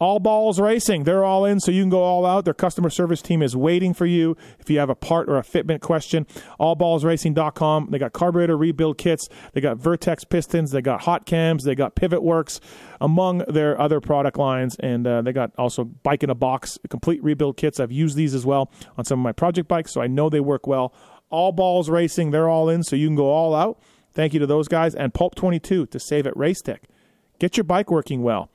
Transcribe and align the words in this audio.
All 0.00 0.18
Balls 0.18 0.58
Racing, 0.58 1.04
they're 1.04 1.26
all 1.26 1.44
in, 1.44 1.60
so 1.60 1.70
you 1.70 1.82
can 1.82 1.90
go 1.90 2.02
all 2.02 2.24
out. 2.24 2.46
Their 2.46 2.54
customer 2.54 2.88
service 2.88 3.20
team 3.20 3.42
is 3.42 3.54
waiting 3.54 3.92
for 3.92 4.06
you 4.06 4.34
if 4.58 4.70
you 4.70 4.78
have 4.78 4.88
a 4.88 4.94
part 4.94 5.28
or 5.28 5.36
a 5.36 5.42
fitment 5.42 5.82
question. 5.82 6.26
AllBallsRacing.com. 6.58 7.90
They 7.90 7.98
got 7.98 8.14
carburetor 8.14 8.56
rebuild 8.56 8.96
kits. 8.96 9.28
They 9.52 9.60
got 9.60 9.76
Vertex 9.76 10.24
pistons. 10.24 10.70
They 10.70 10.80
got 10.80 11.02
hot 11.02 11.26
cams. 11.26 11.64
They 11.64 11.74
got 11.74 11.96
Pivot 11.96 12.22
Works, 12.22 12.60
among 12.98 13.40
their 13.40 13.78
other 13.78 14.00
product 14.00 14.38
lines. 14.38 14.74
And 14.80 15.06
uh, 15.06 15.20
they 15.20 15.34
got 15.34 15.52
also 15.58 15.84
Bike 15.84 16.22
in 16.22 16.30
a 16.30 16.34
Box, 16.34 16.78
complete 16.88 17.22
rebuild 17.22 17.58
kits. 17.58 17.78
I've 17.78 17.92
used 17.92 18.16
these 18.16 18.34
as 18.34 18.46
well 18.46 18.72
on 18.96 19.04
some 19.04 19.18
of 19.18 19.22
my 19.22 19.32
project 19.32 19.68
bikes, 19.68 19.92
so 19.92 20.00
I 20.00 20.06
know 20.06 20.30
they 20.30 20.40
work 20.40 20.66
well. 20.66 20.94
All 21.28 21.52
Balls 21.52 21.90
Racing, 21.90 22.30
they're 22.30 22.48
all 22.48 22.70
in, 22.70 22.82
so 22.84 22.96
you 22.96 23.06
can 23.06 23.16
go 23.16 23.28
all 23.28 23.54
out. 23.54 23.78
Thank 24.14 24.32
you 24.32 24.40
to 24.40 24.46
those 24.46 24.66
guys. 24.66 24.94
And 24.94 25.12
Pulp 25.12 25.34
22 25.34 25.86
to 25.86 26.00
save 26.00 26.26
at 26.26 26.34
Racetech. 26.34 26.84
Get 27.38 27.58
your 27.58 27.64
bike 27.64 27.90
working 27.90 28.22
well 28.22 28.50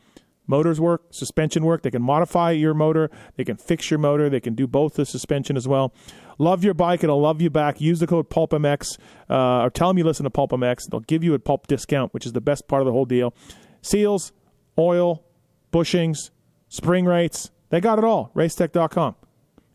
motors 0.48 0.80
work, 0.80 1.04
suspension 1.12 1.66
work. 1.66 1.82
They 1.84 1.92
can 1.92 2.02
modify 2.02 2.52
your 2.52 2.74
motor, 2.74 3.10
they 3.36 3.44
can 3.44 3.58
fix 3.58 3.90
your 3.90 4.00
motor, 4.00 4.30
they 4.30 4.40
can 4.40 4.56
do 4.56 4.68
both 4.68 4.96
the 4.96 5.06
suspension 5.06 5.58
as 5.58 5.68
well. 5.68 5.94
Love 6.38 6.64
your 6.64 6.74
bike, 6.74 7.04
it'll 7.04 7.22
love 7.22 7.42
you 7.42 7.50
back. 7.50 7.80
Use 7.80 8.00
the 8.00 8.08
code 8.08 8.30
PulpMX 8.30 8.98
uh, 9.30 9.64
or 9.64 9.70
tell 9.70 9.88
them 9.88 9.98
you 9.98 10.04
listen 10.04 10.24
to 10.26 10.30
PulpMX. 10.30 10.90
They'll 10.90 11.00
give 11.02 11.24
you 11.24 11.34
a 11.34 11.40
pulp 11.40 11.68
discount, 11.68 12.14
which 12.14 12.26
is 12.26 12.34
the 12.34 12.42
best 12.42 12.68
part 12.68 12.82
of 12.82 12.86
the 12.86 12.92
whole 12.92 13.06
deal. 13.06 13.34
Seals, 13.82 14.32
oil, 14.78 15.24
bushings, 15.72 16.32
spring 16.70 17.06
rates, 17.06 17.52
they 17.70 17.80
got 17.82 17.98
it 17.98 18.06
all. 18.06 18.32
Racetech.com. 18.36 19.16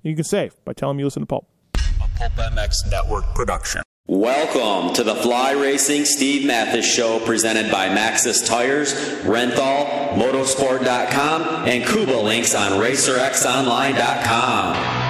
You 0.02 0.14
can 0.14 0.24
save 0.24 0.54
by 0.64 0.72
telling 0.72 0.96
them 0.96 1.00
you 1.00 1.06
listen 1.06 1.22
to 1.22 1.26
Pulp. 1.26 1.46
A 1.74 1.78
Pulp 2.16 2.32
MX 2.32 2.90
Network 2.90 3.24
production. 3.34 3.82
Welcome 4.10 4.92
to 4.94 5.04
the 5.04 5.14
Fly 5.14 5.52
Racing 5.52 6.04
Steve 6.04 6.44
Matthes 6.44 6.84
Show 6.84 7.20
presented 7.20 7.70
by 7.70 7.90
Maxxis 7.90 8.44
Tires, 8.44 8.92
Renthal, 9.22 10.14
Motorsport.com, 10.14 11.68
and 11.68 11.86
Kuba 11.86 12.16
Links 12.16 12.56
on 12.56 12.72
RacerXOnline.com. 12.72 15.09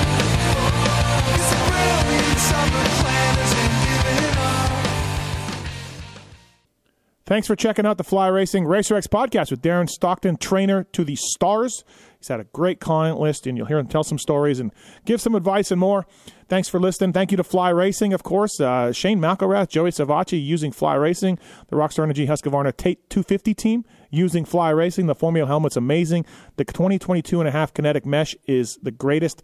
Thanks 7.31 7.47
for 7.47 7.55
checking 7.55 7.85
out 7.85 7.97
the 7.97 8.03
Fly 8.03 8.27
Racing 8.27 8.65
Racer 8.65 8.93
X 8.97 9.07
podcast 9.07 9.51
with 9.51 9.61
Derin 9.61 9.87
Stockton, 9.87 10.35
trainer 10.35 10.83
to 10.91 11.05
the 11.05 11.15
stars. 11.15 11.85
He's 12.19 12.27
had 12.27 12.41
a 12.41 12.43
great 12.43 12.81
client 12.81 13.21
list, 13.21 13.47
and 13.47 13.57
you'll 13.57 13.67
hear 13.67 13.79
him 13.79 13.87
tell 13.87 14.03
some 14.03 14.19
stories 14.19 14.59
and 14.59 14.73
give 15.05 15.21
some 15.21 15.33
advice 15.33 15.71
and 15.71 15.79
more. 15.79 16.05
Thanks 16.49 16.67
for 16.67 16.77
listening. 16.77 17.13
Thank 17.13 17.31
you 17.31 17.37
to 17.37 17.43
Fly 17.45 17.69
Racing, 17.69 18.11
of 18.11 18.21
course. 18.21 18.59
Uh, 18.59 18.91
Shane 18.91 19.21
McElrath, 19.21 19.69
Joey 19.69 19.91
Savatgy 19.91 20.45
using 20.45 20.73
Fly 20.73 20.95
Racing, 20.95 21.39
the 21.69 21.77
Rockstar 21.77 22.03
Energy 22.03 22.27
Husqvarna 22.27 22.75
Tate 22.75 23.09
250 23.09 23.53
team 23.53 23.85
using 24.09 24.43
Fly 24.43 24.69
Racing. 24.71 25.07
The 25.07 25.15
Formula 25.15 25.47
helmet's 25.47 25.77
amazing. 25.77 26.25
The 26.57 26.65
2022 26.65 27.39
and 27.39 27.47
a 27.47 27.51
half 27.53 27.73
kinetic 27.73 28.05
mesh 28.05 28.35
is 28.45 28.77
the 28.83 28.91
greatest 28.91 29.41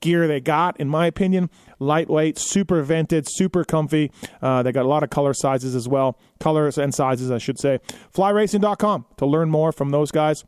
gear 0.00 0.26
they 0.26 0.40
got, 0.40 0.78
in 0.80 0.88
my 0.88 1.06
opinion. 1.06 1.50
Lightweight, 1.78 2.38
super 2.38 2.82
vented, 2.82 3.26
super 3.28 3.64
comfy. 3.64 4.10
Uh, 4.42 4.62
they 4.62 4.72
got 4.72 4.84
a 4.84 4.88
lot 4.88 5.02
of 5.02 5.10
color 5.10 5.34
sizes 5.34 5.74
as 5.74 5.88
well, 5.88 6.18
colors 6.40 6.78
and 6.78 6.94
sizes, 6.94 7.30
I 7.30 7.38
should 7.38 7.58
say. 7.58 7.80
Flyracing.com 8.14 9.06
to 9.16 9.26
learn 9.26 9.50
more 9.50 9.72
from 9.72 9.90
those 9.90 10.10
guys. 10.10 10.44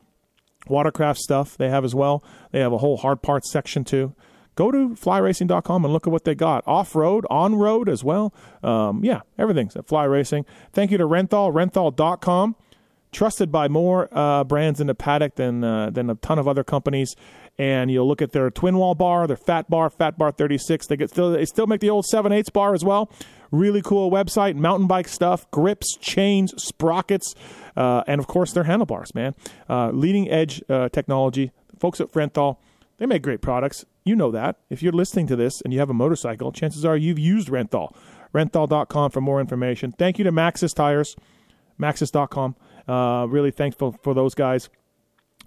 Watercraft 0.66 1.18
stuff 1.18 1.56
they 1.56 1.70
have 1.70 1.84
as 1.84 1.94
well. 1.94 2.22
They 2.52 2.60
have 2.60 2.72
a 2.72 2.78
whole 2.78 2.98
hard 2.98 3.22
parts 3.22 3.50
section 3.50 3.84
too. 3.84 4.14
Go 4.56 4.70
to 4.70 4.90
flyracing.com 4.90 5.84
and 5.84 5.92
look 5.92 6.06
at 6.06 6.12
what 6.12 6.24
they 6.24 6.34
got. 6.34 6.66
Off 6.66 6.94
road, 6.94 7.24
on 7.30 7.54
road 7.54 7.88
as 7.88 8.04
well. 8.04 8.34
Um, 8.62 9.02
yeah, 9.04 9.20
everything's 9.38 9.74
at 9.76 9.86
Fly 9.86 10.04
Racing. 10.04 10.44
Thank 10.72 10.90
you 10.90 10.98
to 10.98 11.06
Renthal, 11.06 11.52
renthal.com 11.52 12.56
trusted 13.12 13.50
by 13.50 13.68
more 13.68 14.08
uh, 14.16 14.44
brands 14.44 14.80
in 14.80 14.86
the 14.86 14.94
paddock 14.94 15.34
than 15.36 15.64
uh, 15.64 15.90
than 15.90 16.10
a 16.10 16.14
ton 16.16 16.38
of 16.38 16.46
other 16.46 16.64
companies 16.64 17.16
and 17.60 17.91
you'll 17.91 18.09
look 18.09 18.22
at 18.22 18.32
their 18.32 18.50
twin 18.50 18.78
wall 18.78 18.94
bar, 18.94 19.26
their 19.26 19.37
fat 19.37 19.69
bar, 19.69 19.91
fat 19.91 20.16
bar 20.16 20.32
36. 20.32 20.87
They 20.87 20.97
get 20.97 21.10
still 21.10 21.32
they 21.32 21.44
still 21.44 21.66
make 21.66 21.82
the 21.82 21.91
old 21.91 22.06
7 22.06 22.32
8 22.32 22.50
bar 22.54 22.72
as 22.72 22.82
well. 22.82 23.12
Really 23.50 23.82
cool 23.82 24.10
website, 24.10 24.56
mountain 24.56 24.87
bike 24.87 25.09
stuff, 25.09 25.48
grips, 25.50 25.94
chains, 26.00 26.54
sprockets, 26.56 27.34
uh, 27.76 28.03
and 28.06 28.19
of 28.19 28.26
course 28.26 28.53
their 28.53 28.65
handlebars, 28.65 29.15
man. 29.15 29.34
Uh, 29.69 29.91
leading 29.91 30.31
edge 30.31 30.62
uh, 30.71 30.88
technology. 30.88 31.53
Folks 31.78 32.00
at 32.00 32.10
Renthal, 32.12 32.56
they 32.97 33.04
make 33.04 33.22
great 33.22 33.43
products. 33.43 33.84
You 34.04 34.16
know 34.16 34.31
that. 34.31 34.56
If 34.71 34.82
you're 34.82 34.92
listening 34.92 35.27
to 35.27 35.37
this 35.37 35.60
and 35.60 35.71
you 35.75 35.81
have 35.81 35.91
a 35.91 35.94
motorcycle, 35.94 36.53
chances 36.53 36.87
are 36.87 36.97
you've 36.97 37.19
used 37.19 37.48
Renthal. 37.48 37.94
Renthal.com 38.34 39.10
for 39.10 39.21
more 39.21 39.38
information. 39.38 39.92
Thank 39.92 40.16
you 40.19 40.25
to 40.25 40.32
Maxxis 40.32 40.75
Tires, 40.75 41.15
Maxxis.com. 41.78 42.56
Uh, 42.88 43.27
really 43.28 43.50
thankful 43.50 43.92
for 44.03 44.15
those 44.15 44.34
guys 44.34 44.71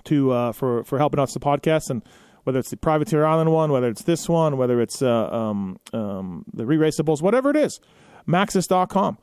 to 0.05 0.31
uh, 0.31 0.51
for 0.51 0.83
for 0.83 0.97
helping 0.97 1.19
us 1.19 1.33
the 1.33 1.39
podcast 1.39 1.89
and 1.89 2.03
whether 2.43 2.59
it's 2.59 2.69
the 2.69 2.77
Privateer 2.77 3.25
Island 3.25 3.51
one, 3.51 3.71
whether 3.71 3.87
it's 3.87 4.03
this 4.03 4.27
one, 4.27 4.57
whether 4.57 4.81
it's 4.81 5.01
uh, 5.01 5.29
um, 5.31 5.79
um, 5.93 6.43
the 6.53 6.65
re-raceables, 6.65 7.21
whatever 7.21 7.49
it 7.49 7.55
is, 7.55 7.79
Maxxis.com. 8.27 9.17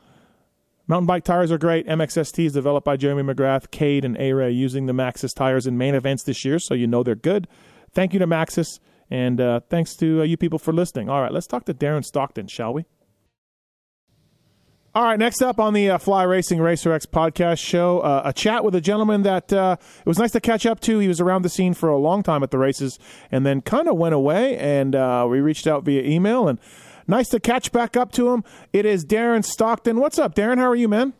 Mountain 0.87 1.07
bike 1.07 1.25
tires 1.25 1.53
are 1.53 1.59
great. 1.59 1.87
MXST 1.87 2.47
is 2.47 2.53
developed 2.53 2.85
by 2.85 2.97
Jeremy 2.97 3.23
McGrath, 3.23 3.71
Cade, 3.71 4.05
and 4.05 4.17
A-Ray 4.19 4.51
using 4.51 4.87
the 4.87 4.93
Maxxis 4.93 5.35
tires 5.35 5.67
in 5.67 5.79
main 5.79 5.95
events 5.95 6.25
this 6.25 6.45
year, 6.45 6.59
so 6.59 6.75
you 6.75 6.87
know 6.87 7.03
they're 7.03 7.15
good. 7.15 7.47
Thank 7.93 8.13
you 8.13 8.19
to 8.19 8.27
Maxxis, 8.27 8.81
and 9.09 9.41
uh, 9.41 9.61
thanks 9.69 9.95
to 9.97 10.21
uh, 10.21 10.25
you 10.25 10.37
people 10.37 10.59
for 10.59 10.73
listening. 10.73 11.09
All 11.09 11.21
right, 11.21 11.33
let's 11.33 11.47
talk 11.47 11.65
to 11.67 11.75
Derin 11.75 12.05
Stockton, 12.05 12.49
shall 12.49 12.73
we? 12.73 12.87
All 14.93 15.05
right, 15.05 15.21
next 15.21 15.41
up 15.41 15.61
on 15.61 15.73
the 15.73 15.89
uh, 15.89 15.99
Fly 15.99 16.25
Racing 16.25 16.61
Racer 16.61 16.93
X 16.93 17.07
podcast 17.07 17.61
show, 17.61 18.01
uh, 18.01 18.23
a 18.25 18.33
chat 18.33 18.65
with 18.65 18.75
a 18.75 18.81
gentleman 18.81 19.23
that 19.23 19.53
uh, 19.53 19.77
it 20.01 20.07
was 20.07 20.19
nice 20.19 20.33
to 20.33 20.41
catch 20.41 20.67
up 20.67 20.81
to. 20.81 20.99
He 20.99 21.07
was 21.07 21.21
around 21.21 21.43
the 21.43 21.49
scene 21.49 21.75
for 21.75 21.89
a 21.89 21.97
long 21.97 22.25
time 22.25 22.43
at 22.43 22.51
the 22.51 22.59
races 22.59 22.99
and 23.31 23.47
then 23.47 23.61
kind 23.61 23.87
of 23.87 23.97
went 23.97 24.17
away, 24.17 24.59
and 24.59 24.97
uh, 24.97 25.29
we 25.31 25.41
reached 25.41 25.69
out 25.69 25.85
via 25.85 26.03
email, 26.03 26.49
and 26.49 26.59
nice 27.07 27.29
to 27.29 27.39
catch 27.39 27.71
back 27.71 27.97
up 27.97 28.11
to 28.13 28.31
him. 28.31 28.43
It 28.73 28.85
is 28.85 29.05
Derin 29.05 29.45
Stockton. 29.45 30.01
What's 30.01 30.19
up, 30.19 30.35
Derin? 30.35 30.59
How 30.59 30.67
are 30.67 30.75
you, 30.75 30.89
man? 30.89 31.13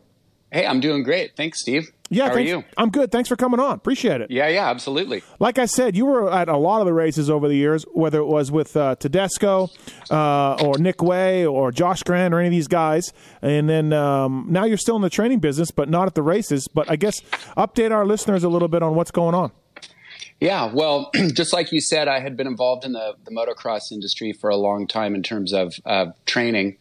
Hey, 0.51 0.65
I'm 0.65 0.81
doing 0.81 1.03
great. 1.03 1.37
Thanks, 1.37 1.61
Steve. 1.61 1.91
Yeah, 2.09 2.27
How 2.27 2.33
thanks. 2.33 2.51
are 2.51 2.55
you? 2.57 2.63
I'm 2.77 2.89
good. 2.89 3.09
Thanks 3.09 3.29
for 3.29 3.37
coming 3.37 3.61
on. 3.61 3.71
Appreciate 3.71 4.19
it. 4.19 4.29
Yeah, 4.29 4.49
yeah, 4.49 4.69
absolutely. 4.69 5.23
Like 5.39 5.57
I 5.57 5.65
said, 5.65 5.95
you 5.95 6.05
were 6.05 6.29
at 6.29 6.49
a 6.49 6.57
lot 6.57 6.81
of 6.81 6.87
the 6.87 6.93
races 6.93 7.29
over 7.29 7.47
the 7.47 7.55
years, 7.55 7.85
whether 7.93 8.19
it 8.19 8.25
was 8.25 8.51
with 8.51 8.75
uh, 8.75 8.95
Tedesco 8.97 9.69
uh, 10.09 10.55
or 10.55 10.77
Nick 10.77 11.01
Wey 11.01 11.45
or 11.45 11.71
Josh 11.71 12.03
Grant 12.03 12.33
or 12.33 12.39
any 12.39 12.47
of 12.47 12.51
these 12.51 12.67
guys. 12.67 13.13
And 13.41 13.69
then 13.69 13.93
um, 13.93 14.47
now 14.49 14.65
you're 14.65 14.75
still 14.77 14.97
in 14.97 15.01
the 15.01 15.09
training 15.09 15.39
business, 15.39 15.71
but 15.71 15.87
not 15.87 16.05
at 16.05 16.15
the 16.15 16.23
races. 16.23 16.67
But 16.67 16.91
I 16.91 16.97
guess 16.97 17.21
update 17.55 17.91
our 17.91 18.05
listeners 18.05 18.43
a 18.43 18.49
little 18.49 18.67
bit 18.67 18.83
on 18.83 18.93
what's 18.93 19.11
going 19.11 19.33
on. 19.33 19.53
Yeah, 20.41 20.69
well, 20.73 21.11
just 21.33 21.53
like 21.53 21.71
you 21.71 21.79
said, 21.79 22.09
I 22.09 22.19
had 22.19 22.35
been 22.35 22.47
involved 22.47 22.83
in 22.83 22.91
the, 22.91 23.13
the 23.23 23.31
motocross 23.31 23.89
industry 23.89 24.33
for 24.33 24.49
a 24.49 24.57
long 24.57 24.85
time 24.85 25.15
in 25.15 25.23
terms 25.23 25.53
of 25.53 25.75
uh, 25.85 26.07
training 26.25 26.77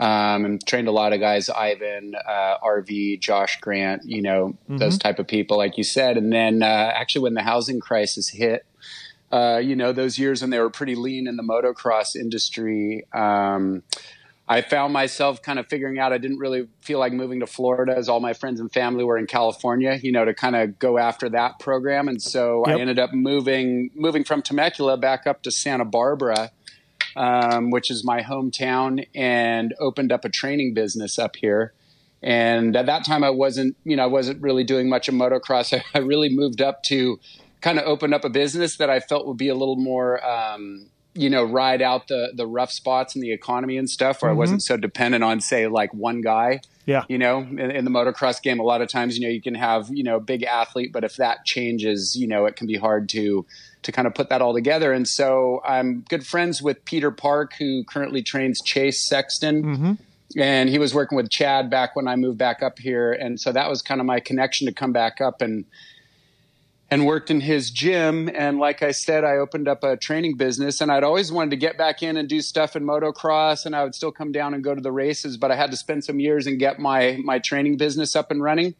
um, 0.00 0.44
and 0.44 0.66
trained 0.66 0.88
a 0.88 0.92
lot 0.92 1.12
of 1.12 1.20
guys, 1.20 1.48
Ivan, 1.48 2.14
uh, 2.14 2.58
RV, 2.58 3.20
Josh 3.20 3.60
Grant, 3.60 4.04
you 4.04 4.22
know, 4.22 4.56
mm-hmm. 4.64 4.76
those 4.76 4.98
type 4.98 5.18
of 5.18 5.26
people, 5.26 5.56
like 5.56 5.76
you 5.76 5.84
said. 5.84 6.16
And 6.16 6.32
then 6.32 6.62
uh, 6.62 6.92
actually, 6.94 7.22
when 7.22 7.34
the 7.34 7.42
housing 7.42 7.80
crisis 7.80 8.28
hit, 8.28 8.64
uh, 9.32 9.60
you 9.62 9.76
know, 9.76 9.92
those 9.92 10.18
years 10.18 10.40
when 10.40 10.50
they 10.50 10.58
were 10.58 10.70
pretty 10.70 10.94
lean 10.94 11.26
in 11.26 11.36
the 11.36 11.42
motocross 11.42 12.14
industry, 12.14 13.04
um, 13.12 13.82
I 14.50 14.62
found 14.62 14.94
myself 14.94 15.42
kind 15.42 15.58
of 15.58 15.66
figuring 15.66 15.98
out 15.98 16.12
I 16.12 16.18
didn't 16.18 16.38
really 16.38 16.68
feel 16.80 16.98
like 16.98 17.12
moving 17.12 17.40
to 17.40 17.46
Florida 17.46 17.94
as 17.94 18.08
all 18.08 18.20
my 18.20 18.32
friends 18.32 18.60
and 18.60 18.72
family 18.72 19.04
were 19.04 19.18
in 19.18 19.26
California, 19.26 19.98
you 20.02 20.10
know, 20.10 20.24
to 20.24 20.32
kind 20.32 20.56
of 20.56 20.78
go 20.78 20.96
after 20.96 21.28
that 21.30 21.58
program. 21.58 22.08
And 22.08 22.22
so 22.22 22.64
yep. 22.66 22.78
I 22.78 22.80
ended 22.80 22.98
up 22.98 23.12
moving 23.12 23.90
moving 23.94 24.24
from 24.24 24.40
Temecula 24.40 24.96
back 24.96 25.26
up 25.26 25.42
to 25.42 25.50
Santa 25.50 25.84
Barbara 25.84 26.50
um, 27.16 27.70
which 27.70 27.90
is 27.90 28.04
my 28.04 28.22
hometown, 28.22 29.06
and 29.14 29.74
opened 29.78 30.12
up 30.12 30.24
a 30.24 30.28
training 30.28 30.74
business 30.74 31.18
up 31.18 31.36
here. 31.36 31.72
And 32.22 32.76
at 32.76 32.86
that 32.86 33.04
time, 33.04 33.22
I 33.22 33.30
wasn't, 33.30 33.76
you 33.84 33.96
know, 33.96 34.02
I 34.02 34.06
wasn't 34.06 34.42
really 34.42 34.64
doing 34.64 34.88
much 34.88 35.08
of 35.08 35.14
motocross. 35.14 35.76
I, 35.76 35.84
I 35.98 36.00
really 36.00 36.28
moved 36.28 36.60
up 36.60 36.82
to 36.84 37.20
kind 37.60 37.78
of 37.78 37.84
open 37.86 38.12
up 38.12 38.24
a 38.24 38.30
business 38.30 38.76
that 38.76 38.90
I 38.90 39.00
felt 39.00 39.26
would 39.26 39.36
be 39.36 39.48
a 39.48 39.54
little 39.54 39.76
more, 39.76 40.24
um, 40.24 40.86
you 41.14 41.30
know, 41.30 41.42
ride 41.42 41.82
out 41.82 42.08
the 42.08 42.32
the 42.34 42.46
rough 42.46 42.70
spots 42.70 43.14
in 43.16 43.20
the 43.20 43.32
economy 43.32 43.76
and 43.76 43.88
stuff, 43.88 44.22
where 44.22 44.30
mm-hmm. 44.30 44.38
I 44.38 44.40
wasn't 44.40 44.62
so 44.62 44.76
dependent 44.76 45.24
on, 45.24 45.40
say, 45.40 45.66
like 45.66 45.92
one 45.92 46.20
guy. 46.20 46.60
Yeah. 46.86 47.04
You 47.06 47.18
know, 47.18 47.40
in, 47.40 47.58
in, 47.58 47.84
the 47.84 47.90
motocross 47.90 48.40
game, 48.40 48.60
a 48.60 48.62
lot 48.62 48.80
of 48.80 48.88
times, 48.88 49.18
you 49.18 49.26
know, 49.26 49.30
you 49.30 49.42
can 49.42 49.54
have, 49.54 49.90
you 49.90 50.02
know, 50.02 50.18
big 50.18 50.42
athlete, 50.42 50.90
but 50.90 51.04
if 51.04 51.16
that 51.16 51.44
changes, 51.44 52.16
you 52.16 52.26
know, 52.26 52.46
it 52.46 52.56
can 52.56 52.66
be 52.66 52.76
hard 52.76 53.10
to 53.10 53.44
to 53.82 53.92
kind 53.92 54.06
of 54.06 54.14
put 54.14 54.28
that 54.28 54.42
all 54.42 54.54
together. 54.54 54.92
And 54.92 55.06
so 55.06 55.62
I'm 55.64 56.04
good 56.08 56.26
friends 56.26 56.62
with 56.62 56.84
Peter 56.84 57.10
Park, 57.10 57.54
who 57.58 57.84
currently 57.84 58.22
trains 58.22 58.60
Chase 58.62 59.06
Sexton. 59.08 59.62
Mm-hmm. 59.62 59.92
And 60.38 60.68
he 60.68 60.78
was 60.78 60.94
working 60.94 61.16
with 61.16 61.30
Chad 61.30 61.70
back 61.70 61.96
when 61.96 62.06
I 62.06 62.16
moved 62.16 62.38
back 62.38 62.62
up 62.62 62.78
here. 62.78 63.12
And 63.12 63.40
so 63.40 63.50
that 63.52 63.70
was 63.70 63.80
kind 63.80 64.00
of 64.00 64.06
my 64.06 64.20
connection 64.20 64.66
to 64.66 64.74
come 64.74 64.92
back 64.92 65.20
up 65.20 65.40
and 65.40 65.64
and 66.90 67.04
worked 67.04 67.30
in 67.30 67.40
his 67.40 67.70
gym. 67.70 68.30
And 68.34 68.58
like 68.58 68.82
I 68.82 68.92
said, 68.92 69.24
I 69.24 69.36
opened 69.36 69.68
up 69.68 69.84
a 69.84 69.96
training 69.96 70.36
business 70.36 70.80
and 70.80 70.90
I'd 70.90 71.04
always 71.04 71.30
wanted 71.30 71.50
to 71.50 71.56
get 71.56 71.76
back 71.76 72.02
in 72.02 72.16
and 72.16 72.28
do 72.28 72.40
stuff 72.40 72.76
in 72.76 72.84
motocross 72.84 73.66
and 73.66 73.76
I 73.76 73.84
would 73.84 73.94
still 73.94 74.12
come 74.12 74.32
down 74.32 74.54
and 74.54 74.64
go 74.64 74.74
to 74.74 74.80
the 74.80 74.92
races, 74.92 75.36
but 75.36 75.50
I 75.50 75.56
had 75.56 75.70
to 75.70 75.76
spend 75.76 76.04
some 76.04 76.18
years 76.18 76.46
and 76.46 76.58
get 76.58 76.78
my, 76.78 77.18
my 77.22 77.40
training 77.40 77.76
business 77.76 78.16
up 78.16 78.30
and 78.30 78.42
running. 78.42 78.74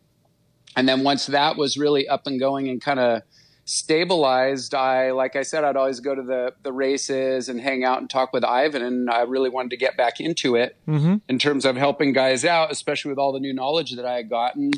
And 0.74 0.88
then 0.88 1.04
once 1.04 1.26
that 1.26 1.56
was 1.56 1.76
really 1.76 2.08
up 2.08 2.26
and 2.26 2.40
going 2.40 2.68
and 2.68 2.80
kind 2.80 2.98
of 2.98 3.22
stabilized, 3.68 4.74
I, 4.74 5.10
like 5.10 5.36
I 5.36 5.42
said, 5.42 5.62
I'd 5.62 5.76
always 5.76 6.00
go 6.00 6.14
to 6.14 6.22
the, 6.22 6.54
the 6.62 6.72
races 6.72 7.50
and 7.50 7.60
hang 7.60 7.84
out 7.84 8.00
and 8.00 8.08
talk 8.08 8.32
with 8.32 8.42
Ivan. 8.42 8.80
And 8.80 9.10
I 9.10 9.22
really 9.22 9.50
wanted 9.50 9.70
to 9.70 9.76
get 9.76 9.94
back 9.94 10.20
into 10.20 10.56
it 10.56 10.74
mm-hmm. 10.88 11.16
in 11.28 11.38
terms 11.38 11.66
of 11.66 11.76
helping 11.76 12.14
guys 12.14 12.46
out, 12.46 12.72
especially 12.72 13.10
with 13.10 13.18
all 13.18 13.30
the 13.30 13.40
new 13.40 13.52
knowledge 13.52 13.94
that 13.96 14.06
I 14.06 14.14
had 14.14 14.30
gotten, 14.30 14.72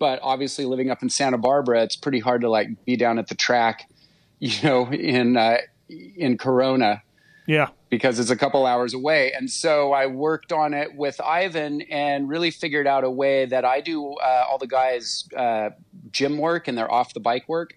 but 0.00 0.18
obviously 0.24 0.64
living 0.64 0.90
up 0.90 1.04
in 1.04 1.08
Santa 1.08 1.38
Barbara, 1.38 1.84
it's 1.84 1.94
pretty 1.94 2.18
hard 2.18 2.40
to 2.40 2.50
like 2.50 2.84
be 2.84 2.96
down 2.96 3.20
at 3.20 3.28
the 3.28 3.36
track, 3.36 3.88
you 4.40 4.60
know, 4.68 4.90
in 4.90 5.36
uh, 5.36 5.58
in 5.88 6.36
Corona. 6.36 7.02
Yeah. 7.46 7.68
Because 7.90 8.18
it's 8.18 8.30
a 8.30 8.36
couple 8.36 8.66
hours 8.66 8.92
away. 8.92 9.32
And 9.32 9.50
so 9.50 9.92
I 9.92 10.06
worked 10.06 10.52
on 10.52 10.74
it 10.74 10.96
with 10.96 11.20
Ivan 11.20 11.82
and 11.82 12.28
really 12.28 12.50
figured 12.50 12.86
out 12.88 13.04
a 13.04 13.10
way 13.10 13.46
that 13.46 13.64
I 13.64 13.80
do 13.80 14.14
uh, 14.14 14.46
all 14.48 14.58
the 14.58 14.66
guys' 14.66 15.28
uh, 15.36 15.70
gym 16.10 16.38
work 16.38 16.66
and 16.66 16.76
their 16.76 16.90
off 16.90 17.14
the 17.14 17.20
bike 17.20 17.48
work 17.48 17.74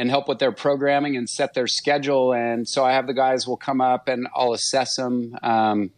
and 0.00 0.08
help 0.08 0.28
with 0.28 0.38
their 0.38 0.50
programming 0.50 1.14
and 1.14 1.28
set 1.28 1.52
their 1.52 1.66
schedule. 1.66 2.32
And 2.32 2.66
so 2.66 2.86
I 2.86 2.92
have 2.92 3.06
the 3.06 3.12
guys 3.12 3.46
will 3.46 3.58
come 3.58 3.82
up 3.82 4.08
and 4.08 4.26
I'll 4.34 4.54
assess 4.54 4.96
them. 4.96 5.36
Um, 5.42 5.90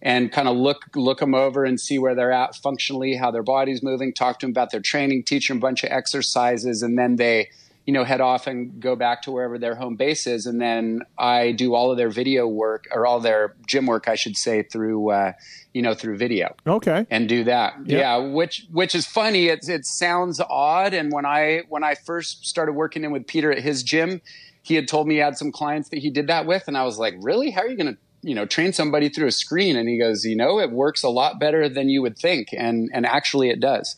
and 0.00 0.30
kind 0.30 0.46
of 0.46 0.56
look 0.56 0.84
look 0.94 1.18
them 1.18 1.34
over 1.34 1.64
and 1.64 1.80
see 1.80 1.98
where 1.98 2.14
they're 2.14 2.30
at 2.30 2.54
functionally, 2.54 3.16
how 3.16 3.32
their 3.32 3.42
body's 3.42 3.82
moving, 3.82 4.12
talk 4.12 4.38
to 4.38 4.46
them 4.46 4.52
about 4.52 4.70
their 4.70 4.80
training, 4.80 5.24
teach 5.24 5.48
them 5.48 5.56
a 5.56 5.60
bunch 5.60 5.82
of 5.82 5.90
exercises, 5.90 6.84
and 6.84 6.96
then 6.96 7.16
they 7.16 7.48
you 7.88 7.94
know 7.94 8.04
head 8.04 8.20
off 8.20 8.46
and 8.46 8.80
go 8.80 8.94
back 8.94 9.22
to 9.22 9.30
wherever 9.30 9.58
their 9.58 9.74
home 9.74 9.96
base 9.96 10.26
is. 10.26 10.44
And 10.44 10.60
then 10.60 11.00
i 11.16 11.52
do 11.52 11.74
all 11.74 11.90
of 11.90 11.96
their 11.96 12.10
video 12.10 12.46
work 12.46 12.86
or 12.92 13.06
all 13.06 13.18
their 13.18 13.56
gym 13.66 13.86
work 13.86 14.08
i 14.08 14.14
should 14.14 14.36
say 14.36 14.62
through 14.62 15.10
uh, 15.10 15.32
you 15.72 15.80
know 15.80 15.94
through 15.94 16.18
video. 16.18 16.54
Okay. 16.66 17.06
And 17.10 17.26
do 17.30 17.44
that. 17.44 17.76
Yep. 17.86 17.98
yeah 17.98 18.16
which 18.18 18.66
which 18.70 18.94
is 18.94 19.06
funny. 19.06 19.46
It, 19.46 19.66
it 19.70 19.86
sounds 19.86 20.38
odd. 20.38 20.92
And 20.92 21.10
when 21.10 21.24
i 21.24 21.62
when 21.70 21.82
i 21.82 21.94
first 21.94 22.44
started 22.46 22.72
working 22.72 23.04
in 23.04 23.10
with 23.10 23.26
peter 23.26 23.50
at 23.50 23.62
his 23.62 23.82
gym 23.82 24.20
he 24.60 24.74
had 24.74 24.86
told 24.86 25.08
me 25.08 25.14
he 25.14 25.20
had 25.20 25.38
some 25.38 25.50
clients 25.50 25.88
that 25.88 26.00
he 26.00 26.10
did 26.10 26.26
that 26.26 26.44
with. 26.44 26.64
And 26.68 26.76
i 26.76 26.84
was 26.84 26.98
like 26.98 27.14
really? 27.22 27.50
How 27.50 27.62
are 27.62 27.68
you 27.68 27.76
going 27.78 27.94
to 27.94 27.98
you 28.20 28.34
know 28.34 28.44
train 28.44 28.74
somebody 28.74 29.08
through 29.08 29.28
a 29.28 29.32
screen? 29.32 29.76
And 29.76 29.88
he 29.88 29.98
goes 29.98 30.26
you 30.26 30.36
know 30.36 30.60
it 30.60 30.72
works 30.72 31.02
a 31.02 31.08
lot 31.08 31.40
better 31.40 31.70
than 31.70 31.88
you 31.88 32.02
would 32.02 32.18
think. 32.18 32.48
And 32.52 32.90
and 32.92 33.06
actually 33.06 33.48
it 33.48 33.60
does 33.60 33.96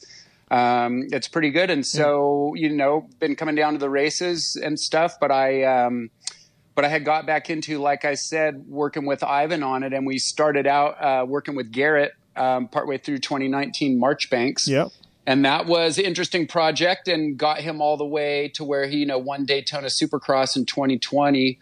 um, 0.51 1.05
it's 1.13 1.29
pretty 1.29 1.51
good. 1.51 1.71
And 1.71 1.87
so 1.87 2.55
you 2.57 2.71
know 2.71 3.09
been 3.19 3.37
coming 3.37 3.55
down 3.55 3.75
to 3.75 3.79
the 3.79 3.91
races 3.91 4.57
and 4.63 4.79
stuff 4.79 5.19
but 5.21 5.31
i 5.31 5.63
um, 5.65 6.11
but 6.75 6.85
i 6.85 6.89
had 6.89 7.05
got 7.05 7.27
back 7.27 7.51
into 7.51 7.79
like 7.79 8.05
i 8.05 8.15
said 8.15 8.65
working 8.67 9.07
with 9.07 9.23
ivan 9.23 9.63
on 9.63 9.83
it. 9.83 9.93
And 9.93 10.07
we 10.07 10.19
started 10.19 10.67
out 10.67 11.03
uh, 11.03 11.25
working 11.27 11.55
with 11.55 11.71
garrett 11.73 12.13
um, 12.37 12.69
partway 12.69 12.99
through 12.99 13.19
2019 13.19 13.99
marchbanks 13.99 14.69
yep. 14.69 14.89
And 15.27 15.45
that 15.45 15.67
was 15.67 15.99
an 15.99 16.07
interesting 16.07 16.47
project 16.49 17.07
and 17.07 17.39
got 17.39 17.59
him 17.61 17.81
all 17.83 17.97
the 17.97 18.07
way 18.07 18.49
to 18.55 18.65
where 18.65 18.87
he 18.87 18.99
you 18.99 19.07
know 19.07 19.19
won 19.19 19.45
daytona 19.45 19.89
supercross 19.89 20.57
in 20.57 20.65
2020 20.65 21.59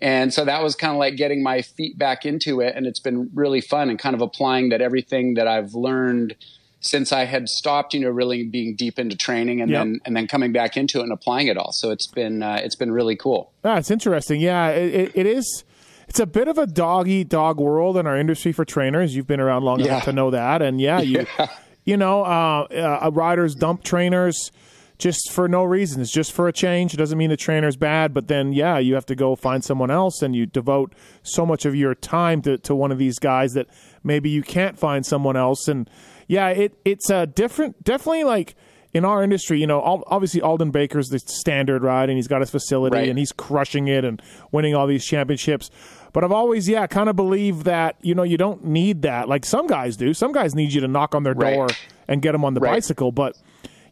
and 0.00 0.32
so 0.32 0.44
that 0.44 0.62
was 0.62 0.74
kind 0.74 0.92
of 0.92 0.98
like 0.98 1.16
getting 1.16 1.42
my 1.42 1.62
feet 1.62 1.98
back 1.98 2.24
into 2.24 2.60
it. 2.60 2.74
And 2.74 2.86
it's 2.86 2.98
been 2.98 3.30
really 3.34 3.60
fun 3.60 3.90
and 3.90 3.98
kind 3.98 4.14
of 4.14 4.20
applying 4.20 4.70
that 4.70 4.80
everything 4.80 5.34
that 5.34 5.46
I've 5.46 5.74
learned 5.74 6.34
since 6.82 7.12
I 7.12 7.24
had 7.24 7.48
stopped, 7.48 7.94
you 7.94 8.00
know, 8.00 8.10
really 8.10 8.44
being 8.44 8.74
deep 8.74 8.98
into 8.98 9.16
training 9.16 9.60
and 9.60 9.70
yep. 9.70 9.80
then 9.80 10.00
and 10.04 10.16
then 10.16 10.26
coming 10.26 10.52
back 10.52 10.76
into 10.76 11.00
it 11.00 11.04
and 11.04 11.12
applying 11.12 11.46
it 11.46 11.56
all. 11.56 11.72
So 11.72 11.90
it's 11.90 12.06
been 12.06 12.42
uh, 12.42 12.60
it's 12.62 12.76
been 12.76 12.92
really 12.92 13.16
cool. 13.16 13.52
Ah, 13.64 13.78
it's 13.78 13.90
interesting. 13.90 14.40
Yeah, 14.40 14.68
it, 14.68 15.12
it 15.14 15.26
is. 15.26 15.64
It's 16.08 16.20
a 16.20 16.26
bit 16.26 16.48
of 16.48 16.58
a 16.58 16.66
dog 16.66 17.08
eat 17.08 17.28
dog 17.28 17.58
world 17.58 17.96
in 17.96 18.06
our 18.06 18.18
industry 18.18 18.52
for 18.52 18.64
trainers. 18.64 19.16
You've 19.16 19.26
been 19.26 19.40
around 19.40 19.62
long 19.62 19.80
yeah. 19.80 19.86
enough 19.86 20.04
to 20.04 20.12
know 20.12 20.30
that, 20.30 20.60
and 20.60 20.80
yeah, 20.80 21.00
you 21.00 21.26
yeah. 21.38 21.48
you 21.84 21.96
know, 21.96 22.24
uh, 22.24 22.98
uh, 23.04 23.10
riders 23.12 23.54
dump 23.54 23.84
trainers 23.84 24.50
just 24.98 25.32
for 25.32 25.48
no 25.48 25.64
reason. 25.64 26.00
It's 26.00 26.12
just 26.12 26.32
for 26.32 26.48
a 26.48 26.52
change. 26.52 26.94
It 26.94 26.96
doesn't 26.96 27.16
mean 27.16 27.30
the 27.30 27.36
trainer's 27.36 27.76
bad, 27.76 28.12
but 28.12 28.28
then 28.28 28.52
yeah, 28.52 28.78
you 28.78 28.94
have 28.94 29.06
to 29.06 29.14
go 29.14 29.36
find 29.36 29.64
someone 29.64 29.90
else, 29.90 30.20
and 30.20 30.34
you 30.34 30.46
devote 30.46 30.94
so 31.22 31.46
much 31.46 31.64
of 31.64 31.74
your 31.74 31.94
time 31.94 32.42
to, 32.42 32.58
to 32.58 32.74
one 32.74 32.92
of 32.92 32.98
these 32.98 33.18
guys 33.18 33.52
that 33.54 33.68
maybe 34.02 34.28
you 34.28 34.42
can't 34.42 34.78
find 34.78 35.06
someone 35.06 35.36
else. 35.36 35.68
And 35.68 35.88
yeah, 36.26 36.48
it 36.48 36.74
it's 36.84 37.10
a 37.10 37.26
different, 37.26 37.82
definitely 37.84 38.24
like 38.24 38.54
in 38.94 39.04
our 39.04 39.22
industry, 39.22 39.58
you 39.58 39.66
know, 39.66 39.80
obviously 40.06 40.42
Aldon 40.42 40.70
Baker's 40.70 41.08
the 41.08 41.18
standard, 41.18 41.82
right? 41.82 42.08
And 42.08 42.18
he's 42.18 42.28
got 42.28 42.40
his 42.40 42.50
facility 42.50 42.96
right. 42.96 43.08
and 43.08 43.18
he's 43.18 43.32
crushing 43.32 43.88
it 43.88 44.04
and 44.04 44.20
winning 44.50 44.74
all 44.74 44.86
these 44.86 45.04
championships. 45.04 45.70
But 46.12 46.24
I've 46.24 46.32
always, 46.32 46.68
yeah, 46.68 46.86
kind 46.86 47.08
of 47.08 47.16
believed 47.16 47.64
that, 47.64 47.96
you 48.02 48.14
know, 48.14 48.22
you 48.22 48.36
don't 48.36 48.64
need 48.64 49.00
that. 49.02 49.28
Like 49.28 49.46
some 49.46 49.66
guys 49.66 49.96
do. 49.96 50.12
Some 50.12 50.32
guys 50.32 50.54
need 50.54 50.74
you 50.74 50.82
to 50.82 50.88
knock 50.88 51.14
on 51.14 51.22
their 51.22 51.32
right. 51.32 51.54
door 51.54 51.68
and 52.06 52.20
get 52.20 52.32
them 52.32 52.44
on 52.44 52.52
the 52.52 52.60
right. 52.60 52.72
bicycle. 52.72 53.12
But 53.12 53.38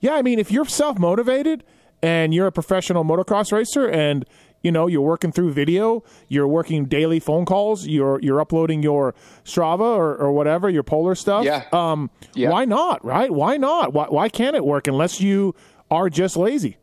yeah, 0.00 0.14
I 0.14 0.22
mean, 0.22 0.38
if 0.38 0.50
you're 0.50 0.66
self 0.66 0.98
motivated 0.98 1.64
and 2.02 2.34
you're 2.34 2.46
a 2.46 2.52
professional 2.52 3.02
motocross 3.02 3.52
racer 3.52 3.88
and 3.88 4.26
you 4.62 4.70
know 4.70 4.86
you're 4.86 5.00
working 5.00 5.32
through 5.32 5.52
video 5.52 6.02
you're 6.28 6.48
working 6.48 6.84
daily 6.84 7.20
phone 7.20 7.44
calls 7.44 7.86
you're 7.86 8.20
you're 8.20 8.40
uploading 8.40 8.82
your 8.82 9.14
strava 9.44 9.80
or, 9.80 10.16
or 10.16 10.32
whatever 10.32 10.68
your 10.68 10.82
polar 10.82 11.14
stuff 11.14 11.44
yeah. 11.44 11.64
um 11.72 12.10
yeah. 12.34 12.50
why 12.50 12.64
not 12.64 13.04
right 13.04 13.30
why 13.30 13.56
not 13.56 13.92
why, 13.92 14.06
why 14.06 14.28
can't 14.28 14.56
it 14.56 14.64
work 14.64 14.86
unless 14.86 15.20
you 15.20 15.54
are 15.90 16.08
just 16.08 16.36
lazy 16.36 16.76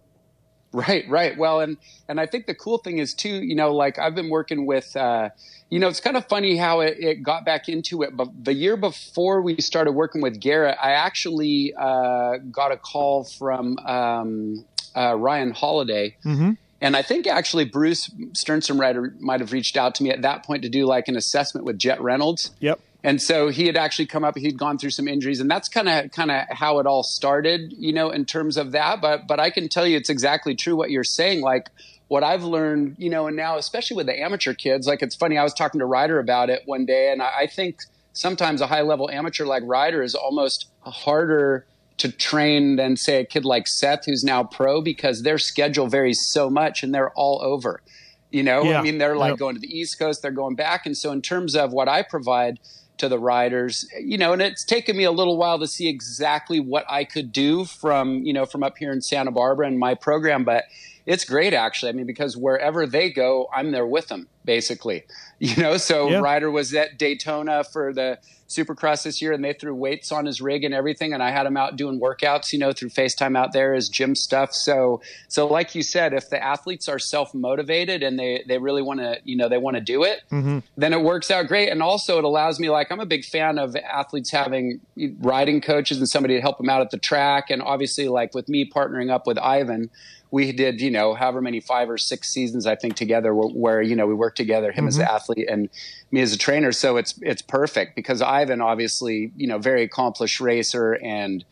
right 0.74 1.08
right 1.10 1.38
well 1.38 1.60
and 1.62 1.78
and 2.10 2.20
i 2.20 2.26
think 2.26 2.46
the 2.46 2.56
cool 2.56 2.78
thing 2.78 2.98
is 2.98 3.14
too 3.14 3.44
you 3.44 3.56
know 3.56 3.74
like 3.74 3.98
i've 3.98 4.16
been 4.16 4.30
working 4.30 4.66
with 4.66 4.96
uh 4.96 5.30
you 5.70 5.80
know, 5.80 5.88
it's 5.88 6.00
kind 6.00 6.16
of 6.16 6.26
funny 6.28 6.56
how 6.56 6.80
it, 6.80 6.98
it, 7.00 7.24
got 7.24 7.46
back 7.46 7.68
into 7.68 8.02
it. 8.04 8.16
But 8.16 8.30
the 8.46 8.54
year 8.54 8.78
before 8.78 9.42
we 9.42 9.60
started 9.60 9.92
working 9.92 10.22
with 10.22 10.40
Garrett, 10.40 10.78
I 10.82 10.92
actually 10.92 11.74
uh, 11.78 12.38
got 12.52 12.72
a 12.72 12.78
call 12.78 13.26
from 13.26 13.78
um, 13.80 14.66
uh, 14.96 15.16
Ryan 15.16 15.52
Holiday. 15.52 16.16
Mm-hmm. 16.24 16.52
And 16.82 16.96
I 16.96 17.02
think 17.02 17.26
actually 17.28 17.66
Bruce 17.66 18.10
Sternstrom 18.34 19.20
might 19.20 19.40
have 19.40 19.52
reached 19.52 19.78
out 19.78 19.96
to 19.96 20.04
me 20.04 20.12
at 20.12 20.22
that 20.22 20.46
point 20.46 20.62
to 20.64 20.70
do 20.70 20.86
like 20.86 21.08
an 21.08 21.16
assessment 21.16 21.66
with 21.66 21.80
Jett 21.80 22.00
Reynolds. 22.02 22.52
Yep. 22.60 22.80
And 23.04 23.22
so 23.22 23.50
he 23.50 23.68
had 23.68 23.78
actually 23.78 24.08
come 24.08 24.24
up. 24.24 24.38
He'd 24.38 24.58
gone 24.58 24.78
through 24.78 24.90
some 24.90 25.08
injuries, 25.08 25.40
and 25.40 25.50
that's 25.50 25.70
kind 25.70 25.88
of 25.88 26.12
kind 26.12 26.32
of 26.32 26.46
how 26.50 26.80
it 26.80 26.86
all 26.86 27.04
started, 27.04 27.74
you 27.78 27.94
know, 27.94 28.10
in 28.10 28.26
terms 28.26 28.58
of 28.58 28.72
that. 28.74 29.02
But 29.02 29.28
but 29.28 29.40
I 29.40 29.50
can 29.50 29.70
tell 29.70 29.88
you, 29.88 29.98
it's 29.98 30.10
exactly 30.10 30.56
true 30.56 30.76
what 30.76 30.90
you're 30.90 31.04
saying. 31.04 31.42
Like 31.42 31.70
what 32.08 32.24
I've 32.24 32.44
learned, 32.44 32.96
you 32.98 33.10
know, 33.10 33.28
and 33.28 33.38
now 33.38 33.58
especially 33.58 33.98
with 33.98 34.08
the 34.08 34.20
amateur 34.20 34.54
kids, 34.54 34.88
like 34.88 35.02
it's 35.02 35.16
funny. 35.16 35.38
I 35.38 35.44
was 35.44 35.54
talking 35.54 35.80
to 35.80 35.86
Ryder 35.86 36.20
about 36.20 36.50
it 36.50 36.64
one 36.66 36.86
day, 36.86 37.12
and 37.12 37.22
I, 37.22 37.32
I 37.42 37.48
think 37.48 37.82
sometimes 38.14 38.62
a 38.62 38.68
high 38.68 38.82
level 38.82 39.10
amateur 39.10 39.46
like 39.46 39.64
Ryder 39.66 40.02
is 40.02 40.16
almost 40.16 40.68
a 40.86 40.92
harder 40.92 41.66
to 41.98 42.12
train 42.12 42.76
than 42.76 42.96
say 42.96 43.22
a 43.22 43.26
kid 43.26 43.46
like 43.46 43.68
Seth 43.68 44.06
who's 44.06 44.24
now 44.24 44.44
pro 44.44 44.82
because 44.82 45.24
their 45.24 45.38
schedule 45.38 45.88
varies 45.88 46.28
so 46.28 46.50
much 46.50 46.84
and 46.84 46.94
they're 46.94 47.12
all 47.12 47.42
over. 47.42 47.82
You 48.30 48.44
know, 48.44 48.64
yeah. 48.64 48.80
I 48.80 48.84
mean, 48.84 48.98
they're 48.98 49.16
like 49.16 49.32
yep. 49.32 49.40
going 49.40 49.56
to 49.56 49.62
the 49.62 49.74
East 49.74 49.98
Coast, 49.98 50.22
they're 50.22 50.32
going 50.32 50.56
back, 50.56 50.86
and 50.86 50.98
so 50.98 51.12
in 51.12 51.22
terms 51.22 51.56
of 51.56 51.72
what 51.72 51.88
I 51.88 52.02
provide 52.02 52.60
to 52.98 53.08
the 53.08 53.20
riders, 53.20 53.88
you 54.02 54.18
know, 54.18 54.34
and 54.34 54.42
it's 54.42 54.66
taken 54.66 54.98
me 54.98 55.06
a 55.06 55.12
little 55.12 55.38
while 55.38 55.60
to 55.60 55.68
see 55.68 55.88
exactly 55.88 56.60
what 56.60 56.84
I 56.90 57.04
could 57.04 57.32
do 57.32 57.64
from 57.64 58.24
you 58.24 58.34
know 58.34 58.46
from 58.46 58.64
up 58.64 58.78
here 58.78 58.92
in 58.92 59.02
Santa 59.02 59.32
Barbara 59.32 59.68
and 59.68 59.80
my 59.80 59.96
program, 59.96 60.44
but 60.44 60.66
it's 61.06 61.24
great 61.24 61.54
actually. 61.54 61.90
I 61.90 61.94
mean, 61.94 62.06
because 62.06 62.36
wherever 62.36 62.86
they 62.86 63.10
go, 63.10 63.48
I'm 63.56 63.72
there 63.72 63.88
with 63.88 64.10
them 64.10 64.28
basically. 64.46 65.04
You 65.40 65.56
know, 65.62 65.78
so 65.78 66.10
Yeah. 66.10 66.18
Ryder 66.18 66.50
was 66.50 66.74
at 66.74 66.98
Daytona 66.98 67.64
for 67.64 67.94
the 67.94 68.18
Supercross 68.48 69.04
this 69.04 69.22
year, 69.22 69.34
and 69.34 69.44
they 69.44 69.54
threw 69.54 69.76
weights 69.76 70.12
on 70.12 70.26
his 70.26 70.42
rig 70.42 70.64
and 70.64 70.74
everything, 70.74 71.14
and 71.14 71.22
I 71.22 71.32
had 71.32 71.46
him 71.46 71.58
out 71.58 71.76
doing 71.76 72.00
workouts, 72.00 72.54
you 72.54 72.60
know, 72.60 72.72
through 72.72 72.90
FaceTime 72.90 73.38
out 73.38 73.52
there, 73.52 73.74
his 73.74 73.90
gym 73.90 74.16
stuff. 74.16 74.54
So, 74.54 75.02
so 75.28 75.48
like 75.48 75.76
you 75.76 75.84
said, 75.84 76.14
if 76.14 76.30
the 76.30 76.42
athletes 76.42 76.88
are 76.88 77.00
self 77.00 77.34
motivated 77.34 78.04
and 78.04 78.18
they 78.18 78.44
they 78.48 78.58
really 78.58 78.82
want 78.82 79.00
to, 79.00 79.18
you 79.24 79.36
know, 79.36 79.50
they 79.50 79.58
want 79.58 79.76
to 79.76 79.82
do 79.82 80.04
it, 80.04 80.22
mm-hmm. 80.32 80.60
then 80.78 80.94
it 80.94 81.02
works 81.02 81.30
out 81.30 81.48
great. 81.48 81.70
And 81.70 81.84
also, 81.84 82.18
it 82.18 82.24
allows 82.24 82.60
me, 82.60 82.70
like, 82.70 82.92
I'm 82.92 83.00
a 83.00 83.06
big 83.06 83.26
fan 83.26 83.60
of 83.60 83.76
athletes 83.76 84.32
having 84.32 84.80
riding 85.20 85.60
coaches 85.60 85.98
and 85.98 86.08
somebody 86.08 86.36
to 86.36 86.42
help 86.42 86.58
them 86.58 86.70
out 86.70 86.82
at 86.82 86.92
the 86.92 86.98
track, 86.98 87.50
and 87.50 87.62
obviously, 87.62 88.08
like 88.08 88.34
with 88.34 88.48
me 88.48 88.70
partnering 88.70 89.12
up 89.12 89.28
with 89.28 89.38
Ivan 89.38 89.90
we 90.32 90.52
did, 90.52 90.82
you 90.82 90.92
know, 90.92 91.14
however 91.14 91.42
many 91.42 91.60
five 91.60 91.90
or 91.90 91.98
six 91.98 92.30
seasons 92.30 92.66
I 92.66 92.76
think 92.76 92.96
together 92.96 93.34
where, 93.34 93.50
where 93.50 93.82
you 93.82 93.96
know 93.96 94.08
we 94.08 94.14
worked 94.14 94.38
together, 94.38 94.72
him 94.72 94.88
as 94.88 94.98
an 94.98 95.04
athlete 95.04 95.48
and 95.50 95.70
me 96.12 96.22
as 96.22 96.34
a 96.34 96.38
trainer. 96.38 96.72
So 96.72 96.98
it's 96.98 97.18
it's 97.22 97.42
perfect 97.42 97.96
because 97.96 98.22
Ivan 98.22 98.62
obviously, 98.62 99.32
you 99.36 99.48
know, 99.48 99.58
very 99.58 99.84
accomplished 99.84 100.40
racer 100.40 100.94
and 100.94 101.46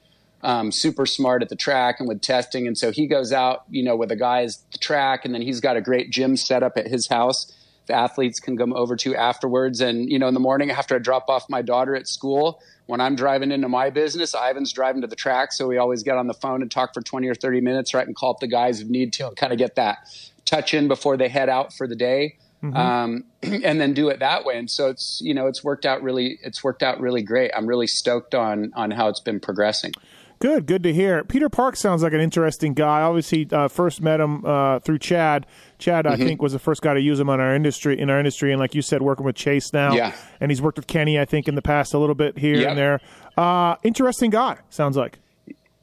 um, 0.43 0.71
super 0.71 1.05
smart 1.05 1.41
at 1.41 1.49
the 1.49 1.55
track 1.55 1.99
and 1.99 2.07
with 2.07 2.21
testing. 2.21 2.67
And 2.67 2.77
so 2.77 2.91
he 2.91 3.07
goes 3.07 3.31
out, 3.31 3.63
you 3.69 3.83
know, 3.83 3.95
with 3.95 4.09
the 4.09 4.15
guys 4.15 4.63
at 4.67 4.73
the 4.73 4.77
track, 4.77 5.25
and 5.25 5.33
then 5.33 5.41
he's 5.41 5.59
got 5.59 5.75
a 5.75 5.81
great 5.81 6.11
gym 6.11 6.37
set 6.37 6.61
up 6.61 6.77
at 6.77 6.87
his 6.87 7.07
house. 7.07 7.51
The 7.87 7.93
athletes 7.93 8.39
can 8.39 8.57
come 8.57 8.73
over 8.73 8.95
to 8.97 9.15
afterwards, 9.15 9.79
and 9.79 10.09
you 10.09 10.19
know, 10.19 10.27
in 10.27 10.33
the 10.33 10.39
morning 10.39 10.71
after 10.71 10.95
I 10.95 10.99
drop 10.99 11.29
off 11.29 11.45
my 11.49 11.61
daughter 11.61 11.95
at 11.95 12.07
school, 12.07 12.59
when 12.87 13.01
I'm 13.01 13.15
driving 13.15 13.51
into 13.51 13.67
my 13.67 13.89
business, 13.89 14.35
Ivan's 14.35 14.71
driving 14.71 15.01
to 15.01 15.07
the 15.07 15.15
track, 15.15 15.51
so 15.51 15.67
we 15.67 15.77
always 15.77 16.03
get 16.03 16.17
on 16.17 16.27
the 16.27 16.33
phone 16.33 16.61
and 16.61 16.69
talk 16.69 16.93
for 16.93 17.01
20 17.01 17.27
or 17.27 17.35
30 17.35 17.61
minutes, 17.61 17.93
right, 17.93 18.05
and 18.05 18.15
call 18.15 18.31
up 18.31 18.39
the 18.39 18.47
guys 18.47 18.81
if 18.81 18.87
need 18.87 19.13
to, 19.13 19.27
and 19.27 19.35
kind 19.35 19.51
of 19.51 19.57
get 19.57 19.75
that 19.75 19.97
touch 20.45 20.73
in 20.73 20.87
before 20.87 21.17
they 21.17 21.27
head 21.27 21.49
out 21.49 21.73
for 21.73 21.87
the 21.87 21.95
day, 21.95 22.37
um, 22.73 23.23
and 23.41 23.81
then 23.81 23.93
do 23.93 24.09
it 24.09 24.19
that 24.19 24.45
way. 24.45 24.57
And 24.57 24.69
so 24.69 24.89
it's 24.89 25.21
you 25.23 25.33
know 25.33 25.47
it's 25.47 25.63
worked 25.63 25.85
out 25.85 26.01
really 26.03 26.39
it's 26.43 26.63
worked 26.63 26.83
out 26.83 26.99
really 26.99 27.23
great. 27.23 27.51
I'm 27.55 27.65
really 27.65 27.87
stoked 27.87 28.35
on 28.35 28.71
on 28.75 28.91
how 28.91 29.07
it's 29.07 29.19
been 29.19 29.39
progressing. 29.39 29.93
Good, 30.39 30.65
good 30.65 30.83
to 30.83 30.93
hear. 30.93 31.23
Peter 31.23 31.47
Park 31.47 31.77
sounds 31.77 32.03
like 32.03 32.11
an 32.11 32.19
interesting 32.19 32.73
guy. 32.73 33.01
Obviously, 33.01 33.47
uh, 33.51 33.69
first 33.69 34.01
met 34.01 34.19
him 34.19 34.45
uh, 34.45 34.79
through 34.79 34.99
Chad. 34.99 35.45
Chad, 35.85 36.05
Mm-hmm. 36.05 36.21
I 36.21 36.25
think, 36.25 36.41
was 36.41 36.51
the 36.53 36.59
first 36.59 36.81
guy 36.81 36.93
to 36.95 36.99
use 37.01 37.19
him 37.19 37.29
on 37.29 37.39
our 37.39 37.53
industry 37.55 37.99
in 37.99 38.09
our 38.09 38.17
industry, 38.19 38.51
and 38.51 38.59
like 38.59 38.73
you 38.73 38.81
said, 38.81 39.01
working 39.01 39.25
with 39.25 39.35
Chase 39.35 39.71
now. 39.71 39.93
Yeah. 39.93 40.13
and 40.39 40.49
he's 40.51 40.61
worked 40.61 40.77
with 40.77 40.87
Kenny, 40.87 41.19
I 41.19 41.25
think, 41.25 41.47
in 41.47 41.53
the 41.55 41.61
past 41.61 41.93
a 41.93 41.99
little 41.99 42.15
bit 42.15 42.37
here 42.37 42.67
and 42.67 42.77
there. 42.77 42.99
Uh, 43.37 43.75
interesting 43.83 44.31
guy. 44.31 44.57
Sounds 44.69 44.97
like. 44.97 45.19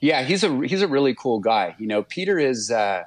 Yeah, 0.00 0.22
he's 0.24 0.42
a 0.42 0.66
he's 0.66 0.82
a 0.82 0.88
really 0.88 1.14
cool 1.14 1.38
guy. 1.38 1.76
You 1.78 1.86
know, 1.86 2.02
Peter 2.02 2.36
is 2.38 2.72
uh, 2.72 3.04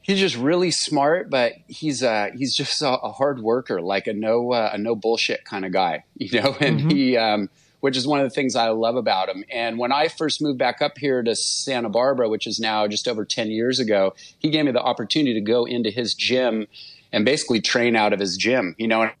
he's 0.00 0.18
just 0.18 0.36
really 0.36 0.70
smart, 0.70 1.28
but 1.28 1.52
he's 1.66 2.02
uh, 2.02 2.28
he's 2.34 2.56
just 2.56 2.80
a, 2.80 2.88
a 2.88 3.12
hard 3.12 3.40
worker, 3.42 3.82
like 3.82 4.06
a 4.06 4.14
no 4.14 4.52
uh, 4.52 4.70
a 4.72 4.78
no 4.78 4.94
bullshit 4.96 5.44
kind 5.44 5.64
of 5.66 5.72
guy. 5.72 6.04
You 6.16 6.40
know, 6.40 6.56
and 6.60 6.90
he 6.90 7.16
um, 7.18 7.50
which 7.80 7.96
is 7.96 8.06
one 8.06 8.20
of 8.20 8.24
the 8.24 8.30
things 8.30 8.56
I 8.56 8.68
love 8.70 8.96
about 8.96 9.28
him. 9.28 9.44
And 9.52 9.78
when 9.78 9.92
I 9.92 10.08
first 10.08 10.42
moved 10.42 10.58
back 10.58 10.82
up 10.82 10.98
here 10.98 11.22
to 11.22 11.34
Santa 11.36 11.88
Barbara, 11.88 12.28
which 12.28 12.46
is 12.46 12.58
now 12.58 12.86
just 12.86 13.06
over 13.06 13.24
ten 13.24 13.50
years 13.50 13.78
ago, 13.78 14.14
he 14.38 14.50
gave 14.50 14.64
me 14.64 14.72
the 14.72 14.82
opportunity 14.82 15.34
to 15.34 15.40
go 15.40 15.64
into 15.64 15.90
his 15.90 16.14
gym 16.14 16.66
and 17.12 17.24
basically 17.24 17.60
train 17.60 17.96
out 17.96 18.12
of 18.12 18.20
his 18.20 18.36
gym. 18.36 18.74
You 18.78 18.88
know, 18.88 19.02
and 19.02 19.12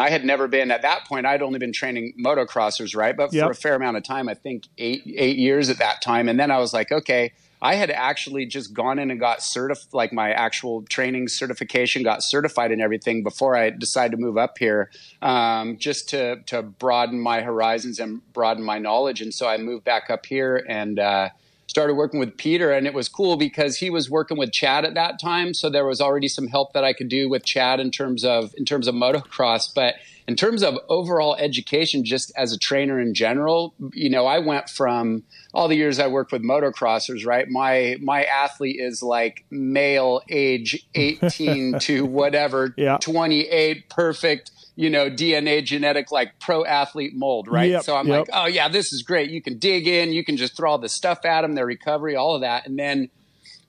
I 0.00 0.10
had 0.10 0.24
never 0.24 0.46
been 0.46 0.70
at 0.70 0.82
that 0.82 1.06
point. 1.06 1.24
I'd 1.24 1.40
only 1.42 1.58
been 1.58 1.72
training 1.72 2.12
motocrossers, 2.22 2.94
right? 2.94 3.16
But 3.16 3.32
Yep. 3.32 3.46
for 3.46 3.50
a 3.50 3.54
fair 3.54 3.74
amount 3.74 3.96
of 3.96 4.02
time, 4.04 4.28
I 4.28 4.34
think 4.34 4.64
eight 4.76 5.02
eight 5.06 5.38
years 5.38 5.70
at 5.70 5.78
that 5.78 6.02
time. 6.02 6.28
And 6.28 6.38
then 6.38 6.50
I 6.50 6.58
was 6.58 6.74
like, 6.74 6.92
okay, 6.92 7.32
I 7.60 7.74
had 7.74 7.90
actually 7.90 8.46
just 8.46 8.74
gone 8.74 8.98
in 8.98 9.10
and 9.10 9.18
got 9.18 9.42
certified, 9.42 9.92
like 9.92 10.12
my 10.12 10.30
actual 10.32 10.82
training 10.82 11.28
certification, 11.28 12.02
got 12.02 12.22
certified 12.22 12.70
and 12.70 12.82
everything 12.82 13.22
before 13.22 13.56
I 13.56 13.70
decided 13.70 14.12
to 14.12 14.22
move 14.22 14.36
up 14.36 14.58
here, 14.58 14.90
um, 15.22 15.78
just 15.78 16.08
to 16.10 16.42
to 16.46 16.62
broaden 16.62 17.20
my 17.20 17.40
horizons 17.40 17.98
and 17.98 18.20
broaden 18.32 18.64
my 18.64 18.78
knowledge. 18.78 19.20
And 19.20 19.32
so 19.32 19.48
I 19.48 19.56
moved 19.56 19.84
back 19.84 20.10
up 20.10 20.26
here 20.26 20.64
and. 20.68 20.98
Uh, 20.98 21.28
started 21.68 21.94
working 21.94 22.20
with 22.20 22.36
Peter, 22.36 22.70
and 22.70 22.86
it 22.86 22.94
was 22.94 23.08
cool 23.08 23.36
because 23.36 23.76
he 23.76 23.90
was 23.90 24.08
working 24.08 24.38
with 24.38 24.52
Chad 24.52 24.84
at 24.84 24.94
that 24.94 25.20
time, 25.20 25.52
so 25.52 25.68
there 25.68 25.84
was 25.84 26.00
already 26.00 26.28
some 26.28 26.46
help 26.46 26.72
that 26.72 26.84
I 26.84 26.92
could 26.92 27.08
do 27.08 27.28
with 27.28 27.44
Chad 27.44 27.80
in 27.80 27.90
terms 27.90 28.24
of 28.24 28.54
in 28.56 28.64
terms 28.64 28.86
of 28.86 28.94
motocross, 28.94 29.74
but 29.74 29.96
in 30.28 30.34
terms 30.34 30.62
of 30.62 30.76
overall 30.88 31.36
education, 31.36 32.04
just 32.04 32.32
as 32.36 32.52
a 32.52 32.58
trainer 32.58 33.00
in 33.00 33.14
general, 33.14 33.74
you 33.92 34.10
know, 34.10 34.26
I 34.26 34.40
went 34.40 34.68
from 34.68 35.22
all 35.54 35.68
the 35.68 35.76
years 35.76 35.98
I 36.00 36.08
worked 36.08 36.32
with 36.32 36.42
motocrossers, 36.42 37.24
right? 37.24 37.48
My 37.48 37.96
my 38.00 38.24
athlete 38.24 38.80
is 38.80 39.02
like 39.02 39.44
male 39.50 40.22
age 40.28 40.86
18 40.94 41.78
to 41.80 42.04
whatever, 42.04 42.74
Yeah. 42.76 42.98
28, 43.00 43.88
perfect, 43.88 44.50
you 44.74 44.90
know, 44.90 45.08
DNA 45.08 45.64
genetic 45.64 46.10
like 46.10 46.38
pro 46.40 46.64
athlete 46.64 47.14
mold, 47.14 47.46
right? 47.46 47.70
Yep, 47.70 47.84
so 47.84 47.96
I'm 47.96 48.08
yep. 48.08 48.20
like, 48.20 48.28
oh 48.32 48.46
yeah, 48.46 48.68
this 48.68 48.92
is 48.92 49.02
great. 49.02 49.30
You 49.30 49.40
can 49.40 49.58
dig 49.58 49.86
in, 49.86 50.12
you 50.12 50.24
can 50.24 50.36
just 50.36 50.56
throw 50.56 50.72
all 50.72 50.78
the 50.78 50.88
stuff 50.88 51.24
at 51.24 51.42
them, 51.42 51.54
their 51.54 51.66
recovery, 51.66 52.16
all 52.16 52.34
of 52.34 52.40
that, 52.40 52.66
and 52.66 52.78
then 52.78 53.10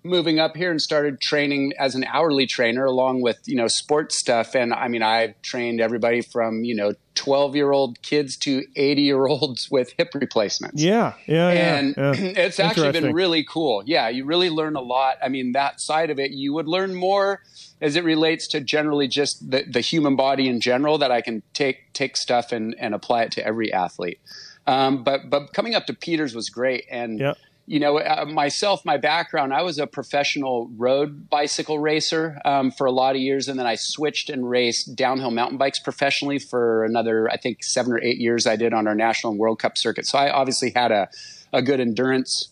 moving 0.07 0.39
up 0.39 0.55
here 0.55 0.71
and 0.71 0.81
started 0.81 1.19
training 1.21 1.73
as 1.79 1.95
an 1.95 2.03
hourly 2.05 2.45
trainer 2.45 2.85
along 2.85 3.21
with 3.21 3.37
you 3.45 3.55
know 3.55 3.67
sports 3.67 4.17
stuff 4.17 4.55
and 4.55 4.73
i 4.73 4.87
mean 4.87 5.03
i've 5.03 5.39
trained 5.41 5.79
everybody 5.81 6.21
from 6.21 6.63
you 6.63 6.75
know 6.75 6.93
12 7.15 7.55
year 7.55 7.71
old 7.71 8.01
kids 8.03 8.37
to 8.37 8.63
80 8.75 9.01
year 9.01 9.25
olds 9.25 9.67
with 9.71 9.93
hip 9.97 10.09
replacements 10.13 10.81
Yeah, 10.81 11.13
yeah, 11.25 11.49
and 11.49 11.95
yeah. 11.97 12.13
yeah. 12.13 12.33
it's 12.45 12.59
actually 12.59 12.91
been 12.91 13.13
really 13.13 13.43
cool. 13.43 13.83
Yeah, 13.85 14.07
you 14.09 14.23
really 14.25 14.51
learn 14.51 14.75
a 14.75 14.81
lot. 14.81 15.15
I 15.23 15.27
mean, 15.29 15.53
that 15.53 15.81
side 15.81 16.11
of 16.11 16.19
it, 16.19 16.31
you 16.31 16.53
would 16.53 16.67
learn 16.67 16.93
more 16.93 17.41
as 17.81 17.95
it 17.95 18.03
relates 18.03 18.47
to 18.49 18.61
generally 18.61 19.07
just 19.07 19.49
the, 19.49 19.63
the 19.67 19.81
human 19.81 20.15
body 20.15 20.47
in 20.47 20.61
general. 20.61 20.99
That 20.99 21.09
I 21.11 21.21
can 21.21 21.41
take 21.53 21.91
take 21.93 22.17
stuff 22.17 22.51
and 22.51 22.75
and 22.79 22.93
apply 22.93 23.23
it 23.23 23.31
to 23.33 23.45
every 23.45 23.73
athlete. 23.73 24.19
Um, 24.67 25.03
but 25.03 25.29
but 25.29 25.53
coming 25.53 25.73
up 25.73 25.87
to 25.87 25.93
Peters 25.93 26.35
was 26.35 26.49
great, 26.49 26.85
and 26.91 27.19
Yeah. 27.19 27.33
You 27.67 27.79
know 27.79 27.99
uh, 27.99 28.25
myself, 28.25 28.83
my 28.85 28.97
background, 28.97 29.53
I 29.53 29.61
was 29.61 29.77
a 29.77 29.85
professional 29.85 30.69
road 30.77 31.29
bicycle 31.29 31.77
racer 31.77 32.41
um, 32.45 32.71
for 32.71 32.87
a 32.87 32.91
lot 32.91 33.15
of 33.15 33.21
years, 33.21 33.49
and 33.49 33.59
then 33.59 33.67
I 33.67 33.75
switched 33.75 34.29
and 34.29 34.49
raced 34.49 34.95
downhill 34.95 35.31
mountain 35.31 35.57
bikes 35.57 35.77
professionally 35.77 36.39
for 36.39 36.85
another, 36.85 37.29
I 37.29 37.35
think, 37.35 37.63
seven 37.63 37.91
or 37.91 38.01
eight 38.01 38.17
years. 38.17 38.47
I 38.47 38.55
did 38.55 38.73
on 38.73 38.87
our 38.87 38.95
national 38.95 39.31
and 39.31 39.39
World 39.39 39.59
Cup 39.59 39.77
circuit, 39.77 40.07
so 40.07 40.17
I 40.17 40.31
obviously 40.31 40.71
had 40.71 40.91
a 40.91 41.09
a 41.53 41.61
good 41.61 41.79
endurance 41.79 42.49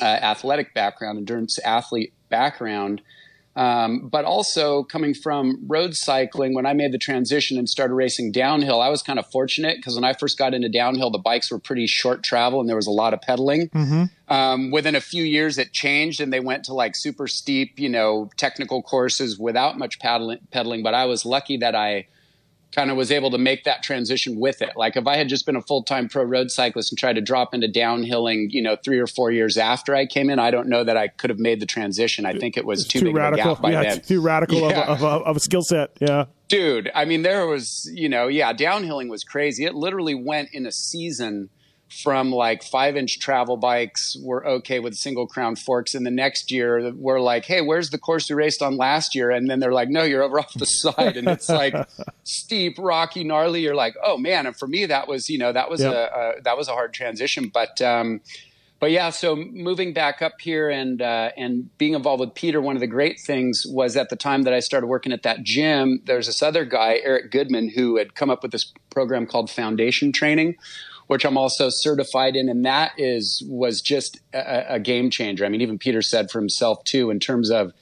uh, 0.00 0.04
athletic 0.04 0.72
background, 0.74 1.18
endurance 1.18 1.58
athlete 1.58 2.12
background. 2.30 3.02
Um, 3.56 4.08
but 4.08 4.24
also 4.24 4.84
coming 4.84 5.12
from 5.12 5.64
road 5.66 5.96
cycling, 5.96 6.54
when 6.54 6.66
I 6.66 6.72
made 6.72 6.92
the 6.92 6.98
transition 6.98 7.58
and 7.58 7.68
started 7.68 7.94
racing 7.94 8.30
downhill, 8.32 8.80
I 8.80 8.88
was 8.88 9.02
kind 9.02 9.18
of 9.18 9.26
fortunate 9.30 9.76
because 9.76 9.96
when 9.96 10.04
I 10.04 10.12
first 10.12 10.38
got 10.38 10.54
into 10.54 10.68
downhill, 10.68 11.10
the 11.10 11.18
bikes 11.18 11.50
were 11.50 11.58
pretty 11.58 11.86
short 11.86 12.22
travel 12.22 12.60
and 12.60 12.68
there 12.68 12.76
was 12.76 12.86
a 12.86 12.92
lot 12.92 13.12
of 13.12 13.20
pedaling. 13.20 13.68
Um, 14.28 14.70
within 14.70 14.94
a 14.94 15.00
few 15.00 15.24
years, 15.24 15.58
it 15.58 15.72
changed 15.72 16.20
and 16.20 16.32
they 16.32 16.38
went 16.40 16.64
to 16.66 16.74
like 16.74 16.94
super 16.94 17.26
steep, 17.26 17.78
you 17.80 17.88
know, 17.88 18.30
technical 18.36 18.82
courses 18.82 19.38
without 19.38 19.76
much 19.76 19.98
paddling, 19.98 20.38
pedaling. 20.52 20.82
But 20.84 20.94
I 20.94 21.06
was 21.06 21.24
lucky 21.26 21.56
that 21.56 21.74
I 21.74 22.06
kind 22.72 22.90
of 22.90 22.96
was 22.96 23.10
able 23.10 23.30
to 23.32 23.38
make 23.38 23.64
that 23.64 23.82
transition 23.82 24.38
with 24.38 24.62
it. 24.62 24.70
Like 24.76 24.96
if 24.96 25.06
I 25.06 25.16
had 25.16 25.28
just 25.28 25.44
been 25.46 25.56
a 25.56 25.62
full 25.62 25.82
time 25.82 26.08
pro 26.08 26.22
road 26.22 26.50
cyclist 26.50 26.92
and 26.92 26.98
tried 26.98 27.14
to 27.14 27.20
drop 27.20 27.52
into 27.54 27.66
downhilling, 27.66 28.46
you 28.50 28.62
know, 28.62 28.76
three 28.76 28.98
or 28.98 29.06
four 29.06 29.30
years 29.30 29.56
after 29.56 29.94
I 29.94 30.06
came 30.06 30.30
in, 30.30 30.38
I 30.38 30.50
don't 30.50 30.68
know 30.68 30.84
that 30.84 30.96
I 30.96 31.08
could 31.08 31.30
have 31.30 31.38
made 31.38 31.60
the 31.60 31.66
transition. 31.66 32.26
I 32.26 32.34
think 32.34 32.56
it 32.56 32.64
was 32.64 32.86
too, 32.86 33.00
too 33.00 33.04
big 33.06 33.16
radical. 33.16 33.52
of 33.52 33.58
a 33.58 33.62
gap 33.62 33.62
by 33.62 33.72
yeah, 33.72 33.82
then. 33.82 33.98
it's 33.98 34.08
too 34.08 34.20
radical 34.20 34.60
Yeah. 34.60 34.82
of, 34.82 35.02
a, 35.02 35.06
of, 35.06 35.22
a, 35.22 35.24
of 35.24 35.36
a 35.36 35.40
skill 35.40 35.62
set. 35.62 35.90
Yeah. 36.00 36.26
Dude, 36.48 36.90
I 36.94 37.04
mean, 37.04 37.22
there 37.22 37.46
was, 37.46 37.90
you 37.92 38.08
know, 38.08 38.26
yeah, 38.28 38.52
downhilling 38.52 39.08
was 39.08 39.24
crazy. 39.24 39.64
It 39.64 39.74
literally 39.74 40.14
went 40.14 40.50
in 40.52 40.66
a 40.66 40.72
season 40.72 41.48
from 41.90 42.30
like 42.30 42.62
five 42.62 42.96
inch 42.96 43.18
travel 43.18 43.56
bikes 43.56 44.16
were 44.22 44.46
okay 44.46 44.78
with 44.78 44.94
single 44.94 45.26
crown 45.26 45.56
forks. 45.56 45.94
And 45.94 46.06
the 46.06 46.10
next 46.10 46.50
year 46.50 46.92
we're 46.94 47.20
like, 47.20 47.44
hey, 47.44 47.60
where's 47.60 47.90
the 47.90 47.98
course 47.98 48.30
we 48.30 48.36
raced 48.36 48.62
on 48.62 48.76
last 48.76 49.14
year? 49.14 49.30
And 49.30 49.50
then 49.50 49.58
they're 49.58 49.72
like, 49.72 49.88
no, 49.88 50.04
you're 50.04 50.22
over 50.22 50.38
off 50.38 50.54
the 50.54 50.66
side. 50.66 51.16
And 51.16 51.26
it's 51.28 51.48
like 51.48 51.74
steep, 52.24 52.76
rocky, 52.78 53.24
gnarly. 53.24 53.60
You're 53.62 53.74
like, 53.74 53.94
oh 54.04 54.16
man. 54.16 54.46
And 54.46 54.56
for 54.56 54.68
me, 54.68 54.86
that 54.86 55.08
was, 55.08 55.28
you 55.28 55.38
know, 55.38 55.52
that 55.52 55.68
was 55.68 55.80
Yep. 55.80 55.92
a, 55.92 55.96
a, 56.38 56.42
that 56.42 56.56
was 56.56 56.68
a 56.68 56.72
hard 56.72 56.94
transition. 56.94 57.50
But, 57.52 57.80
um, 57.82 58.20
but 58.78 58.92
yeah, 58.92 59.10
so 59.10 59.36
moving 59.36 59.92
back 59.92 60.22
up 60.22 60.40
here 60.40 60.70
and 60.70 61.02
uh, 61.02 61.32
and 61.36 61.76
being 61.76 61.92
involved 61.92 62.20
with 62.20 62.34
Peter, 62.34 62.62
one 62.62 62.76
of 62.76 62.80
the 62.80 62.86
great 62.86 63.20
things 63.20 63.64
was 63.68 63.94
at 63.94 64.08
the 64.08 64.16
time 64.16 64.44
that 64.44 64.54
I 64.54 64.60
started 64.60 64.86
working 64.86 65.12
at 65.12 65.22
that 65.24 65.42
gym, 65.42 66.00
there's 66.06 66.28
this 66.28 66.42
other 66.42 66.64
guy, 66.64 66.98
Eric 67.04 67.30
Goodman, 67.30 67.68
who 67.74 67.98
had 67.98 68.14
come 68.14 68.30
up 68.30 68.42
with 68.42 68.52
this 68.52 68.72
program 68.88 69.26
called 69.26 69.50
Foundation 69.50 70.12
Training, 70.12 70.54
which 71.10 71.24
I'm 71.24 71.36
also 71.36 71.70
certified 71.70 72.36
in, 72.36 72.48
and 72.48 72.64
that 72.64 72.92
is 72.96 73.42
was 73.48 73.80
just 73.80 74.20
a, 74.32 74.74
a 74.74 74.78
game 74.78 75.10
changer. 75.10 75.44
I 75.44 75.48
mean, 75.48 75.60
even 75.60 75.76
Peter 75.76 76.02
said 76.02 76.30
for 76.30 76.38
himself 76.38 76.84
too, 76.84 77.10
in 77.10 77.18
terms 77.18 77.50
of 77.50 77.72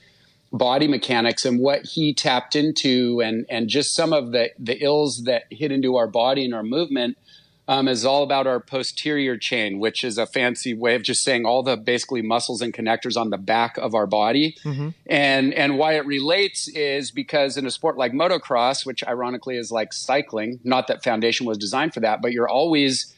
body 0.51 0.87
mechanics 0.87 1.45
and 1.45 1.59
what 1.59 1.85
he 1.85 2.11
tapped 2.11 2.55
into, 2.55 3.21
and 3.21 3.45
and 3.47 3.69
just 3.69 3.95
some 3.95 4.13
of 4.13 4.31
the 4.31 4.49
the 4.57 4.83
ills 4.83 5.25
that 5.25 5.43
hit 5.51 5.71
into 5.71 5.95
our 5.95 6.07
body 6.07 6.43
and 6.43 6.55
our 6.55 6.63
movement 6.63 7.19
um, 7.67 7.87
is 7.87 8.03
all 8.03 8.23
about 8.23 8.47
our 8.47 8.59
posterior 8.59 9.37
chain, 9.37 9.77
which 9.77 10.03
is 10.03 10.17
a 10.17 10.25
fancy 10.25 10.73
way 10.73 10.95
of 10.95 11.03
just 11.03 11.23
saying 11.23 11.45
all 11.45 11.61
the 11.61 11.77
basically 11.77 12.23
muscles 12.23 12.63
and 12.63 12.73
connectors 12.73 13.15
on 13.15 13.29
the 13.29 13.37
back 13.37 13.77
of 13.77 13.93
our 13.93 14.07
body. 14.07 14.57
Mm-hmm. 14.63 14.89
And 15.05 15.53
and 15.53 15.77
why 15.77 15.93
it 15.97 16.05
relates 16.07 16.67
is 16.69 17.11
because 17.11 17.57
in 17.57 17.67
a 17.67 17.71
sport 17.71 17.95
like 17.95 18.11
motocross, 18.11 18.87
which 18.87 19.03
ironically 19.07 19.55
is 19.55 19.69
like 19.69 19.93
cycling, 19.93 20.59
not 20.63 20.87
that 20.87 21.03
foundation 21.03 21.45
was 21.45 21.59
designed 21.59 21.93
for 21.93 21.99
that, 21.99 22.23
but 22.23 22.31
you're 22.31 22.49
always 22.49 23.15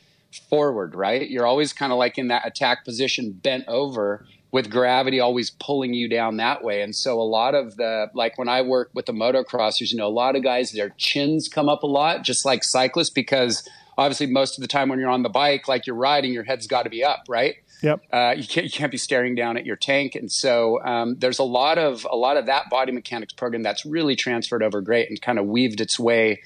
forward, 0.50 0.96
right? 0.96 1.30
You're 1.30 1.46
always 1.46 1.74
kind 1.74 1.92
of 1.92 1.98
like 1.98 2.18
in 2.18 2.28
that 2.30 2.46
attack 2.46 2.86
position, 2.86 3.32
bent 3.32 3.68
over 3.68 4.26
with 4.52 4.70
gravity 4.70 5.20
always 5.20 5.50
pulling 5.50 5.94
you 5.94 6.10
down 6.10 6.38
that 6.38 6.64
way. 6.64 6.82
And 6.82 6.96
so 6.96 7.20
a 7.20 7.24
lot 7.24 7.56
of 7.56 7.78
the 7.78 8.08
like 8.14 8.38
when 8.38 8.50
I 8.50 8.62
work 8.62 8.92
with 8.94 9.06
the 9.06 9.14
motocrossers, 9.14 9.92
you 9.92 9.98
know, 9.98 10.08
a 10.08 10.10
lot 10.10 10.36
of 10.36 10.44
guys 10.44 10.72
their 10.72 10.90
chins 10.98 11.48
come 11.48 11.70
up 11.70 11.84
a 11.84 11.88
lot, 11.88 12.24
just 12.24 12.46
like 12.46 12.64
cyclists, 12.64 13.10
because 13.10 13.68
obviously 13.98 14.28
most 14.28 14.58
of 14.58 14.62
the 14.62 14.68
time 14.68 14.90
when 14.90 15.00
you're 15.00 15.10
on 15.10 15.24
the 15.24 15.30
bike, 15.30 15.68
like 15.68 15.88
you're 15.88 15.96
riding, 15.96 16.34
your 16.34 16.44
head's 16.44 16.68
got 16.68 16.84
to 16.84 16.90
be 16.90 17.04
up, 17.04 17.24
right? 17.30 17.56
Yep. 17.82 18.02
Uh, 18.12 18.36
you 18.38 18.46
can't 18.46 18.66
you 18.66 18.72
can't 18.72 18.92
be 18.92 18.98
staring 18.98 19.34
down 19.34 19.58
at 19.58 19.66
your 19.66 19.76
tank, 19.76 20.14
and 20.14 20.32
so 20.32 20.84
um, 20.84 21.16
there's 21.18 21.40
a 21.40 21.44
lot 21.44 21.80
of 21.80 22.06
a 22.10 22.16
lot 22.16 22.38
of 22.38 22.46
that 22.46 22.70
body 22.70 22.92
mechanics 22.92 23.34
program 23.34 23.64
that's 23.64 23.86
really 23.86 24.16
transferred 24.16 24.62
over 24.62 24.82
great 24.82 25.10
and 25.10 25.20
kind 25.20 25.40
of 25.40 25.48
weaved 25.48 25.82
its 25.82 26.00
way 26.00 26.42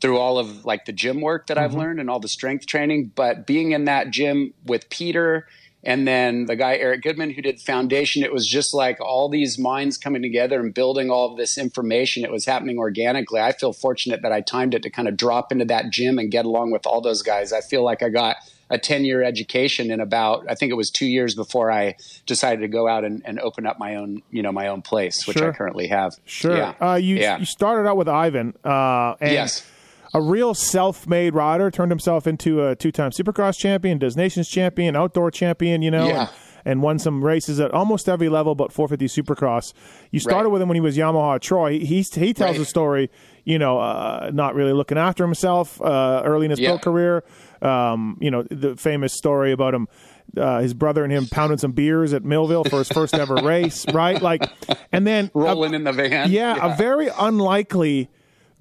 through 0.00 0.18
all 0.18 0.38
of 0.38 0.64
like 0.64 0.84
the 0.84 0.92
gym 0.92 1.20
work 1.20 1.46
that 1.48 1.56
mm-hmm. 1.56 1.64
I've 1.64 1.74
learned 1.74 2.00
and 2.00 2.08
all 2.10 2.20
the 2.20 2.28
strength 2.28 2.66
training. 2.66 3.12
But 3.14 3.46
being 3.46 3.72
in 3.72 3.84
that 3.84 4.10
gym 4.10 4.54
with 4.64 4.88
Peter 4.90 5.46
and 5.84 6.06
then 6.08 6.46
the 6.46 6.56
guy 6.56 6.76
Eric 6.76 7.02
Goodman 7.02 7.30
who 7.30 7.42
did 7.42 7.60
Foundation, 7.60 8.22
it 8.22 8.32
was 8.32 8.46
just 8.46 8.74
like 8.74 9.00
all 9.00 9.28
these 9.28 9.58
minds 9.58 9.96
coming 9.96 10.22
together 10.22 10.60
and 10.60 10.74
building 10.74 11.10
all 11.10 11.30
of 11.30 11.36
this 11.36 11.56
information. 11.56 12.24
It 12.24 12.30
was 12.30 12.44
happening 12.44 12.78
organically. 12.78 13.40
I 13.40 13.52
feel 13.52 13.72
fortunate 13.72 14.22
that 14.22 14.32
I 14.32 14.40
timed 14.40 14.74
it 14.74 14.82
to 14.82 14.90
kind 14.90 15.08
of 15.08 15.16
drop 15.16 15.52
into 15.52 15.64
that 15.66 15.90
gym 15.90 16.18
and 16.18 16.30
get 16.30 16.44
along 16.44 16.72
with 16.72 16.86
all 16.86 17.00
those 17.00 17.22
guys. 17.22 17.52
I 17.52 17.60
feel 17.60 17.84
like 17.84 18.02
I 18.02 18.08
got 18.08 18.36
a 18.70 18.76
10 18.76 19.04
year 19.04 19.22
education 19.22 19.90
in 19.90 20.00
about, 20.00 20.44
I 20.48 20.54
think 20.54 20.70
it 20.70 20.74
was 20.74 20.90
two 20.90 21.06
years 21.06 21.34
before 21.34 21.72
I 21.72 21.94
decided 22.26 22.60
to 22.60 22.68
go 22.68 22.86
out 22.86 23.04
and, 23.04 23.22
and 23.24 23.40
open 23.40 23.64
up 23.64 23.78
my 23.78 23.94
own, 23.94 24.22
you 24.30 24.42
know, 24.42 24.52
my 24.52 24.68
own 24.68 24.82
place, 24.82 25.26
which 25.26 25.38
sure. 25.38 25.52
I 25.52 25.56
currently 25.56 25.86
have. 25.86 26.16
Sure. 26.26 26.56
Yeah. 26.56 26.74
Uh, 26.78 26.94
you, 26.96 27.16
yeah. 27.16 27.38
you 27.38 27.46
started 27.46 27.88
out 27.88 27.96
with 27.96 28.08
Ivan. 28.08 28.54
Uh, 28.62 29.14
and 29.20 29.32
yes 29.32 29.66
a 30.14 30.20
real 30.20 30.54
self-made 30.54 31.34
rider, 31.34 31.70
turned 31.70 31.90
himself 31.90 32.26
into 32.26 32.66
a 32.66 32.76
two-time 32.76 33.10
Supercross 33.10 33.58
champion, 33.58 33.98
Des 33.98 34.14
Nations 34.16 34.48
champion, 34.48 34.96
outdoor 34.96 35.30
champion, 35.30 35.82
you 35.82 35.90
know, 35.90 36.08
yeah. 36.08 36.20
and, 36.20 36.30
and, 36.64 36.82
won 36.82 36.98
some 36.98 37.22
races 37.22 37.60
at 37.60 37.70
almost 37.72 38.08
every 38.08 38.28
level, 38.28 38.54
but 38.54 38.72
450 38.72 39.22
Supercross. 39.22 39.72
You 40.10 40.20
started 40.20 40.44
right. 40.44 40.52
with 40.52 40.62
him 40.62 40.68
when 40.68 40.76
he 40.76 40.80
was 40.80 40.96
Yamaha 40.96 41.40
Troy. 41.40 41.78
He 41.80 42.02
he, 42.02 42.32
tells 42.32 42.56
right. 42.56 42.60
a 42.60 42.64
story, 42.64 43.10
you 43.44 43.58
know, 43.58 43.78
uh, 43.78 44.30
not 44.32 44.54
really 44.54 44.72
looking 44.72 44.98
after 44.98 45.24
himself 45.24 45.80
uh, 45.82 46.22
early 46.24 46.46
in 46.46 46.50
his 46.50 46.60
yeah. 46.60 46.70
pro 46.70 46.78
career. 46.78 47.24
Um, 47.60 48.16
you 48.20 48.30
know, 48.30 48.44
the 48.50 48.76
famous 48.76 49.12
story 49.12 49.52
about 49.52 49.74
him. 49.74 49.88
Uh, 50.36 50.60
his 50.60 50.74
brother 50.74 51.04
and 51.04 51.12
him 51.12 51.26
pounding 51.26 51.56
some 51.56 51.72
beers 51.72 52.12
at 52.12 52.22
Millville 52.22 52.62
for 52.64 52.76
his 52.76 52.88
first 52.88 53.14
ever 53.14 53.36
race, 53.42 53.86
right? 53.94 54.20
Like, 54.20 54.46
and 54.92 55.06
then 55.06 55.30
rolling 55.32 55.72
in 55.72 55.84
the 55.84 55.92
van. 55.92 56.30
Yeah, 56.30 56.56
yeah, 56.56 56.74
a 56.74 56.76
very 56.76 57.08
unlikely 57.18 58.10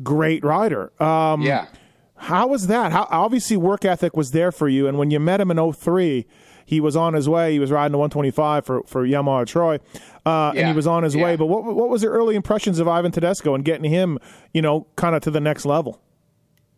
great 0.04 0.44
rider. 0.44 0.92
Um, 1.02 1.42
yeah. 1.42 1.68
How 2.16 2.48
was 2.48 2.68
that? 2.68 2.92
How 2.92 3.08
obviously 3.12 3.58
work 3.58 3.86
ethic 3.86 4.18
was 4.18 4.32
there 4.32 4.52
for 4.52 4.68
you, 4.68 4.88
and 4.88 4.98
when 4.98 5.12
you 5.12 5.20
met 5.20 5.40
him 5.40 5.52
in 5.52 5.72
03, 5.72 6.26
he 6.66 6.82
was 6.82 6.96
on 6.96 7.14
his 7.14 7.30
way. 7.30 7.54
He 7.54 7.60
was 7.60 7.72
riding 7.72 7.94
a 7.94 7.98
125 7.98 8.66
for 8.66 8.84
for 8.84 9.06
Yamaha 9.06 9.46
Troy, 9.46 9.76
uh, 10.26 10.52
yeah. 10.54 10.62
and 10.62 10.68
he 10.68 10.74
was 10.74 10.88
on 10.88 11.04
his 11.04 11.16
yeah. 11.16 11.24
way. 11.24 11.36
But 11.36 11.46
what 11.46 11.64
what 11.64 11.90
was 11.90 12.02
your 12.02 12.12
early 12.12 12.36
impressions 12.36 12.80
of 12.80 12.88
Ivan 12.88 13.12
Tedesco 13.12 13.54
and 13.54 13.64
getting 13.64 13.90
him, 13.90 14.18
you 14.54 14.62
know, 14.62 14.88
kind 14.96 15.16
of 15.16 15.22
to 15.24 15.32
the 15.32 15.40
next 15.40 15.66
level? 15.66 16.02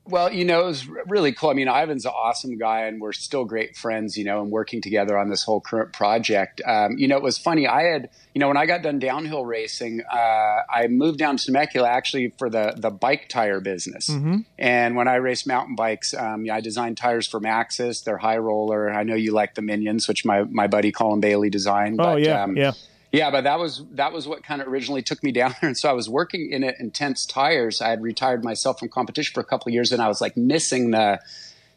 Well, 0.10 0.34
you 0.34 0.44
know, 0.44 0.62
it 0.62 0.66
was 0.66 0.88
really 0.88 1.32
cool. 1.32 1.50
I 1.50 1.54
mean, 1.54 1.68
Ivan's 1.68 2.06
an 2.06 2.12
awesome 2.16 2.58
guy, 2.58 2.86
and 2.86 3.00
we're 3.00 3.14
still 3.14 3.46
great 3.46 3.78
friends, 3.78 4.18
you 4.18 4.24
know, 4.24 4.42
and 4.42 4.52
working 4.52 4.82
together 4.82 5.18
on 5.18 5.30
this 5.30 5.44
whole 5.44 5.62
current 5.62 5.94
project. 5.94 6.62
Um, 6.66 6.98
you 6.98 7.08
know, 7.08 7.16
it 7.16 7.24
was 7.24 7.38
funny. 7.38 7.68
I 7.68 7.84
had, 7.84 8.10
you 8.34 8.40
know, 8.40 8.48
when 8.48 8.58
I 8.58 8.66
got 8.66 8.82
done 8.82 8.98
downhill 9.00 9.46
racing, 9.46 10.02
uh, 10.12 10.62
I 10.70 10.88
moved 10.88 11.20
down 11.20 11.38
to 11.38 11.46
Temecula 11.46 11.88
actually 11.88 12.34
for 12.40 12.50
the 12.50 12.74
the 12.76 12.90
bike 12.90 13.30
tire 13.30 13.60
business. 13.60 14.10
Mm-hmm. 14.10 14.38
And 14.58 14.96
when 14.96 15.08
I 15.08 15.16
raced 15.16 15.46
mountain 15.46 15.76
bikes, 15.76 16.14
um, 16.14 16.48
I 16.52 16.62
designed 16.62 16.98
tires 16.98 17.28
for 17.28 17.40
Maxxis. 17.40 18.04
They're 18.04 18.18
high 18.18 18.38
roller. 18.38 18.92
I 18.92 19.04
know 19.04 19.16
you 19.16 19.32
like 19.32 19.56
the 19.56 19.62
Minions, 19.62 20.08
which 20.08 20.26
my 20.26 20.44
my 20.44 20.68
buddy 20.68 20.92
Colin 20.92 21.20
Bailey 21.20 21.50
designed. 21.50 22.00
Oh 22.02 22.14
but, 22.14 22.22
yeah, 22.22 22.44
um, 22.44 22.58
yeah. 22.58 22.72
Yeah, 23.12 23.32
but 23.32 23.44
that 23.46 23.60
was 23.60 23.84
that 23.92 24.14
was 24.14 24.28
what 24.28 24.44
kind 24.44 24.62
of 24.62 24.68
originally 24.68 25.02
took 25.02 25.24
me 25.24 25.32
down 25.32 25.56
there. 25.62 25.70
And 25.70 25.78
so 25.78 25.90
I 25.90 25.94
was 25.94 26.10
working 26.10 26.52
in 26.52 26.64
it 26.64 26.76
intense 26.80 27.26
tires. 27.26 27.82
I 27.82 27.90
had 27.90 28.02
retired 28.02 28.44
myself 28.44 28.80
from 28.80 28.90
competition 28.90 29.34
for 29.34 29.42
a 29.42 29.46
couple 29.46 29.70
of 29.70 29.74
years, 29.74 29.92
and 29.92 30.02
I 30.02 30.08
was 30.08 30.22
like 30.22 30.38
missing 30.38 30.92
the 30.92 31.20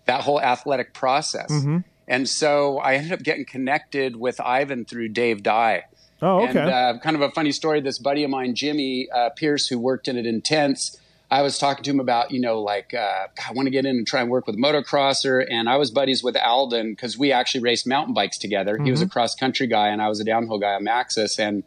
that 0.07 0.23
whole 0.23 0.41
athletic 0.41 0.95
process. 0.95 1.51
Mm-hmm. 1.51 1.79
And 2.09 2.29
so 2.29 2.79
I 2.79 2.95
ended 2.95 3.12
up 3.12 3.23
getting 3.23 3.45
connected 3.45 4.17
with 4.17 4.41
Ivan 4.41 4.85
through 4.85 5.11
Dave 5.11 5.42
Dye. 5.42 5.85
Oh, 6.21 6.42
okay. 6.42 6.59
And 6.59 6.59
uh, 6.59 6.99
kind 7.03 7.16
of 7.16 7.23
a 7.23 7.31
funny 7.31 7.53
story. 7.53 7.81
This 7.81 7.99
buddy 7.99 8.25
of 8.25 8.31
mine, 8.31 8.55
Jimmy 8.55 9.09
uh, 9.11 9.31
Pierce, 9.31 9.66
who 9.68 9.79
worked 9.79 10.09
in 10.09 10.16
it 10.16 10.27
intense, 10.27 11.01
I 11.33 11.40
was 11.40 11.57
talking 11.57 11.83
to 11.85 11.90
him 11.90 11.99
about, 11.99 12.31
you 12.31 12.40
know, 12.40 12.61
like, 12.61 12.92
uh, 12.92 13.27
I 13.49 13.53
want 13.55 13.66
to 13.66 13.71
get 13.71 13.87
in 13.87 13.97
and 13.97 14.07
try 14.07 14.21
and 14.21 14.29
work 14.29 14.47
with 14.47 14.57
a 14.57 14.59
motocrosser. 14.59 15.42
And 15.51 15.66
I 15.66 15.79
was 15.79 15.90
buddies 15.90 16.23
with 16.23 16.37
Aldon 16.37 16.92
because 16.92 17.16
we 17.16 17.33
actually 17.33 17.62
raced 17.62 17.87
mountain 17.87 18.12
bikes 18.12 18.37
together. 18.37 18.75
Mm-hmm. 18.75 18.85
He 18.85 18.90
was 18.90 19.01
a 19.01 19.07
mm-hmm. 19.07 19.12
cross 19.12 19.35
country 19.35 19.66
guy 19.66 19.88
and 19.88 20.03
I 20.03 20.11
was 20.11 20.21
a 20.21 20.25
downhill 20.25 20.59
guy 20.59 20.75
on 20.75 20.85
Maxxis. 20.85 21.38
And, 21.38 21.64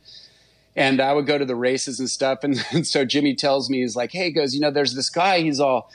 and 0.75 1.01
I 1.01 1.13
would 1.13 1.25
go 1.25 1.39
to 1.39 1.45
the 1.45 1.56
races 1.56 1.99
and 1.99 2.08
stuff. 2.08 2.43
And, 2.43 2.63
and 2.71 2.86
so 2.86 3.06
Jimmy 3.06 3.34
tells 3.34 3.67
me, 3.67 3.82
he's 3.82 3.95
like, 3.95 4.12
Hey, 4.12 4.25
he 4.25 4.32
goes, 4.32 4.54
you 4.54 4.62
know, 4.62 4.69
there's 4.69 4.93
this 4.93 5.10
guy, 5.10 5.39
he's 5.39 5.60
all, 5.60 5.89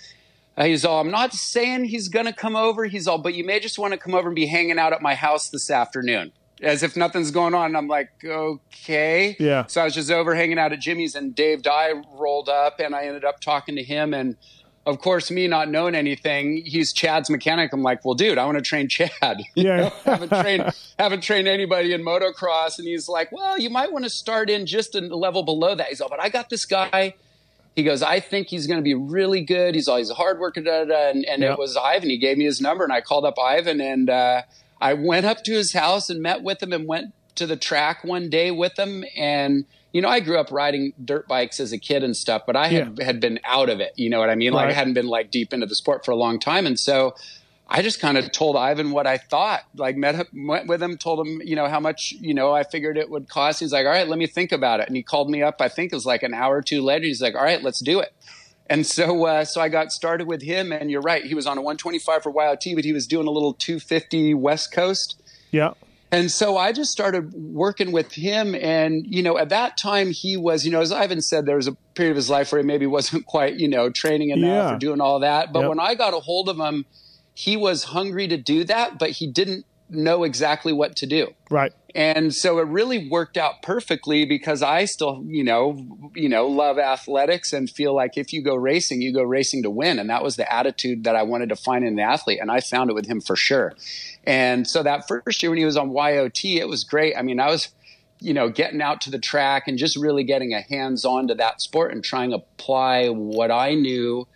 uh, 0.56 0.64
he's 0.64 0.85
all, 0.85 1.00
I'm 1.00 1.12
not 1.12 1.33
saying 1.33 1.85
he's 1.85 2.09
going 2.09 2.26
to 2.26 2.33
come 2.33 2.56
over. 2.56 2.87
He's 2.87 3.06
all, 3.06 3.18
but 3.18 3.35
you 3.35 3.44
may 3.44 3.61
just 3.61 3.78
want 3.78 3.92
to 3.92 3.98
come 3.98 4.16
over 4.16 4.26
and 4.26 4.35
be 4.35 4.46
hanging 4.46 4.80
out 4.80 4.92
at 4.92 5.00
my 5.00 5.14
house 5.14 5.48
this 5.48 5.70
afternoon 5.70 6.33
as 6.62 6.83
if 6.83 6.96
nothing's 6.96 7.31
going 7.31 7.55
on. 7.55 7.66
And 7.66 7.77
I'm 7.77 7.88
like, 7.88 8.11
okay. 8.25 9.37
Yeah. 9.38 9.66
So 9.66 9.81
I 9.81 9.85
was 9.85 9.94
just 9.94 10.11
over 10.11 10.35
hanging 10.35 10.59
out 10.59 10.73
at 10.73 10.81
Jimmy's 10.81 11.14
and 11.14 11.35
Dave 11.35 11.62
Dye 11.62 11.92
rolled 12.12 12.49
up 12.49 12.81
and 12.81 12.94
I 12.94 13.05
ended 13.05 13.25
up 13.25 13.40
talking 13.40 13.77
to 13.77 13.83
him. 13.83 14.12
And 14.12 14.37
of 14.87 14.99
course, 15.01 15.31
me 15.31 15.46
not 15.46 15.68
knowing 15.68 15.94
anything, 15.94 16.62
he's 16.64 16.92
Chad's 16.92 17.31
mechanic. 17.31 17.73
I'm 17.73 17.83
like, 17.83 18.05
well, 18.05 18.14
dude, 18.14 18.38
I 18.38 18.44
want 18.44 18.59
to 18.59 18.62
train 18.62 18.88
Chad. 18.88 19.11
Yeah. 19.55 19.90
haven't 20.05 20.31
trained, 20.31 20.73
haven't 20.99 21.23
trained 21.23 21.49
anybody 21.49 21.92
in 21.92 22.03
motocross. 22.03 22.79
And 22.79 22.87
he's 22.87 23.09
like, 23.09 23.31
well, 23.33 23.59
you 23.59 23.70
might 23.70 23.92
want 23.92 24.05
to 24.05 24.11
start 24.11 24.51
in 24.51 24.66
just 24.66 24.94
a 24.94 25.01
level 25.01 25.42
below 25.42 25.75
that. 25.75 25.88
He's 25.88 26.01
all, 26.01 26.09
but 26.09 26.20
I 26.20 26.29
got 26.29 26.51
this 26.51 26.64
guy. 26.64 27.14
He 27.77 27.85
goes, 27.85 28.03
I 28.03 28.20
think 28.20 28.49
he's 28.49 28.66
going 28.66 28.79
to 28.79 28.83
be 28.83 28.94
really 28.94 29.42
good. 29.42 29.75
He's 29.75 29.87
always 29.87 30.11
a 30.11 30.14
hard 30.14 30.40
worker. 30.40 30.61
Da, 30.61 30.85
da, 30.85 30.85
da. 30.87 31.11
And, 31.11 31.25
and 31.25 31.42
yep. 31.42 31.53
it 31.53 31.59
was 31.59 31.77
Ivan. 31.77 32.11
He 32.11 32.18
gave 32.18 32.37
me 32.37 32.44
his 32.44 32.61
number 32.61 32.85
and 32.85 32.92
I 32.92 33.01
called 33.01 33.25
up 33.25 33.38
Ivan 33.38 33.81
and, 33.81 34.11
uh, 34.11 34.42
I 34.80 34.94
went 34.94 35.26
up 35.26 35.44
to 35.44 35.52
his 35.52 35.72
house 35.72 36.10
and 36.10 36.22
met 36.22 36.42
with 36.42 36.62
him 36.62 36.72
and 36.72 36.86
went 36.86 37.12
to 37.36 37.46
the 37.46 37.56
track 37.56 38.04
one 38.04 38.30
day 38.30 38.50
with 38.50 38.78
him. 38.78 39.04
And, 39.16 39.64
you 39.92 40.00
know, 40.00 40.08
I 40.08 40.20
grew 40.20 40.38
up 40.38 40.50
riding 40.50 40.92
dirt 41.04 41.28
bikes 41.28 41.60
as 41.60 41.72
a 41.72 41.78
kid 41.78 42.02
and 42.02 42.16
stuff, 42.16 42.42
but 42.46 42.56
I 42.56 42.68
had, 42.68 42.98
yeah. 42.98 43.04
had 43.04 43.20
been 43.20 43.40
out 43.44 43.68
of 43.68 43.80
it. 43.80 43.92
You 43.96 44.10
know 44.10 44.18
what 44.18 44.30
I 44.30 44.34
mean? 44.34 44.52
Like 44.52 44.66
right. 44.66 44.70
I 44.70 44.74
hadn't 44.74 44.94
been 44.94 45.08
like 45.08 45.30
deep 45.30 45.52
into 45.52 45.66
the 45.66 45.74
sport 45.74 46.04
for 46.04 46.10
a 46.10 46.16
long 46.16 46.38
time. 46.38 46.66
And 46.66 46.78
so 46.78 47.14
I 47.72 47.82
just 47.82 48.00
kind 48.00 48.18
of 48.18 48.32
told 48.32 48.56
Ivan 48.56 48.90
what 48.90 49.06
I 49.06 49.16
thought, 49.16 49.62
like 49.76 49.96
met 49.96 50.16
him, 50.16 50.48
went 50.48 50.66
with 50.66 50.82
him, 50.82 50.98
told 50.98 51.24
him, 51.24 51.40
you 51.44 51.54
know, 51.54 51.68
how 51.68 51.78
much, 51.78 52.12
you 52.18 52.34
know, 52.34 52.52
I 52.52 52.64
figured 52.64 52.98
it 52.98 53.08
would 53.08 53.28
cost. 53.28 53.60
He's 53.60 53.72
like, 53.72 53.86
all 53.86 53.92
right, 53.92 54.08
let 54.08 54.18
me 54.18 54.26
think 54.26 54.50
about 54.50 54.80
it. 54.80 54.88
And 54.88 54.96
he 54.96 55.04
called 55.04 55.30
me 55.30 55.42
up, 55.42 55.60
I 55.60 55.68
think 55.68 55.92
it 55.92 55.94
was 55.94 56.04
like 56.04 56.24
an 56.24 56.34
hour 56.34 56.56
or 56.56 56.62
two 56.62 56.82
later. 56.82 57.06
He's 57.06 57.22
like, 57.22 57.36
all 57.36 57.44
right, 57.44 57.62
let's 57.62 57.78
do 57.78 58.00
it. 58.00 58.12
And 58.70 58.87
so, 58.87 59.26
uh, 59.26 59.44
so 59.44 59.61
I 59.61 59.68
got 59.68 59.90
started 59.90 60.28
with 60.28 60.42
him, 60.42 60.70
and 60.70 60.92
you're 60.92 61.02
right. 61.02 61.24
He 61.24 61.35
was 61.35 61.44
on 61.44 61.59
a 61.59 61.61
125 61.61 62.22
for 62.22 62.30
YOT, 62.33 62.64
but 62.76 62.85
he 62.85 62.92
was 62.92 63.09
doing 63.09 63.26
a 63.26 63.30
little 63.30 63.52
250 63.52 64.33
West 64.35 64.72
Coast. 64.72 65.20
Yeah. 65.50 65.74
And 66.12 66.30
so 66.30 66.56
I 66.56 66.72
just 66.72 66.92
started 66.92 67.33
working 67.35 67.90
with 67.90 68.12
him. 68.12 68.54
And, 68.54 69.04
you 69.06 69.24
know, 69.24 69.37
at 69.38 69.48
that 69.48 69.76
time, 69.76 70.12
he 70.12 70.37
was, 70.37 70.64
you 70.64 70.70
know, 70.70 70.80
as 70.80 70.92
Ivan 70.92 71.20
said, 71.20 71.46
there 71.46 71.56
was 71.56 71.66
a 71.66 71.72
period 71.94 72.12
of 72.12 72.16
his 72.16 72.30
life 72.30 72.52
where 72.52 72.61
he 72.61 72.66
maybe 72.66 72.87
wasn't 72.98 73.26
quite, 73.26 73.56
you 73.59 73.68
know, 73.68 73.90
training 73.90 74.30
enough 74.30 74.70
yeah. 74.70 74.74
or 74.74 74.78
doing 74.78 75.00
all 75.00 75.18
that. 75.20 75.52
But 75.52 75.61
yep. 75.61 75.68
when 75.68 75.80
I 75.80 75.96
got 75.96 76.14
a 76.14 76.20
hold 76.20 76.48
of 76.48 76.56
him, 76.56 76.87
he 77.35 77.56
was 77.56 77.85
hungry 77.85 78.28
to 78.28 78.37
do 78.37 78.62
that, 78.64 78.98
but 78.98 79.11
he 79.11 79.26
didn't 79.26 79.66
know 79.88 80.22
exactly 80.22 80.72
what 80.72 80.94
to 80.96 81.06
do. 81.06 81.35
Right. 81.50 81.72
And 81.94 82.35
so 82.35 82.59
it 82.59 82.68
really 82.68 83.09
worked 83.09 83.37
out 83.37 83.62
perfectly 83.62 84.24
because 84.24 84.62
I 84.62 84.85
still, 84.85 85.24
you 85.26 85.42
know, 85.42 85.76
you 86.14 86.29
know, 86.29 86.46
love 86.46 86.79
athletics 86.79 87.53
and 87.53 87.68
feel 87.68 87.94
like 87.94 88.16
if 88.16 88.33
you 88.33 88.42
go 88.42 88.55
racing, 88.55 89.03
you 89.03 89.12
go 89.12 89.22
racing 89.22 89.62
to 89.64 89.70
win. 89.70 89.98
And 89.98 90.09
that 90.11 90.22
was 90.22 90.37
the 90.37 90.53
attitude 90.53 91.05
that 91.05 91.16
I 91.16 91.22
wanted 91.24 91.48
to 91.48 91.57
find 91.57 91.85
in 91.85 91.94
an 91.94 91.98
athlete. 91.98 92.38
And 92.40 92.50
I 92.50 92.61
found 92.61 92.90
it 92.90 92.94
with 92.94 93.07
him 93.07 93.20
for 93.20 93.35
sure. 93.35 93.74
And 94.24 94.66
so 94.66 94.83
that 94.83 95.09
first 95.09 95.42
year 95.42 95.50
when 95.50 95.59
he 95.59 95.64
was 95.64 95.76
on 95.76 95.90
YOT, 95.90 96.44
it 96.44 96.68
was 96.68 96.85
great. 96.85 97.16
I 97.16 97.22
mean, 97.22 97.40
I 97.40 97.48
was, 97.48 97.68
you 98.20 98.35
know, 98.35 98.50
getting 98.50 98.81
out 98.81 99.00
to 99.03 99.11
the 99.11 99.18
track 99.18 99.66
and 99.66 99.76
just 99.76 99.96
really 99.96 100.22
getting 100.22 100.55
a 100.55 100.61
hands 100.61 101.05
on 101.05 101.29
to 101.29 101.35
that 101.37 101.61
sport 101.61 101.92
and 101.92 102.05
trying 102.05 102.31
to 102.31 102.37
apply 102.37 103.09
what 103.09 103.50
I 103.50 103.74
knew 103.74 104.29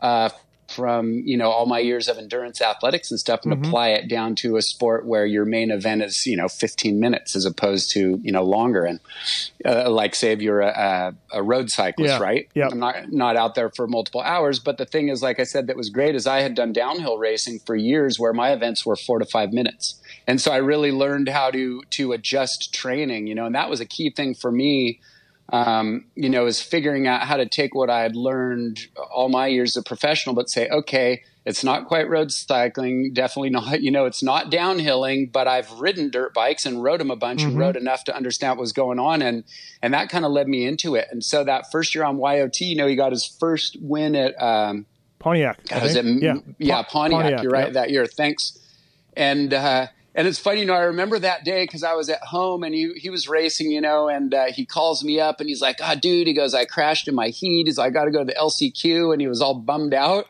uh, 0.00 0.30
from 0.68 1.12
you 1.24 1.36
know 1.36 1.50
all 1.50 1.66
my 1.66 1.78
years 1.78 2.08
of 2.08 2.18
endurance 2.18 2.60
athletics 2.60 3.10
and 3.10 3.20
stuff 3.20 3.40
and 3.44 3.52
Mm-hmm. 3.52 3.64
apply 3.66 3.88
it 3.90 4.08
down 4.08 4.34
to 4.36 4.56
a 4.56 4.62
sport 4.62 5.06
where 5.06 5.24
your 5.24 5.44
main 5.44 5.70
event 5.70 6.02
is 6.02 6.26
you 6.26 6.36
know 6.36 6.48
15 6.48 6.98
minutes 6.98 7.36
as 7.36 7.44
opposed 7.44 7.90
to 7.92 8.18
you 8.22 8.32
know 8.32 8.42
longer 8.42 8.84
and 8.84 8.98
uh, 9.64 9.88
like 9.90 10.14
say 10.14 10.32
if 10.32 10.40
you're 10.42 10.60
a, 10.60 11.14
a, 11.32 11.38
a 11.38 11.42
road 11.42 11.70
cyclist 11.70 12.14
Yeah. 12.14 12.22
right 12.22 12.48
Yep. 12.54 12.72
i'm 12.72 12.78
not 12.80 13.12
not 13.12 13.36
out 13.36 13.54
there 13.54 13.70
for 13.70 13.86
multiple 13.86 14.20
hours 14.22 14.58
but 14.58 14.76
the 14.78 14.84
thing 14.86 15.08
is 15.08 15.22
like 15.22 15.38
i 15.38 15.44
said 15.44 15.66
that 15.68 15.76
was 15.76 15.88
great 15.90 16.14
is 16.14 16.26
i 16.26 16.40
had 16.40 16.54
done 16.54 16.72
downhill 16.72 17.16
racing 17.18 17.60
for 17.64 17.76
years 17.76 18.18
where 18.18 18.32
my 18.32 18.50
events 18.52 18.84
were 18.84 18.96
four 18.96 19.18
to 19.18 19.24
five 19.24 19.52
minutes 19.52 20.00
and 20.26 20.40
so 20.40 20.50
i 20.52 20.56
really 20.56 20.90
learned 20.92 21.28
how 21.28 21.50
to 21.50 21.82
to 21.90 22.12
adjust 22.12 22.74
training 22.74 23.26
you 23.26 23.34
know 23.34 23.46
and 23.46 23.54
that 23.54 23.70
was 23.70 23.80
a 23.80 23.86
key 23.86 24.10
thing 24.10 24.34
for 24.34 24.50
me 24.50 24.98
um, 25.50 26.04
you 26.14 26.28
know, 26.28 26.46
is 26.46 26.60
figuring 26.60 27.06
out 27.06 27.22
how 27.22 27.36
to 27.36 27.46
take 27.46 27.74
what 27.74 27.88
I 27.88 28.00
had 28.00 28.16
learned 28.16 28.86
all 29.14 29.28
my 29.28 29.46
years 29.46 29.76
of 29.76 29.84
professional, 29.84 30.34
but 30.34 30.50
say, 30.50 30.68
okay, 30.68 31.22
it's 31.44 31.62
not 31.62 31.86
quite 31.86 32.08
road 32.08 32.32
cycling, 32.32 33.12
definitely 33.12 33.50
not, 33.50 33.80
you 33.80 33.90
know, 33.92 34.06
it's 34.06 34.22
not 34.22 34.50
downhilling, 34.50 35.30
but 35.30 35.46
I've 35.46 35.70
ridden 35.72 36.10
dirt 36.10 36.34
bikes 36.34 36.66
and 36.66 36.82
rode 36.82 37.00
them 37.00 37.12
a 37.12 37.16
bunch 37.16 37.42
and 37.42 37.56
rode 37.56 37.76
enough 37.76 38.04
to 38.04 38.16
understand 38.16 38.52
what 38.56 38.62
was 38.62 38.72
going 38.72 38.98
on. 38.98 39.22
And, 39.22 39.44
and 39.80 39.94
that 39.94 40.08
kind 40.08 40.24
of 40.24 40.32
led 40.32 40.48
me 40.48 40.66
into 40.66 40.96
it. 40.96 41.06
And 41.10 41.22
so 41.22 41.44
that 41.44 41.70
first 41.70 41.94
year 41.94 42.02
on 42.02 42.18
YOT, 42.18 42.60
you 42.60 42.74
know, 42.74 42.88
he 42.88 42.96
got 42.96 43.12
his 43.12 43.24
first 43.24 43.76
win 43.80 44.16
at, 44.16 44.40
um, 44.42 44.86
Pontiac. 45.20 45.58
I 45.72 45.82
was 45.82 45.96
it, 45.96 46.04
yeah, 46.22 46.36
yeah, 46.58 46.82
Pon- 46.82 47.10
Pontiac, 47.10 47.42
You're 47.42 47.50
right 47.50 47.66
yep. 47.66 47.72
that 47.74 47.90
year. 47.90 48.06
Thanks. 48.06 48.58
And 49.16 49.54
uh, 49.54 49.86
and 50.16 50.26
it's 50.26 50.38
funny, 50.38 50.60
you 50.60 50.66
know, 50.66 50.72
I 50.74 50.80
remember 50.84 51.18
that 51.20 51.44
day 51.44 51.64
because 51.64 51.84
I 51.84 51.92
was 51.94 52.08
at 52.08 52.20
home 52.22 52.64
and 52.64 52.74
he 52.74 52.92
he 52.96 53.10
was 53.10 53.28
racing, 53.28 53.70
you 53.70 53.80
know, 53.80 54.08
and 54.08 54.34
uh, 54.34 54.46
he 54.46 54.64
calls 54.66 55.04
me 55.04 55.20
up 55.20 55.38
and 55.40 55.48
he's 55.48 55.60
like, 55.60 55.76
"Ah, 55.80 55.94
dude," 55.94 56.26
he 56.26 56.32
goes, 56.32 56.54
"I 56.54 56.64
crashed 56.64 57.06
in 57.06 57.14
my 57.14 57.28
heat." 57.28 57.66
He's 57.66 57.78
like, 57.78 57.90
"I 57.90 57.94
got 57.94 58.04
to 58.06 58.10
go 58.10 58.18
to 58.20 58.24
the 58.24 58.34
LCQ," 58.34 59.12
and 59.12 59.20
he 59.20 59.28
was 59.28 59.40
all 59.40 59.54
bummed 59.54 59.94
out. 59.94 60.24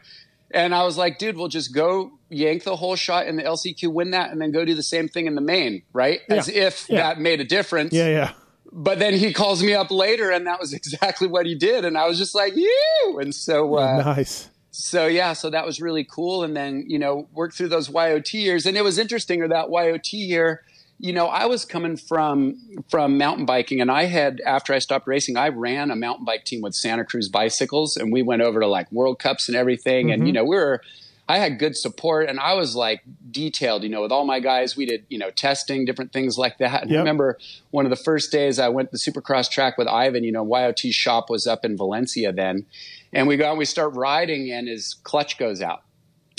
And 0.51 0.75
I 0.75 0.85
was 0.85 0.97
like, 0.99 1.19
"Dude, 1.19 1.37
we'll 1.37 1.49
just 1.49 1.73
go 1.75 2.13
yank 2.29 2.65
the 2.65 2.77
whole 2.77 2.97
shot 2.97 3.27
in 3.27 3.37
the 3.37 3.43
LCQ, 3.45 3.93
win 3.93 4.11
that, 4.11 4.31
and 4.33 4.41
then 4.41 4.51
go 4.53 4.65
do 4.65 4.75
the 4.75 4.83
same 4.83 5.09
thing 5.09 5.27
in 5.27 5.35
the 5.37 5.41
main, 5.41 5.83
right?" 5.93 6.21
As 6.29 6.49
if 6.49 6.87
Yeah. 6.89 6.99
that 7.03 7.21
made 7.21 7.41
a 7.41 7.45
difference 7.45 7.93
Yeah, 7.93 8.09
yeah. 8.09 8.33
but 8.73 8.99
then 8.99 9.15
he 9.15 9.33
calls 9.33 9.63
me 9.63 9.75
up 9.75 9.91
later 9.93 10.31
and 10.33 10.47
that 10.49 10.59
was 10.61 10.73
exactly 10.81 11.29
what 11.29 11.47
he 11.47 11.55
did 11.55 11.85
and 11.85 11.97
i 11.97 12.07
was 12.09 12.19
just 12.19 12.35
like 12.35 12.57
you 12.57 13.19
and 13.21 13.33
so 13.35 13.77
uh, 13.79 14.03
nice. 14.17 14.51
So 14.77 15.07
yeah 15.07 15.33
so 15.33 15.51
that 15.51 15.65
was 15.65 15.81
really 15.81 16.05
cool. 16.05 16.45
And 16.45 16.57
then 16.57 16.85
you 16.87 16.99
know 16.99 17.29
worked 17.33 17.57
through 17.57 17.69
those 17.69 17.89
yot 17.89 18.33
years. 18.33 18.67
And 18.67 18.77
it 18.77 18.85
was 18.85 18.99
interesting 18.99 19.43
or 19.43 19.49
that 19.49 19.71
yot 19.71 20.13
year 20.13 20.63
you 20.99 21.13
know 21.13 21.27
i 21.27 21.45
was 21.45 21.67
coming 21.67 21.95
from 21.95 22.59
from 22.89 23.19
mountain 23.19 23.47
biking. 23.47 23.81
And 23.81 23.91
i 23.91 24.05
had 24.05 24.41
after 24.47 24.73
i 24.73 24.79
stopped 24.79 25.07
racing 25.07 25.37
i 25.37 25.49
ran 25.49 25.91
a 25.91 25.97
mountain 25.97 26.25
bike 26.25 26.45
team 26.45 26.61
with 26.61 26.75
santa 26.75 27.05
cruz 27.05 27.29
bicycles. 27.29 27.97
And 27.97 28.13
we 28.13 28.23
went 28.23 28.43
over 28.43 28.61
to 28.61 28.67
like 28.67 28.91
world 28.93 29.19
cups 29.19 29.49
and 29.49 29.57
everything. 29.57 30.11
And 30.11 30.21
mm-hmm. 30.21 30.27
you 30.27 30.33
know 30.33 30.45
we 30.45 30.57
were 30.57 30.83
I 31.29 31.39
had 31.39 31.59
good 31.59 31.77
support. 31.77 32.29
And 32.29 32.39
I 32.39 32.55
was 32.55 32.77
like 32.77 33.03
detailed, 33.31 33.83
you 33.83 33.89
know, 33.89 34.03
with 34.03 34.13
all 34.13 34.25
my 34.25 34.39
guys. 34.39 34.77
We 34.77 34.87
did, 34.87 35.05
you 35.09 35.19
know, 35.19 35.31
testing, 35.31 35.85
different 35.85 36.13
things 36.13 36.39
like 36.39 36.59
that. 36.59 36.83
And 36.83 36.93
I 36.95 36.99
remember 36.99 37.39
one 37.71 37.85
of 37.85 37.91
the 37.91 37.97
first 37.97 38.31
days 38.31 38.59
I 38.59 38.69
went 38.69 38.93
to 38.93 38.93
the 38.93 38.99
supercross 38.99 39.51
track 39.51 39.77
with 39.77 39.89
Ivan, 39.89 40.23
you 40.23 40.33
know, 40.33 40.47
YOT 40.47 40.79
shop 40.93 41.29
was 41.29 41.47
up 41.47 41.65
in 41.65 41.77
Valencia 41.77 42.33
then. 42.33 42.67
And 43.17 43.27
we 43.27 43.39
go 43.39 43.49
and 43.49 43.59
we 43.59 43.65
start 43.65 43.95
riding 43.95 44.53
and 44.53 44.69
his 44.69 44.95
clutch 45.03 45.39
goes 45.39 45.63
out. 45.63 45.83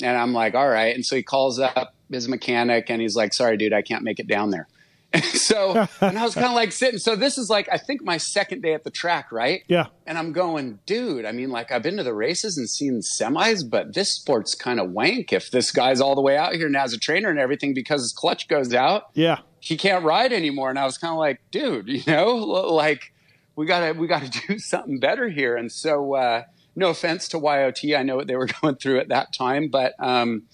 And 0.00 0.16
I'm 0.16 0.32
like, 0.32 0.54
all 0.54 0.68
right. 0.68 0.94
And 0.94 1.04
so 1.04 1.16
he 1.16 1.24
calls 1.24 1.58
up 1.58 1.96
his 2.08 2.28
mechanic 2.28 2.88
and 2.88 3.02
he's 3.02 3.16
like, 3.16 3.34
sorry, 3.34 3.56
dude, 3.56 3.72
I 3.72 3.82
can't 3.82 4.04
make 4.04 4.20
it 4.20 4.28
down 4.28 4.50
there. 4.50 4.68
And 5.12 5.24
so, 5.24 5.88
and 6.00 6.16
I 6.16 6.22
was 6.22 6.34
kind 6.34 6.46
of 6.46 6.52
like 6.52 6.70
sitting. 6.70 7.00
So 7.00 7.16
this 7.16 7.36
is 7.36 7.50
like, 7.50 7.68
I 7.72 7.78
think 7.78 8.04
my 8.04 8.16
second 8.16 8.62
day 8.62 8.74
at 8.74 8.84
the 8.84 8.92
track, 8.92 9.32
right? 9.32 9.64
Yeah. 9.66 9.86
And 10.06 10.16
I'm 10.16 10.32
going, 10.32 10.78
dude, 10.86 11.24
I 11.24 11.32
mean, 11.32 11.50
like, 11.50 11.72
I've 11.72 11.82
been 11.82 11.96
to 11.96 12.04
the 12.04 12.14
races 12.14 12.56
and 12.56 12.70
seen 12.70 13.00
semis, 13.00 13.68
but 13.68 13.94
this 13.94 14.14
sport's 14.14 14.54
kind 14.54 14.78
of 14.78 14.92
wank 14.92 15.32
if 15.32 15.50
this 15.50 15.72
guy's 15.72 16.00
all 16.00 16.14
the 16.14 16.22
way 16.22 16.36
out 16.36 16.54
here 16.54 16.68
now 16.68 16.84
as 16.84 16.92
a 16.92 16.98
trainer 16.98 17.28
and 17.28 17.40
everything 17.40 17.74
because 17.74 18.02
his 18.02 18.12
clutch 18.12 18.46
goes 18.46 18.72
out. 18.72 19.06
Yeah. 19.14 19.38
He 19.58 19.76
can't 19.76 20.04
ride 20.04 20.32
anymore. 20.32 20.70
And 20.70 20.78
I 20.78 20.84
was 20.84 20.96
kind 20.96 21.10
of 21.10 21.18
like, 21.18 21.40
dude, 21.50 21.88
you 21.88 22.04
know, 22.06 22.36
like, 22.36 23.12
we 23.56 23.66
gotta, 23.66 23.98
we 23.98 24.06
gotta 24.06 24.30
do 24.46 24.60
something 24.60 25.00
better 25.00 25.28
here. 25.28 25.56
And 25.56 25.72
so, 25.72 26.14
uh, 26.14 26.42
no 26.78 26.90
offense 26.90 27.28
to 27.28 27.38
YOT. 27.38 27.96
I 27.96 28.02
know 28.02 28.16
what 28.16 28.26
they 28.26 28.36
were 28.36 28.48
going 28.62 28.76
through 28.76 29.00
at 29.00 29.08
that 29.08 29.32
time, 29.32 29.68
but, 29.68 29.94
um, 29.98 30.44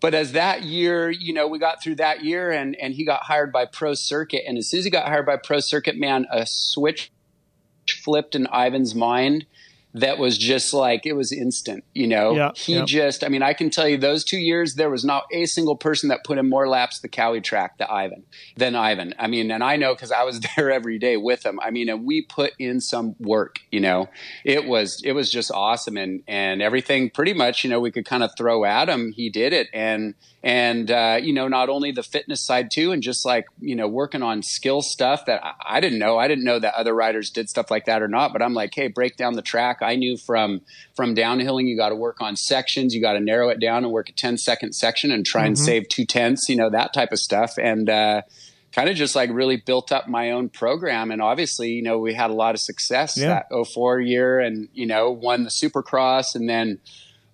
but 0.00 0.14
as 0.14 0.32
that 0.32 0.62
year, 0.62 1.10
you 1.10 1.32
know, 1.34 1.46
we 1.46 1.58
got 1.58 1.82
through 1.82 1.96
that 1.96 2.24
year 2.24 2.50
and, 2.50 2.74
and 2.76 2.94
he 2.94 3.04
got 3.04 3.24
hired 3.24 3.52
by 3.52 3.66
Pro 3.66 3.94
Circuit. 3.94 4.42
And 4.46 4.56
as 4.56 4.68
soon 4.68 4.78
as 4.78 4.84
he 4.84 4.90
got 4.90 5.06
hired 5.06 5.26
by 5.26 5.36
Pro 5.36 5.60
Circuit, 5.60 5.96
man, 5.96 6.26
a 6.30 6.46
switch 6.46 7.12
flipped 8.02 8.34
in 8.34 8.46
Ivan's 8.46 8.94
mind 8.94 9.46
that 9.94 10.18
was 10.18 10.38
just 10.38 10.72
like 10.72 11.06
it 11.06 11.14
was 11.14 11.32
instant, 11.32 11.84
you 11.94 12.06
know. 12.06 12.34
Yeah, 12.34 12.50
he 12.54 12.76
yeah. 12.76 12.84
just 12.84 13.24
I 13.24 13.28
mean, 13.28 13.42
I 13.42 13.52
can 13.52 13.70
tell 13.70 13.88
you 13.88 13.96
those 13.96 14.24
two 14.24 14.38
years 14.38 14.74
there 14.74 14.90
was 14.90 15.04
not 15.04 15.24
a 15.32 15.46
single 15.46 15.76
person 15.76 16.08
that 16.10 16.24
put 16.24 16.38
in 16.38 16.48
more 16.48 16.68
laps 16.68 17.00
the 17.00 17.08
Cowie 17.08 17.40
track 17.40 17.78
than 17.78 17.88
Ivan 17.90 18.24
than 18.56 18.76
Ivan. 18.76 19.14
I 19.18 19.26
mean, 19.26 19.50
and 19.50 19.64
I 19.64 19.76
know 19.76 19.94
because 19.94 20.12
I 20.12 20.22
was 20.22 20.40
there 20.56 20.70
every 20.70 20.98
day 20.98 21.16
with 21.16 21.44
him. 21.44 21.58
I 21.62 21.70
mean, 21.70 21.88
and 21.88 22.04
we 22.04 22.22
put 22.22 22.52
in 22.58 22.80
some 22.80 23.16
work, 23.18 23.60
you 23.70 23.80
know. 23.80 24.08
It 24.44 24.66
was 24.66 25.02
it 25.04 25.12
was 25.12 25.30
just 25.30 25.50
awesome 25.50 25.96
and 25.96 26.22
and 26.28 26.62
everything 26.62 27.10
pretty 27.10 27.34
much, 27.34 27.64
you 27.64 27.70
know, 27.70 27.80
we 27.80 27.90
could 27.90 28.04
kind 28.04 28.22
of 28.22 28.30
throw 28.36 28.64
at 28.64 28.88
him. 28.88 29.12
He 29.12 29.28
did 29.30 29.52
it 29.52 29.68
and 29.72 30.14
and 30.42 30.90
uh, 30.90 31.18
you 31.22 31.32
know 31.34 31.48
not 31.48 31.68
only 31.68 31.92
the 31.92 32.02
fitness 32.02 32.44
side 32.44 32.70
too 32.70 32.92
and 32.92 33.02
just 33.02 33.26
like 33.26 33.44
you 33.60 33.76
know 33.76 33.86
working 33.86 34.22
on 34.22 34.42
skill 34.42 34.80
stuff 34.80 35.26
that 35.26 35.44
I, 35.44 35.76
I 35.76 35.80
didn't 35.80 35.98
know. 35.98 36.16
I 36.18 36.28
didn't 36.28 36.44
know 36.44 36.58
that 36.58 36.74
other 36.74 36.94
riders 36.94 37.30
did 37.30 37.48
stuff 37.50 37.70
like 37.70 37.84
that 37.86 38.00
or 38.02 38.08
not 38.08 38.32
but 38.32 38.40
i'm 38.40 38.54
like 38.54 38.74
hey 38.74 38.88
break 38.88 39.16
down 39.16 39.34
the 39.34 39.42
track. 39.42 39.78
I 39.82 39.96
knew 39.96 40.16
from 40.16 40.62
from 40.96 41.14
downhilling 41.14 41.66
you 41.68 41.76
got 41.76 41.90
to 41.90 41.96
work 41.96 42.20
on 42.20 42.36
sections. 42.36 42.94
You 42.94 43.00
got 43.02 43.12
to 43.14 43.20
narrow 43.20 43.50
it 43.50 43.60
down 43.60 43.84
and 43.84 43.92
work 43.92 44.08
a 44.08 44.12
10 44.12 44.38
second 44.38 44.72
section 44.74 45.10
and 45.10 45.26
try 45.26 45.44
and 45.46 45.58
save 45.58 45.88
two 45.88 46.06
tenths 46.06 46.48
you 46.48 46.56
know 46.56 46.70
that 46.70 46.94
type 46.94 47.12
of 47.12 47.18
stuff. 47.18 47.58
And 47.58 47.90
uh 47.90 48.22
kind 48.72 48.88
of 48.88 48.94
just 48.94 49.16
like 49.16 49.28
really 49.32 49.56
built 49.56 49.90
up 49.90 50.06
my 50.08 50.30
own 50.30 50.48
program. 50.48 51.10
And 51.10 51.20
obviously 51.20 51.70
you 51.70 51.82
know 51.82 51.98
we 51.98 52.14
had 52.14 52.30
a 52.30 52.34
lot 52.34 52.54
of 52.54 52.60
success 52.60 53.16
Yeah. 53.18 53.42
that 53.50 53.66
04 53.74 54.00
year 54.00 54.40
and 54.40 54.68
you 54.72 54.86
know 54.86 55.10
won 55.10 55.42
the 55.44 55.50
supercross 55.50 56.34
and 56.34 56.48
then 56.48 56.78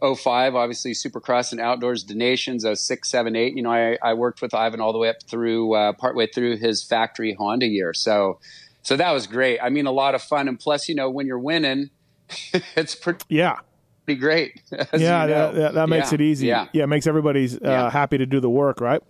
05, 0.01 0.55
obviously 0.55 0.93
Supercross 0.93 1.53
and 1.53 1.61
Outdoors 1.61 2.03
Donations, 2.03 2.65
Nations, 2.65 2.81
06, 2.81 3.09
7, 3.09 3.35
8. 3.37 3.57
You 3.57 3.63
know, 3.63 3.71
I, 3.73 3.97
I 4.03 4.15
worked 4.15 4.43
with 4.43 4.55
Ivan 4.55 4.81
all 4.81 4.93
the 4.93 4.99
way 4.99 5.09
up 5.09 5.23
through, 5.23 5.75
uh, 5.75 5.93
partway 5.95 6.27
through 6.27 6.59
his 6.59 6.83
factory 6.83 7.33
Honda 7.35 7.67
year. 7.67 7.95
So, 7.95 8.39
so 8.83 8.97
that 8.97 9.11
was 9.13 9.27
great. 9.27 9.59
I 9.63 9.71
mean, 9.71 9.87
a 9.87 9.93
lot 9.93 10.15
of 10.15 10.23
fun. 10.23 10.49
And 10.49 10.59
plus, 10.61 10.89
you 10.89 10.95
know, 10.95 11.09
when 11.11 11.27
you're 11.27 11.39
winning, 11.39 11.91
it's 12.77 12.95
pretty 12.95 13.25
Yeah. 13.29 13.59
Be 14.05 14.15
great. 14.15 14.61
Yeah. 14.71 14.89
you 14.93 14.99
know. 15.01 15.27
That, 15.27 15.55
that, 15.55 15.75
that 15.75 15.89
makes 15.89 16.11
Yeah. 16.13 16.15
it 16.15 16.21
easy. 16.21 16.47
Yeah. 16.49 16.67
Yeah. 16.73 16.85
It 16.85 16.89
makes 16.89 17.07
everybody's 17.07 17.57
uh, 17.57 17.61
Yeah. 17.63 17.91
happy 17.91 18.19
to 18.19 18.27
do 18.27 18.39
the 18.41 18.51
work, 18.51 18.81
right? 18.81 19.03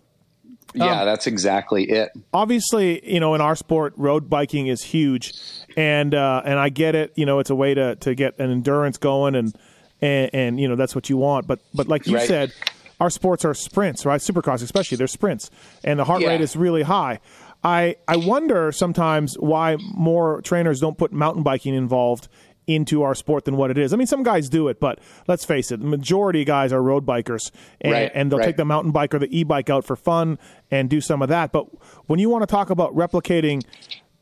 Yeah, 0.75 1.01
Um, 1.01 1.07
that's 1.07 1.27
exactly 1.27 1.85
it. 1.90 2.11
obviously, 2.35 3.01
you 3.11 3.20
know, 3.20 3.35
in 3.35 3.40
our 3.40 3.55
sport, 3.57 3.94
road 3.96 4.29
biking 4.29 4.66
is 4.66 4.83
huge, 4.83 5.33
and 5.77 6.12
uh, 6.14 6.42
and 6.44 6.59
I 6.59 6.70
get 6.70 6.94
it. 6.94 7.12
You 7.14 7.25
know, 7.25 7.38
it's 7.38 7.51
a 7.51 7.55
way 7.55 7.72
to 7.72 7.94
to 7.96 8.14
get 8.16 8.38
an 8.40 8.51
endurance 8.51 8.99
going, 8.99 9.37
and 9.37 9.55
and, 10.03 10.31
and 10.35 10.61
you 10.61 10.69
know 10.69 10.77
that's 10.77 10.95
what 10.95 11.09
you 11.11 11.17
want. 11.17 11.47
But 11.47 11.61
but 11.75 11.89
like 11.89 12.07
you 12.07 12.17
Right. 12.17 12.27
said, 12.29 12.53
our 13.01 13.11
sports 13.11 13.45
are 13.45 13.55
sprints, 13.55 14.07
right? 14.07 14.21
Supercross, 14.21 14.63
especially, 14.63 14.97
they're 14.97 15.07
sprints, 15.07 15.51
and 15.85 15.99
the 15.99 16.05
heart 16.05 16.23
Yeah. 16.23 16.29
rate 16.29 16.41
is 16.41 16.57
really 16.57 16.83
high. 16.83 17.21
I 17.65 17.97
I 18.07 18.17
wonder 18.17 18.71
sometimes 18.73 19.35
why 19.39 19.77
more 19.95 20.41
trainers 20.43 20.81
don't 20.81 20.97
put 20.99 21.13
mountain 21.13 21.43
biking 21.43 21.75
involved 21.75 22.29
into 22.69 23.05
our 23.05 23.15
sport 23.15 23.45
than 23.45 23.57
what 23.57 23.71
it 23.71 23.79
is. 23.79 23.95
I 23.95 23.97
mean, 23.97 24.09
some 24.09 24.25
guys 24.25 24.49
do 24.49 24.67
it, 24.67 24.81
but 24.81 24.99
let's 25.29 25.45
face 25.45 25.71
it, 25.71 25.79
the 25.79 25.87
majority 25.87 26.41
of 26.41 26.49
guys 26.49 26.73
are 26.73 26.83
road 26.83 27.07
bikers, 27.07 27.53
and, 27.81 27.93
Right, 27.93 28.11
and 28.13 28.31
they'll 28.31 28.41
right. 28.41 28.47
take 28.47 28.57
the 28.57 28.65
mountain 28.65 28.91
bike 28.91 29.15
or 29.15 29.21
the 29.21 29.29
e-bike 29.39 29.71
out 29.71 29.85
for 29.85 29.95
fun 29.95 30.37
and 30.69 30.91
do 30.91 31.01
some 31.01 31.23
of 31.23 31.29
that. 31.29 31.53
But 31.53 31.67
when 32.09 32.19
you 32.19 32.29
want 32.29 32.43
to 32.43 32.47
talk 32.49 32.69
about 32.71 32.93
replicating 32.93 33.63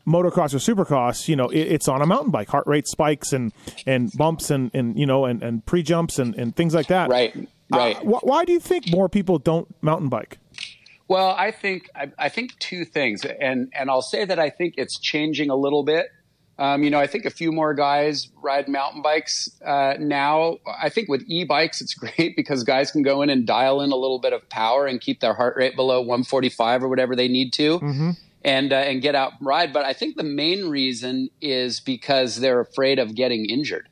motocross 0.06 0.54
or 0.54 0.58
supercross, 0.58 1.28
you 1.28 1.36
know, 1.36 1.48
it, 1.48 1.60
it's 1.60 1.88
on 1.88 2.02
a 2.02 2.06
mountain 2.06 2.30
bike, 2.30 2.48
heart 2.48 2.66
rate 2.66 2.86
spikes 2.86 3.32
and 3.32 3.52
and 3.86 4.12
bumps 4.16 4.50
and 4.50 4.70
and 4.74 4.98
you 4.98 5.06
know 5.06 5.24
and 5.24 5.42
and 5.42 5.64
pre 5.66 5.82
jumps 5.82 6.18
and 6.18 6.34
and 6.34 6.54
things 6.56 6.74
like 6.74 6.88
that. 6.88 7.08
Right, 7.08 7.34
right. 7.70 7.96
Uh, 7.96 8.00
wh- 8.00 8.24
why 8.24 8.44
do 8.44 8.52
you 8.52 8.60
think 8.60 8.90
more 8.90 9.08
people 9.08 9.38
don't 9.38 9.74
mountain 9.82 10.08
bike? 10.08 10.38
Well, 11.08 11.30
I 11.30 11.50
think 11.50 11.90
I, 11.94 12.10
I 12.18 12.28
think 12.28 12.58
two 12.58 12.84
things, 12.84 13.24
and 13.24 13.72
and 13.74 13.90
I'll 13.90 14.02
say 14.02 14.24
that 14.24 14.38
I 14.38 14.50
think 14.50 14.74
it's 14.78 14.98
changing 14.98 15.50
a 15.50 15.56
little 15.56 15.82
bit. 15.82 16.08
Um, 16.56 16.84
you 16.84 16.90
know, 16.90 17.00
I 17.00 17.08
think 17.08 17.24
a 17.24 17.30
few 17.30 17.50
more 17.50 17.74
guys 17.74 18.28
ride 18.40 18.68
mountain 18.68 19.02
bikes 19.02 19.48
uh, 19.66 19.94
now. 19.98 20.58
I 20.80 20.88
think 20.88 21.08
with 21.08 21.24
e-bikes, 21.26 21.80
it's 21.80 21.94
great 22.04 22.36
because 22.36 22.62
guys 22.62 22.92
can 22.92 23.02
go 23.02 23.22
in 23.22 23.30
and 23.30 23.44
dial 23.44 23.80
in 23.80 23.90
a 23.90 23.96
little 23.96 24.20
bit 24.20 24.32
of 24.32 24.48
power 24.48 24.86
and 24.86 25.00
keep 25.00 25.20
their 25.20 25.34
heart 25.34 25.56
rate 25.56 25.74
below 25.74 26.00
145 26.00 26.84
or 26.84 26.88
whatever 26.88 27.16
they 27.16 27.26
need 27.26 27.52
to, 27.54 28.14
and 28.44 28.72
uh, 28.72 28.76
and 28.76 29.00
get 29.02 29.14
out 29.14 29.32
and 29.38 29.46
ride. 29.46 29.72
But 29.72 29.84
I 29.84 29.92
think 29.92 30.16
the 30.16 30.22
main 30.22 30.68
reason 30.68 31.30
is 31.40 31.80
because 31.80 32.36
they're 32.36 32.60
afraid 32.60 32.98
of 32.98 33.14
getting 33.14 33.46
injured 33.46 33.88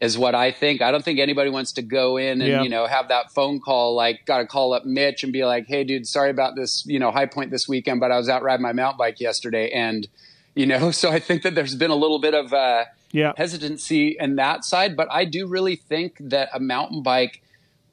is 0.00 0.18
what 0.18 0.34
I 0.34 0.50
think. 0.50 0.82
I 0.82 0.90
don't 0.90 1.04
think 1.04 1.20
anybody 1.20 1.48
wants 1.50 1.72
to 1.74 1.82
go 1.82 2.16
in 2.16 2.40
and 2.42 2.50
Yeah. 2.50 2.62
you 2.62 2.68
know 2.68 2.86
have 2.86 3.08
that 3.08 3.32
phone 3.32 3.60
call 3.60 3.94
like 3.94 4.26
got 4.26 4.38
to 4.38 4.46
call 4.46 4.72
up 4.74 4.84
Mitch 4.84 5.22
and 5.22 5.32
be 5.32 5.44
like, 5.44 5.66
"Hey, 5.68 5.84
dude, 5.84 6.06
sorry 6.06 6.30
about 6.30 6.56
this, 6.56 6.84
you 6.86 6.98
know, 6.98 7.10
high 7.10 7.26
point 7.26 7.50
this 7.50 7.68
weekend, 7.68 8.00
but 8.00 8.10
I 8.10 8.18
was 8.18 8.28
out 8.28 8.42
riding 8.42 8.62
my 8.62 8.72
mountain 8.72 8.98
bike 8.98 9.20
yesterday." 9.20 9.70
And 9.70 10.08
you 10.56 10.66
know, 10.66 10.90
so 11.00 11.10
I 11.10 11.20
think 11.20 11.42
that 11.42 11.54
there's 11.54 11.74
been 11.76 11.90
a 11.92 11.96
little 11.96 12.18
bit 12.18 12.34
of 12.34 12.52
uh, 12.52 12.84
Yeah. 13.12 13.32
hesitancy 13.36 14.16
in 14.18 14.36
that 14.36 14.64
side, 14.64 14.96
but 14.96 15.08
I 15.10 15.24
do 15.24 15.46
really 15.46 15.76
think 15.76 16.16
that 16.20 16.48
a 16.52 16.60
mountain 16.60 17.02
bike 17.02 17.40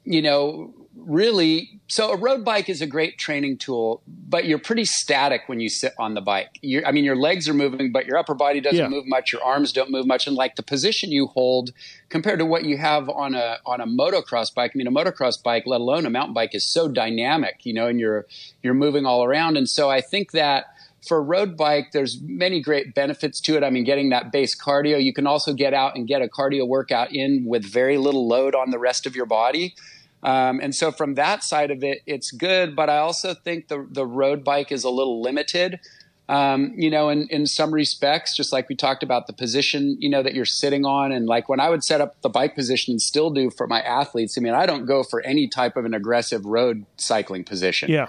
you 0.04 0.20
know, 0.20 0.74
really, 1.06 1.80
so 1.88 2.10
a 2.10 2.16
road 2.16 2.44
bike 2.44 2.68
is 2.68 2.80
a 2.80 2.86
great 2.86 3.18
training 3.18 3.58
tool, 3.58 4.02
but 4.06 4.44
you're 4.44 4.58
pretty 4.58 4.84
static 4.84 5.42
when 5.46 5.60
you 5.60 5.68
sit 5.68 5.92
on 5.98 6.14
the 6.14 6.20
bike. 6.20 6.58
You're, 6.62 6.86
I 6.86 6.92
mean, 6.92 7.04
your 7.04 7.16
legs 7.16 7.48
are 7.48 7.54
moving, 7.54 7.92
but 7.92 8.06
your 8.06 8.16
upper 8.16 8.34
body 8.34 8.60
doesn't 8.60 8.78
Yeah. 8.78 8.88
move 8.88 9.06
much. 9.06 9.32
Your 9.32 9.42
arms 9.42 9.72
don't 9.72 9.90
move 9.90 10.06
much, 10.06 10.26
and 10.26 10.36
like 10.36 10.56
the 10.56 10.62
position 10.62 11.10
you 11.12 11.26
hold 11.26 11.72
compared 12.08 12.38
to 12.38 12.46
what 12.46 12.64
you 12.64 12.78
have 12.78 13.08
on 13.08 13.34
a 13.34 13.58
on 13.66 13.80
a 13.80 13.86
motocross 13.86 14.54
bike. 14.54 14.72
I 14.74 14.76
mean, 14.78 14.86
a 14.86 14.90
motocross 14.90 15.42
bike, 15.42 15.64
let 15.66 15.80
alone 15.80 16.06
a 16.06 16.10
mountain 16.10 16.34
bike, 16.34 16.54
is 16.54 16.64
so 16.64 16.88
dynamic, 16.88 17.60
you 17.64 17.74
know, 17.74 17.86
and 17.86 18.00
you're 18.00 18.26
you're 18.62 18.74
moving 18.74 19.06
all 19.06 19.24
around. 19.24 19.56
And 19.56 19.68
so 19.68 19.90
I 19.90 20.00
think 20.00 20.32
that 20.32 20.66
for 21.06 21.18
a 21.18 21.20
road 21.20 21.56
bike, 21.56 21.90
there's 21.92 22.20
many 22.22 22.60
great 22.60 22.94
benefits 22.94 23.40
to 23.40 23.56
it. 23.56 23.64
I 23.64 23.70
mean, 23.70 23.82
getting 23.82 24.10
that 24.10 24.30
base 24.30 24.56
cardio. 24.56 25.02
You 25.02 25.12
can 25.12 25.26
also 25.26 25.52
get 25.52 25.74
out 25.74 25.96
and 25.96 26.06
get 26.06 26.22
a 26.22 26.28
cardio 26.28 26.66
workout 26.66 27.12
in 27.12 27.44
with 27.44 27.64
very 27.64 27.98
little 27.98 28.28
load 28.28 28.54
on 28.54 28.70
the 28.70 28.78
rest 28.78 29.04
of 29.04 29.16
your 29.16 29.26
body. 29.26 29.74
Um, 30.22 30.60
and 30.60 30.74
so 30.74 30.92
from 30.92 31.14
that 31.14 31.42
side 31.42 31.70
of 31.70 31.82
it, 31.82 32.02
it's 32.06 32.30
good. 32.30 32.76
But 32.76 32.88
I 32.88 32.98
also 32.98 33.34
think 33.34 33.68
the 33.68 33.86
the 33.90 34.06
road 34.06 34.44
bike 34.44 34.72
is 34.72 34.84
a 34.84 34.90
little 34.90 35.20
limited. 35.22 35.80
Um, 36.28 36.72
you 36.76 36.88
know, 36.88 37.08
in, 37.10 37.26
in 37.28 37.46
some 37.46 37.74
respects, 37.74 38.34
just 38.34 38.52
like 38.52 38.68
we 38.68 38.76
talked 38.76 39.02
about 39.02 39.26
the 39.26 39.32
position, 39.32 39.96
you 40.00 40.08
know, 40.08 40.22
that 40.22 40.34
you're 40.34 40.44
sitting 40.46 40.86
on. 40.86 41.12
And 41.12 41.26
like 41.26 41.48
when 41.48 41.60
I 41.60 41.68
would 41.68 41.84
set 41.84 42.00
up 42.00 42.22
the 42.22 42.30
bike 42.30 42.54
position 42.54 42.92
and 42.92 43.02
still 43.02 43.28
do 43.30 43.50
for 43.50 43.66
my 43.66 43.82
athletes, 43.82 44.38
I 44.38 44.40
mean, 44.40 44.54
I 44.54 44.64
don't 44.64 44.86
go 44.86 45.02
for 45.02 45.20
any 45.22 45.48
type 45.48 45.76
of 45.76 45.84
an 45.84 45.92
aggressive 45.92 46.46
road 46.46 46.86
cycling 46.96 47.44
position. 47.44 47.90
Yeah. 47.90 48.06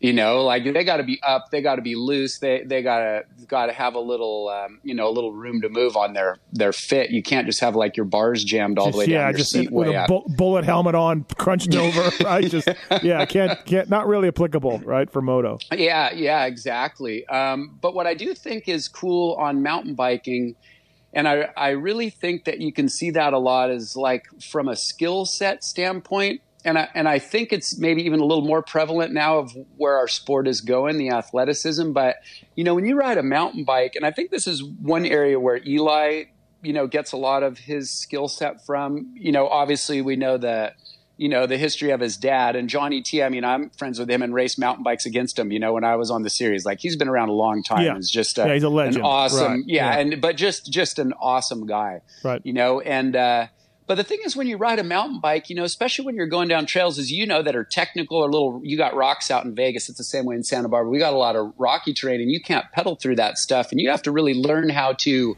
You 0.00 0.12
know, 0.12 0.42
like 0.42 0.64
they 0.64 0.84
got 0.84 0.98
to 0.98 1.02
be 1.02 1.18
up, 1.22 1.50
they 1.50 1.62
got 1.62 1.76
to 1.76 1.82
be 1.82 1.94
loose, 1.94 2.38
they 2.38 2.62
they 2.64 2.82
got 2.82 2.98
to 2.98 3.24
got 3.46 3.66
to 3.66 3.72
have 3.72 3.94
a 3.94 4.00
little, 4.00 4.48
um, 4.48 4.80
you 4.82 4.94
know, 4.94 5.08
a 5.08 5.12
little 5.12 5.32
room 5.32 5.62
to 5.62 5.68
move 5.68 5.96
on 5.96 6.12
their 6.12 6.36
their 6.52 6.72
fit. 6.72 7.10
You 7.10 7.22
can't 7.22 7.46
just 7.46 7.60
have 7.60 7.74
like 7.74 7.96
your 7.96 8.04
bars 8.04 8.44
jammed 8.44 8.78
all 8.78 8.90
the 8.90 8.98
way 8.98 9.06
yeah, 9.06 9.22
down 9.22 9.30
your 9.30 9.38
just 9.38 9.52
seat 9.52 9.70
with 9.70 9.88
way 9.88 9.94
a 9.94 10.06
bu- 10.06 10.28
bullet 10.36 10.64
helmet 10.64 10.94
on, 10.94 11.24
crunched 11.38 11.74
over. 11.74 12.10
right? 12.24 12.44
Just 12.44 12.68
yeah, 13.02 13.24
can't 13.24 13.64
can't 13.64 13.88
not 13.88 14.06
really 14.06 14.28
applicable, 14.28 14.80
right, 14.80 15.10
for 15.10 15.22
moto. 15.22 15.58
Yeah, 15.72 16.12
yeah, 16.12 16.44
exactly. 16.44 17.26
Um, 17.28 17.78
but 17.80 17.94
what 17.94 18.06
I 18.06 18.14
do 18.14 18.34
think 18.34 18.68
is 18.68 18.88
cool 18.88 19.34
on 19.34 19.62
mountain 19.62 19.94
biking, 19.94 20.56
and 21.12 21.28
I, 21.28 21.50
I 21.56 21.70
really 21.70 22.10
think 22.10 22.44
that 22.44 22.60
you 22.60 22.72
can 22.72 22.88
see 22.88 23.10
that 23.12 23.32
a 23.32 23.38
lot 23.38 23.70
is 23.70 23.96
like 23.96 24.26
from 24.50 24.68
a 24.68 24.76
skill 24.76 25.24
set 25.24 25.64
standpoint. 25.64 26.40
And 26.64 26.78
I, 26.78 26.88
and 26.94 27.08
I 27.08 27.18
think 27.18 27.52
it's 27.52 27.78
maybe 27.78 28.02
even 28.04 28.20
a 28.20 28.24
little 28.24 28.44
more 28.44 28.62
prevalent 28.62 29.12
now 29.12 29.38
of 29.38 29.52
where 29.76 29.98
our 29.98 30.08
sport 30.08 30.48
is 30.48 30.60
going, 30.62 30.96
the 30.98 31.10
athleticism. 31.10 31.92
But, 31.92 32.16
you 32.56 32.64
know, 32.64 32.74
when 32.74 32.86
you 32.86 32.96
ride 32.96 33.18
a 33.18 33.22
mountain 33.22 33.64
bike, 33.64 33.96
and 33.96 34.06
I 34.06 34.10
think 34.10 34.30
this 34.30 34.46
is 34.46 34.62
one 34.64 35.04
area 35.04 35.38
where 35.38 35.60
Eli, 35.66 36.24
you 36.62 36.72
know, 36.72 36.86
gets 36.86 37.12
a 37.12 37.16
lot 37.18 37.42
of 37.42 37.58
his 37.58 37.90
skill 37.90 38.28
set 38.28 38.64
from, 38.64 39.12
you 39.14 39.30
know, 39.32 39.46
obviously 39.46 40.00
we 40.00 40.16
know 40.16 40.38
that, 40.38 40.76
you 41.16 41.28
know, 41.28 41.46
the 41.46 41.58
history 41.58 41.90
of 41.90 42.00
his 42.00 42.16
dad 42.16 42.56
and 42.56 42.68
Johnny 42.68 43.02
T. 43.02 43.22
I 43.22 43.28
mean, 43.28 43.44
I'm 43.44 43.68
friends 43.70 43.98
with 44.00 44.10
him 44.10 44.22
and 44.22 44.32
race 44.34 44.56
mountain 44.58 44.82
bikes 44.82 45.04
against 45.06 45.38
him, 45.38 45.52
you 45.52 45.60
know, 45.60 45.74
when 45.74 45.84
I 45.84 45.94
was 45.96 46.10
on 46.10 46.22
the 46.22 46.30
series. 46.30 46.64
Like 46.64 46.80
he's 46.80 46.96
been 46.96 47.08
around 47.08 47.28
a 47.28 47.32
long 47.34 47.62
time. 47.62 47.84
Yeah. 47.84 47.94
He's 47.94 48.10
just 48.10 48.38
a, 48.38 48.46
Yeah, 48.46 48.54
he's 48.54 48.62
a 48.64 48.68
legend. 48.70 48.96
an 48.96 49.02
awesome, 49.02 49.52
Right. 49.52 49.62
yeah, 49.66 49.92
Yeah. 49.94 49.98
and 50.00 50.20
but 50.20 50.36
just 50.36 50.72
just 50.72 50.98
an 50.98 51.12
awesome 51.20 51.66
guy, 51.66 52.00
Right. 52.24 52.40
You 52.44 52.52
know, 52.54 52.80
and 52.80 53.14
uh, 53.14 53.46
but 53.86 53.96
the 53.96 54.04
thing 54.04 54.20
is, 54.24 54.34
when 54.36 54.46
you 54.46 54.56
ride 54.56 54.78
a 54.78 54.84
mountain 54.84 55.20
bike, 55.20 55.50
you 55.50 55.56
know, 55.56 55.64
especially 55.64 56.06
when 56.06 56.14
you're 56.16 56.26
going 56.26 56.48
down 56.48 56.66
trails, 56.66 56.98
as 56.98 57.10
you 57.12 57.26
know, 57.26 57.42
that 57.42 57.54
are 57.54 57.64
technical 57.64 58.18
or 58.18 58.30
little. 58.30 58.60
You 58.64 58.76
got 58.76 58.94
rocks 58.94 59.30
out 59.30 59.44
in 59.44 59.54
Vegas. 59.54 59.88
It's 59.88 59.98
the 59.98 60.04
same 60.04 60.24
way 60.24 60.36
in 60.36 60.42
Santa 60.42 60.68
Barbara. 60.68 60.90
We 60.90 60.98
got 60.98 61.12
a 61.12 61.18
lot 61.18 61.36
of 61.36 61.52
rocky 61.58 61.92
terrain, 61.92 62.20
and 62.20 62.30
you 62.30 62.40
can't 62.40 62.64
pedal 62.72 62.96
through 62.96 63.16
that 63.16 63.36
stuff, 63.38 63.70
and 63.72 63.80
you 63.80 63.90
have 63.90 64.02
to 64.02 64.10
really 64.12 64.34
learn 64.34 64.68
how 64.70 64.94
to 64.94 65.36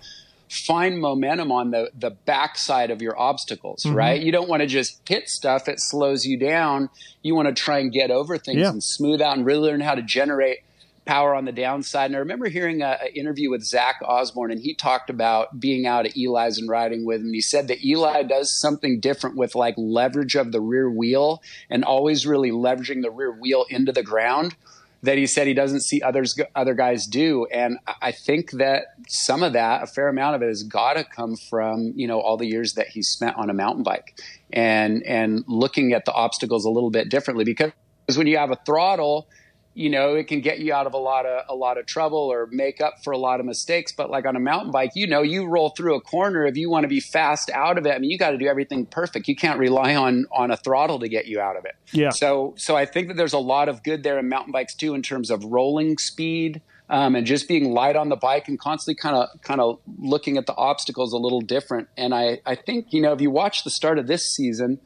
find 0.48 1.00
momentum 1.00 1.50
on 1.50 1.72
the 1.72 1.90
the 1.98 2.10
backside 2.10 2.90
of 2.92 3.02
your 3.02 3.18
obstacles, 3.18 3.82
Mm-hmm. 3.84 3.96
right? 3.96 4.20
You 4.20 4.30
don't 4.30 4.48
want 4.48 4.60
to 4.60 4.66
just 4.68 5.00
hit 5.08 5.28
stuff; 5.28 5.68
it 5.68 5.80
slows 5.80 6.24
you 6.24 6.38
down. 6.38 6.88
You 7.22 7.34
want 7.34 7.48
to 7.48 7.54
try 7.54 7.78
and 7.80 7.90
get 7.92 8.12
over 8.12 8.38
things 8.38 8.60
Yeah. 8.60 8.70
and 8.70 8.82
smooth 8.82 9.20
out, 9.20 9.36
and 9.36 9.44
really 9.44 9.68
learn 9.70 9.80
how 9.80 9.96
to 9.96 10.02
generate 10.02 10.58
power 11.06 11.34
on 11.34 11.44
the 11.44 11.52
downside. 11.52 12.06
And 12.06 12.16
I 12.16 12.18
remember 12.18 12.48
hearing 12.48 12.82
a, 12.82 12.98
a 13.02 13.18
interview 13.18 13.50
with 13.50 13.62
Zach 13.64 13.96
Osborne, 14.04 14.50
and 14.50 14.60
he 14.60 14.74
talked 14.74 15.08
about 15.08 15.58
being 15.58 15.86
out 15.86 16.04
at 16.04 16.16
Eli's 16.16 16.58
and 16.58 16.68
riding 16.68 17.06
with 17.06 17.20
him. 17.22 17.32
He 17.32 17.40
said 17.40 17.68
that 17.68 17.84
Eli 17.84 18.24
does 18.24 18.60
something 18.60 19.00
different 19.00 19.36
with 19.36 19.54
like 19.54 19.74
leverage 19.78 20.34
of 20.34 20.52
the 20.52 20.60
rear 20.60 20.90
wheel 20.90 21.42
and 21.70 21.84
always 21.84 22.26
really 22.26 22.50
leveraging 22.50 23.02
the 23.02 23.10
rear 23.10 23.32
wheel 23.32 23.64
into 23.70 23.92
the 23.92 24.02
ground. 24.02 24.56
That 25.02 25.18
he 25.18 25.26
said 25.26 25.46
he 25.46 25.54
doesn't 25.54 25.82
see 25.82 26.02
others 26.02 26.36
other 26.56 26.74
guys 26.74 27.06
do, 27.06 27.46
and 27.52 27.78
I- 27.86 27.94
I 28.02 28.12
think 28.12 28.52
that 28.52 28.86
some 29.06 29.42
of 29.44 29.52
that, 29.52 29.82
a 29.84 29.86
fair 29.86 30.08
amount 30.08 30.34
of 30.36 30.42
it, 30.42 30.48
has 30.48 30.64
got 30.64 30.94
to 30.94 31.04
come 31.04 31.36
from 31.36 31.92
you 31.94 32.08
know 32.08 32.18
all 32.20 32.36
the 32.36 32.46
years 32.46 32.72
that 32.74 32.88
he 32.88 33.02
spent 33.02 33.36
on 33.36 33.48
a 33.48 33.54
mountain 33.54 33.84
bike, 33.84 34.18
and 34.52 35.04
and 35.04 35.44
looking 35.46 35.92
at 35.92 36.06
the 36.06 36.12
obstacles 36.12 36.64
a 36.64 36.70
little 36.70 36.90
bit 36.90 37.08
differently. 37.10 37.44
Because 37.44 37.72
when 38.16 38.26
you 38.26 38.38
have 38.38 38.50
a 38.50 38.58
throttle, 38.66 39.28
you 39.76 39.90
know 39.90 40.14
it 40.14 40.26
can 40.26 40.40
get 40.40 40.58
you 40.58 40.72
out 40.72 40.86
of 40.86 40.94
a 40.94 40.98
lot 40.98 41.26
of 41.26 41.44
a 41.48 41.54
lot 41.54 41.76
of 41.76 41.84
trouble 41.84 42.18
or 42.18 42.48
make 42.50 42.80
up 42.80 42.94
for 43.04 43.12
a 43.12 43.18
lot 43.18 43.40
of 43.40 43.46
mistakes. 43.46 43.92
But 43.92 44.10
like 44.10 44.24
on 44.24 44.34
a 44.34 44.40
mountain 44.40 44.72
bike 44.72 44.92
you 44.94 45.06
know 45.06 45.22
you 45.22 45.46
roll 45.46 45.70
through 45.70 45.94
a 45.94 46.00
corner 46.00 46.46
if 46.46 46.56
you 46.56 46.70
want 46.70 46.84
to 46.84 46.88
be 46.88 47.00
fast 47.00 47.50
out 47.50 47.76
of 47.76 47.86
it. 47.86 47.90
I 47.90 47.98
mean 47.98 48.10
you 48.10 48.18
got 48.18 48.30
to 48.30 48.38
do 48.38 48.46
everything 48.46 48.86
perfect. 48.86 49.28
You 49.28 49.36
can't 49.36 49.58
rely 49.58 49.94
on 49.94 50.26
on 50.32 50.50
a 50.50 50.56
throttle 50.56 50.98
to 51.00 51.08
get 51.08 51.26
you 51.26 51.40
out 51.40 51.56
of 51.56 51.64
it. 51.66 51.74
Yeah. 51.92 52.10
so 52.10 52.54
so 52.56 52.74
i 52.76 52.84
think 52.84 53.08
that 53.08 53.16
there's 53.16 53.32
a 53.32 53.38
lot 53.38 53.68
of 53.68 53.82
good 53.82 54.02
there 54.02 54.18
in 54.18 54.28
mountain 54.28 54.52
bikes 54.52 54.74
too 54.74 54.94
in 54.94 55.02
terms 55.02 55.30
of 55.30 55.44
rolling 55.44 55.98
speed 55.98 56.62
um, 56.88 57.14
and 57.14 57.26
just 57.26 57.48
being 57.48 57.72
light 57.72 57.96
on 57.96 58.08
the 58.08 58.16
bike 58.16 58.48
and 58.48 58.58
constantly 58.58 58.98
kind 59.00 59.16
of 59.16 59.28
kind 59.42 59.60
of 59.60 59.78
looking 59.98 60.36
at 60.36 60.46
the 60.46 60.54
obstacles 60.56 61.12
a 61.12 61.18
little 61.18 61.40
different. 61.40 61.88
And 61.96 62.14
i 62.14 62.40
i 62.46 62.54
think 62.54 62.92
you 62.92 63.02
know 63.02 63.12
if 63.12 63.20
you 63.20 63.30
watch 63.30 63.62
the 63.64 63.70
start 63.70 63.98
of 63.98 64.06
this 64.06 64.24
season 64.34 64.80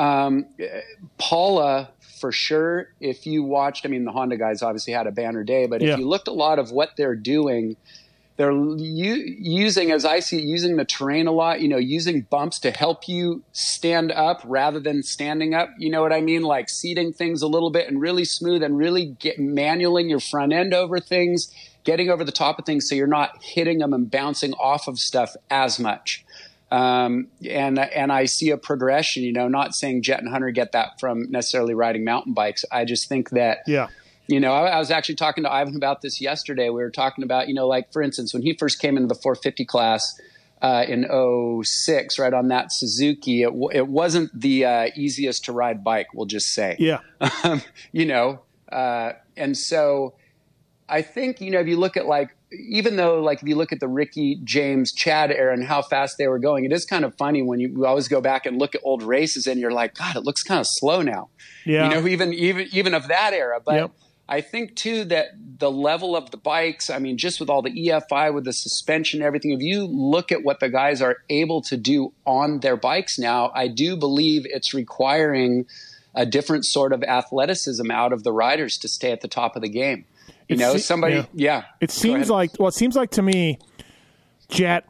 um, 0.00 0.46
Paula, 1.18 1.90
for 2.20 2.30
sure, 2.32 2.88
if 3.00 3.26
you 3.26 3.42
watched, 3.42 3.86
I 3.86 3.88
mean, 3.88 4.04
the 4.04 4.12
Honda 4.12 4.36
guys 4.36 4.62
obviously 4.62 4.92
had 4.92 5.06
a 5.06 5.10
banner 5.10 5.42
day, 5.42 5.66
but 5.66 5.80
Yeah. 5.80 5.94
if 5.94 5.98
you 5.98 6.06
looked 6.08 6.28
a 6.28 6.32
lot 6.32 6.58
of 6.58 6.70
what 6.70 6.90
they're 6.96 7.16
doing, 7.16 7.76
they're 8.36 8.52
u- 8.52 9.36
using, 9.38 9.90
as 9.90 10.04
I 10.04 10.20
see 10.20 10.38
it, 10.38 10.44
using 10.44 10.76
the 10.76 10.84
terrain 10.84 11.26
a 11.26 11.32
lot, 11.32 11.60
you 11.60 11.68
know, 11.68 11.76
using 11.76 12.22
bumps 12.30 12.58
to 12.60 12.70
help 12.70 13.06
you 13.08 13.42
stand 13.52 14.12
up 14.12 14.40
rather 14.44 14.80
than 14.80 15.02
standing 15.02 15.52
up. 15.54 15.68
You 15.78 15.90
know 15.90 16.00
what 16.00 16.12
I 16.12 16.20
mean? 16.22 16.42
Like 16.42 16.70
seating 16.70 17.12
things 17.12 17.42
a 17.42 17.46
little 17.48 17.70
bit 17.70 17.86
and 17.88 18.00
really 18.00 18.24
smooth 18.24 18.62
and 18.62 18.78
really 18.78 19.06
get 19.18 19.38
manualing 19.38 20.08
your 20.08 20.20
front 20.20 20.52
end 20.54 20.72
over 20.72 21.00
things, 21.00 21.52
getting 21.84 22.08
over 22.08 22.24
the 22.24 22.32
top 22.32 22.58
of 22.58 22.64
things 22.64 22.88
so 22.88 22.94
you're 22.94 23.06
not 23.06 23.42
hitting 23.42 23.78
them 23.78 23.92
and 23.92 24.10
bouncing 24.10 24.52
off 24.54 24.88
of 24.88 24.98
stuff 24.98 25.34
as 25.50 25.78
much 25.78 26.24
um, 26.70 27.28
and 27.48 27.78
and 27.78 28.12
I 28.12 28.26
see 28.26 28.50
a 28.50 28.56
progression. 28.56 29.22
You 29.22 29.32
know, 29.32 29.48
not 29.48 29.74
saying 29.74 30.02
Jett 30.02 30.20
and 30.20 30.28
Hunter 30.30 30.50
get 30.50 30.72
that 30.72 31.00
from 31.00 31.30
necessarily 31.30 31.74
riding 31.74 32.04
mountain 32.04 32.32
bikes. 32.34 32.64
I 32.70 32.84
just 32.84 33.08
think 33.08 33.30
that 33.30 33.58
Yeah. 33.66 33.88
you 34.28 34.38
know 34.40 34.52
I, 34.52 34.68
I 34.70 34.78
was 34.78 34.90
actually 34.90 35.16
talking 35.16 35.44
to 35.44 35.52
Ivan 35.52 35.76
about 35.76 36.00
this 36.02 36.20
yesterday. 36.20 36.68
We 36.68 36.82
were 36.82 36.90
talking 36.90 37.24
about 37.24 37.48
you 37.48 37.54
know 37.54 37.66
like 37.66 37.92
for 37.92 38.02
instance 38.02 38.32
when 38.32 38.42
he 38.42 38.54
first 38.54 38.80
came 38.80 38.96
into 38.96 39.08
the 39.08 39.14
450 39.20 39.64
class. 39.64 40.20
Uh, 40.62 40.84
in 40.86 41.06
06, 41.64 42.18
right 42.18 42.34
on 42.34 42.48
that 42.48 42.70
Suzuki, 42.70 43.40
it, 43.40 43.46
w- 43.46 43.70
it 43.72 43.88
wasn't 43.88 44.30
the 44.38 44.66
uh, 44.66 44.90
easiest 44.94 45.46
to 45.46 45.52
ride 45.52 45.82
bike. 45.82 46.08
We'll 46.12 46.26
just 46.26 46.52
say, 46.52 46.76
Yeah. 46.78 46.98
um, 47.44 47.62
you 47.92 48.04
know, 48.04 48.40
uh, 48.70 49.12
and 49.38 49.56
so 49.56 50.16
I 50.86 51.00
think 51.00 51.40
you 51.40 51.50
know 51.50 51.60
if 51.60 51.66
you 51.66 51.78
look 51.78 51.96
at 51.96 52.04
like 52.04 52.36
even 52.52 52.96
though 52.96 53.22
like 53.22 53.42
if 53.42 53.48
you 53.48 53.56
look 53.56 53.72
at 53.72 53.80
the 53.80 53.88
Ricky 53.88 54.40
James 54.44 54.92
Chad 54.92 55.30
era 55.30 55.52
and 55.52 55.64
how 55.64 55.82
fast 55.82 56.18
they 56.18 56.28
were 56.28 56.38
going, 56.38 56.64
it 56.64 56.72
is 56.72 56.84
kind 56.84 57.04
of 57.04 57.14
funny 57.16 57.42
when 57.42 57.60
you, 57.60 57.68
you 57.68 57.86
always 57.86 58.08
go 58.08 58.20
back 58.20 58.46
and 58.46 58.58
look 58.58 58.74
at 58.74 58.80
old 58.84 59.02
races 59.02 59.46
and 59.46 59.60
you're 59.60 59.72
like, 59.72 59.94
God, 59.94 60.16
it 60.16 60.24
looks 60.24 60.42
kind 60.42 60.60
of 60.60 60.66
slow 60.68 61.02
now. 61.02 61.28
Yeah. 61.64 61.84
You 61.84 61.94
know, 61.94 62.06
even 62.08 62.32
even 62.34 62.68
even 62.72 62.94
of 62.94 63.08
that 63.08 63.32
era, 63.32 63.60
but. 63.64 63.74
Yep. 63.74 63.90
I 64.32 64.42
think 64.42 64.76
too 64.76 65.06
that 65.06 65.30
the 65.58 65.72
level 65.72 66.14
of 66.14 66.30
the 66.30 66.36
bikes, 66.36 66.88
I 66.88 67.00
mean, 67.00 67.18
just 67.18 67.40
with 67.40 67.50
all 67.50 67.62
the 67.62 67.70
EFI, 67.70 68.32
with 68.32 68.44
the 68.44 68.52
suspension, 68.52 69.22
everything, 69.22 69.50
if 69.50 69.60
you 69.60 69.84
look 69.84 70.30
at 70.30 70.44
what 70.44 70.60
the 70.60 70.68
guys 70.68 71.02
are 71.02 71.16
able 71.28 71.62
to 71.62 71.76
do 71.76 72.12
on 72.24 72.60
their 72.60 72.76
bikes 72.76 73.18
now, 73.18 73.50
I 73.56 73.66
do 73.66 73.96
believe 73.96 74.46
it's 74.46 74.72
requiring 74.72 75.66
a 76.14 76.24
different 76.26 76.64
sort 76.64 76.92
of 76.92 77.02
athleticism 77.02 77.90
out 77.90 78.12
of 78.12 78.22
the 78.22 78.32
riders 78.32 78.78
to 78.78 78.88
stay 78.88 79.10
at 79.10 79.20
the 79.20 79.28
top 79.28 79.56
of 79.56 79.62
the 79.62 79.68
game. 79.68 80.04
You 80.50 80.56
know, 80.56 80.72
se- 80.72 80.78
somebody, 80.82 81.14
yeah. 81.16 81.24
yeah. 81.34 81.62
It 81.80 81.90
seems 81.90 82.28
like 82.30 82.50
well, 82.58 82.68
it 82.68 82.74
seems 82.74 82.96
like 82.96 83.10
to 83.12 83.22
me, 83.22 83.58
Jett, 84.48 84.84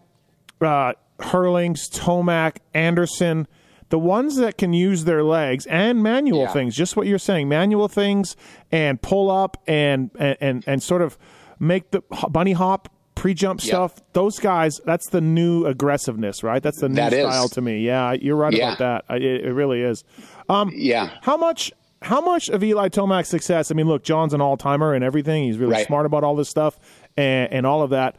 uh, 0.61 0.93
Herlings, 1.21 1.89
Tomac, 1.91 2.57
Anderson, 2.75 3.47
the 3.91 3.99
ones 3.99 4.37
that 4.37 4.57
can 4.57 4.73
use 4.73 5.05
their 5.05 5.23
legs 5.23 5.67
and 5.67 6.03
manual 6.03 6.43
Yeah. 6.43 6.53
things, 6.53 6.75
just 6.77 6.97
what 6.97 7.07
you're 7.07 7.19
saying, 7.19 7.49
manual 7.49 7.89
things 7.89 8.37
and 8.73 9.01
pull 9.03 9.31
up 9.31 9.57
and 9.67 10.11
and 10.19 10.37
and, 10.41 10.65
and 10.67 10.83
sort 10.83 11.03
of 11.03 11.19
make 11.59 11.91
the 11.91 12.03
bunny 12.31 12.53
hop 12.53 12.89
pre-jump 13.17 13.61
Yeah. 13.63 13.67
stuff. 13.69 14.01
Those 14.15 14.39
guys, 14.39 14.81
that's 14.87 15.11
the 15.11 15.21
new 15.21 15.67
aggressiveness, 15.67 16.43
right? 16.43 16.63
That's 16.63 16.79
the 16.81 16.89
new 16.89 16.95
That 16.95 17.13
is. 17.13 17.27
style 17.27 17.49
to 17.51 17.61
me. 17.61 17.81
Yeah, 17.81 18.13
you're 18.13 18.37
right 18.37 18.55
Yeah. 18.55 18.69
about 18.75 18.79
that. 18.79 19.05
I- 19.13 19.17
It, 19.19 19.45
it 19.45 19.53
really 19.53 19.83
is. 19.83 20.05
Um, 20.49 20.73
yeah. 20.75 21.11
How 21.21 21.37
much? 21.37 21.71
How 22.03 22.21
much 22.21 22.49
of 22.49 22.63
Eli 22.65 22.89
Tomac's 22.89 23.29
success? 23.29 23.71
I 23.71 23.75
mean, 23.75 23.87
look, 23.87 24.03
John's 24.03 24.33
an 24.33 24.41
all-timer 24.41 24.95
and 24.95 25.05
everything. 25.05 25.45
He's 25.45 25.59
really 25.59 25.73
Right. 25.73 25.87
smart 25.87 26.07
about 26.07 26.25
all 26.25 26.35
this 26.35 26.49
stuff 26.49 26.79
and, 27.17 27.53
and 27.53 27.67
all 27.67 27.83
of 27.83 27.91
that. 27.91 28.17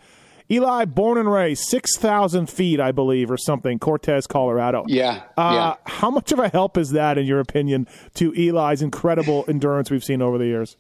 Eli, 0.52 0.84
born 0.86 1.18
and 1.18 1.32
raised, 1.32 1.64
6,000 1.70 2.48
feet, 2.50 2.80
I 2.82 2.92
believe, 2.92 3.32
or 3.32 3.38
something, 3.38 3.80
Cortez, 3.80 4.28
Colorado. 4.28 4.84
Yeah. 4.88 5.24
Uh, 5.38 5.52
yeah. 5.54 5.76
How 5.92 6.12
much 6.12 6.32
of 6.34 6.40
a 6.40 6.50
help 6.50 6.78
is 6.78 6.92
that, 6.92 7.18
in 7.18 7.26
your 7.26 7.40
opinion, 7.40 7.88
to 8.16 8.34
Eli's 8.34 8.82
incredible 8.82 9.46
endurance 9.48 9.90
we've 9.90 10.04
seen 10.04 10.22
over 10.22 10.38
the 10.38 10.46
years? 10.46 10.76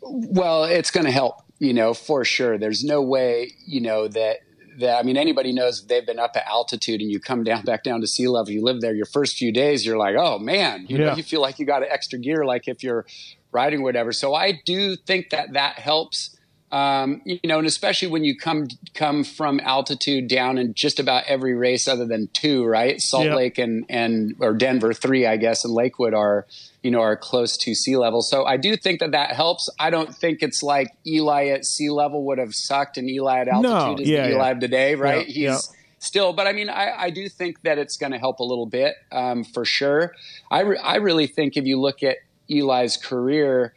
Well, 0.00 0.64
it's 0.64 0.92
going 0.92 1.06
to 1.06 1.10
help, 1.12 1.42
you 1.58 1.74
know, 1.74 1.92
for 1.92 2.24
sure. 2.24 2.56
There's 2.56 2.84
no 2.84 3.02
way, 3.02 3.50
you 3.66 3.80
know, 3.80 4.06
that 4.06 4.36
that 4.80 4.98
I 4.98 5.02
mean 5.02 5.16
anybody 5.16 5.52
knows 5.52 5.82
if 5.82 5.88
they've 5.88 6.06
been 6.06 6.18
up 6.18 6.32
at 6.36 6.46
altitude 6.46 7.00
and 7.00 7.10
you 7.10 7.20
come 7.20 7.44
down 7.44 7.62
back 7.62 7.82
down 7.82 8.00
to 8.00 8.06
sea 8.06 8.28
level, 8.28 8.52
you 8.52 8.62
live 8.62 8.80
there 8.80 8.94
your 8.94 9.06
first 9.06 9.36
few 9.36 9.52
days, 9.52 9.84
you're 9.86 9.98
like, 9.98 10.16
oh 10.16 10.38
man, 10.38 10.86
you 10.88 10.98
Yeah. 10.98 11.06
know, 11.06 11.14
you 11.16 11.22
feel 11.22 11.40
like 11.40 11.58
you 11.58 11.66
got 11.66 11.82
an 11.82 11.88
extra 11.90 12.18
gear, 12.18 12.44
like 12.44 12.68
if 12.68 12.82
you're 12.82 13.06
riding 13.52 13.82
whatever. 13.82 14.12
So 14.12 14.34
I 14.34 14.60
do 14.64 14.96
think 14.96 15.30
that 15.30 15.54
that 15.54 15.78
helps. 15.78 16.35
Um, 16.72 17.22
you 17.24 17.38
know, 17.44 17.58
and 17.58 17.66
especially 17.66 18.08
when 18.08 18.24
you 18.24 18.36
come 18.36 18.66
come 18.92 19.22
from 19.22 19.60
altitude 19.60 20.26
down 20.28 20.58
in 20.58 20.74
just 20.74 20.98
about 20.98 21.22
every 21.28 21.54
race 21.54 21.86
other 21.86 22.06
than 22.06 22.28
two, 22.32 22.64
right? 22.64 23.00
Salt 23.00 23.26
Yeah. 23.26 23.36
Lake 23.36 23.56
and 23.58 23.84
and 23.88 24.34
or 24.40 24.52
Denver 24.52 24.92
three, 24.92 25.26
I 25.26 25.36
guess, 25.36 25.64
and 25.64 25.72
Lakewood 25.72 26.12
are 26.12 26.44
you 26.82 26.90
know 26.90 27.00
are 27.00 27.16
close 27.16 27.56
to 27.58 27.74
sea 27.76 27.96
level. 27.96 28.20
So 28.20 28.44
I 28.44 28.56
do 28.56 28.76
think 28.76 28.98
that 28.98 29.12
that 29.12 29.30
helps. 29.30 29.70
I 29.78 29.90
don't 29.90 30.12
think 30.12 30.42
it's 30.42 30.60
like 30.60 30.88
Eli 31.06 31.46
at 31.46 31.64
sea 31.64 31.88
level 31.88 32.24
would 32.26 32.38
have 32.38 32.52
sucked 32.52 32.96
and 32.98 33.08
Eli 33.08 33.40
at 33.42 33.48
altitude 33.48 33.98
No, 33.98 34.02
is 34.02 34.08
yeah, 34.08 34.28
Eli 34.30 34.48
yeah. 34.48 34.58
today, 34.58 34.94
right? 34.96 35.26
Yeah, 35.28 35.32
He's 35.32 35.42
yeah. 35.42 35.58
still, 36.00 36.32
but 36.32 36.48
I 36.48 36.52
mean, 36.52 36.68
I, 36.68 37.04
I 37.04 37.10
do 37.10 37.28
think 37.28 37.62
that 37.62 37.78
it's 37.78 37.96
going 37.96 38.12
to 38.12 38.18
help 38.18 38.40
a 38.40 38.44
little 38.44 38.66
bit 38.66 38.96
um, 39.12 39.44
for 39.44 39.64
sure. 39.64 40.14
I 40.50 40.60
re- 40.62 40.78
I 40.82 40.96
really 40.96 41.28
think 41.28 41.56
if 41.56 41.64
you 41.64 41.78
look 41.80 42.02
at 42.02 42.16
Eli's 42.50 42.96
career, 42.96 43.72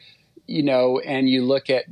you 0.48 0.64
know, 0.64 0.98
and 1.00 1.30
you 1.30 1.46
look 1.46 1.70
at 1.70 1.86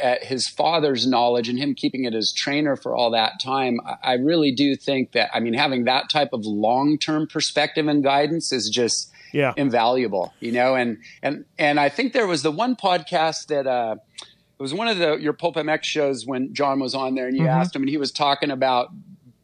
at 0.00 0.24
his 0.24 0.48
father's 0.48 1.06
knowledge 1.06 1.48
and 1.48 1.58
him 1.58 1.74
keeping 1.74 2.04
it 2.04 2.14
as 2.14 2.32
trainer 2.32 2.76
for 2.76 2.94
all 2.94 3.10
that 3.12 3.32
time, 3.42 3.80
I, 4.02 4.14
really 4.14 4.52
do 4.52 4.76
think 4.76 5.12
that 5.12 5.30
I 5.34 5.40
mean 5.40 5.54
having 5.54 5.84
that 5.84 6.08
type 6.10 6.30
of 6.32 6.44
long 6.44 6.98
term 6.98 7.26
perspective 7.26 7.86
and 7.88 8.02
guidance 8.02 8.52
is 8.52 8.68
just 8.68 9.10
Yeah. 9.32 9.52
invaluable, 9.56 10.32
you 10.40 10.52
know. 10.52 10.74
And 10.74 10.98
and 11.22 11.44
and 11.58 11.78
I 11.80 11.88
think 11.88 12.12
there 12.12 12.26
was 12.26 12.42
the 12.42 12.50
one 12.52 12.76
podcast 12.76 13.46
that 13.48 13.66
uh, 13.66 13.96
it 14.58 14.62
was 14.62 14.72
one 14.74 14.88
of 14.88 14.98
the 14.98 15.16
your 15.16 15.32
Pulp 15.32 15.56
MX 15.56 15.84
shows 15.84 16.24
when 16.26 16.52
John 16.54 16.80
was 16.80 16.94
on 16.94 17.14
there, 17.14 17.26
and 17.28 17.36
you 17.36 17.42
Mm-hmm. 17.44 17.60
asked 17.60 17.76
him, 17.76 17.82
and 17.82 17.88
he 17.90 17.96
was 17.96 18.10
talking 18.12 18.50
about 18.50 18.88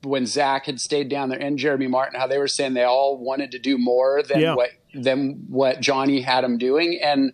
when 0.02 0.26
Zach 0.26 0.66
had 0.66 0.80
stayed 0.80 1.08
down 1.08 1.30
there 1.30 1.38
and 1.40 1.58
Jeremy 1.58 1.86
Martin, 1.86 2.20
how 2.20 2.26
they 2.26 2.36
were 2.38 2.48
saying 2.48 2.74
they 2.74 2.84
all 2.84 3.16
wanted 3.16 3.50
to 3.52 3.58
do 3.58 3.78
more 3.78 4.22
than 4.22 4.40
Yeah. 4.40 4.54
what 4.54 4.70
than 4.92 5.44
what 5.48 5.80
Johnny 5.80 6.20
had 6.20 6.44
him 6.44 6.56
doing, 6.58 7.00
and 7.02 7.32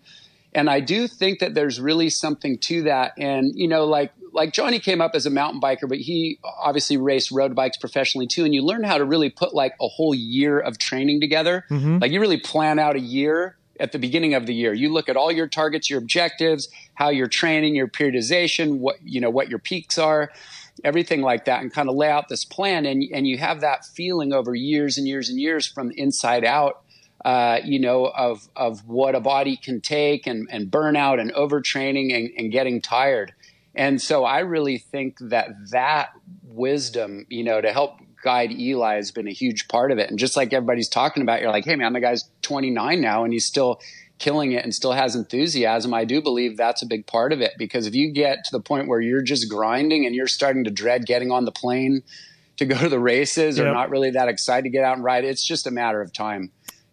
and 0.53 0.69
I 0.69 0.81
do 0.81 1.07
think 1.07 1.41
that 1.41 1.55
there's 1.55 1.81
really 1.81 2.11
something 2.11 2.59
to 2.59 2.83
that. 2.83 3.13
And 3.17 3.53
you 3.55 3.69
know, 3.69 3.85
like 3.85 4.13
like 4.33 4.53
Johnny 4.53 4.79
came 4.79 5.01
up 5.01 5.13
as 5.15 5.27
a 5.27 5.31
mountain 5.31 5.61
biker, 5.61 5.89
but 5.89 5.99
he 5.99 6.39
obviously 6.45 6.97
raced 6.97 7.31
road 7.31 7.55
bikes 7.55 7.77
professionally 7.77 8.27
too. 8.27 8.45
And 8.45 8.55
you 8.55 8.63
learn 8.63 8.85
how 8.85 8.99
to 8.99 9.05
really 9.05 9.31
put 9.31 9.55
like 9.55 9.75
a 9.81 9.89
whole 9.89 10.15
year 10.15 10.59
of 10.59 10.79
training 10.79 11.21
together. 11.21 11.65
Mm-hmm. 11.71 11.99
Like 11.99 12.13
you 12.13 12.21
really 12.21 12.39
plan 12.39 12.79
out 12.79 12.97
a 12.97 13.01
year 13.01 13.57
at 13.79 13.93
the 13.93 13.99
beginning 13.99 14.35
of 14.35 14.47
the 14.47 14.55
year. 14.55 14.73
You 14.73 14.93
look 14.93 15.09
at 15.09 15.17
all 15.17 15.33
your 15.33 15.49
targets, 15.49 15.89
your 15.89 15.99
objectives, 15.99 16.69
how 16.95 17.09
you're 17.09 17.29
training, 17.29 17.75
your 17.75 17.89
periodization, 17.89 18.79
what 18.79 18.97
you 19.05 19.21
know, 19.21 19.31
what 19.31 19.49
your 19.49 19.59
peaks 19.59 19.99
are, 19.99 20.31
everything 20.85 21.23
like 21.23 21.45
that, 21.45 21.63
and 21.63 21.73
kind 21.73 21.89
of 21.89 21.95
lay 21.95 22.11
out 22.11 22.29
this 22.29 22.45
plan. 22.45 22.87
And 22.87 23.05
and 23.13 23.27
you 23.27 23.39
have 23.39 23.61
that 23.61 23.85
feeling 23.85 24.33
over 24.33 24.55
years 24.55 24.99
and 24.99 25.07
years 25.07 25.29
and 25.29 25.41
years 25.41 25.67
from 25.67 25.93
inside 25.93 26.45
out 26.45 26.83
uh, 27.25 27.61
you 27.65 27.79
know, 27.79 28.07
of 28.07 28.49
of 28.57 28.87
what 28.87 29.15
a 29.15 29.21
body 29.21 29.57
can 29.57 29.81
take 29.81 30.27
and, 30.27 30.49
and 30.51 30.71
burnout 30.71 31.21
and 31.21 31.33
overtraining 31.35 32.15
and, 32.15 32.31
and 32.37 32.53
getting 32.53 32.81
tired. 32.81 33.33
And 33.75 34.01
so 34.01 34.25
I 34.25 34.41
really 34.41 34.79
think 34.79 35.19
that 35.21 35.49
that 35.71 36.11
wisdom, 36.45 37.27
you 37.29 37.45
know, 37.45 37.61
to 37.61 37.73
help 37.73 37.99
guide 38.23 38.53
Eli 38.53 38.97
has 38.97 39.11
been 39.11 39.29
a 39.29 39.33
huge 39.33 39.69
part 39.69 39.93
of 39.93 39.99
it. 39.99 40.11
And 40.11 40.19
just 40.19 40.37
like 40.37 40.53
everybody's 40.53 40.89
talking 40.89 41.23
about, 41.23 41.41
you're 41.41 41.51
like, 41.51 41.65
hey 41.65 41.77
man, 41.77 41.93
the 41.93 42.01
guy's 42.01 42.29
29 42.43 43.01
now 43.01 43.25
and 43.25 43.33
he's 43.33 43.47
still 43.47 43.81
killing 44.19 44.53
it 44.53 44.63
and 44.65 44.75
still 44.75 44.93
has 44.93 45.17
enthusiasm. 45.17 45.95
I 45.95 46.05
do 46.05 46.21
believe 46.21 46.57
that's 46.57 46.83
a 46.83 46.87
big 46.87 47.07
part 47.07 47.33
of 47.33 47.41
it 47.41 47.53
because 47.57 47.87
if 47.87 47.95
you 47.95 48.11
get 48.11 48.45
to 48.45 48.51
the 48.53 48.61
point 48.61 48.89
where 48.89 49.01
you're 49.01 49.23
just 49.23 49.49
grinding 49.49 50.05
and 50.05 50.15
you're 50.15 50.27
starting 50.27 50.65
to 50.65 50.71
dread 50.71 51.07
getting 51.07 51.31
on 51.31 51.47
the 51.47 51.53
plane 51.53 52.03
to 52.59 52.67
go 52.67 52.77
to 52.77 52.89
the 52.91 52.99
races 52.99 53.59
or 53.59 53.65
Yep. 53.65 53.75
not 53.75 53.91
really 53.91 54.11
that 54.11 54.29
excited 54.29 54.65
to 54.65 54.71
get 54.71 54.85
out 54.85 54.97
and 54.97 55.05
ride, 55.05 55.25
it's 55.25 55.43
just 55.45 55.67
a 55.67 55.71
matter 55.71 56.03
of 56.03 56.13
time 56.13 56.51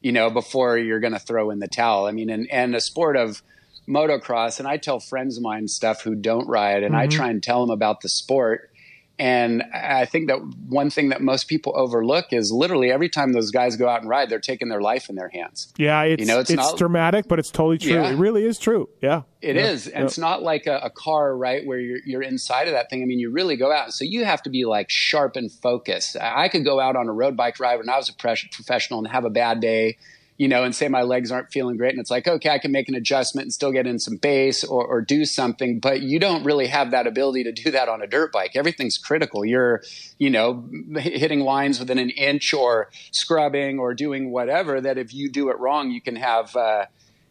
you 0.08 0.14
know, 0.14 0.30
before 0.30 0.78
you're 0.78 1.02
going 1.02 1.12
to 1.12 1.20
throw 1.20 1.50
in 1.50 1.60
the 1.60 1.68
towel. 1.68 2.06
I 2.06 2.14
mean, 2.14 2.30
and, 2.30 2.50
and 2.50 2.74
a 2.74 2.80
sport 2.80 3.18
of 3.18 3.44
motocross, 3.90 4.58
and 4.58 4.66
I 4.66 4.78
tell 4.78 5.02
friends 5.02 5.36
of 5.36 5.44
mine 5.44 5.68
stuff 5.68 6.02
who 6.02 6.16
don't 6.16 6.48
ride, 6.48 6.84
and 6.84 6.96
I 6.96 7.08
mm-hmm. 7.08 7.18
try 7.18 7.30
and 7.30 7.44
tell 7.44 7.60
them 7.60 7.72
about 7.72 8.00
the 8.00 8.08
sport. 8.08 8.72
And 9.20 9.64
I 9.74 10.06
think 10.06 10.28
that 10.28 10.38
one 10.68 10.92
thing 10.92 11.10
that 11.10 11.22
most 11.22 11.48
people 11.48 11.74
overlook 11.76 12.26
is 12.32 12.52
literally 12.52 12.92
every 12.92 13.10
time 13.10 13.34
those 13.34 13.50
guys 13.50 13.76
go 13.76 13.90
out 13.90 14.02
and 14.02 14.10
ride, 14.10 14.30
they're 14.30 14.40
taking 14.40 14.70
their 14.70 14.82
life 14.82 15.10
in 15.10 15.16
their 15.16 15.30
hands. 15.30 15.74
Yeah, 15.78 16.04
it's, 16.04 16.28
know, 16.28 16.40
it's 16.40 16.52
it's, 16.52 16.58
not- 16.58 16.78
dramatic, 16.78 17.28
but 17.28 17.40
it's 17.40 17.50
totally 17.50 17.80
true. 17.80 17.94
Yeah. 17.94 18.12
It 18.12 18.16
really 18.18 18.46
is 18.46 18.60
true. 18.60 18.90
Yeah. 19.02 19.24
It 19.42 19.56
Yeah. 19.56 19.70
is, 19.72 19.88
and 19.88 20.02
Yeah. 20.02 20.06
it's 20.06 20.20
not 20.20 20.44
like 20.44 20.68
a, 20.68 20.78
a 20.84 20.92
car, 20.92 21.36
right, 21.36 21.66
where 21.66 21.80
you're 21.80 22.00
you're 22.06 22.22
inside 22.22 22.68
of 22.68 22.74
that 22.74 22.92
thing. 22.92 23.02
I 23.02 23.06
mean, 23.06 23.18
you 23.18 23.32
really 23.32 23.56
go 23.56 23.72
out, 23.72 23.92
so 23.94 24.06
you 24.06 24.24
have 24.24 24.44
to 24.44 24.52
be 24.52 24.66
like 24.66 24.90
sharp 24.92 25.36
and 25.36 25.52
focused. 25.52 26.16
I 26.22 26.48
could 26.48 26.64
go 26.64 26.80
out 26.80 26.96
on 26.96 27.08
a 27.08 27.14
road 27.14 27.36
bike 27.36 27.60
ride 27.60 27.78
when 27.78 27.90
I 27.90 27.98
was 27.98 28.10
a 28.10 28.14
professional 28.14 29.00
and 29.00 29.08
have 29.08 29.26
a 29.26 29.30
bad 29.32 29.60
day, 29.62 29.98
you 30.38 30.48
know, 30.48 30.64
and 30.64 30.76
say 30.76 30.88
my 30.88 31.02
legs 31.02 31.32
aren't 31.32 31.52
feeling 31.52 31.78
great, 31.78 31.92
and 31.92 32.00
it's 32.00 32.12
like, 32.12 32.28
okay, 32.28 32.50
I 32.50 32.60
can 32.60 32.72
make 32.72 32.88
an 32.90 32.96
adjustment 32.96 33.46
and 33.46 33.54
still 33.54 33.72
get 33.72 33.88
in 33.88 34.00
some 34.00 34.18
base 34.18 34.64
or, 34.64 34.86
or 34.86 35.02
do 35.02 35.26
something, 35.26 35.80
but 35.80 36.02
you 36.02 36.20
don't 36.20 36.44
really 36.44 36.68
have 36.68 36.92
that 36.92 37.08
ability 37.08 37.44
to 37.44 37.52
do 37.52 37.72
that 37.72 37.90
on 37.90 38.02
a 38.02 38.08
dirt 38.08 38.32
bike. 38.32 38.52
Everything's 38.56 38.98
critical. 38.98 39.44
You're, 39.44 39.82
you 40.18 40.30
know, 40.30 40.70
hitting 40.98 41.42
lines 41.42 41.80
within 41.80 41.98
an 41.98 42.10
inch 42.12 42.54
or 42.54 42.90
scrubbing 43.12 43.80
or 43.80 43.94
doing 43.94 44.32
whatever. 44.32 44.80
That 44.80 44.98
if 44.98 45.14
you 45.14 45.30
do 45.30 45.50
it 45.50 45.60
wrong, 45.60 45.92
you 45.92 46.02
can 46.02 46.16
have. 46.16 46.56
Uh, 46.56 46.86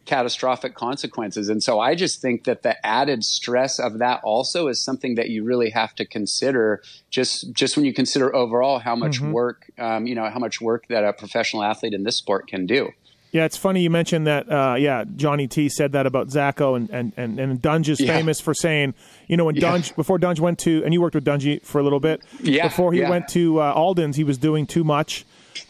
catastrophic 0.07 0.73
consequences. 0.73 1.49
And 1.49 1.61
so 1.61 1.79
I 1.79 1.93
just 1.93 2.21
think 2.21 2.45
that 2.45 2.63
the 2.63 2.83
added 2.85 3.23
stress 3.23 3.77
of 3.79 3.99
that 3.99 4.21
also 4.23 4.67
is 4.67 4.81
something 4.83 5.15
that 5.15 5.29
you 5.29 5.43
really 5.43 5.69
have 5.69 5.93
to 5.95 6.05
consider 6.05 6.81
just 7.11 7.51
just 7.53 7.75
when 7.75 7.85
you 7.85 7.93
consider 7.93 8.35
overall 8.35 8.79
how 8.79 8.95
much 8.95 9.19
work 9.21 9.69
um, 9.77 10.07
you 10.07 10.15
know 10.15 10.29
how 10.29 10.39
much 10.39 10.59
work 10.61 10.87
that 10.87 11.03
a 11.03 11.13
professional 11.13 11.61
athlete 11.63 11.93
in 11.93 12.03
this 12.03 12.17
sport 12.17 12.47
can 12.47 12.65
do. 12.65 12.89
Yeah, 13.33 13.43
it's 13.43 13.57
funny 13.57 13.81
you 13.81 13.89
mentioned 13.89 14.25
that. 14.25 14.49
Uh, 14.49 14.75
yeah, 14.79 15.03
Johnny 15.17 15.47
T 15.47 15.67
said 15.67 15.91
that 15.91 16.05
about 16.07 16.29
Zacho, 16.29 16.77
and 16.77 16.89
and 16.89 17.11
and, 17.17 17.39
and 17.39 17.61
Dunge 17.61 17.89
is 17.89 17.99
Yeah. 17.99 18.15
famous 18.17 18.39
for 18.39 18.53
saying, 18.53 18.93
you 19.27 19.35
know, 19.35 19.43
when 19.45 19.55
Yeah. 19.55 19.61
Dunge 19.71 19.93
before 19.97 20.17
Dunge 20.17 20.39
went 20.39 20.59
to, 20.59 20.81
and 20.85 20.93
you 20.93 21.01
worked 21.01 21.13
with 21.15 21.25
Dunge 21.25 21.61
for 21.61 21.79
a 21.79 21.83
little 21.83 21.99
bit. 21.99 22.21
Yeah, 22.41 22.69
Before 22.69 22.93
he 22.93 23.01
yeah. 23.01 23.09
went 23.09 23.27
to 23.29 23.59
uh, 23.61 23.73
Aldon's, 23.73 24.15
he 24.15 24.23
was 24.23 24.37
doing 24.37 24.65
too 24.65 24.85
much, 24.85 25.25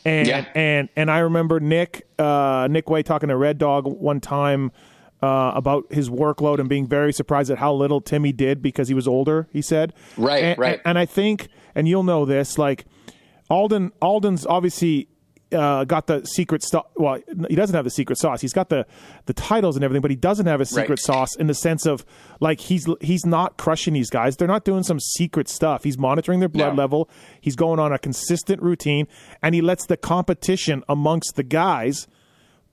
and 0.05 0.27
Yeah. 0.27 0.45
and 0.55 0.89
and 0.95 1.09
I 1.11 1.19
remember 1.19 1.59
Nick 1.59 2.07
uh, 2.19 2.67
Nick 2.69 2.89
Wey 2.89 3.03
talking 3.03 3.29
to 3.29 3.37
Red 3.37 3.57
Dog 3.57 3.85
one 3.85 4.19
time. 4.19 4.71
Uh, 5.19 5.51
about 5.55 5.91
his 5.91 6.11
workload 6.11 6.59
and 6.59 6.69
being 6.69 6.85
very 6.85 7.11
surprised 7.11 7.49
at 7.49 7.57
how 7.57 7.73
little 7.73 7.99
Timmy 7.99 8.31
did 8.31 8.61
because 8.61 8.87
he 8.87 8.93
was 8.93 9.07
older. 9.07 9.47
He 9.51 9.63
said, 9.63 9.91
Right, 10.15 10.43
and, 10.43 10.59
right. 10.59 10.73
And, 10.73 10.81
and 10.85 10.99
I 10.99 11.07
think, 11.07 11.47
and 11.73 11.87
you'll 11.87 12.03
know 12.03 12.23
this, 12.23 12.59
like 12.59 12.85
Aldon, 13.49 13.93
Aldon's 13.99 14.45
obviously 14.45 15.07
uh, 15.53 15.85
got 15.85 16.07
the 16.07 16.25
secret 16.25 16.61
stuff. 16.63 16.85
Well, 16.95 17.19
he 17.49 17.55
doesn't 17.55 17.75
have 17.75 17.85
the 17.85 17.89
secret 17.91 18.17
sauce. 18.17 18.41
He's 18.41 18.53
got 18.53 18.69
the 18.69 18.85
the 19.27 19.33
titles 19.33 19.75
and 19.77 19.83
everything, 19.85 20.01
but 20.01 20.11
he 20.11 20.17
doesn't 20.17 20.45
have 20.45 20.59
a 20.61 20.65
secret 20.65 20.89
Right. 20.89 20.99
sauce 20.99 21.35
in 21.37 21.47
the 21.47 21.53
sense 21.53 21.85
of 21.85 22.05
like 22.39 22.59
he's 22.59 22.85
he's 23.01 23.25
not 23.25 23.57
crushing 23.57 23.93
these 23.93 24.09
guys. 24.09 24.35
They're 24.35 24.47
not 24.47 24.65
doing 24.65 24.83
some 24.83 24.99
secret 24.99 25.47
stuff. 25.47 25.83
He's 25.83 25.97
monitoring 25.97 26.39
their 26.41 26.49
blood 26.49 26.75
No. 26.75 26.81
level. 26.81 27.09
He's 27.39 27.55
going 27.55 27.79
on 27.79 27.93
a 27.93 27.97
consistent 27.99 28.61
routine, 28.61 29.07
and 29.41 29.55
he 29.55 29.61
lets 29.61 29.85
the 29.85 29.97
competition 29.97 30.83
amongst 30.89 31.35
the 31.35 31.43
guys 31.43 32.07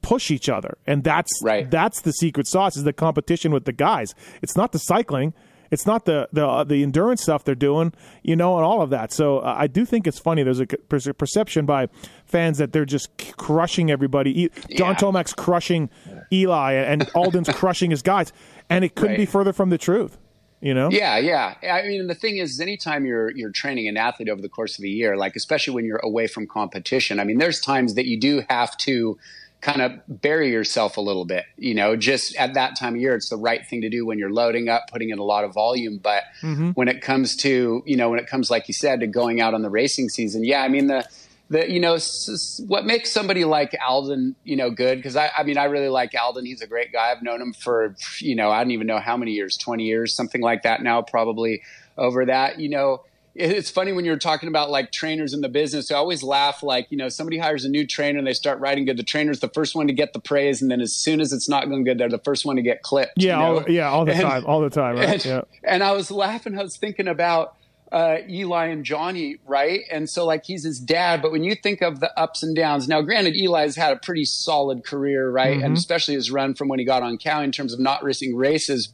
push 0.02 0.30
each 0.30 0.50
other 0.50 0.76
and 0.86 1.02
that's 1.02 1.32
Right. 1.42 1.70
that's 1.70 2.02
the 2.02 2.12
secret 2.12 2.46
sauce 2.46 2.76
is 2.76 2.84
the 2.84 2.92
competition 2.92 3.52
with 3.52 3.64
the 3.64 3.72
guys 3.72 4.14
it's 4.42 4.54
not 4.54 4.72
the 4.72 4.78
cycling 4.78 5.32
it's 5.74 5.84
not 5.86 6.06
the 6.06 6.26
the 6.32 6.46
uh, 6.46 6.64
the 6.64 6.82
endurance 6.82 7.20
stuff 7.22 7.44
they're 7.44 7.54
doing 7.54 7.92
you 8.22 8.34
know 8.36 8.56
and 8.56 8.64
all 8.64 8.80
of 8.80 8.88
that 8.90 9.12
so 9.12 9.40
uh, 9.40 9.54
i 9.58 9.66
do 9.66 9.84
think 9.84 10.06
it's 10.06 10.18
funny 10.18 10.42
there's 10.42 10.60
a 10.60 10.66
per- 10.66 11.12
perception 11.12 11.66
by 11.66 11.86
fans 12.24 12.56
that 12.58 12.72
they're 12.72 12.86
just 12.86 13.08
crushing 13.36 13.90
everybody 13.90 14.44
E- 14.44 14.50
john 14.70 14.92
Yeah. 14.92 14.94
tomac's 14.94 15.34
crushing 15.34 15.90
eli 16.32 16.72
and 16.72 17.08
aldon's 17.14 17.48
crushing 17.60 17.90
his 17.90 18.00
guys 18.02 18.32
and 18.70 18.84
it 18.84 18.94
couldn't 18.94 19.16
be 19.18 19.26
further 19.26 19.52
from 19.52 19.68
the 19.70 19.78
truth 19.78 20.16
you 20.60 20.72
know 20.72 20.88
Yeah, 20.90 21.18
yeah. 21.18 21.54
I 21.70 21.82
mean, 21.86 22.06
the 22.06 22.14
thing 22.14 22.38
is, 22.38 22.52
is 22.52 22.60
anytime 22.60 23.04
you're 23.04 23.30
you're 23.36 23.50
training 23.50 23.86
an 23.86 23.98
athlete 23.98 24.30
over 24.30 24.40
the 24.40 24.48
course 24.48 24.78
of 24.78 24.84
a 24.84 24.88
year, 24.88 25.14
like 25.14 25.36
especially 25.36 25.74
when 25.74 25.84
you're 25.84 25.98
away 26.10 26.26
from 26.26 26.46
competition, 26.46 27.20
I 27.20 27.24
mean, 27.24 27.36
there's 27.36 27.60
times 27.60 27.92
that 27.96 28.06
you 28.06 28.18
do 28.18 28.42
have 28.48 28.74
to 28.88 29.18
kind 29.64 29.80
of 29.80 29.92
bury 30.06 30.50
yourself 30.50 30.98
a 30.98 31.00
little 31.00 31.24
bit. 31.24 31.46
You 31.56 31.74
know, 31.74 31.96
just 31.96 32.36
at 32.36 32.52
that 32.52 32.76
time 32.76 32.96
of 32.96 33.00
year, 33.00 33.16
it's 33.16 33.30
the 33.30 33.38
right 33.38 33.66
thing 33.66 33.80
to 33.80 33.88
do 33.88 34.04
when 34.04 34.18
you're 34.18 34.30
loading 34.30 34.68
up, 34.68 34.90
putting 34.92 35.08
in 35.08 35.18
a 35.18 35.24
lot 35.24 35.42
of 35.42 35.54
volume. 35.54 35.98
But 35.98 36.24
mm-hmm. 36.42 36.70
when 36.72 36.86
it 36.86 37.00
comes 37.00 37.34
to, 37.36 37.82
you 37.86 37.96
know, 37.96 38.10
when 38.10 38.18
it 38.18 38.26
comes, 38.26 38.50
like 38.50 38.68
you 38.68 38.74
said, 38.74 39.00
to 39.00 39.06
going 39.06 39.40
out 39.40 39.54
on 39.54 39.62
the 39.62 39.70
racing 39.70 40.10
season, 40.10 40.44
yeah, 40.44 40.60
I 40.60 40.68
mean 40.68 40.86
the 40.86 41.08
the 41.48 41.70
you 41.70 41.80
know 41.80 41.94
s- 41.94 42.28
s- 42.28 42.60
what 42.66 42.84
makes 42.84 43.10
somebody 43.10 43.44
like 43.44 43.74
Aldon 43.86 44.34
you 44.44 44.56
know 44.56 44.70
good 44.70 44.96
because 44.96 45.14
I, 45.16 45.30
I 45.36 45.42
mean 45.42 45.58
I 45.58 45.64
really 45.64 45.90
like 45.90 46.12
Aldon 46.18 46.46
he's 46.46 46.62
a 46.62 46.66
great 46.66 46.90
guy 46.90 47.10
I've 47.10 47.22
known 47.22 47.42
him 47.42 47.52
for 47.52 47.94
you 48.18 48.34
know 48.34 48.50
I 48.50 48.62
don't 48.64 48.70
even 48.70 48.86
know 48.86 48.98
how 48.98 49.18
many 49.18 49.32
years 49.32 49.58
20 49.58 49.84
years 49.84 50.14
something 50.14 50.40
like 50.40 50.62
that 50.62 50.82
now 50.82 51.02
probably 51.02 51.60
over 51.98 52.24
that 52.24 52.60
you 52.60 52.70
know 52.70 53.02
it's 53.34 53.70
funny 53.70 53.92
when 53.92 54.04
you're 54.04 54.16
talking 54.16 54.48
about 54.48 54.70
like 54.70 54.92
trainers 54.92 55.34
in 55.34 55.40
the 55.40 55.48
business. 55.48 55.90
I 55.90 55.96
always 55.96 56.22
laugh 56.22 56.62
like, 56.62 56.86
you 56.90 56.96
know, 56.96 57.08
somebody 57.08 57.38
hires 57.38 57.64
a 57.64 57.68
new 57.68 57.86
trainer 57.86 58.18
and 58.18 58.26
they 58.26 58.32
start 58.32 58.60
riding 58.60 58.84
good. 58.84 58.96
The 58.96 59.02
trainer's 59.02 59.40
the 59.40 59.48
first 59.48 59.74
one 59.74 59.88
to 59.88 59.92
get 59.92 60.12
the 60.12 60.20
praise. 60.20 60.62
And 60.62 60.70
then 60.70 60.80
as 60.80 60.94
soon 60.94 61.20
as 61.20 61.32
it's 61.32 61.48
not 61.48 61.68
going 61.68 61.84
good, 61.84 61.98
they're 61.98 62.08
the 62.08 62.18
first 62.18 62.44
one 62.44 62.56
to 62.56 62.62
get 62.62 62.82
clipped. 62.82 63.14
Yeah. 63.16 63.38
you 63.38 63.42
know? 63.42 63.58
All, 63.58 63.70
yeah. 63.70 63.88
All 63.88 64.04
the 64.04 64.12
And- 64.12 64.22
time. 64.22 64.46
All 64.46 64.60
the 64.60 64.70
time. 64.70 64.96
Right. 64.96 65.08
And, 65.08 65.24
yeah. 65.24 65.40
and 65.64 65.82
I 65.82 65.92
was 65.92 66.10
laughing. 66.10 66.58
I 66.58 66.62
was 66.62 66.76
thinking 66.76 67.08
about 67.08 67.56
uh, 67.92 68.18
Eli 68.28 68.66
and 68.66 68.84
Johnny, 68.84 69.36
right? 69.46 69.82
And 69.90 70.08
so, 70.10 70.24
like, 70.26 70.44
he's 70.44 70.64
his 70.64 70.80
dad. 70.80 71.22
But 71.22 71.30
when 71.30 71.44
you 71.44 71.54
think 71.54 71.80
of 71.80 72.00
the 72.00 72.16
ups 72.18 72.42
and 72.42 72.56
downs, 72.56 72.88
now, 72.88 73.00
granted, 73.02 73.36
Eli's 73.36 73.76
had 73.76 73.92
a 73.92 73.96
pretty 73.96 74.24
solid 74.24 74.84
career, 74.84 75.30
right? 75.30 75.56
Mm-hmm. 75.56 75.64
And 75.64 75.76
especially 75.76 76.14
his 76.14 76.30
run 76.30 76.54
from 76.54 76.66
when 76.68 76.80
he 76.80 76.84
got 76.84 77.02
on 77.02 77.18
cow 77.18 77.40
in 77.40 77.52
terms 77.52 77.72
of 77.72 77.78
not 77.78 78.02
racing 78.02 78.34
races. 78.34 78.92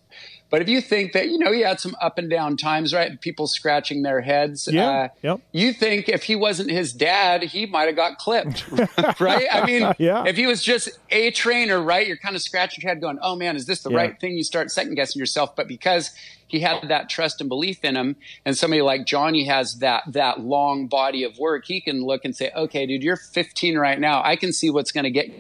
But 0.50 0.60
if 0.62 0.68
you 0.68 0.80
think 0.80 1.12
that, 1.12 1.28
you 1.28 1.38
know, 1.38 1.52
he 1.52 1.60
had 1.60 1.78
some 1.78 1.94
up 2.02 2.18
and 2.18 2.28
down 2.28 2.56
times, 2.56 2.92
right? 2.92 3.20
People 3.20 3.46
scratching 3.46 4.02
their 4.02 4.20
heads. 4.20 4.68
Yeah. 4.70 4.88
Uh, 4.90 5.08
Yep. 5.22 5.40
You 5.52 5.72
think 5.72 6.08
if 6.08 6.24
he 6.24 6.34
wasn't 6.34 6.70
his 6.70 6.92
dad, 6.92 7.44
he 7.44 7.66
might 7.66 7.86
have 7.86 7.96
got 7.96 8.18
clipped, 8.18 8.64
right? 9.20 9.46
I 9.50 9.64
mean, 9.64 9.92
Yeah. 9.98 10.24
if 10.26 10.36
he 10.36 10.46
was 10.46 10.62
just 10.62 10.88
a 11.10 11.30
trainer, 11.30 11.80
right? 11.80 12.06
You're 12.06 12.16
kind 12.16 12.34
of 12.34 12.42
scratching 12.42 12.82
your 12.82 12.90
head 12.92 13.00
going, 13.00 13.18
oh 13.22 13.36
man, 13.36 13.54
is 13.54 13.66
this 13.66 13.82
the 13.82 13.90
Yeah. 13.90 13.96
right 13.98 14.20
thing? 14.20 14.36
You 14.36 14.42
start 14.44 14.70
second 14.70 14.94
guessing 14.96 15.20
yourself. 15.20 15.54
But 15.54 15.68
because 15.68 16.10
he 16.48 16.58
had 16.60 16.88
that 16.88 17.08
trust 17.08 17.40
and 17.40 17.48
belief 17.48 17.84
in 17.84 17.96
him, 17.96 18.16
and 18.44 18.58
somebody 18.58 18.82
like 18.82 19.06
Johnny 19.06 19.44
has 19.44 19.76
that 19.78 20.02
that 20.08 20.40
long 20.40 20.88
body 20.88 21.22
of 21.22 21.38
work, 21.38 21.64
he 21.66 21.80
can 21.80 22.02
look 22.04 22.24
and 22.24 22.34
say, 22.34 22.50
okay, 22.56 22.86
dude, 22.86 23.04
you're 23.04 23.14
15 23.16 23.78
right 23.78 24.00
now. 24.00 24.20
I 24.24 24.34
can 24.34 24.52
see 24.52 24.68
what's 24.68 24.90
going 24.90 25.04
to 25.04 25.10
get 25.12 25.30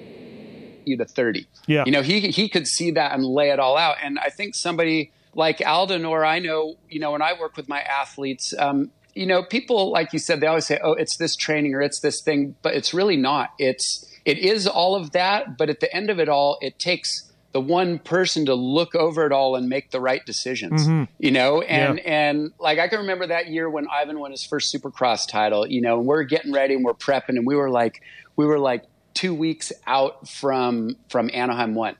you 0.86 0.96
to 0.98 1.04
30. 1.04 1.46
Yeah. 1.66 1.84
You 1.86 1.92
know, 1.92 2.02
he 2.02 2.20
he 2.30 2.48
could 2.48 2.66
see 2.66 2.90
that 2.92 3.12
and 3.12 3.24
lay 3.24 3.50
it 3.50 3.58
all 3.58 3.76
out. 3.76 3.96
And 4.02 4.18
I 4.18 4.30
think 4.30 4.54
somebody 4.54 5.12
like 5.34 5.62
Aldon 5.64 6.04
or 6.04 6.24
I 6.24 6.38
know, 6.40 6.76
you 6.88 7.00
know, 7.00 7.12
when 7.12 7.22
I 7.22 7.34
work 7.38 7.56
with 7.56 7.68
my 7.68 7.80
athletes, 7.80 8.52
um, 8.58 8.90
you 9.14 9.26
know, 9.26 9.42
people 9.42 9.90
like 9.90 10.12
you 10.12 10.18
said, 10.18 10.40
they 10.40 10.46
always 10.46 10.66
say, 10.66 10.78
"Oh, 10.82 10.92
it's 10.92 11.16
this 11.16 11.36
training 11.36 11.74
or 11.74 11.82
it's 11.82 12.00
this 12.00 12.20
thing," 12.22 12.54
but 12.62 12.74
it's 12.74 12.94
really 12.94 13.16
not. 13.16 13.50
It's 13.58 14.06
it 14.24 14.38
is 14.38 14.66
all 14.66 14.94
of 14.94 15.12
that, 15.12 15.56
but 15.56 15.68
at 15.68 15.80
the 15.80 15.94
end 15.94 16.10
of 16.10 16.20
it 16.20 16.28
all, 16.28 16.58
it 16.60 16.78
takes 16.78 17.26
the 17.52 17.60
one 17.60 17.98
person 17.98 18.46
to 18.46 18.54
look 18.54 18.94
over 18.94 19.26
it 19.26 19.32
all 19.32 19.56
and 19.56 19.68
make 19.68 19.90
the 19.90 20.00
right 20.00 20.24
decisions. 20.24 20.86
You 21.18 21.32
know, 21.32 21.62
and 21.62 21.98
Yeah. 21.98 22.04
and 22.04 22.52
like 22.60 22.78
I 22.78 22.86
can 22.86 23.00
remember 23.00 23.26
that 23.26 23.48
year 23.48 23.68
when 23.68 23.88
Ivan 23.88 24.20
won 24.20 24.30
his 24.30 24.44
first 24.44 24.72
Supercross 24.72 25.26
title. 25.28 25.66
You 25.66 25.80
know, 25.80 25.98
and 25.98 26.06
we're 26.06 26.22
getting 26.22 26.52
ready 26.52 26.74
and 26.74 26.84
we're 26.84 26.94
prepping, 26.94 27.30
and 27.30 27.44
we 27.46 27.56
were 27.56 27.70
like, 27.70 28.02
we 28.36 28.46
were 28.46 28.58
like 28.60 28.84
two 29.14 29.34
weeks 29.34 29.72
out 29.86 30.28
from 30.28 30.96
from 31.08 31.30
Anaheim 31.32 31.74
one, 31.74 31.96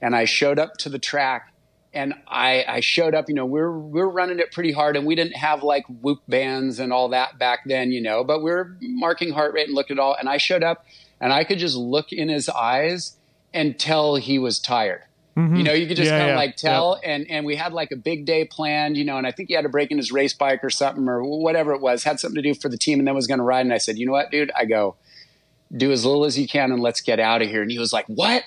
and 0.00 0.14
I 0.14 0.24
showed 0.24 0.58
up 0.58 0.76
to 0.78 0.88
the 0.88 0.98
track. 0.98 1.46
And 1.92 2.14
I, 2.28 2.64
I 2.68 2.78
showed 2.78 3.16
up, 3.16 3.28
you 3.28 3.34
know, 3.34 3.44
we 3.44 3.60
we're 3.60 3.76
we 3.76 4.00
we're 4.00 4.08
running 4.08 4.38
it 4.38 4.52
pretty 4.52 4.70
hard, 4.70 4.96
and 4.96 5.04
we 5.06 5.16
didn't 5.16 5.36
have 5.36 5.64
like 5.64 5.84
whoop 5.88 6.20
bands 6.28 6.78
and 6.78 6.92
all 6.92 7.08
that 7.08 7.36
back 7.36 7.60
then, 7.66 7.90
you 7.90 8.00
know. 8.00 8.22
But 8.22 8.44
we 8.44 8.52
are 8.52 8.76
marking 8.80 9.32
heart 9.32 9.54
rate 9.54 9.66
and 9.66 9.74
looked 9.74 9.90
at 9.90 9.98
all. 9.98 10.14
And 10.16 10.28
I 10.28 10.36
showed 10.36 10.62
up, 10.62 10.86
and 11.20 11.32
I 11.32 11.42
could 11.42 11.58
just 11.58 11.76
look 11.76 12.12
in 12.12 12.28
his 12.28 12.48
eyes 12.48 13.16
and 13.52 13.76
tell 13.76 14.14
he 14.14 14.38
was 14.38 14.60
tired. 14.60 15.02
You 15.56 15.62
know, 15.62 15.72
you 15.72 15.86
could 15.86 15.96
just 15.96 16.10
Mm-hmm. 16.10 16.16
Yeah, 16.16 16.18
kind 16.20 16.30
of 16.30 16.34
yeah, 16.34 16.40
like 16.40 16.56
tell. 16.56 17.00
And 17.02 17.26
and 17.30 17.46
we 17.46 17.56
had 17.56 17.72
like 17.72 17.92
a 17.92 17.96
big 17.96 18.24
day 18.24 18.44
planned, 18.44 18.96
you 18.96 19.04
know. 19.04 19.16
And 19.16 19.26
I 19.26 19.30
think 19.30 19.48
he 19.48 19.54
had 19.54 19.62
to 19.62 19.68
break 19.68 19.90
in 19.90 19.96
his 19.96 20.12
race 20.12 20.34
bike 20.34 20.62
or 20.62 20.70
something 20.70 21.08
or 21.08 21.22
whatever 21.22 21.72
it 21.72 21.80
was. 21.80 22.04
Had 22.04 22.20
something 22.20 22.40
to 22.40 22.42
do 22.42 22.54
for 22.54 22.68
the 22.68 22.76
team, 22.76 22.98
and 22.98 23.08
then 23.08 23.14
was 23.14 23.26
going 23.26 23.38
to 23.38 23.44
ride. 23.44 23.62
And 23.62 23.72
I 23.72 23.78
said, 23.78 23.96
you 23.96 24.06
know 24.06 24.12
what, 24.12 24.30
dude? 24.30 24.50
I 24.54 24.64
go, 24.64 24.96
do 25.74 25.92
as 25.92 26.04
little 26.04 26.24
as 26.24 26.38
you 26.38 26.48
can, 26.48 26.72
and 26.72 26.82
let's 26.82 27.00
get 27.00 27.20
out 27.20 27.42
of 27.42 27.48
here. 27.48 27.62
And 27.62 27.70
he 27.70 27.78
was 27.78 27.92
like, 27.92 28.06
what? 28.06 28.42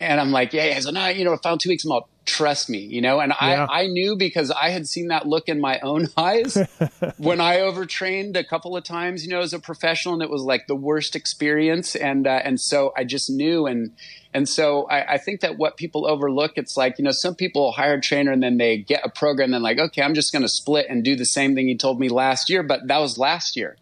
And 0.00 0.20
I'm 0.20 0.30
like, 0.30 0.52
yeah, 0.52 0.66
yeah. 0.66 0.80
So 0.80 0.90
no, 0.90 1.08
you 1.08 1.24
know, 1.24 1.32
I 1.32 1.38
found 1.38 1.60
two 1.60 1.68
weeks. 1.68 1.84
I'm 1.84 1.90
all, 1.90 2.08
trust 2.24 2.70
me, 2.70 2.78
you 2.78 3.00
know. 3.00 3.18
And 3.18 3.32
Yeah. 3.40 3.66
I, 3.68 3.82
I 3.82 3.86
knew 3.86 4.16
because 4.16 4.50
I 4.52 4.70
had 4.70 4.86
seen 4.86 5.08
that 5.08 5.26
look 5.26 5.48
in 5.48 5.60
my 5.60 5.80
own 5.80 6.08
eyes 6.16 6.56
when 7.18 7.40
I 7.40 7.60
overtrained 7.60 8.36
a 8.36 8.44
couple 8.44 8.76
of 8.76 8.84
times, 8.84 9.24
you 9.24 9.30
know, 9.30 9.40
as 9.40 9.52
a 9.52 9.58
professional, 9.58 10.14
and 10.14 10.22
it 10.22 10.30
was 10.30 10.42
like 10.42 10.68
the 10.68 10.76
worst 10.76 11.16
experience. 11.16 11.96
And 11.96 12.26
uh, 12.26 12.40
and 12.44 12.60
so 12.60 12.92
I 12.96 13.02
just 13.04 13.28
knew, 13.28 13.66
and 13.66 13.92
and 14.32 14.48
so 14.48 14.84
I, 14.84 15.14
I 15.14 15.18
think 15.18 15.40
that 15.40 15.58
what 15.58 15.76
people 15.76 16.06
overlook, 16.06 16.52
it's 16.56 16.76
like 16.76 16.98
you 16.98 17.04
know, 17.04 17.10
some 17.10 17.34
people 17.34 17.72
hire 17.72 17.94
a 17.94 18.00
trainer 18.00 18.30
and 18.30 18.42
then 18.42 18.58
they 18.58 18.76
get 18.78 19.04
a 19.04 19.08
program, 19.08 19.46
and 19.46 19.54
then 19.54 19.62
like, 19.62 19.78
okay, 19.78 20.02
I'm 20.02 20.14
just 20.14 20.32
going 20.32 20.42
to 20.42 20.48
split 20.48 20.86
and 20.88 21.02
do 21.02 21.16
the 21.16 21.26
same 21.26 21.56
thing 21.56 21.68
you 21.68 21.76
told 21.76 21.98
me 21.98 22.08
last 22.08 22.48
year, 22.50 22.62
but 22.62 22.86
that 22.86 22.98
was 22.98 23.18
last 23.18 23.56
year 23.56 23.76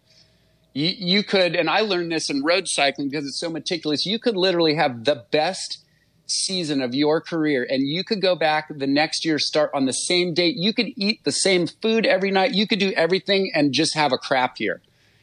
you, 0.77 0.93
you 1.15 1.23
could, 1.23 1.55
and 1.55 1.69
I 1.69 1.79
learned 1.81 2.11
this 2.11 2.29
in 2.29 2.43
road 2.43 2.67
cycling 2.67 3.09
because 3.09 3.25
it's 3.25 3.39
so 3.39 3.49
meticulous. 3.49 4.05
You 4.05 4.19
could 4.19 4.35
literally 4.35 4.75
have 4.75 5.05
the 5.05 5.25
best 5.31 5.79
season 6.27 6.81
of 6.81 6.93
your 6.93 7.19
career, 7.21 7.65
and 7.69 7.81
you 7.87 8.03
could 8.03 8.21
go 8.21 8.35
back 8.35 8.67
the 8.69 8.85
next 8.85 9.25
year, 9.25 9.39
start 9.39 9.71
on 9.73 9.85
the 9.85 9.93
same 9.93 10.33
date. 10.33 10.55
You 10.55 10.73
could 10.73 10.89
eat 10.95 11.23
the 11.23 11.31
same 11.31 11.65
food 11.67 12.05
every 12.05 12.29
night. 12.31 12.51
You 12.53 12.67
could 12.67 12.79
do 12.79 12.91
everything 12.91 13.51
and 13.55 13.73
just 13.73 13.95
have 13.95 14.11
a 14.11 14.17
crap 14.17 14.59
year, 14.59 14.81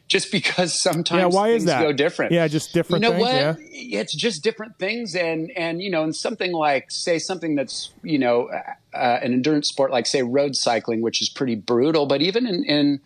just 0.09 0.32
because 0.32 0.80
sometimes 0.88 1.20
Yeah. 1.20 1.26
Why 1.26 1.50
things 1.50 1.62
is 1.62 1.66
that? 1.66 1.82
go 1.82 1.92
different. 1.92 2.32
Yeah. 2.32 2.48
Just 2.48 2.72
different 2.72 3.05
You 3.05 3.11
know 3.11 3.16
things. 3.16 3.59
what? 3.59 3.72
Yeah. 3.72 4.00
It's 4.00 4.14
just 4.16 4.42
different 4.42 4.78
things, 4.78 5.14
and 5.14 5.52
and 5.57 5.80
you 5.80 5.90
know, 5.90 6.02
and 6.02 6.16
something 6.16 6.52
like 6.52 6.86
say 6.90 7.18
something 7.20 7.55
that's 7.55 7.92
you 8.02 8.18
know 8.18 8.48
uh, 8.92 8.98
an 9.22 9.32
endurance 9.32 9.68
sport 9.68 9.90
like 9.92 10.07
say 10.07 10.22
road 10.22 10.57
cycling, 10.57 11.00
which 11.00 11.22
is 11.22 11.28
pretty 11.28 11.55
brutal, 11.55 12.07
but 12.07 12.22
even 12.22 12.46
in, 12.46 12.64
in 12.64 13.00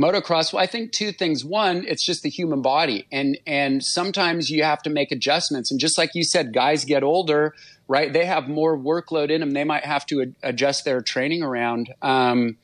motocross 0.00 0.52
well 0.52 0.62
i 0.62 0.66
think 0.66 0.92
two 0.92 1.12
things. 1.12 1.44
One 1.44 1.84
it's 1.86 2.04
just 2.04 2.22
the 2.22 2.30
human 2.30 2.62
body. 2.62 3.06
And 3.12 3.38
and 3.46 3.84
sometimes 3.84 4.50
you 4.50 4.62
have 4.62 4.82
to 4.82 4.90
make 4.90 5.12
adjustments. 5.12 5.70
And 5.70 5.78
just 5.80 5.98
like 5.98 6.14
you 6.14 6.24
said 6.24 6.52
guys 6.52 6.84
get 6.84 7.02
older 7.02 7.54
right? 7.90 8.12
They 8.12 8.24
have 8.24 8.48
more 8.48 8.78
workload 8.78 9.30
in 9.30 9.40
them. 9.40 9.50
They 9.50 9.64
might 9.64 9.84
have 9.84 10.06
to 10.06 10.22
ad- 10.22 10.36
adjust 10.44 10.84
their 10.84 11.02
training 11.02 11.42
around. 11.42 11.92
Um, 12.00 12.56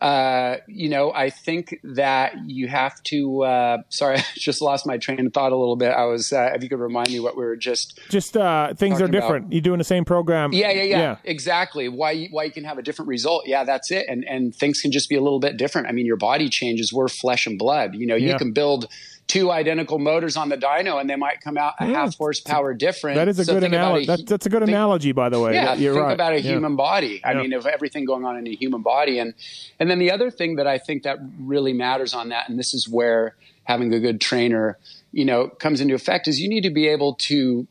uh, 0.00 0.56
you 0.66 0.88
know, 0.88 1.12
I 1.12 1.28
think 1.30 1.78
that 1.84 2.34
you 2.46 2.68
have 2.68 3.02
to. 3.04 3.42
Uh, 3.42 3.78
sorry, 3.90 4.16
I 4.18 4.24
just 4.36 4.62
lost 4.62 4.86
my 4.86 4.96
train 4.96 5.26
of 5.26 5.32
thought 5.32 5.52
a 5.52 5.56
little 5.56 5.76
bit. 5.76 5.90
I 5.90 6.04
was, 6.04 6.32
uh, 6.32 6.52
if 6.54 6.62
you 6.62 6.68
could 6.68 6.78
remind 6.80 7.10
me 7.10 7.20
what 7.20 7.36
we 7.36 7.44
were 7.44 7.56
just. 7.56 7.98
Just 8.08 8.36
uh, 8.36 8.72
things 8.74 8.94
are 8.96 9.00
Talking 9.06 9.14
about- 9.16 9.20
different. 9.26 9.52
You're 9.52 9.60
doing 9.60 9.78
the 9.78 9.84
same 9.84 10.04
program. 10.04 10.52
Yeah, 10.52 10.70
yeah, 10.70 10.82
yeah, 10.82 11.16
exactly. 11.24 11.88
Why 11.88 12.12
you, 12.12 12.28
why 12.30 12.44
you 12.44 12.50
can 12.50 12.64
have 12.64 12.78
a 12.78 12.82
different 12.82 13.08
result? 13.08 13.46
Yeah, 13.46 13.64
that's 13.64 13.90
it. 13.90 14.06
And 14.08 14.24
and 14.24 14.54
things 14.54 14.80
can 14.80 14.90
just 14.92 15.08
be 15.08 15.16
a 15.16 15.20
little 15.20 15.40
bit 15.40 15.56
different. 15.56 15.88
I 15.88 15.92
mean, 15.92 16.06
your 16.06 16.16
body 16.16 16.48
changes. 16.48 16.92
We're 16.92 17.08
flesh 17.08 17.46
and 17.46 17.58
blood. 17.58 17.94
You 17.94 18.06
know, 18.06 18.14
you 18.16 18.28
Yeah. 18.28 18.38
can 18.38 18.52
build 18.52 18.86
two 19.30 19.50
identical 19.52 20.00
motors 20.00 20.36
on 20.36 20.48
the 20.48 20.56
dyno, 20.56 21.00
and 21.00 21.08
they 21.08 21.14
might 21.14 21.40
come 21.40 21.56
out 21.56 21.74
a 21.78 21.86
Yeah. 21.86 21.94
half 22.00 22.16
horsepower 22.18 22.74
different. 22.74 23.14
That 23.14 23.28
is 23.28 23.38
a 23.38 23.44
So 23.44 23.54
good 23.54 23.62
analogy. 23.64 24.04
a 24.04 24.06
That's, 24.08 24.22
that's 24.24 24.46
a 24.46 24.48
good 24.48 24.58
think- 24.60 24.70
analogy, 24.70 25.12
by 25.12 25.28
the 25.28 25.38
way. 25.38 25.54
yeah, 25.54 25.74
You're 25.74 25.94
think 25.94 26.04
right. 26.06 26.12
about 26.12 26.32
a 26.32 26.40
Yeah. 26.40 26.50
human 26.52 26.74
body. 26.74 27.20
I 27.22 27.32
Yeah. 27.32 27.42
mean, 27.42 27.52
of 27.52 27.64
everything 27.64 28.04
going 28.04 28.24
on 28.24 28.36
in 28.36 28.46
a 28.48 28.54
human 28.56 28.82
body, 28.82 29.18
and 29.20 29.34
and 29.78 29.88
then 29.88 29.98
the 30.00 30.10
other 30.10 30.30
thing 30.32 30.56
that 30.56 30.66
I 30.66 30.78
think 30.78 31.04
that 31.04 31.18
really 31.38 31.72
matters 31.72 32.12
on 32.12 32.30
that, 32.30 32.48
and 32.48 32.58
this 32.58 32.74
is 32.74 32.88
where 32.88 33.36
having 33.64 33.94
a 33.94 34.00
good 34.00 34.20
trainer, 34.20 34.76
you 35.12 35.24
know, 35.24 35.46
comes 35.46 35.80
into 35.80 35.94
effect, 35.94 36.26
is 36.26 36.40
you 36.40 36.48
need 36.48 36.62
to 36.64 36.70
be 36.70 36.88
able 36.88 37.14
to 37.30 37.66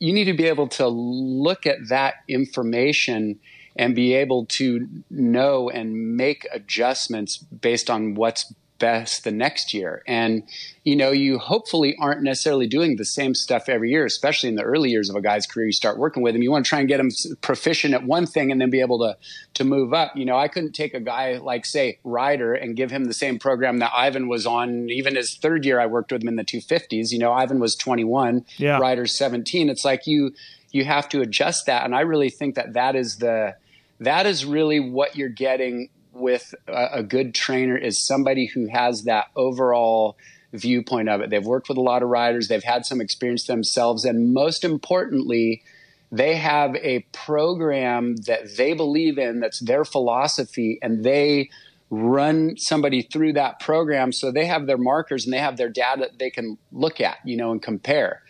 you 0.00 0.12
need 0.12 0.26
to 0.26 0.34
be 0.34 0.44
able 0.44 0.68
to 0.68 0.86
look 0.86 1.66
at 1.66 1.88
that 1.88 2.16
information 2.28 3.40
and 3.76 3.94
be 3.94 4.12
able 4.14 4.44
to 4.46 4.86
know 5.10 5.68
and 5.70 6.16
make 6.16 6.46
adjustments 6.52 7.38
based 7.38 7.88
on 7.90 8.14
what's 8.14 8.52
best 8.78 9.24
the 9.24 9.30
next 9.30 9.74
year. 9.74 10.02
And, 10.06 10.42
you 10.84 10.96
know, 10.96 11.10
you 11.10 11.38
hopefully 11.38 11.96
aren't 12.00 12.22
necessarily 12.22 12.66
doing 12.66 12.96
the 12.96 13.04
same 13.04 13.34
stuff 13.34 13.68
every 13.68 13.90
year, 13.90 14.04
especially 14.04 14.48
in 14.48 14.54
the 14.54 14.62
early 14.62 14.90
years 14.90 15.10
of 15.10 15.16
a 15.16 15.20
guy's 15.20 15.46
career. 15.46 15.66
You 15.66 15.72
start 15.72 15.98
working 15.98 16.22
with 16.22 16.34
him, 16.34 16.42
you 16.42 16.50
want 16.50 16.64
to 16.64 16.68
try 16.68 16.78
and 16.80 16.88
get 16.88 17.00
him 17.00 17.10
proficient 17.42 17.94
at 17.94 18.04
one 18.04 18.26
thing 18.26 18.50
and 18.50 18.60
then 18.60 18.70
be 18.70 18.80
able 18.80 18.98
to, 19.00 19.16
to 19.54 19.64
move 19.64 19.92
up. 19.92 20.16
You 20.16 20.24
know, 20.24 20.36
I 20.36 20.48
couldn't 20.48 20.72
take 20.72 20.94
a 20.94 21.00
guy 21.00 21.38
like, 21.38 21.66
say, 21.66 21.98
Ryder 22.04 22.54
and 22.54 22.76
give 22.76 22.90
him 22.90 23.04
the 23.04 23.14
same 23.14 23.38
program 23.38 23.78
that 23.78 23.92
Ivan 23.94 24.28
was 24.28 24.46
on. 24.46 24.88
Even 24.90 25.16
his 25.16 25.34
third 25.34 25.64
year, 25.64 25.80
I 25.80 25.86
worked 25.86 26.12
with 26.12 26.22
him 26.22 26.28
in 26.28 26.36
the 26.36 26.44
250s. 26.44 27.12
You 27.12 27.18
know, 27.18 27.32
Ivan 27.32 27.60
was 27.60 27.76
21, 27.76 28.44
Yeah. 28.56 28.78
Ryder's 28.78 29.16
17. 29.16 29.68
It's 29.68 29.84
like 29.84 30.06
you, 30.06 30.34
you 30.70 30.84
have 30.84 31.08
to 31.10 31.20
adjust 31.20 31.66
that. 31.66 31.84
And 31.84 31.94
I 31.94 32.00
really 32.00 32.30
think 32.30 32.54
that 32.54 32.74
that 32.74 32.94
is 32.96 33.16
the, 33.16 33.56
that 34.00 34.26
is 34.26 34.44
really 34.44 34.78
what 34.80 35.16
you're 35.16 35.28
getting 35.28 35.90
with 36.18 36.54
a, 36.66 36.88
a 36.94 37.02
good 37.02 37.34
trainer 37.34 37.76
is 37.76 37.98
somebody 37.98 38.46
who 38.46 38.66
has 38.68 39.04
that 39.04 39.26
overall 39.36 40.16
viewpoint 40.52 41.08
of 41.08 41.20
it. 41.20 41.30
They've 41.30 41.44
worked 41.44 41.68
with 41.68 41.78
a 41.78 41.82
lot 41.82 42.02
of 42.02 42.08
riders, 42.08 42.48
they've 42.48 42.62
had 42.62 42.86
some 42.86 43.00
experience 43.00 43.46
themselves, 43.46 44.04
and 44.04 44.32
most 44.32 44.64
importantly, 44.64 45.62
they 46.10 46.36
have 46.36 46.74
a 46.76 47.00
program 47.12 48.16
that 48.26 48.56
they 48.56 48.72
believe 48.72 49.18
in 49.18 49.40
that's 49.40 49.60
their 49.60 49.84
philosophy 49.84 50.78
and 50.80 51.04
they 51.04 51.50
run 51.90 52.56
somebody 52.56 53.02
through 53.02 53.32
that 53.32 53.60
program 53.60 54.12
so 54.12 54.30
they 54.30 54.46
have 54.46 54.66
their 54.66 54.78
markers 54.78 55.24
and 55.24 55.32
they 55.32 55.38
have 55.38 55.56
their 55.56 55.70
data 55.70 56.00
that 56.00 56.18
they 56.18 56.30
can 56.30 56.58
look 56.70 57.00
at 57.00 57.16
you 57.24 57.36
know 57.36 57.50
and 57.50 57.62
compare 57.62 58.22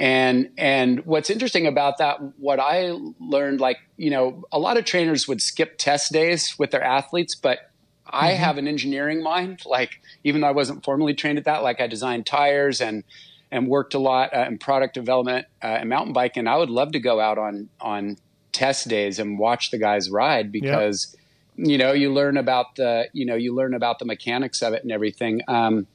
and 0.00 0.50
and 0.56 1.04
what's 1.04 1.28
interesting 1.28 1.66
about 1.66 1.98
that 1.98 2.18
what 2.38 2.58
i 2.58 2.92
learned 3.20 3.60
like 3.60 3.76
you 3.96 4.10
know 4.10 4.42
a 4.50 4.58
lot 4.58 4.78
of 4.78 4.84
trainers 4.84 5.28
would 5.28 5.42
skip 5.42 5.76
test 5.76 6.10
days 6.12 6.54
with 6.58 6.70
their 6.70 6.82
athletes 6.82 7.34
but 7.34 7.70
i 8.06 8.30
have 8.30 8.58
an 8.58 8.66
engineering 8.66 9.22
mind. 9.22 9.60
Like 9.66 10.00
even 10.24 10.40
though 10.40 10.48
i 10.48 10.52
wasn't 10.52 10.84
formally 10.84 11.14
trained 11.14 11.38
at 11.38 11.44
that 11.44 11.62
like 11.62 11.80
i 11.80 11.86
designed 11.86 12.26
tires 12.26 12.80
and 12.80 13.04
and 13.52 13.68
worked 13.68 13.94
a 13.94 13.98
lot 13.98 14.34
uh, 14.34 14.46
in 14.48 14.58
product 14.58 14.94
development 14.94 15.46
uh, 15.62 15.66
and 15.66 15.88
mountain 15.90 16.12
biking 16.14 16.40
and 16.40 16.48
i 16.48 16.56
would 16.56 16.70
love 16.70 16.92
to 16.92 17.00
go 17.00 17.20
out 17.20 17.36
on 17.36 17.68
on 17.80 18.16
test 18.52 18.88
days 18.88 19.18
and 19.18 19.38
watch 19.38 19.70
the 19.70 19.78
guys 19.78 20.10
ride 20.10 20.50
because 20.50 21.14
you 21.62 21.76
know, 21.76 21.92
you 21.92 22.12
learn 22.12 22.38
about 22.38 22.76
the, 22.76 23.08
you 23.12 23.26
know, 23.26 23.34
you 23.34 23.54
learn 23.54 23.74
about 23.74 23.98
the 23.98 24.06
mechanics 24.06 24.62
of 24.62 24.72
it 24.72 24.82
and 24.82 24.90
everything. 24.90 25.42
Um, 25.46 25.86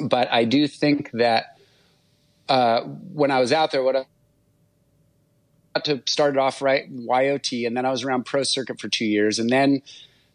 but 0.00 0.30
I 0.32 0.44
do 0.44 0.66
think 0.66 1.10
that 1.12 1.55
uh, 2.48 2.82
when 2.82 3.30
I 3.30 3.40
was 3.40 3.52
out 3.52 3.70
there, 3.72 3.82
what 3.82 3.96
I 3.96 4.06
got 5.74 5.84
to 5.86 6.02
start 6.06 6.34
it 6.34 6.38
off 6.38 6.62
right 6.62 6.88
YOT, 6.88 7.52
and 7.52 7.76
then 7.76 7.84
I 7.84 7.90
was 7.90 8.04
around 8.04 8.26
Pro 8.26 8.42
Circuit 8.42 8.80
for 8.80 8.88
two 8.88 9.04
years, 9.04 9.38
and 9.38 9.50
then 9.50 9.82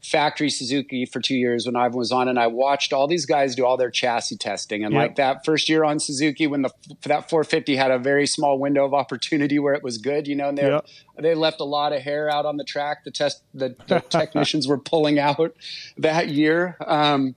factory 0.01 0.49
Suzuki 0.49 1.05
for 1.05 1.19
two 1.19 1.35
years 1.35 1.65
when 1.65 1.75
Ivan 1.75 1.97
was 1.97 2.11
on, 2.11 2.27
and 2.27 2.39
I 2.39 2.47
watched 2.47 2.91
all 2.91 3.07
these 3.07 3.25
guys 3.25 3.55
do 3.55 3.65
all 3.65 3.77
their 3.77 3.91
chassis 3.91 4.37
testing. 4.37 4.83
And 4.83 4.93
yep. 4.93 5.01
like 5.01 5.15
that 5.17 5.45
first 5.45 5.69
year 5.69 5.83
on 5.83 5.99
Suzuki, 5.99 6.47
when 6.47 6.63
the 6.63 6.71
that 7.03 7.29
450 7.29 7.75
had 7.75 7.91
a 7.91 7.99
very 7.99 8.25
small 8.25 8.57
window 8.59 8.85
of 8.85 8.93
opportunity 8.93 9.59
where 9.59 9.73
it 9.73 9.83
was 9.83 9.97
good, 9.97 10.27
you 10.27 10.35
know, 10.35 10.49
and 10.49 10.57
they 10.57 10.69
yep. 10.69 10.85
they 11.19 11.35
left 11.35 11.61
a 11.61 11.65
lot 11.65 11.93
of 11.93 12.01
hair 12.01 12.29
out 12.29 12.45
on 12.45 12.57
the 12.57 12.63
track. 12.63 13.03
The 13.03 13.11
test 13.11 13.43
the, 13.53 13.75
the 13.87 13.99
technicians 14.09 14.67
were 14.67 14.79
pulling 14.79 15.19
out 15.19 15.55
that 15.97 16.29
year. 16.29 16.77
Um, 16.85 17.35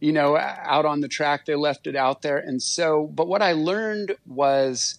you 0.00 0.12
know, 0.12 0.36
out 0.36 0.86
on 0.86 1.00
the 1.00 1.08
track, 1.08 1.46
they 1.46 1.54
left 1.54 1.86
it 1.86 1.94
out 1.94 2.22
there. 2.22 2.38
And 2.38 2.62
so, 2.62 3.06
but 3.14 3.28
what 3.28 3.42
I 3.42 3.52
learned 3.52 4.16
was 4.26 4.98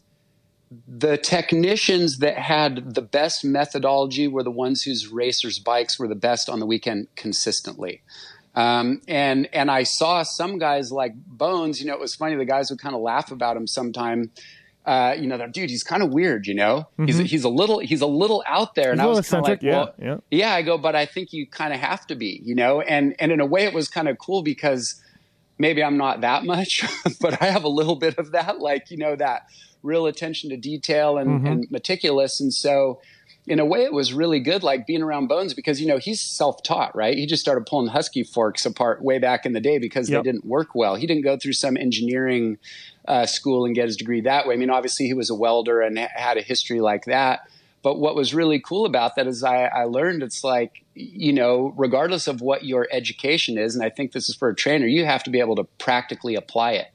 the 0.88 1.18
technicians 1.18 2.20
that 2.20 2.38
had 2.38 2.94
the 2.94 3.02
best 3.02 3.44
methodology 3.44 4.28
were 4.28 4.44
the 4.44 4.52
ones 4.52 4.84
whose 4.84 5.08
racers' 5.08 5.60
bikes 5.60 6.00
were 6.00 6.08
the 6.08 6.16
best 6.16 6.50
on 6.50 6.60
the 6.60 6.66
weekend 6.66 7.08
consistently. 7.16 8.02
Um, 8.54 9.02
and 9.08 9.50
and 9.54 9.72
I 9.72 9.84
saw 9.84 10.24
some 10.24 10.58
guys 10.58 10.92
like 10.92 11.14
Bones. 11.16 11.80
You 11.80 11.88
know, 11.88 11.94
it 11.94 12.00
was 12.00 12.16
funny. 12.16 12.36
The 12.36 12.46
guys 12.46 12.70
would 12.70 12.80
kind 12.80 12.96
of 12.96 13.02
laugh 13.02 13.32
about 13.32 13.58
him 13.58 13.68
sometime. 13.68 14.32
Uh, 14.86 15.16
you 15.18 15.28
know, 15.28 15.38
they're, 15.38 15.48
dude, 15.48 15.70
he's 15.70 15.84
kind 15.84 16.02
of 16.02 16.12
weird. 16.12 16.48
You 16.48 16.56
know, 16.56 16.88
mm-hmm. 16.94 17.06
he's 17.06 17.18
he's 17.30 17.44
a 17.44 17.50
little 17.50 17.80
he's 17.80 18.02
a 18.02 18.08
little 18.08 18.44
out 18.48 18.76
there. 18.76 18.92
And 18.92 19.00
he's 19.00 19.06
I 19.06 19.10
was 19.10 19.30
kind 19.30 19.44
of 19.44 19.50
like, 19.50 19.62
yeah, 19.62 19.72
well, 19.72 19.94
yeah, 20.00 20.18
yeah. 20.32 20.54
I 20.54 20.62
go, 20.62 20.78
but 20.78 20.96
I 20.96 21.06
think 21.06 21.34
you 21.34 21.46
kind 21.46 21.74
of 21.74 21.80
have 21.80 22.08
to 22.08 22.16
be. 22.16 22.42
You 22.44 22.56
know, 22.56 22.82
and 22.82 23.16
and 23.20 23.32
in 23.32 23.40
a 23.40 23.46
way, 23.46 23.64
it 23.64 23.74
was 23.74 23.88
kind 23.88 24.08
of 24.08 24.18
cool 24.18 24.42
because 24.42 25.02
maybe 25.58 25.84
I'm 25.84 25.98
not 25.98 26.22
that 26.22 26.44
much, 26.46 26.84
but 27.22 27.42
I 27.42 27.46
have 27.46 27.64
a 27.64 27.70
little 27.70 27.96
bit 27.96 28.18
of 28.18 28.32
that. 28.32 28.60
Like 28.60 28.90
you 28.90 28.98
know 28.98 29.16
that 29.16 29.48
real 29.84 30.06
attention 30.06 30.50
to 30.50 30.58
detail 30.58 31.18
and, 31.18 31.30
mm-hmm. 31.30 31.48
and 31.48 31.72
meticulous. 31.72 32.40
And 32.40 32.54
so, 32.54 33.02
in 33.48 33.60
a 33.60 33.66
way, 33.66 33.84
it 33.84 33.94
was 33.94 34.14
really 34.14 34.40
good, 34.40 34.62
like 34.62 34.86
being 34.86 35.02
around 35.02 35.28
Bones, 35.28 35.54
because 35.54 35.82
you 35.82 35.88
know 35.88 35.98
he's 35.98 36.22
self-taught, 36.22 36.96
right? 36.96 37.18
He 37.18 37.26
just 37.26 37.42
started 37.42 37.66
pulling 37.66 37.88
husky 37.88 38.24
forks 38.24 38.66
apart 38.66 39.02
way 39.02 39.18
back 39.18 39.46
in 39.46 39.54
the 39.54 39.60
day 39.60 39.80
because 39.80 40.10
yep. 40.10 40.24
they 40.24 40.32
didn't 40.32 40.46
work 40.46 40.76
well. 40.76 40.96
He 40.96 41.08
didn't 41.08 41.24
go 41.24 41.38
through 41.38 41.54
some 41.54 41.76
engineering 41.76 42.60
uh, 43.08 43.26
school 43.26 43.66
and 43.66 43.74
get 43.74 43.88
his 43.88 43.98
degree 43.98 44.22
that 44.22 44.48
way. 44.48 44.54
I 44.54 44.58
mean, 44.58 44.70
obviously 44.70 45.08
he 45.08 45.14
was 45.14 45.30
a 45.30 45.36
welder 45.36 45.82
and 45.82 45.98
had 45.98 46.38
a 46.38 46.42
history 46.42 46.82
like 46.82 47.06
that. 47.06 47.42
But 47.84 47.98
what 47.98 48.16
was 48.16 48.32
really 48.32 48.60
cool 48.60 48.86
about 48.86 49.16
that 49.16 49.26
is 49.26 49.44
I, 49.44 49.64
I 49.64 49.86
learned 49.86 50.22
it's 50.22 50.44
like 50.44 50.84
you 50.94 51.34
know, 51.34 51.74
regardless 51.78 52.28
of 52.28 52.42
what 52.42 52.66
your 52.66 52.88
education 52.92 53.58
is, 53.58 53.76
and 53.76 53.84
I 53.84 53.90
think 53.90 54.12
this 54.12 54.30
is 54.30 54.36
for 54.36 54.50
a 54.50 54.56
trainer, 54.56 54.86
you 54.86 55.06
have 55.06 55.24
to 55.24 55.32
be 55.32 55.40
able 55.40 55.56
to 55.56 55.64
practically 55.80 56.36
apply 56.36 56.74
it 56.74 56.88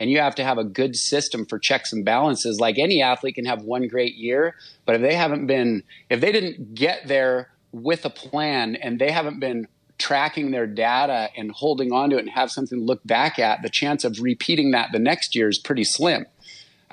and 0.00 0.10
you 0.10 0.18
have 0.18 0.34
to 0.36 0.44
have 0.44 0.58
a 0.58 0.64
good 0.64 0.96
system 0.96 1.46
for 1.46 1.58
checks 1.58 1.92
and 1.92 2.04
balances. 2.04 2.60
Like 2.60 2.78
any 2.78 3.02
athlete 3.02 3.36
can 3.36 3.44
have 3.44 3.62
one 3.62 3.88
great 3.88 4.14
year, 4.14 4.54
but 4.86 4.96
if 4.96 5.02
they 5.02 5.14
haven't 5.14 5.46
been, 5.46 5.82
if 6.10 6.20
they 6.20 6.32
didn't 6.32 6.74
get 6.74 7.06
there 7.06 7.50
with 7.72 8.04
a 8.04 8.10
plan 8.10 8.76
and 8.76 8.98
they 8.98 9.10
haven't 9.10 9.40
been 9.40 9.66
tracking 9.98 10.50
their 10.50 10.66
data 10.66 11.28
and 11.36 11.52
holding 11.52 11.92
on 11.92 12.10
to 12.10 12.16
it 12.16 12.20
and 12.20 12.30
have 12.30 12.50
something 12.50 12.78
to 12.78 12.84
look 12.84 13.04
back 13.04 13.38
at, 13.38 13.62
the 13.62 13.70
chance 13.70 14.04
of 14.04 14.20
repeating 14.20 14.72
that 14.72 14.90
the 14.92 14.98
next 14.98 15.34
year 15.34 15.48
is 15.48 15.58
pretty 15.58 15.84
slim. 15.84 16.26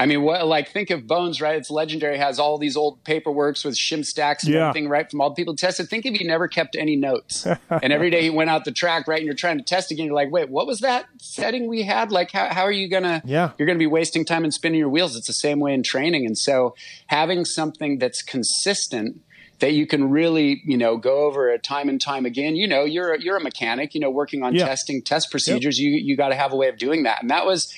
I 0.01 0.07
mean, 0.07 0.23
what 0.23 0.47
like 0.47 0.69
think 0.69 0.89
of 0.89 1.05
Bones, 1.05 1.39
right? 1.41 1.55
It's 1.57 1.69
legendary. 1.69 2.17
Has 2.17 2.39
all 2.39 2.57
these 2.57 2.75
old 2.75 3.03
paperworks 3.03 3.63
with 3.63 3.77
shim 3.77 4.03
stacks 4.03 4.43
and 4.43 4.55
yeah. 4.55 4.69
everything, 4.69 4.89
right? 4.89 5.09
From 5.09 5.21
all 5.21 5.29
the 5.29 5.35
people 5.35 5.55
tested. 5.55 5.89
Think 5.89 6.07
if 6.07 6.15
he 6.15 6.25
never 6.25 6.47
kept 6.47 6.75
any 6.75 6.95
notes, 6.95 7.45
and 7.69 7.93
every 7.93 8.09
day 8.09 8.23
he 8.23 8.31
went 8.31 8.49
out 8.49 8.65
the 8.65 8.71
track, 8.71 9.07
right? 9.07 9.19
And 9.19 9.27
you're 9.27 9.35
trying 9.35 9.59
to 9.59 9.63
test 9.63 9.91
again. 9.91 10.07
You're 10.07 10.15
like, 10.15 10.31
wait, 10.31 10.49
what 10.49 10.65
was 10.65 10.79
that 10.79 11.05
setting 11.19 11.67
we 11.67 11.83
had? 11.83 12.11
Like, 12.11 12.31
how 12.31 12.51
how 12.51 12.63
are 12.63 12.71
you 12.71 12.89
gonna? 12.89 13.21
Yeah, 13.25 13.51
you're 13.59 13.67
gonna 13.67 13.77
be 13.77 13.85
wasting 13.85 14.25
time 14.25 14.43
and 14.43 14.51
spinning 14.51 14.79
your 14.79 14.89
wheels. 14.89 15.15
It's 15.15 15.27
the 15.27 15.33
same 15.33 15.59
way 15.59 15.71
in 15.71 15.83
training, 15.83 16.25
and 16.25 16.35
so 16.35 16.73
having 17.05 17.45
something 17.45 17.99
that's 17.99 18.23
consistent 18.23 19.21
that 19.59 19.73
you 19.73 19.85
can 19.85 20.09
really, 20.09 20.63
you 20.65 20.77
know, 20.79 20.97
go 20.97 21.25
over 21.25 21.51
it 21.51 21.61
time 21.61 21.89
and 21.89 22.01
time 22.01 22.25
again. 22.25 22.55
You 22.55 22.67
know, 22.67 22.85
you're 22.85 23.13
a, 23.13 23.21
you're 23.21 23.37
a 23.37 23.41
mechanic, 23.41 23.93
you 23.93 24.01
know, 24.01 24.09
working 24.09 24.41
on 24.41 24.55
yeah. 24.55 24.65
testing 24.65 25.03
test 25.03 25.29
procedures. 25.29 25.79
Yep. 25.79 25.85
You 25.85 25.97
you 25.97 26.17
got 26.17 26.29
to 26.29 26.35
have 26.35 26.53
a 26.53 26.55
way 26.55 26.69
of 26.69 26.77
doing 26.77 27.03
that, 27.03 27.21
and 27.21 27.29
that 27.29 27.45
was 27.45 27.71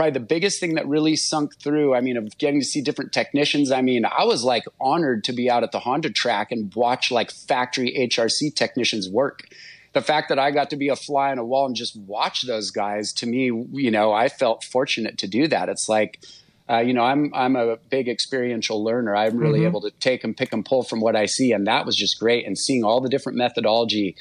probably 0.00 0.18
the 0.18 0.24
biggest 0.24 0.60
thing 0.60 0.76
that 0.76 0.88
really 0.88 1.14
sunk 1.14 1.60
through. 1.60 1.94
I 1.94 2.00
mean, 2.00 2.16
of 2.16 2.38
getting 2.38 2.58
to 2.60 2.64
see 2.64 2.80
different 2.80 3.12
technicians. 3.12 3.70
I 3.70 3.82
mean, 3.82 4.06
I 4.06 4.24
was 4.24 4.42
like 4.42 4.64
honored 4.80 5.24
to 5.24 5.34
be 5.34 5.50
out 5.50 5.62
at 5.62 5.72
the 5.72 5.80
Honda 5.80 6.08
track 6.08 6.50
and 6.50 6.74
watch 6.74 7.10
like 7.10 7.30
factory 7.30 7.94
HRC 8.10 8.54
technicians 8.54 9.10
work. 9.10 9.46
The 9.92 10.00
fact 10.00 10.30
that 10.30 10.38
I 10.38 10.52
got 10.52 10.70
to 10.70 10.76
be 10.76 10.88
a 10.88 10.96
fly 10.96 11.32
on 11.32 11.38
a 11.38 11.44
wall 11.44 11.66
and 11.66 11.76
just 11.76 12.00
watch 12.00 12.46
those 12.46 12.70
guys, 12.70 13.12
to 13.12 13.26
me, 13.26 13.52
you 13.72 13.90
know, 13.90 14.10
I 14.10 14.30
felt 14.30 14.64
fortunate 14.64 15.18
to 15.18 15.28
do 15.28 15.46
that. 15.48 15.68
It's 15.68 15.86
like, 15.86 16.18
uh, 16.66 16.78
you 16.78 16.94
know, 16.94 17.04
I'm 17.04 17.30
I'm 17.34 17.54
a 17.54 17.76
big 17.76 18.08
experiential 18.08 18.82
learner. 18.82 19.14
I'm 19.14 19.36
really 19.36 19.58
mm-hmm. 19.58 19.68
able 19.68 19.82
to 19.82 19.90
take 19.90 20.24
and 20.24 20.34
pick 20.34 20.54
and 20.54 20.64
pull 20.64 20.82
from 20.82 21.02
what 21.02 21.14
I 21.14 21.26
see, 21.26 21.52
and 21.52 21.66
that 21.66 21.84
was 21.84 21.94
just 21.94 22.18
great. 22.18 22.46
And 22.46 22.56
seeing 22.56 22.84
all 22.84 23.02
the 23.02 23.10
different 23.10 23.36
methodology 23.36 24.16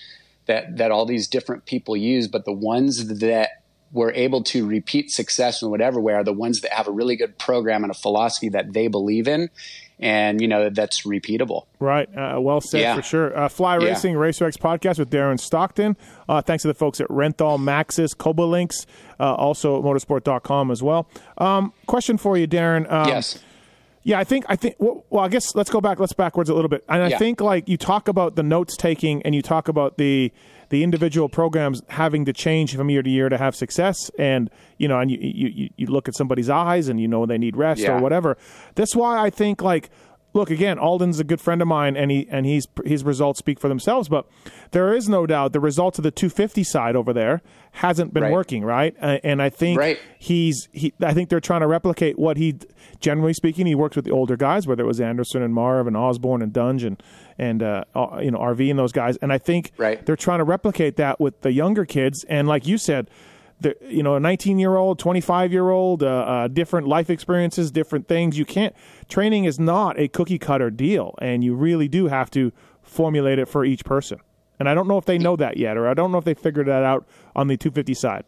that 0.45 0.75
that 0.75 0.91
all 0.91 1.05
these 1.05 1.29
different 1.29 1.65
people 1.65 1.95
use, 1.95 2.27
but 2.27 2.43
the 2.43 2.51
ones 2.51 3.19
that 3.19 3.59
were 3.91 4.11
able 4.13 4.43
to 4.43 4.65
repeat 4.65 5.11
success 5.11 5.61
in 5.61 5.69
whatever 5.69 5.99
way 5.99 6.13
are 6.13 6.23
the 6.23 6.33
ones 6.33 6.61
that 6.61 6.71
have 6.71 6.87
a 6.87 6.91
really 6.91 7.15
good 7.15 7.37
program 7.37 7.83
and 7.83 7.91
a 7.91 7.95
philosophy 7.95 8.49
that 8.49 8.73
they 8.73 8.87
believe 8.87 9.27
in 9.27 9.49
and 9.99 10.39
you 10.39 10.47
know 10.47 10.69
that's 10.69 11.05
repeatable 11.05 11.65
right 11.79 12.09
uh, 12.15 12.39
well 12.39 12.61
said 12.61 12.81
yeah. 12.81 12.95
for 12.95 13.01
sure 13.01 13.37
uh, 13.37 13.49
fly 13.49 13.75
racing 13.75 14.13
yeah. 14.13 14.19
racer 14.19 14.45
x 14.45 14.55
podcast 14.57 14.97
with 14.97 15.09
derin 15.09 15.39
stockton 15.39 15.97
uh, 16.29 16.41
thanks 16.41 16.61
to 16.61 16.67
the 16.67 16.73
folks 16.73 17.01
at 17.01 17.07
renthal 17.09 17.59
maxxis 17.59 18.15
cobalinks 18.15 18.85
uh, 19.19 19.33
also 19.35 19.81
motorsport.com 19.81 20.71
as 20.71 20.81
well 20.81 21.09
um, 21.39 21.73
question 21.85 22.17
for 22.17 22.37
you 22.37 22.47
darren 22.47 22.89
um, 22.91 23.07
yes 23.07 23.39
yeah, 24.01 24.17
I 24.17 24.23
think 24.23 24.45
I 24.47 24.55
think 24.55 24.75
well, 24.79 25.05
well, 25.09 25.23
I 25.23 25.27
guess 25.27 25.53
let's 25.55 25.69
go 25.69 25.81
back 25.81 25.99
let's 25.99 26.13
backwards 26.13 26.49
a 26.49 26.53
little 26.53 26.69
bit. 26.69 26.83
And 26.87 27.03
I 27.03 27.09
yeah. 27.09 27.17
think 27.17 27.41
like 27.41 27.67
you 27.67 27.77
talk 27.77 28.07
about 28.07 28.35
the 28.35 28.43
notes 28.43 28.77
taking 28.77 29.21
and 29.23 29.35
you 29.35 29.41
talk 29.41 29.67
about 29.67 29.97
the 29.97 30.31
the 30.69 30.83
individual 30.83 31.29
programs 31.29 31.81
having 31.89 32.25
to 32.25 32.33
change 32.33 32.75
from 32.75 32.89
year 32.89 33.01
to 33.01 33.09
year 33.09 33.29
to 33.29 33.37
have 33.37 33.55
success. 33.55 34.09
And 34.17 34.49
you 34.77 34.87
know, 34.87 34.99
and 34.99 35.11
you 35.11 35.17
you, 35.19 35.69
you 35.75 35.87
look 35.87 36.07
at 36.07 36.15
somebody's 36.15 36.49
eyes 36.49 36.87
and 36.87 36.99
you 36.99 37.07
know 37.07 37.25
they 37.25 37.37
need 37.37 37.57
rest 37.57 37.81
yeah. 37.81 37.97
or 37.97 38.01
whatever. 38.01 38.37
That's 38.75 38.95
why 38.95 39.19
I 39.19 39.29
think 39.29 39.61
like 39.61 39.89
look 40.33 40.49
again 40.49 40.77
aldon's 40.77 41.19
a 41.19 41.23
good 41.23 41.41
friend 41.41 41.61
of 41.61 41.67
mine 41.67 41.97
and 41.97 42.11
he 42.11 42.27
and 42.29 42.45
he's 42.45 42.67
his 42.85 43.03
results 43.03 43.39
speak 43.39 43.59
for 43.59 43.67
themselves 43.67 44.07
but 44.07 44.27
there 44.71 44.93
is 44.93 45.09
no 45.09 45.25
doubt 45.25 45.53
the 45.53 45.59
results 45.59 45.97
of 45.97 46.03
the 46.03 46.11
250 46.11 46.63
side 46.63 46.95
over 46.95 47.13
there 47.13 47.41
hasn't 47.73 48.13
been 48.13 48.23
right. 48.23 48.31
working 48.31 48.63
right 48.63 48.95
and 48.99 49.41
i 49.41 49.49
think 49.49 49.79
right. 49.79 49.99
he's 50.17 50.67
he 50.71 50.93
i 51.01 51.13
think 51.13 51.29
they're 51.29 51.39
trying 51.39 51.61
to 51.61 51.67
replicate 51.67 52.17
what 52.17 52.37
he 52.37 52.57
generally 52.99 53.33
speaking 53.33 53.65
he 53.65 53.75
works 53.75 53.95
with 53.95 54.05
the 54.05 54.11
older 54.11 54.37
guys 54.37 54.67
whether 54.67 54.83
it 54.83 54.87
was 54.87 55.01
anderson 55.01 55.41
and 55.41 55.53
marv 55.53 55.87
and 55.87 55.97
osborne 55.97 56.41
and 56.41 56.53
dunge 56.53 56.83
and 56.83 57.01
and 57.37 57.63
uh, 57.63 57.83
uh 57.95 58.19
you 58.21 58.31
know 58.31 58.39
rv 58.39 58.69
and 58.69 58.77
those 58.77 58.91
guys 58.91 59.17
and 59.17 59.33
i 59.33 59.37
think 59.37 59.71
right. 59.77 60.05
they're 60.05 60.15
trying 60.15 60.39
to 60.39 60.43
replicate 60.43 60.95
that 60.97 61.19
with 61.19 61.41
the 61.41 61.51
younger 61.51 61.85
kids 61.85 62.23
and 62.29 62.47
like 62.47 62.67
you 62.67 62.77
said 62.77 63.09
the, 63.61 63.75
you 63.81 64.03
know, 64.03 64.15
a 64.15 64.19
19 64.19 64.59
year 64.59 64.75
old, 64.75 64.99
25 64.99 65.51
year 65.51 65.69
old, 65.69 66.03
uh, 66.03 66.07
uh, 66.07 66.47
different 66.47 66.87
life 66.87 67.09
experiences, 67.09 67.71
different 67.71 68.07
things. 68.07 68.37
You 68.37 68.45
can't, 68.45 68.75
training 69.07 69.45
is 69.45 69.59
not 69.59 69.99
a 69.99 70.07
cookie 70.07 70.39
cutter 70.39 70.69
deal, 70.69 71.15
and 71.21 71.43
you 71.43 71.55
really 71.55 71.87
do 71.87 72.07
have 72.07 72.31
to 72.31 72.51
formulate 72.81 73.39
it 73.39 73.47
for 73.47 73.65
each 73.65 73.85
person. 73.85 74.19
And 74.59 74.67
I 74.67 74.73
don't 74.73 74.87
know 74.87 74.97
if 74.97 75.05
they 75.05 75.17
know 75.17 75.35
that 75.37 75.57
yet, 75.57 75.77
or 75.77 75.87
I 75.87 75.93
don't 75.93 76.11
know 76.11 76.17
if 76.17 76.25
they 76.25 76.33
figured 76.33 76.67
that 76.67 76.83
out 76.83 77.07
on 77.35 77.47
the 77.47 77.57
250 77.57 77.93
side. 77.93 78.25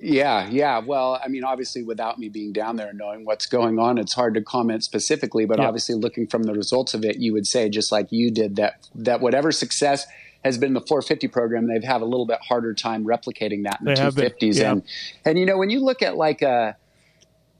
Yeah, 0.00 0.48
yeah. 0.48 0.78
Well, 0.78 1.20
I 1.22 1.28
mean, 1.28 1.42
obviously, 1.42 1.82
without 1.82 2.18
me 2.18 2.28
being 2.28 2.52
down 2.52 2.76
there 2.76 2.88
and 2.88 2.98
knowing 2.98 3.24
what's 3.24 3.46
going 3.46 3.80
on, 3.80 3.98
it's 3.98 4.12
hard 4.12 4.34
to 4.34 4.42
comment 4.42 4.84
specifically. 4.84 5.44
But 5.44 5.58
yeah. 5.58 5.66
obviously, 5.66 5.96
looking 5.96 6.28
from 6.28 6.44
the 6.44 6.52
results 6.52 6.94
of 6.94 7.04
it, 7.04 7.16
you 7.16 7.32
would 7.32 7.48
say, 7.48 7.68
just 7.68 7.90
like 7.90 8.06
you 8.10 8.30
did, 8.30 8.56
that 8.56 8.88
that 8.94 9.20
whatever 9.20 9.50
success 9.50 10.06
has 10.44 10.58
been 10.58 10.72
the 10.72 10.80
450 10.80 11.28
program. 11.28 11.66
They've 11.66 11.82
had 11.82 12.00
a 12.00 12.04
little 12.04 12.26
bit 12.26 12.38
harder 12.40 12.74
time 12.74 13.04
replicating 13.04 13.64
that 13.64 13.80
in 13.80 13.86
the 13.86 13.94
250s. 13.94 14.56
Yeah. 14.56 14.72
And 14.72 14.82
and 15.24 15.38
you 15.38 15.46
know 15.46 15.58
when 15.58 15.70
you 15.70 15.80
look 15.80 16.02
at 16.02 16.16
like 16.16 16.42
uh, 16.42 16.46
a 16.46 16.76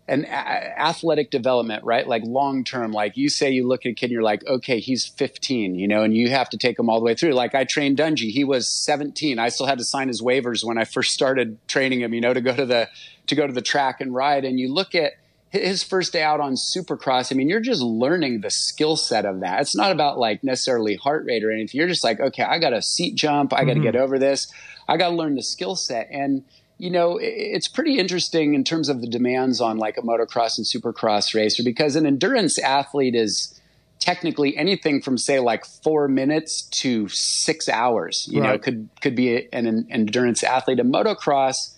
an 0.08 0.24
a- 0.24 0.80
athletic 0.80 1.30
development, 1.30 1.84
right? 1.84 2.06
Like 2.06 2.22
long 2.24 2.64
term, 2.64 2.92
like 2.92 3.16
you 3.16 3.28
say, 3.28 3.50
you 3.50 3.66
look 3.66 3.84
at 3.84 3.90
a 3.90 3.94
kid, 3.94 4.06
and 4.06 4.12
you're 4.12 4.22
like, 4.22 4.46
okay, 4.46 4.80
he's 4.80 5.06
15, 5.06 5.74
you 5.74 5.86
know, 5.86 6.02
and 6.02 6.16
you 6.16 6.30
have 6.30 6.48
to 6.50 6.56
take 6.56 6.78
him 6.78 6.88
all 6.88 6.98
the 6.98 7.04
way 7.04 7.14
through. 7.14 7.32
Like 7.32 7.54
I 7.54 7.64
trained 7.64 7.98
Dungey, 7.98 8.30
he 8.30 8.44
was 8.44 8.68
17. 8.68 9.38
I 9.38 9.48
still 9.50 9.66
had 9.66 9.78
to 9.78 9.84
sign 9.84 10.08
his 10.08 10.22
waivers 10.22 10.64
when 10.64 10.78
I 10.78 10.84
first 10.84 11.12
started 11.12 11.58
training 11.68 12.00
him, 12.00 12.14
you 12.14 12.20
know, 12.20 12.32
to 12.32 12.40
go 12.40 12.54
to 12.54 12.66
the 12.66 12.88
to 13.26 13.34
go 13.34 13.46
to 13.46 13.52
the 13.52 13.62
track 13.62 14.00
and 14.00 14.14
ride. 14.14 14.44
And 14.44 14.58
you 14.58 14.72
look 14.72 14.94
at 14.94 15.12
his 15.50 15.82
first 15.82 16.12
day 16.12 16.22
out 16.22 16.40
on 16.40 16.54
supercross, 16.54 17.32
I 17.32 17.36
mean, 17.36 17.48
you're 17.48 17.60
just 17.60 17.82
learning 17.82 18.40
the 18.40 18.50
skill 18.50 18.96
set 18.96 19.24
of 19.24 19.40
that. 19.40 19.60
It's 19.60 19.76
not 19.76 19.92
about 19.92 20.18
like 20.18 20.44
necessarily 20.44 20.96
heart 20.96 21.24
rate 21.24 21.44
or 21.44 21.50
anything. 21.50 21.78
You're 21.78 21.88
just 21.88 22.04
like, 22.04 22.20
okay, 22.20 22.42
I 22.42 22.58
got 22.58 22.72
a 22.72 22.82
seat 22.82 23.14
jump. 23.14 23.52
I 23.52 23.60
got 23.60 23.66
to 23.66 23.74
mm-hmm. 23.74 23.82
get 23.82 23.96
over 23.96 24.18
this. 24.18 24.52
I 24.88 24.96
got 24.96 25.10
to 25.10 25.16
learn 25.16 25.34
the 25.34 25.42
skill 25.42 25.76
set. 25.76 26.08
And, 26.10 26.44
you 26.76 26.90
know, 26.90 27.18
it's 27.20 27.68
pretty 27.68 27.98
interesting 27.98 28.54
in 28.54 28.64
terms 28.64 28.88
of 28.88 29.00
the 29.00 29.08
demands 29.08 29.60
on 29.60 29.78
like 29.78 29.96
a 29.96 30.02
motocross 30.02 30.58
and 30.58 30.66
supercross 30.66 31.34
racer 31.34 31.62
because 31.62 31.96
an 31.96 32.06
endurance 32.06 32.58
athlete 32.58 33.14
is, 33.14 33.58
technically 33.98 34.56
anything 34.56 35.02
from 35.02 35.18
say 35.18 35.40
like 35.40 35.64
four 35.64 36.08
minutes 36.08 36.62
to 36.62 37.08
six 37.08 37.68
hours. 37.68 38.28
You 38.30 38.40
right. 38.40 38.52
know, 38.52 38.58
could 38.58 38.88
could 39.00 39.16
be 39.16 39.48
an, 39.52 39.66
an 39.66 39.86
endurance 39.90 40.42
athlete. 40.42 40.80
A 40.80 40.84
motocross 40.84 41.74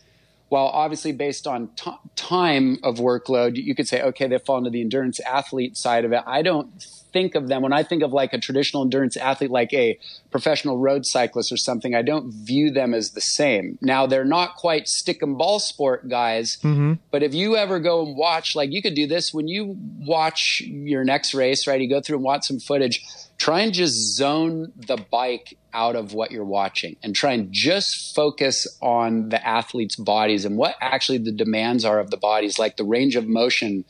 while 0.51 0.67
obviously 0.67 1.13
based 1.13 1.47
on 1.47 1.69
t- 1.77 1.93
time 2.17 2.77
of 2.83 2.97
workload, 2.97 3.53
you 3.55 3.73
could 3.75 3.87
say, 3.87 4.03
okay, 4.03 4.27
they 4.27 4.37
fall 4.39 4.59
into 4.59 4.69
the 4.69 4.81
endurance 4.81 5.21
athlete 5.21 5.77
side 5.77 6.05
of 6.05 6.13
it. 6.13 6.23
I 6.27 6.43
don't 6.43 6.83
think 7.13 7.37
of 7.37 7.47
them 7.47 7.63
when 7.63 7.73
I 7.73 7.85
think 7.85 8.03
of 8.03 8.13
like 8.13 8.33
a 8.33 8.39
traditional 8.39 8.83
endurance 8.83 9.17
athlete, 9.17 9.53
like 9.53 9.73
a 9.73 9.97
professional 10.33 10.77
road 10.77 11.07
cyclist 11.07 11.53
or 11.53 11.57
something. 11.57 11.95
I 11.95 12.03
don't 12.03 12.33
view 12.33 12.73
them 12.73 12.95
as 12.95 13.13
the 13.13 13.21
same. 13.21 13.79
Now 13.81 14.07
they're 14.07 14.25
not 14.25 14.57
quite 14.57 14.89
stick 14.89 15.23
and 15.23 15.39
ball 15.39 15.61
sport 15.61 16.09
guys, 16.09 16.59
mm-hmm. 16.63 16.95
but 17.13 17.23
if 17.23 17.33
you 17.33 17.57
ever 17.57 17.79
go 17.79 18.05
and 18.05 18.17
watch, 18.17 18.57
like 18.57 18.73
you 18.73 18.83
could 18.83 18.95
do 18.95 19.07
this 19.07 19.33
when 19.33 19.47
you 19.47 19.77
watch 20.01 20.63
your 20.67 21.05
next 21.05 21.33
race, 21.33 21.69
right? 21.69 21.81
You 21.81 21.89
go 21.89 22.01
through 22.01 22.17
and 22.17 22.25
watch 22.25 22.47
some 22.47 22.59
footage 22.59 23.05
try 23.41 23.61
and 23.61 23.73
just 23.73 23.95
zone 24.17 24.71
the 24.77 24.99
bike 25.11 25.57
out 25.73 25.97
of 25.97 26.13
what 26.13 26.31
you're 26.31 26.45
watching 26.45 26.95
and 27.03 27.17
try 27.17 27.33
and 27.33 27.51
just 27.51 28.15
focus 28.15 28.67
on 28.83 29.31
the 29.31 29.45
athletes' 29.45 29.97
bodies 29.97 30.45
and 30.45 30.59
what 30.59 30.77
actually 30.83 31.17
the 31.17 31.33
demands 31.33 31.83
are 31.83 31.99
of 31.99 32.11
the 32.11 32.19
bodies, 32.19 32.59
like 32.59 32.77
the 32.77 32.85
range 32.85 33.17
of 33.17 33.27
motion 33.27 33.83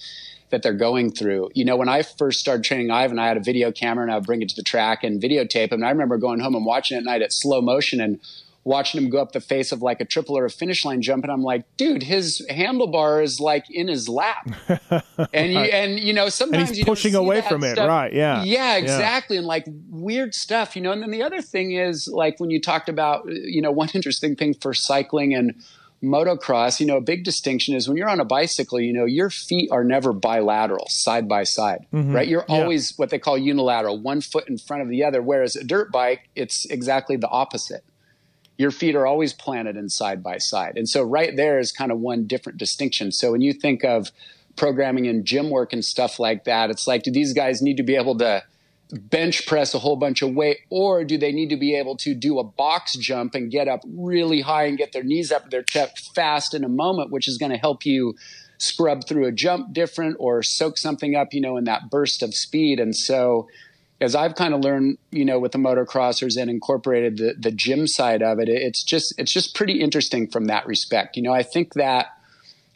that 0.50 0.62
they're 0.62 0.72
going 0.72 1.10
through. 1.10 1.50
You 1.52 1.64
know, 1.64 1.76
when 1.76 1.88
I 1.88 2.02
first 2.02 2.38
started 2.38 2.62
training 2.62 2.92
Ivan, 2.92 3.18
I 3.18 3.26
had 3.26 3.36
a 3.36 3.42
video 3.42 3.72
camera 3.72 4.04
and 4.04 4.12
I 4.12 4.16
would 4.16 4.26
bring 4.26 4.40
it 4.40 4.48
to 4.50 4.56
the 4.56 4.62
track 4.62 5.02
and 5.02 5.20
videotape 5.20 5.72
him. 5.72 5.80
And 5.80 5.84
I 5.84 5.90
remember 5.90 6.16
going 6.16 6.38
home 6.38 6.54
and 6.54 6.64
watching 6.64 6.96
it 6.96 7.00
at 7.00 7.04
night 7.04 7.22
at 7.22 7.32
slow 7.32 7.60
motion 7.60 8.00
and 8.00 8.20
watching 8.64 9.02
him 9.02 9.08
go 9.08 9.20
up 9.20 9.32
the 9.32 9.40
face 9.40 9.72
of 9.72 9.82
like 9.82 10.00
a 10.00 10.04
triple 10.04 10.36
or 10.36 10.44
a 10.44 10.50
finish 10.50 10.84
line 10.84 11.02
jump, 11.02 11.24
and 11.24 11.32
I'm 11.32 11.42
like, 11.42 11.64
dude, 11.76 12.02
his 12.02 12.46
handlebar 12.50 13.22
is 13.22 13.40
like 13.40 13.64
in 13.70 13.88
his 13.88 14.08
lap, 14.08 14.48
and 15.32 15.52
you, 15.52 15.58
and 15.58 15.98
you 15.98 16.12
know 16.12 16.28
sometimes 16.28 16.70
he's 16.70 16.84
pushing 16.84 17.14
away 17.14 17.40
from 17.40 17.62
stuff. 17.62 17.78
it, 17.78 17.88
right? 17.88 18.12
Yeah, 18.12 18.42
yeah, 18.42 18.76
exactly, 18.76 19.36
yeah. 19.36 19.40
and 19.40 19.46
like 19.46 19.64
weird 19.88 20.34
stuff, 20.34 20.76
you 20.76 20.82
know. 20.82 20.92
And 20.92 21.02
then 21.02 21.10
the 21.10 21.22
other 21.22 21.42
thing 21.42 21.72
is 21.72 22.08
like 22.08 22.38
when 22.38 22.50
you 22.50 22.60
talked 22.60 22.88
about, 22.88 23.24
you 23.26 23.62
know, 23.62 23.70
one 23.80 23.88
interesting 23.94 24.36
thing 24.36 24.54
for 24.54 24.74
cycling 24.74 25.34
and 25.34 25.54
motocross, 26.02 26.80
you 26.80 26.86
know, 26.86 26.96
a 26.96 27.00
big 27.00 27.24
distinction 27.24 27.74
is 27.74 27.86
when 27.86 27.96
you're 27.96 28.08
on 28.08 28.20
a 28.20 28.24
bicycle, 28.24 28.80
you 28.80 28.92
know, 28.92 29.04
your 29.04 29.28
feet 29.28 29.70
are 29.70 29.84
never 29.84 30.14
bilateral, 30.14 30.86
side 30.88 31.28
by 31.28 31.44
side, 31.44 31.84
mm-hmm. 31.92 32.14
right? 32.14 32.26
You're 32.26 32.44
yeah. 32.48 32.54
always 32.54 32.96
what 32.96 33.10
they 33.10 33.18
call 33.18 33.36
unilateral, 33.36 34.00
one 34.00 34.22
foot 34.22 34.48
in 34.48 34.56
front 34.56 34.82
of 34.82 34.88
the 34.88 35.04
other. 35.04 35.20
Whereas 35.20 35.56
a 35.56 35.64
dirt 35.64 35.92
bike, 35.92 36.28
it's 36.34 36.64
exactly 36.66 37.16
the 37.16 37.28
opposite 37.28 37.84
your 38.60 38.70
feet 38.70 38.94
are 38.94 39.06
always 39.06 39.32
planted 39.32 39.74
in 39.78 39.88
side 39.88 40.22
by 40.22 40.36
side. 40.36 40.76
And 40.76 40.86
so 40.86 41.02
right 41.02 41.34
there 41.34 41.58
is 41.58 41.72
kind 41.72 41.90
of 41.90 41.98
one 41.98 42.26
different 42.26 42.58
distinction. 42.58 43.10
So 43.10 43.32
when 43.32 43.40
you 43.40 43.54
think 43.54 43.84
of 43.84 44.12
programming 44.56 45.06
and 45.06 45.24
gym 45.24 45.48
work 45.48 45.72
and 45.72 45.82
stuff 45.82 46.18
like 46.18 46.44
that, 46.44 46.68
it's 46.68 46.86
like, 46.86 47.02
do 47.02 47.10
these 47.10 47.32
guys 47.32 47.62
need 47.62 47.78
to 47.78 47.82
be 47.82 47.96
able 47.96 48.18
to 48.18 48.42
bench 48.92 49.46
press 49.46 49.72
a 49.72 49.78
whole 49.78 49.96
bunch 49.96 50.20
of 50.20 50.34
weight 50.34 50.58
or 50.68 51.04
do 51.04 51.16
they 51.16 51.32
need 51.32 51.48
to 51.48 51.56
be 51.56 51.74
able 51.74 51.96
to 51.96 52.12
do 52.12 52.38
a 52.38 52.44
box 52.44 52.96
jump 52.96 53.34
and 53.34 53.50
get 53.50 53.66
up 53.66 53.80
really 53.96 54.42
high 54.42 54.64
and 54.64 54.76
get 54.76 54.92
their 54.92 55.04
knees 55.04 55.32
up 55.32 55.48
their 55.48 55.62
chest 55.62 56.14
fast 56.14 56.52
in 56.52 56.62
a 56.62 56.68
moment, 56.68 57.10
which 57.10 57.28
is 57.28 57.38
going 57.38 57.52
to 57.52 57.56
help 57.56 57.86
you 57.86 58.14
scrub 58.58 59.06
through 59.08 59.26
a 59.26 59.32
jump 59.32 59.72
different 59.72 60.16
or 60.20 60.42
soak 60.42 60.76
something 60.76 61.16
up, 61.16 61.32
you 61.32 61.40
know, 61.40 61.56
in 61.56 61.64
that 61.64 61.88
burst 61.88 62.22
of 62.22 62.34
speed. 62.34 62.78
And 62.78 62.94
so 62.94 63.48
as 64.00 64.14
I've 64.14 64.34
kind 64.34 64.54
of 64.54 64.60
learned, 64.60 64.98
you 65.10 65.24
know, 65.24 65.38
with 65.38 65.52
the 65.52 65.58
motocrossers 65.58 66.40
and 66.40 66.50
incorporated 66.50 67.18
the 67.18 67.34
the 67.38 67.50
gym 67.50 67.86
side 67.86 68.22
of 68.22 68.38
it, 68.38 68.48
it's 68.48 68.82
just 68.82 69.14
it's 69.18 69.32
just 69.32 69.54
pretty 69.54 69.80
interesting 69.80 70.26
from 70.28 70.46
that 70.46 70.66
respect. 70.66 71.16
You 71.16 71.22
know, 71.22 71.32
I 71.32 71.42
think 71.42 71.74
that 71.74 72.08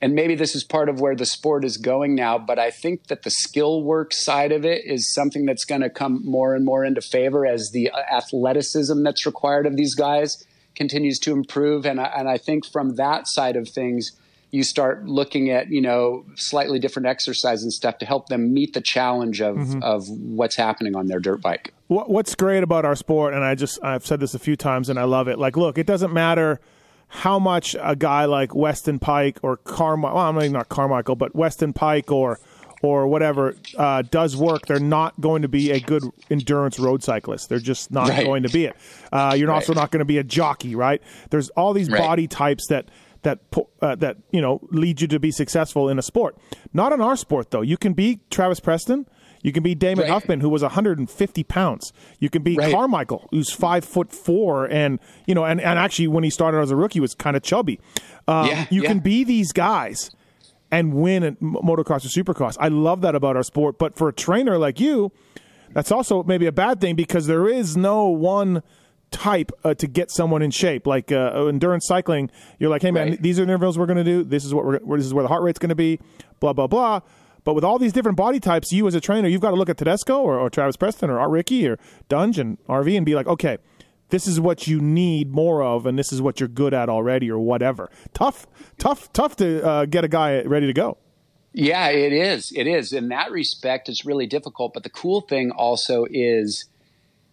and 0.05 0.15
maybe 0.15 0.35
this 0.35 0.55
is 0.55 0.65
part 0.65 0.91
of 0.91 1.01
where 1.01 1.17
the 1.17 1.25
sport 1.25 1.65
is 1.65 1.79
going 1.79 2.15
now, 2.15 2.37
but 2.37 2.59
I 2.59 2.71
think 2.71 3.07
that 3.07 3.23
the 3.23 3.31
skill 3.31 3.83
work 3.83 4.13
side 4.13 4.53
of 4.53 4.63
it 4.65 4.85
is 4.85 5.15
something 5.15 5.47
that's 5.47 5.65
going 5.65 5.81
to 5.81 5.89
come 5.89 6.21
more 6.27 6.55
and 6.55 6.63
more 6.63 6.85
into 6.85 7.01
favor 7.01 7.47
as 7.47 7.71
the 7.71 7.91
uh, 7.91 8.01
athleticism 8.13 9.03
that's 9.03 9.25
required 9.25 9.67
of 9.67 9.77
these 9.77 9.95
guys 9.95 10.45
continues 10.75 11.19
to 11.21 11.33
improve. 11.33 11.87
And 11.87 11.99
I, 11.99 12.13
and 12.17 12.29
I 12.29 12.37
think 12.37 12.67
from 12.67 12.97
that 12.97 13.27
side 13.29 13.57
of 13.57 13.67
things, 13.67 14.13
you 14.55 14.63
start 14.63 15.05
looking 15.05 15.51
at 15.51 15.69
you 15.69 15.81
know 15.81 16.25
slightly 16.37 16.79
different 16.79 17.07
exercise 17.07 17.65
and 17.65 17.73
stuff 17.73 17.99
to 17.99 18.07
help 18.07 18.29
them 18.29 18.55
meet 18.55 18.73
the 18.73 18.81
challenge 18.81 19.41
of 19.41 19.57
mm-hmm. 19.57 19.83
of 19.83 20.09
what's 20.09 20.55
happening 20.55 20.95
on 20.95 21.09
their 21.09 21.19
dirt 21.19 21.43
bike. 21.43 21.75
What's 21.89 22.35
great 22.37 22.63
about 22.63 22.85
our 22.85 22.95
sport, 22.95 23.35
and 23.35 23.45
I 23.45 23.57
just 23.57 23.83
I've 23.83 24.07
said 24.07 24.21
this 24.21 24.33
a 24.33 24.39
few 24.39 24.57
times, 24.57 24.89
and 24.89 24.99
I 24.99 25.05
love 25.05 25.27
it. 25.27 25.39
Like, 25.39 25.57
look, 25.57 25.77
it 25.77 25.87
doesn't 25.87 26.13
matter 26.13 26.61
how 27.09 27.39
much 27.39 27.75
a 27.81 27.97
guy 27.97 28.25
like 28.27 28.55
Weston 28.55 29.01
Peick 29.01 29.39
or 29.43 29.57
Carmichael, 29.57 30.17
well, 30.17 30.27
I'm 30.27 30.37
mean, 30.37 30.53
not 30.53 30.69
Carmichael, 30.69 31.17
but 31.17 31.35
Weston 31.35 31.73
Peick 31.73 32.11
or 32.11 32.39
or 32.81 33.07
whatever 33.07 33.57
uh, 33.79 34.03
does 34.03 34.37
work, 34.37 34.67
they're 34.67 34.79
not 34.79 35.19
going 35.21 35.43
to 35.43 35.49
be 35.49 35.71
a 35.71 35.81
good 35.81 36.05
endurance 36.31 36.79
road 36.79 37.03
cyclist. 37.03 37.49
They're 37.49 37.59
just 37.59 37.91
not 37.91 38.11
right. 38.11 38.25
going 38.25 38.43
to 38.43 38.51
be 38.51 38.67
it. 38.67 38.77
Uh, 39.11 39.35
you're 39.37 39.49
right. 39.49 39.55
also 39.55 39.73
not 39.73 39.91
going 39.91 40.01
to 40.01 40.05
be 40.05 40.19
a 40.19 40.25
jockey, 40.25 40.77
right? 40.77 41.03
There's 41.31 41.49
all 41.51 41.73
these 41.73 41.89
right. 41.89 41.99
body 41.99 42.29
types 42.29 42.67
that 42.69 42.91
that 43.25 43.41
uh, 43.83 43.95
that 43.97 44.19
you 44.31 44.41
know 44.41 44.61
lead 44.71 45.01
you 45.01 45.09
to 45.09 45.19
be 45.19 45.31
successful 45.31 45.89
in 45.89 45.99
a 45.99 46.03
sport. 46.03 46.39
Not 46.73 46.93
in 46.93 47.01
our 47.01 47.17
sport 47.17 47.51
though. 47.51 47.63
You 47.63 47.77
can 47.77 47.93
be 47.93 48.21
Travis 48.31 48.61
Preston. 48.61 49.07
You 49.43 49.53
can 49.53 49.63
be 49.63 49.75
Damon 49.75 50.05
right. 50.05 50.11
Huffman, 50.11 50.41
who 50.41 50.49
was 50.49 50.63
150 50.63 51.45
pounds. 51.45 51.93
You 52.19 52.31
can 52.31 52.43
be 52.43 52.57
right. 52.57 52.73
Carmichael, 52.73 53.29
who's 53.31 53.51
five 53.51 53.85
foot 53.85 54.11
four, 54.11 54.65
and 54.65 54.99
you 55.27 55.35
know, 55.35 55.45
and, 55.45 55.61
and 55.61 55.79
actually 55.79 56.09
when 56.09 56.25
he 56.25 56.31
started 56.31 56.61
as 56.61 56.71
a 56.71 56.77
rookie 56.77 57.01
was 57.01 57.15
kind 57.15 57.37
of 57.37 57.43
chubby. 57.43 57.79
Uh, 58.27 58.47
yeah, 58.49 58.67
you 58.71 58.83
yeah. 58.83 58.89
can 58.89 59.01
be 59.01 59.23
these 59.23 59.53
guys 59.53 60.11
and 60.71 60.95
win 60.95 61.23
at 61.23 61.41
motocross 61.41 62.05
or 62.07 62.23
supercross. 62.23 62.57
I 62.59 62.69
love 62.69 63.03
that 63.03 63.15
about 63.15 63.37
our 63.37 63.43
sport. 63.43 63.79
But 63.79 63.97
for 63.97 64.09
a 64.09 64.13
trainer 64.15 64.57
like 64.57 64.81
you, 64.81 65.13
that's 65.73 65.93
also 65.93 66.23
maybe 66.23 66.47
a 66.47 66.53
bad 66.53 66.81
thing 66.81 66.97
because 66.97 67.27
there 67.27 67.47
is 67.47 67.77
no 67.77 68.09
one 68.09 68.63
type 69.15 69.53
uh, 69.63 69.75
to 69.75 69.87
get 69.87 70.11
someone 70.11 70.43
in 70.43 70.51
shape. 70.51 70.87
Like 70.87 71.13
uh, 71.13 71.47
endurance 71.47 71.87
cycling, 71.87 72.31
you're 72.59 72.69
like, 72.69 72.83
hey 72.83 72.91
man, 72.91 73.11
right. 73.11 73.23
these 73.23 73.39
are 73.39 73.45
the 73.45 73.53
intervals 73.53 73.79
we're 73.79 73.87
going 73.87 73.99
to 73.99 74.05
do. 74.05 74.25
This 74.25 74.45
is 74.45 74.53
what 74.53 74.65
we're 74.65 74.97
this 74.97 75.07
is 75.07 75.15
where 75.15 75.23
the 75.23 75.29
heart 75.29 75.43
rate's 75.43 75.59
going 75.59 75.71
to 75.71 75.75
be. 75.75 76.01
Blah 76.41 76.53
blah 76.53 76.67
blah. 76.67 77.01
But 77.45 77.55
with 77.55 77.63
all 77.63 77.79
these 77.79 77.93
different 77.93 78.17
body 78.17 78.41
types, 78.41 78.73
you 78.73 78.87
as 78.87 78.95
a 78.95 79.01
trainer, 79.01 79.29
you've 79.29 79.43
got 79.43 79.51
to 79.51 79.57
look 79.57 79.69
at 79.69 79.77
Tedesco 79.77 80.19
or, 80.19 80.39
or 80.39 80.49
Travis 80.49 80.77
Preston 80.77 81.11
or 81.11 81.21
Art 81.21 81.31
Ricky 81.31 81.69
or 81.69 81.79
Dunge 82.09 82.39
and 82.39 82.59
RV 82.67 82.97
and 82.97 83.05
be 83.05 83.15
like, 83.15 83.27
okay, 83.27 83.59
this 84.09 84.27
is 84.27 84.41
what 84.41 84.67
you 84.67 84.81
need 84.81 85.31
more 85.31 85.63
of, 85.63 85.85
and 85.87 85.99
this 85.99 86.13
is 86.13 86.23
what 86.23 86.41
you're 86.41 86.49
good 86.49 86.73
at 86.73 86.89
already, 86.89 87.31
or 87.31 87.39
whatever. 87.39 87.91
Tough, 88.15 88.47
tough, 88.79 89.13
tough 89.13 89.37
to 89.37 89.67
uh, 89.67 89.85
get 89.85 90.05
a 90.05 90.09
guy 90.09 90.43
ready 90.43 90.67
to 90.67 90.73
go. 90.73 90.97
Yeah, 91.53 91.89
it 91.89 92.13
is. 92.13 92.53
It 92.57 92.67
is. 92.67 92.93
In 92.93 93.09
that 93.09 93.31
respect, 93.31 93.89
it's 93.89 94.05
really 94.05 94.27
difficult. 94.27 94.73
But 94.75 94.83
the 94.83 94.91
cool 94.91 95.21
thing 95.21 95.51
also 95.51 96.07
is 96.11 96.65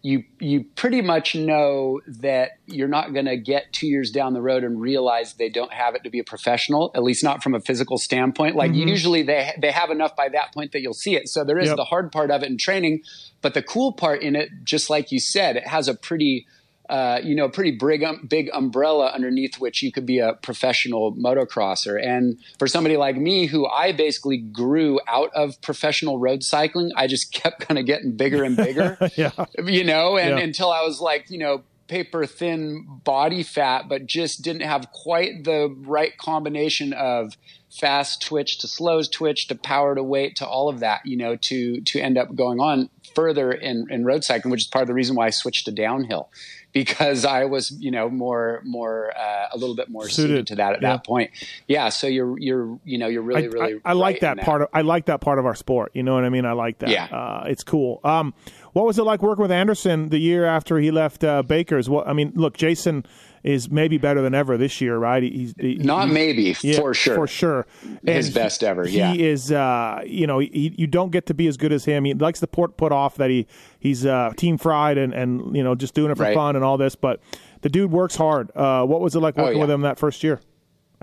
you 0.02 0.24
you 0.40 0.64
pretty 0.74 1.00
much 1.00 1.36
know 1.36 2.00
that 2.06 2.58
you're 2.66 2.88
not 2.88 3.12
going 3.12 3.26
to 3.26 3.36
get 3.36 3.72
two 3.72 3.86
years 3.86 4.10
down 4.10 4.34
the 4.34 4.42
road 4.42 4.64
and 4.64 4.80
realize 4.80 5.34
they 5.34 5.48
don't 5.48 5.72
have 5.72 5.94
it 5.94 6.02
to 6.02 6.10
be 6.10 6.18
a 6.18 6.24
professional, 6.24 6.90
at 6.96 7.04
least 7.04 7.22
not 7.22 7.40
from 7.40 7.54
a 7.54 7.60
physical 7.60 7.98
standpoint. 7.98 8.56
Like 8.56 8.72
mm-hmm. 8.72 8.88
usually 8.88 9.22
they 9.22 9.52
they 9.60 9.70
have 9.70 9.90
enough 9.90 10.16
by 10.16 10.28
that 10.30 10.52
point 10.52 10.72
that 10.72 10.80
you'll 10.80 10.92
see 10.92 11.14
it. 11.14 11.28
So 11.28 11.44
there 11.44 11.58
is 11.58 11.68
yep. 11.68 11.76
the 11.76 11.84
hard 11.84 12.10
part 12.10 12.32
of 12.32 12.42
it 12.42 12.50
in 12.50 12.58
training, 12.58 13.02
but 13.42 13.54
the 13.54 13.62
cool 13.62 13.92
part 13.92 14.22
in 14.22 14.34
it, 14.34 14.50
just 14.64 14.90
like 14.90 15.12
you 15.12 15.20
said, 15.20 15.56
it 15.56 15.68
has 15.68 15.86
a 15.86 15.94
pretty 15.94 16.46
uh, 16.92 17.22
you 17.24 17.34
know, 17.34 17.48
pretty 17.48 17.70
big, 17.70 18.04
um, 18.04 18.20
big 18.28 18.50
umbrella 18.52 19.10
underneath 19.14 19.58
which 19.58 19.82
you 19.82 19.90
could 19.90 20.04
be 20.04 20.18
a 20.18 20.34
professional 20.34 21.14
motocrosser. 21.14 21.98
And 21.98 22.36
for 22.58 22.66
somebody 22.66 22.98
like 22.98 23.16
me, 23.16 23.46
who 23.46 23.66
I 23.66 23.92
basically 23.92 24.36
grew 24.36 25.00
out 25.08 25.30
of 25.34 25.58
professional 25.62 26.18
road 26.18 26.42
cycling, 26.42 26.90
I 26.94 27.06
just 27.06 27.32
kept 27.42 27.60
kind 27.66 27.78
of 27.78 27.86
getting 27.86 28.12
bigger 28.14 28.44
and 28.44 28.58
bigger, 28.58 28.98
yeah. 29.16 29.30
you 29.64 29.84
know, 29.84 30.18
and 30.18 30.36
yeah. 30.36 30.44
until 30.44 30.70
I 30.70 30.82
was 30.82 31.00
like, 31.00 31.30
you 31.30 31.38
know, 31.38 31.62
paper 31.88 32.26
thin 32.26 32.86
body 33.04 33.42
fat, 33.42 33.88
but 33.88 34.04
just 34.04 34.42
didn't 34.42 34.62
have 34.62 34.92
quite 34.92 35.44
the 35.44 35.74
right 35.86 36.16
combination 36.18 36.92
of 36.92 37.38
fast 37.70 38.20
twitch 38.20 38.58
to 38.58 38.68
slow 38.68 39.02
twitch 39.02 39.48
to 39.48 39.54
power 39.54 39.94
to 39.94 40.02
weight 40.02 40.36
to 40.36 40.46
all 40.46 40.68
of 40.68 40.80
that, 40.80 41.00
you 41.06 41.16
know, 41.16 41.36
to 41.36 41.80
to 41.80 42.00
end 42.00 42.18
up 42.18 42.34
going 42.34 42.60
on 42.60 42.90
further 43.14 43.50
in, 43.50 43.86
in 43.90 44.04
road 44.04 44.24
cycling, 44.24 44.50
which 44.50 44.62
is 44.62 44.66
part 44.66 44.82
of 44.82 44.88
the 44.88 44.94
reason 44.94 45.16
why 45.16 45.26
I 45.26 45.30
switched 45.30 45.64
to 45.64 45.72
downhill 45.72 46.28
because 46.72 47.24
I 47.24 47.44
was, 47.44 47.70
you 47.70 47.90
know, 47.90 48.08
more, 48.08 48.62
more, 48.64 49.12
uh, 49.16 49.48
a 49.52 49.56
little 49.58 49.76
bit 49.76 49.90
more 49.90 50.08
suited, 50.08 50.28
suited 50.28 50.46
to 50.48 50.54
that 50.56 50.74
at 50.74 50.82
yeah. 50.82 50.92
that 50.92 51.06
point. 51.06 51.30
Yeah. 51.68 51.88
So 51.90 52.06
you're, 52.06 52.38
you're, 52.38 52.78
you 52.84 52.98
know, 52.98 53.08
you're 53.08 53.22
really, 53.22 53.44
I, 53.44 53.46
really. 53.46 53.74
I, 53.84 53.90
I 53.90 53.92
like 53.92 54.20
that, 54.20 54.36
that, 54.36 54.46
part 54.46 54.62
of. 54.62 54.68
I 54.72 54.82
like 54.82 55.06
that 55.06 55.20
part 55.20 55.38
of 55.38 55.46
our 55.46 55.54
sport. 55.54 55.92
You 55.94 56.02
know 56.02 56.14
what 56.14 56.24
I 56.24 56.28
mean? 56.28 56.44
I 56.44 56.52
like 56.52 56.78
that. 56.78 56.88
Yeah. 56.88 57.04
Uh, 57.04 57.44
it's 57.46 57.62
cool. 57.62 58.00
Um, 58.04 58.34
what 58.72 58.86
was 58.86 58.98
it 58.98 59.02
like 59.02 59.22
working 59.22 59.42
with 59.42 59.52
Anderson 59.52 60.08
the 60.08 60.18
year 60.18 60.44
after 60.46 60.78
he 60.78 60.90
left 60.90 61.24
uh, 61.24 61.42
Baker's? 61.42 61.90
What 61.90 62.08
I 62.08 62.14
mean, 62.14 62.32
look, 62.34 62.56
Jason 62.56 63.04
is 63.42 63.70
maybe 63.70 63.98
better 63.98 64.22
than 64.22 64.34
ever 64.34 64.56
this 64.56 64.80
year, 64.80 64.96
right? 64.96 65.22
He's 65.22 65.54
he, 65.58 65.74
not 65.76 66.06
he's, 66.06 66.14
maybe 66.14 66.56
yeah, 66.62 66.78
for 66.78 66.94
sure, 66.94 67.14
for 67.14 67.26
sure. 67.26 67.66
His 68.04 68.30
best 68.30 68.62
ever. 68.62 68.86
Yeah, 68.86 69.12
he 69.12 69.26
is. 69.26 69.50
Uh, 69.50 70.02
you 70.06 70.26
know, 70.26 70.38
he, 70.38 70.74
you 70.76 70.86
don't 70.86 71.10
get 71.10 71.26
to 71.26 71.34
be 71.34 71.46
as 71.46 71.56
good 71.56 71.72
as 71.72 71.84
him. 71.84 72.04
He 72.04 72.14
likes 72.14 72.40
the 72.40 72.46
put 72.46 72.76
put 72.76 72.92
off 72.92 73.16
that 73.16 73.30
he 73.30 73.46
he's 73.80 74.06
uh, 74.06 74.32
team 74.36 74.58
fried 74.58 74.98
and 74.98 75.12
and 75.12 75.56
you 75.56 75.64
know 75.64 75.74
just 75.74 75.94
doing 75.94 76.10
it 76.10 76.16
for 76.16 76.24
right. 76.24 76.34
fun 76.34 76.56
and 76.56 76.64
all 76.64 76.78
this, 76.78 76.94
but 76.94 77.20
the 77.62 77.68
dude 77.68 77.90
works 77.90 78.16
hard. 78.16 78.50
Uh, 78.54 78.84
what 78.84 79.00
was 79.00 79.14
it 79.14 79.20
like 79.20 79.34
oh, 79.38 79.42
working 79.42 79.56
oh, 79.56 79.58
yeah. 79.58 79.64
with 79.64 79.70
him 79.70 79.80
that 79.82 79.98
first 79.98 80.22
year? 80.22 80.40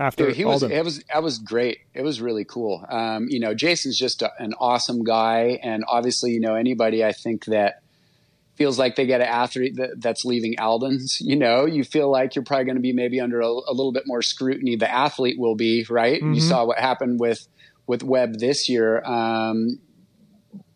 after 0.00 0.26
Dude, 0.26 0.36
he 0.36 0.44
was 0.46 0.62
it 0.62 0.82
was 0.82 1.04
that 1.12 1.22
was 1.22 1.38
great. 1.38 1.80
It 1.92 2.02
was 2.02 2.22
really 2.22 2.44
cool. 2.44 2.84
Um, 2.88 3.26
you 3.28 3.38
know, 3.38 3.54
Jason's 3.54 3.98
just 3.98 4.22
a, 4.22 4.32
an 4.38 4.54
awesome 4.58 5.04
guy, 5.04 5.60
and 5.62 5.84
obviously, 5.86 6.32
you 6.32 6.40
know, 6.40 6.54
anybody 6.54 7.04
I 7.04 7.12
think 7.12 7.44
that 7.44 7.79
feels 8.60 8.78
like 8.78 8.94
they 8.94 9.06
get 9.06 9.22
an 9.22 9.26
athlete 9.26 9.76
that, 9.76 10.02
that's 10.02 10.22
leaving 10.22 10.54
Aldon's, 10.60 11.18
you 11.18 11.34
know, 11.34 11.64
you 11.64 11.82
feel 11.82 12.10
like 12.10 12.34
you're 12.34 12.44
probably 12.44 12.66
going 12.66 12.76
to 12.76 12.82
be 12.82 12.92
maybe 12.92 13.18
under 13.18 13.40
a, 13.40 13.46
a, 13.46 13.72
little 13.72 13.90
bit 13.90 14.02
more 14.04 14.20
scrutiny. 14.20 14.76
The 14.76 14.90
athlete 14.90 15.38
will 15.38 15.54
be 15.54 15.86
right. 15.88 16.20
Mm-hmm. 16.20 16.34
You 16.34 16.42
saw 16.42 16.66
what 16.66 16.78
happened 16.78 17.20
with 17.20 17.48
with 17.86 18.02
Webb 18.02 18.34
this 18.38 18.68
year. 18.68 19.02
Um, 19.02 19.78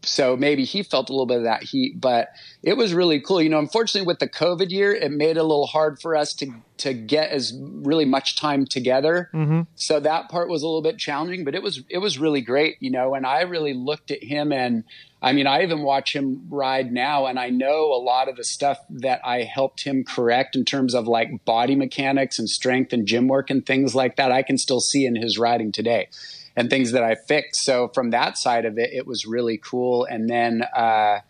so 0.01 0.35
maybe 0.35 0.65
he 0.65 0.83
felt 0.83 1.11
a 1.11 1.13
little 1.13 1.27
bit 1.27 1.39
of 1.39 1.43
that 1.45 1.63
heat, 1.63 2.01
but 2.01 2.29
it 2.63 2.79
was 2.79 2.95
really 2.95 3.21
cool. 3.21 3.43
You 3.43 3.51
know, 3.51 3.59
unfortunately 3.59 4.07
with 4.07 4.19
the 4.19 4.29
COVID 4.29 4.71
year, 4.71 4.95
it 4.95 5.13
made 5.13 5.37
it 5.37 5.41
a 5.41 5.43
little 5.43 5.67
hard 5.67 6.01
for 6.01 6.17
us 6.17 6.33
to 6.37 6.55
to 6.79 6.95
get 6.95 7.31
as 7.33 7.53
really 7.61 8.07
much 8.07 8.37
time 8.37 8.65
together. 8.65 9.29
Mm-hmm. 9.35 9.63
So 9.75 10.01
that 10.01 10.31
part 10.31 10.49
was 10.49 10.63
a 10.63 10.67
little 10.67 10.83
bit 10.83 10.97
challenging, 10.97 11.45
but 11.45 11.55
it 11.55 11.63
was 11.63 11.83
it 11.91 11.99
was 11.99 12.19
really 12.19 12.41
great, 12.41 12.77
you 12.81 12.91
know, 12.91 13.15
and 13.15 13.27
I 13.27 13.43
really 13.43 13.75
looked 13.75 14.11
at 14.11 14.23
him 14.25 14.53
and 14.53 14.85
I 15.25 15.33
mean, 15.33 15.47
I 15.47 15.63
even 15.63 15.81
watch 15.81 16.15
him 16.15 16.47
ride 16.51 16.93
now 16.93 17.25
and 17.25 17.39
I 17.39 17.49
know 17.49 17.87
a 17.95 17.97
lot 17.97 18.29
of 18.29 18.37
the 18.37 18.45
stuff 18.45 18.79
that 18.91 19.23
I 19.25 19.41
helped 19.43 19.83
him 19.83 20.05
correct 20.05 20.55
in 20.55 20.67
terms 20.67 20.95
of 20.95 21.09
like 21.09 21.47
body 21.47 21.75
mechanics 21.75 22.39
and 22.39 22.47
strength 22.47 22.93
and 22.93 23.07
gym 23.07 23.27
work 23.27 23.49
and 23.49 23.65
things 23.65 23.95
like 23.95 24.17
that, 24.17 24.31
I 24.31 24.43
can 24.43 24.59
still 24.59 24.81
see 24.81 25.07
in 25.07 25.17
his 25.17 25.39
riding 25.39 25.73
today 25.73 26.09
and 26.55 26.69
things 26.69 26.93
that 26.93 27.03
I 27.03 27.15
fixed. 27.15 27.65
So 27.65 27.89
from 27.95 28.11
that 28.11 28.37
side 28.37 28.67
of 28.67 28.77
it, 28.77 28.93
it 28.93 29.07
was 29.07 29.25
really 29.25 29.57
cool. 29.57 30.05
And 30.05 30.29
then, 30.29 30.63
uh, 30.77 31.21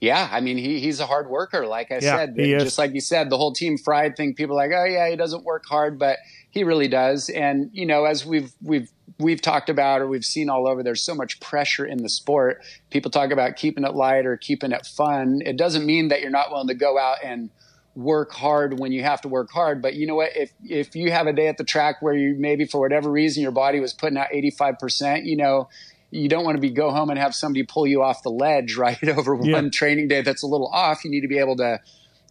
yeah, 0.00 0.28
I 0.32 0.40
mean, 0.40 0.56
he, 0.56 0.80
he's 0.80 0.98
a 1.00 1.06
hard 1.06 1.28
worker. 1.28 1.66
Like 1.66 1.90
I 1.92 1.96
Yeah, 1.96 2.16
said, 2.16 2.34
is. 2.38 2.62
just 2.62 2.78
like 2.78 2.94
you 2.94 3.00
said, 3.00 3.28
the 3.28 3.36
whole 3.36 3.52
team 3.52 3.76
fried 3.76 4.16
thing, 4.16 4.34
people 4.34 4.58
are 4.58 4.66
like, 4.66 4.72
oh 4.74 4.84
yeah, 4.84 5.10
he 5.10 5.16
doesn't 5.16 5.44
work 5.44 5.64
hard, 5.68 5.98
but 5.98 6.18
he 6.50 6.64
really 6.64 6.88
does. 6.88 7.28
And, 7.28 7.70
you 7.72 7.84
know, 7.86 8.06
as 8.06 8.24
we've, 8.24 8.52
we've, 8.62 8.90
we've 9.18 9.42
talked 9.42 9.68
about, 9.68 10.00
or 10.00 10.08
we've 10.08 10.24
seen 10.24 10.48
all 10.48 10.66
over, 10.66 10.82
there's 10.82 11.04
so 11.04 11.14
much 11.14 11.38
pressure 11.40 11.84
in 11.84 12.02
the 12.02 12.08
sport. 12.08 12.62
People 12.90 13.10
talk 13.10 13.30
about 13.30 13.56
keeping 13.56 13.84
it 13.84 13.94
light 13.94 14.24
or 14.24 14.36
keeping 14.36 14.72
it 14.72 14.86
fun. 14.86 15.40
It 15.44 15.58
doesn't 15.58 15.84
mean 15.84 16.08
that 16.08 16.22
you're 16.22 16.30
not 16.30 16.50
willing 16.50 16.68
to 16.68 16.74
go 16.74 16.98
out 16.98 17.18
and, 17.22 17.50
work 17.96 18.32
hard 18.32 18.78
when 18.78 18.92
you 18.92 19.02
have 19.02 19.20
to 19.20 19.28
work 19.28 19.50
hard. 19.50 19.82
But 19.82 19.94
you 19.94 20.06
know 20.06 20.14
what? 20.14 20.30
If 20.36 20.52
if 20.62 20.94
you 20.94 21.10
have 21.10 21.26
a 21.26 21.32
day 21.32 21.48
at 21.48 21.58
the 21.58 21.64
track 21.64 21.96
where 22.00 22.14
you 22.14 22.36
maybe 22.38 22.64
for 22.64 22.80
whatever 22.80 23.10
reason 23.10 23.42
your 23.42 23.52
body 23.52 23.80
was 23.80 23.92
putting 23.92 24.16
out 24.16 24.28
eighty 24.32 24.50
five 24.50 24.78
percent, 24.78 25.24
you 25.24 25.36
know, 25.36 25.68
you 26.10 26.28
don't 26.28 26.44
want 26.44 26.56
to 26.56 26.60
be 26.60 26.70
go 26.70 26.90
home 26.90 27.10
and 27.10 27.18
have 27.18 27.34
somebody 27.34 27.62
pull 27.62 27.86
you 27.86 28.02
off 28.02 28.22
the 28.22 28.30
ledge 28.30 28.76
right 28.76 29.02
over 29.08 29.38
Yeah. 29.42 29.52
one 29.54 29.70
training 29.70 30.08
day 30.08 30.22
that's 30.22 30.42
a 30.42 30.46
little 30.46 30.68
off. 30.72 31.04
You 31.04 31.10
need 31.10 31.20
to 31.22 31.28
be 31.28 31.38
able 31.38 31.56
to 31.56 31.80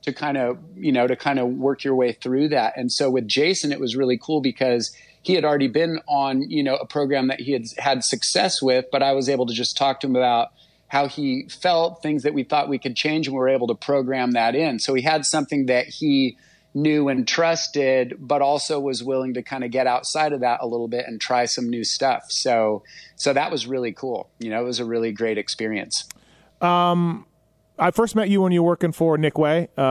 to 0.03 0.13
kind 0.13 0.37
of 0.37 0.57
you 0.75 0.91
know 0.91 1.07
to 1.07 1.15
kind 1.15 1.39
of 1.39 1.47
work 1.49 1.83
your 1.83 1.95
way 1.95 2.13
through 2.13 2.49
that. 2.49 2.73
And 2.77 2.91
so 2.91 3.09
with 3.09 3.27
Jason, 3.27 3.71
it 3.71 3.79
was 3.79 3.95
really 3.95 4.17
cool 4.17 4.41
because 4.41 4.95
he 5.21 5.33
had 5.33 5.43
already 5.43 5.67
been 5.67 5.99
on 6.07 6.49
you 6.49 6.63
know 6.63 6.75
a 6.75 6.85
program 6.85 7.27
that 7.27 7.41
he 7.41 7.51
had 7.51 7.63
had 7.77 8.03
success 8.03 8.61
with, 8.61 8.85
but 8.91 9.03
I 9.03 9.11
was 9.13 9.27
able 9.29 9.45
to 9.47 9.53
just 9.53 9.75
talk 9.77 9.99
to 10.01 10.07
him 10.07 10.15
about 10.15 10.49
how 10.87 11.07
he 11.07 11.47
felt, 11.49 12.01
things 12.01 12.23
that 12.23 12.33
we 12.33 12.43
thought 12.43 12.67
we 12.67 12.79
could 12.79 12.95
change, 12.95 13.27
and 13.27 13.35
we 13.35 13.39
were 13.39 13.49
able 13.49 13.67
to 13.67 13.75
program 13.75 14.31
that 14.31 14.55
in. 14.55 14.79
So 14.79 14.95
he 14.95 15.03
had 15.03 15.23
something 15.23 15.67
that 15.67 15.85
he 15.85 16.35
knew 16.73 17.07
and 17.09 17.27
trusted, 17.27 18.13
but 18.19 18.41
also 18.41 18.79
was 18.79 19.03
willing 19.03 19.33
to 19.33 19.41
kind 19.41 19.63
of 19.63 19.71
get 19.71 19.87
outside 19.87 20.33
of 20.33 20.41
that 20.41 20.59
a 20.61 20.67
little 20.67 20.87
bit 20.87 21.05
and 21.07 21.19
try 21.19 21.45
some 21.45 21.69
new 21.69 21.83
stuff. 21.83 22.25
So, 22.29 22.83
so 23.15 23.33
that 23.33 23.51
was 23.51 23.65
really 23.67 23.91
cool. 23.91 24.29
You 24.39 24.49
know, 24.51 24.61
it 24.61 24.65
was 24.65 24.79
a 24.79 24.85
really 24.85 25.11
great 25.11 25.37
experience. 25.37 26.05
I 27.81 27.91
first 27.91 28.15
met 28.15 28.29
you 28.29 28.41
when 28.41 28.51
you 28.51 28.61
were 28.61 28.67
working 28.69 28.91
for 28.91 29.17
Nick 29.17 29.37
Wey. 29.37 29.69
Um, 29.77 29.83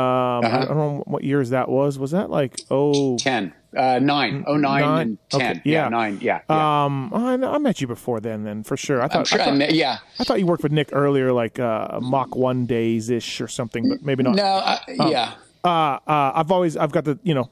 Uh-huh. 0.44 0.46
I 0.46 0.64
don't 0.66 0.76
know 0.76 1.02
what 1.06 1.24
years 1.24 1.50
that 1.50 1.68
was. 1.68 1.98
Was 1.98 2.10
that 2.10 2.28
like 2.30 2.60
oh 2.70 3.16
10, 3.16 3.52
uh, 3.76 3.98
9, 3.98 4.44
oh, 4.46 4.56
9 4.56 4.80
Nine? 4.82 5.00
and 5.00 5.18
10. 5.30 5.40
Okay, 5.40 5.60
yeah. 5.64 5.84
yeah. 5.84 5.88
9. 5.88 6.18
Yeah. 6.20 6.40
yeah. 6.50 6.84
Um, 6.84 7.10
I, 7.14 7.32
I 7.34 7.58
met 7.58 7.80
you 7.80 7.86
before 7.86 8.20
then. 8.20 8.44
Then 8.44 8.62
for 8.62 8.76
sure. 8.76 9.02
I 9.02 9.08
thought. 9.08 9.18
I'm 9.20 9.24
sure 9.24 9.40
I 9.40 9.46
I 9.46 9.50
met, 9.52 9.72
yeah. 9.72 9.98
I 10.20 10.24
thought 10.24 10.38
you 10.38 10.46
worked 10.46 10.62
with 10.62 10.72
Nick 10.72 10.90
earlier, 10.92 11.32
like 11.32 11.58
uh, 11.58 11.98
Mach 12.02 12.36
One 12.36 12.66
days 12.66 13.08
ish 13.08 13.40
or 13.40 13.48
something, 13.48 13.88
but 13.88 14.02
maybe 14.02 14.22
not. 14.22 14.36
No, 14.36 14.44
I, 14.44 14.80
Oh. 15.00 15.10
yeah. 15.10 15.32
Uh, 15.64 15.68
uh, 15.68 16.32
I've 16.34 16.50
always 16.52 16.76
I've 16.76 16.92
got 16.92 17.04
the 17.04 17.18
you 17.22 17.34
know 17.34 17.50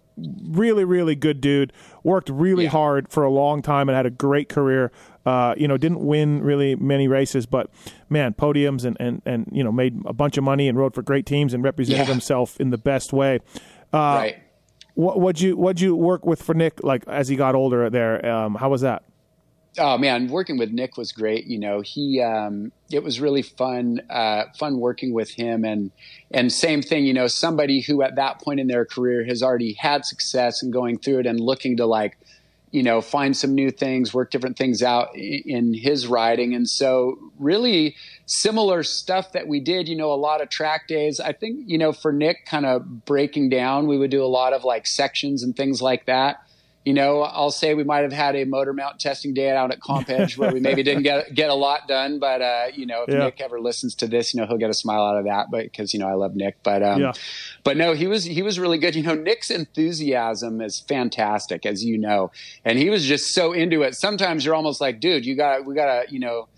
really 0.49 0.85
really 0.85 1.15
good 1.15 1.41
dude. 1.41 1.73
Worked 2.03 2.29
really 2.31 2.65
Yeah. 2.65 2.71
hard 2.71 3.09
for 3.11 3.25
a 3.25 3.31
long 3.31 3.63
time 3.63 3.89
and 3.89 3.97
had 3.97 4.07
a 4.07 4.11
great 4.11 4.49
career. 4.49 4.93
Uh, 5.25 5.55
you 5.57 5.67
know, 5.67 5.77
didn't 5.77 6.01
win 6.07 6.41
really 6.41 6.77
many 6.77 7.09
races, 7.09 7.47
but 7.47 7.69
man, 8.09 8.33
podiums 8.33 8.85
and, 8.85 8.97
and, 9.01 9.21
and 9.27 9.49
you 9.51 9.65
know 9.65 9.73
made 9.73 10.01
a 10.07 10.13
bunch 10.13 10.37
of 10.39 10.45
money 10.45 10.69
and 10.69 10.79
rode 10.79 10.95
for 10.95 11.03
great 11.03 11.27
teams 11.27 11.53
and 11.53 11.65
represented 11.65 12.07
Yeah. 12.07 12.13
himself 12.13 12.61
in 12.61 12.71
the 12.71 12.79
best 12.79 13.13
way. 13.13 13.41
right. 13.93 14.37
What 14.95 15.21
would 15.21 15.41
you 15.41 15.57
what'd 15.57 15.81
you 15.81 15.95
work 15.95 16.25
with 16.25 16.41
for 16.43 16.55
Nick 16.55 16.83
like 16.83 17.07
as 17.09 17.29
he 17.29 17.37
got 17.37 17.55
older 17.55 17.91
there? 17.91 18.25
Um, 18.25 18.55
how 18.55 18.71
was 18.71 18.81
that? 18.81 19.03
Oh 19.79 19.99
man, 19.99 20.29
working 20.29 20.57
with 20.57 20.71
Nick 20.71 20.97
was 20.97 21.13
great. 21.13 21.47
You 21.47 21.59
know, 21.59 21.81
he 21.81 22.21
um, 22.23 22.73
it 22.91 23.03
was 23.03 23.21
really 23.21 23.43
fun, 23.43 24.01
uh, 24.09 24.45
fun 24.59 24.79
working 24.79 25.13
with 25.13 25.31
him, 25.31 25.65
and 25.65 25.91
and 26.31 26.53
same 26.53 26.83
thing. 26.83 27.05
You 27.05 27.15
know, 27.15 27.27
somebody 27.27 27.81
who 27.81 28.03
at 28.03 28.17
that 28.17 28.41
point 28.41 28.61
in 28.61 28.69
their 28.69 28.85
career 28.85 29.25
has 29.27 29.43
already 29.43 29.75
had 29.75 30.05
success 30.05 30.63
and 30.63 30.73
going 30.73 30.99
through 30.99 31.21
it 31.21 31.27
and 31.27 31.39
looking 31.39 31.77
to 31.77 31.87
like, 31.87 32.17
you 32.71 32.83
know, 32.83 33.01
find 33.01 33.37
some 33.37 33.55
new 33.55 33.71
things, 33.71 34.15
work 34.15 34.31
different 34.31 34.57
things 34.57 34.83
out 34.83 35.15
in 35.15 35.75
his 35.75 36.07
riding, 36.07 36.55
and 36.55 36.69
so 36.69 37.19
really 37.39 37.97
similar 38.25 38.83
stuff 38.83 39.33
that 39.33 39.47
we 39.47 39.61
did. 39.61 39.89
You 39.89 39.97
know, 39.97 40.13
a 40.13 40.15
lot 40.15 40.41
of 40.41 40.49
track 40.49 40.89
days. 40.89 41.21
I 41.21 41.33
think 41.33 41.65
you 41.67 41.77
know 41.77 41.93
for 41.93 42.13
Nick, 42.13 42.47
kind 42.47 42.65
of 42.65 43.05
breaking 43.05 43.51
down, 43.51 43.87
we 43.87 43.99
would 43.99 44.11
do 44.11 44.25
a 44.25 44.27
lot 44.27 44.53
of 44.53 44.65
like 44.65 44.87
sections 44.87 45.43
and 45.43 45.55
things 45.55 45.83
like 45.83 46.07
that 46.07 46.46
you 46.87 46.95
know, 46.95 47.21
I'll 47.23 47.51
say 47.51 47.75
we 47.75 47.83
might 47.85 48.03
have 48.05 48.13
had 48.13 48.37
a 48.37 48.45
motor 48.45 48.73
mount 48.73 49.01
testing 49.01 49.35
day 49.35 49.51
out 49.51 49.73
at 49.73 49.81
Comp 49.81 50.09
Edge 50.09 50.39
where 50.39 50.53
we 50.53 50.61
maybe 50.61 50.83
didn't 50.85 51.03
get 51.03 51.35
get 51.35 51.51
a 51.51 51.55
lot 51.55 51.89
done, 51.89 52.19
but 52.21 52.41
uh, 52.41 52.67
you 52.73 52.87
know, 52.87 53.03
if 53.03 53.09
Yeah. 53.13 53.25
Nick 53.25 53.41
ever 53.41 53.61
listens 53.61 53.95
to 53.97 54.07
this, 54.07 54.33
you 54.33 54.41
know, 54.41 54.47
he'll 54.47 54.57
get 54.57 54.71
a 54.71 54.75
smile 54.75 55.03
out 55.05 55.19
of 55.19 55.25
that, 55.25 55.51
but 55.51 55.65
because 55.65 55.93
you 55.93 55.99
know 56.01 56.07
I 56.07 56.15
love 56.15 56.35
Nick, 56.37 56.63
but 56.63 56.83
um, 56.85 57.03
Yeah. 57.03 57.13
but 57.65 57.77
no, 57.77 57.93
he 57.93 58.07
was 58.07 58.25
he 58.25 58.41
was 58.41 58.59
really 58.61 58.79
good. 58.79 58.95
You 58.95 59.03
know, 59.03 59.15
Nick's 59.15 59.51
enthusiasm 59.51 60.61
is 60.61 60.81
fantastic, 60.81 61.67
as 61.67 61.85
you 61.85 61.99
know, 61.99 62.31
and 62.65 62.79
he 62.79 62.89
was 62.91 63.05
just 63.05 63.35
so 63.35 63.53
into 63.53 63.83
it. 63.83 63.95
Sometimes 63.97 64.45
you're 64.45 64.55
almost 64.55 64.81
like, 64.81 65.01
dude, 65.01 65.27
you 65.27 65.37
got 65.37 65.65
we 65.67 65.75
got 65.75 66.05
to 66.07 66.13
you 66.13 66.21
know 66.21 66.49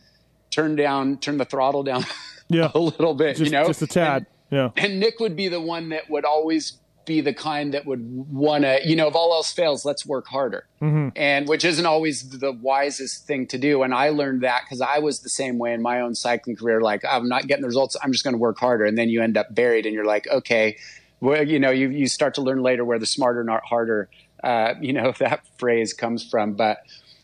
turn 0.51 0.77
down, 0.77 1.19
turn 1.19 1.37
the 1.39 1.45
throttle 1.45 1.83
down 1.83 2.05
Yeah, 2.49 2.71
a 2.75 2.79
little 2.79 3.15
bit, 3.15 3.37
just, 3.37 3.51
you 3.51 3.59
know, 3.59 3.67
just 3.67 3.83
a 3.83 3.87
tad. 3.87 4.27
yeah, 4.51 4.71
and 4.77 5.01
Nick 5.01 5.21
would 5.21 5.37
be 5.37 5.49
the 5.49 5.61
one 5.61 5.91
that 5.91 6.09
would 6.11 6.25
always 6.25 6.79
be 7.09 7.21
the 7.21 7.33
kind 7.35 7.75
that 7.75 7.87
would 7.87 8.05
want 8.31 8.63
to, 8.63 8.79
you 8.85 8.95
know, 8.95 9.09
if 9.09 9.17
all 9.17 9.33
else 9.33 9.51
fails, 9.53 9.85
let's 9.85 10.07
work 10.07 10.29
harder. 10.29 10.67
Mm-hmm. 10.81 11.09
And 11.17 11.49
which 11.49 11.65
isn't 11.65 11.85
always 11.87 12.29
the 12.29 12.53
wisest 12.53 13.27
thing 13.27 13.49
to 13.49 13.59
do. 13.59 13.83
And 13.83 13.93
I 13.93 14.11
learned 14.11 14.43
that 14.43 14.63
because 14.65 14.81
I 14.81 15.01
was 15.01 15.21
the 15.21 15.29
same 15.31 15.59
way 15.59 15.73
in 15.73 15.83
my 15.83 16.01
own 16.01 16.15
cycling 16.15 16.55
career. 16.55 16.81
Like, 16.81 17.03
I'm 17.11 17.29
not 17.29 17.49
getting 17.49 17.63
the 17.63 17.69
results. 17.69 17.97
I'm 18.01 18.13
just 18.13 18.23
going 18.23 18.35
to 18.35 18.39
work 18.39 18.59
harder. 18.59 18.85
And 18.85 18.97
then 18.97 19.09
you 19.09 19.23
end 19.23 19.37
up 19.37 19.53
buried 19.53 19.87
and 19.87 19.95
you're 19.95 20.05
like, 20.05 20.29
okay, 20.29 20.77
well, 21.21 21.43
you 21.45 21.59
know, 21.59 21.71
you, 21.71 21.89
you 21.89 22.07
start 22.07 22.35
to 22.35 22.43
learn 22.43 22.63
later 22.63 22.85
where 22.85 22.99
the 23.01 23.07
smarter, 23.07 23.43
not 23.43 23.65
harder, 23.65 24.09
uh, 24.45 24.75
you 24.81 24.93
know, 24.93 25.13
that 25.19 25.41
phrase 25.59 25.93
comes 25.95 26.23
from. 26.23 26.53
But 26.55 26.79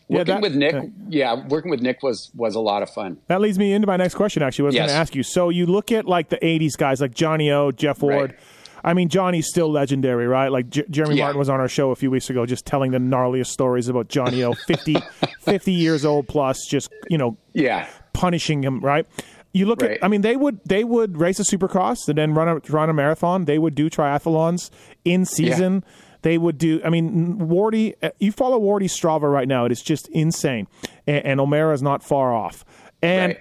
Yeah, 0.09 0.17
working 0.17 0.33
that- 0.33 0.41
with 0.41 0.55
Nick, 0.55 0.75
uh, 0.75 0.81
yeah, 1.07 1.47
working 1.47 1.71
with 1.71 1.81
Nick 1.81 2.03
was, 2.03 2.29
was 2.35 2.55
a 2.55 2.59
lot 2.59 2.81
of 2.83 2.89
fun. 2.89 3.17
that 3.27 3.39
leads 3.39 3.57
me 3.57 3.71
into 3.71 3.87
my 3.87 3.95
next 3.97 4.15
question. 4.15 4.43
Actually, 4.43 4.63
I 4.63 4.65
was 4.65 4.75
Yes. 4.75 4.81
going 4.81 4.89
to 4.89 4.95
ask 4.99 5.15
you. 5.15 5.23
So 5.23 5.49
you 5.49 5.65
look 5.65 5.91
at 5.91 6.05
like 6.05 6.29
the 6.29 6.37
'80s 6.37 6.75
guys, 6.77 6.99
like 7.01 7.13
Johnny 7.13 7.51
O, 7.51 7.71
Jeff 7.71 8.01
Ward. 8.01 8.31
Right. 8.31 8.39
I 8.85 8.93
mean, 8.93 9.09
Johnny's 9.09 9.47
still 9.47 9.69
legendary, 9.71 10.27
right? 10.27 10.49
Like 10.51 10.69
J- 10.69 10.85
Jeremy 10.89 11.15
Yeah. 11.17 11.23
Martin 11.25 11.39
was 11.39 11.49
on 11.49 11.59
our 11.59 11.67
show 11.67 11.89
a 11.91 11.95
few 11.95 12.11
weeks 12.11 12.29
ago, 12.29 12.45
just 12.45 12.65
telling 12.65 12.91
the 12.91 12.99
gnarliest 12.99 13.47
stories 13.47 13.89
about 13.89 14.07
Johnny 14.07 14.43
O, 14.43 14.53
50, 14.53 14.95
50 15.41 15.71
years 15.73 16.05
old 16.05 16.27
plus, 16.27 16.65
just 16.69 16.91
you 17.09 17.17
know, 17.17 17.35
Yeah. 17.53 17.87
punishing 18.13 18.63
him, 18.63 18.79
right? 18.81 19.05
You 19.53 19.65
look 19.65 19.81
Right. 19.81 19.91
at, 19.91 20.03
I 20.03 20.07
mean, 20.07 20.21
they 20.21 20.35
would 20.35 20.59
they 20.65 20.83
would 20.83 21.17
race 21.19 21.39
a 21.39 21.43
supercross 21.43 22.07
and 22.07 22.17
then 22.17 22.33
run 22.33 22.47
a 22.47 22.55
run 22.69 22.89
a 22.89 22.93
marathon. 22.93 23.45
They 23.45 23.57
would 23.57 23.73
do 23.73 23.89
triathlons 23.89 24.69
in 25.03 25.25
season. 25.25 25.83
They 26.21 26.37
would 26.37 26.57
do. 26.57 26.81
I 26.83 26.89
mean, 26.89 27.37
Wardy. 27.39 27.93
uh, 28.03 28.09
You 28.19 28.31
follow 28.31 28.59
Wardy 28.59 28.85
Strava 28.89 29.31
right 29.31 29.47
now. 29.47 29.65
It 29.65 29.71
is 29.71 29.81
just 29.81 30.07
insane, 30.09 30.67
and, 31.07 31.25
and 31.25 31.39
O'Mara 31.39 31.73
is 31.73 31.81
not 31.81 32.03
far 32.03 32.33
off. 32.33 32.65
And 33.01 33.33
Right. 33.33 33.39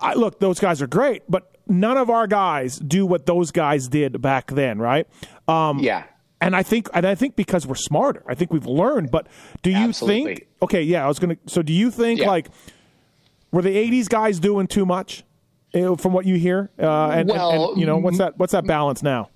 I, 0.00 0.14
look, 0.14 0.40
those 0.40 0.58
guys 0.58 0.80
are 0.82 0.86
great, 0.86 1.22
but 1.28 1.54
none 1.70 1.96
of 1.96 2.10
our 2.10 2.26
guys 2.26 2.78
do 2.78 3.06
what 3.06 3.24
those 3.26 3.50
guys 3.50 3.88
did 3.88 4.20
back 4.20 4.50
then, 4.50 4.78
right? 4.78 5.06
Um, 5.48 5.78
Yeah. 5.78 6.04
and 6.40 6.54
I 6.56 6.62
think, 6.62 6.88
and 6.92 7.06
I 7.06 7.14
think 7.14 7.36
because 7.36 7.66
we're 7.66 7.74
smarter, 7.76 8.22
I 8.28 8.34
think 8.34 8.52
we've 8.52 8.66
learned. 8.66 9.10
But 9.10 9.26
do 9.62 9.70
you 9.70 9.76
Absolutely. 9.88 10.24
think? 10.36 10.46
Okay, 10.62 10.82
yeah, 10.82 11.04
I 11.04 11.08
was 11.08 11.18
gonna. 11.18 11.36
So 11.46 11.62
do 11.62 11.72
you 11.72 11.90
think 11.90 12.20
Yeah. 12.20 12.26
like 12.28 12.48
were 13.52 13.62
the 13.62 13.76
'80s 13.76 14.08
guys 14.08 14.38
doing 14.40 14.66
too 14.66 14.84
much? 14.84 15.24
uh, 15.72 15.94
From 15.94 16.12
what 16.12 16.26
you 16.26 16.34
hear, 16.36 16.68
uh, 16.80 17.10
and, 17.10 17.20
and- 17.20 17.30
Well, 17.30 17.70
and, 17.72 17.80
you 17.80 17.86
know 17.86 17.96
what's 17.98 18.18
that? 18.18 18.36
What's 18.38 18.52
that 18.52 18.66
balance 18.66 19.02
now? 19.04 19.28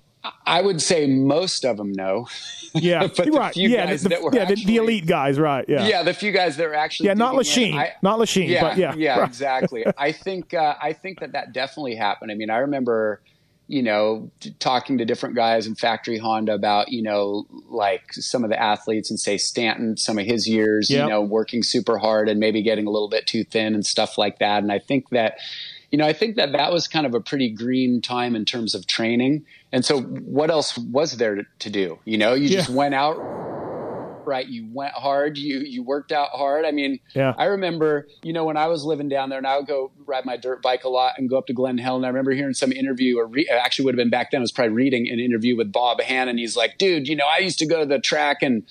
I 0.45 0.61
would 0.61 0.81
say 0.81 1.07
most 1.07 1.65
of 1.65 1.77
them 1.77 1.91
know. 1.91 2.27
Yeah, 2.73 3.07
But 3.15 3.25
the 3.25 3.31
right. 3.31 3.53
few 3.53 3.69
yeah, 3.69 3.85
guys 3.87 4.03
the, 4.03 4.09
that 4.09 4.21
were 4.21 4.31
yeah, 4.33 4.45
the, 4.45 4.55
the 4.55 4.77
elite 4.77 5.05
guys, 5.05 5.39
right? 5.39 5.65
Yeah, 5.67 5.87
yeah, 5.87 6.03
the 6.03 6.13
few 6.13 6.31
guys 6.31 6.57
that 6.57 6.65
are 6.65 6.73
actually 6.73 7.07
Yeah, 7.07 7.13
not 7.13 7.33
in, 7.33 7.39
Lechien. 7.39 7.73
I- 7.75 7.93
Not 8.01 8.19
Lechien, 8.19 8.47
yeah, 8.47 8.61
but 8.61 8.77
yeah. 8.77 8.93
yeah, 8.95 9.19
Right. 9.19 9.27
exactly. 9.27 9.85
I 9.97 10.11
think 10.11 10.53
uh, 10.53 10.75
I 10.81 10.93
think 10.93 11.19
that 11.19 11.31
that 11.33 11.53
definitely 11.53 11.95
happened. 11.95 12.31
I 12.31 12.35
mean, 12.35 12.49
I 12.49 12.57
remember, 12.57 13.21
you 13.67 13.81
know, 13.81 14.29
talking 14.59 14.97
to 14.99 15.05
different 15.05 15.35
guys 15.35 15.65
in 15.67 15.75
factory 15.75 16.17
Honda 16.17 16.53
about, 16.53 16.91
you 16.91 17.01
know, 17.01 17.45
like 17.69 18.03
some 18.13 18.43
of 18.43 18.49
the 18.49 18.61
athletes 18.61 19.09
and 19.09 19.19
say 19.19 19.37
Stanton, 19.37 19.97
some 19.97 20.19
of 20.19 20.25
his 20.25 20.47
years, 20.47 20.89
Yep. 20.89 21.03
you 21.03 21.09
know, 21.09 21.21
working 21.21 21.63
super 21.63 21.97
hard 21.97 22.29
and 22.29 22.39
maybe 22.39 22.61
getting 22.61 22.85
a 22.87 22.91
little 22.91 23.09
bit 23.09 23.25
too 23.25 23.43
thin 23.43 23.73
and 23.73 23.85
stuff 23.85 24.17
like 24.17 24.39
that. 24.39 24.61
And 24.63 24.71
I 24.71 24.79
think 24.79 25.09
that, 25.09 25.37
you 25.91 25.97
know, 25.97 26.05
I 26.05 26.13
think 26.13 26.35
that 26.35 26.51
that 26.53 26.71
was 26.71 26.87
kind 26.87 27.05
of 27.05 27.13
a 27.13 27.21
pretty 27.21 27.49
green 27.49 28.01
time 28.01 28.35
in 28.35 28.45
terms 28.45 28.75
of 28.75 28.87
training. 28.87 29.45
And 29.71 29.83
so 29.85 30.01
what 30.01 30.49
else 30.49 30.77
was 30.77 31.17
there 31.17 31.35
to, 31.35 31.43
to 31.59 31.69
do? 31.69 31.99
You 32.05 32.17
know, 32.17 32.33
you 32.33 32.49
just 32.49 32.69
went 32.69 32.93
out, 32.95 33.17
right? 34.25 34.47
You 34.47 34.67
went 34.73 34.93
hard, 34.93 35.37
you, 35.37 35.59
you 35.59 35.83
worked 35.83 36.11
out 36.11 36.29
hard. 36.31 36.65
I 36.65 36.71
mean, 36.71 36.99
Yeah. 37.13 37.33
I 37.37 37.45
remember, 37.45 38.07
you 38.23 38.33
know, 38.33 38.43
when 38.45 38.57
I 38.57 38.67
was 38.67 38.83
living 38.83 39.07
down 39.09 39.29
there 39.29 39.37
and 39.37 39.45
I 39.47 39.57
would 39.57 39.67
go 39.67 39.91
ride 40.05 40.25
my 40.25 40.37
dirt 40.37 40.61
bike 40.61 40.83
a 40.83 40.89
lot 40.89 41.13
and 41.17 41.29
go 41.29 41.37
up 41.37 41.47
to 41.47 41.53
Glen 41.53 41.77
Helen. 41.77 41.99
And 41.99 42.05
I 42.05 42.09
remember 42.09 42.31
hearing 42.31 42.53
some 42.53 42.71
interview 42.71 43.19
or 43.19 43.27
re- 43.27 43.47
actually 43.47 43.85
would 43.85 43.93
have 43.93 43.97
been 43.97 44.09
back 44.09 44.31
then. 44.31 44.39
I 44.39 44.41
was 44.41 44.51
probably 44.51 44.73
reading 44.73 45.07
an 45.09 45.19
interview 45.19 45.55
with 45.55 45.71
Bob 45.71 46.01
Hannah. 46.01 46.33
He's 46.33 46.55
like, 46.57 46.77
dude, 46.77 47.07
you 47.07 47.15
know, 47.15 47.25
I 47.25 47.39
used 47.41 47.59
to 47.59 47.65
go 47.67 47.79
to 47.79 47.85
the 47.85 47.99
track 47.99 48.41
and 48.41 48.63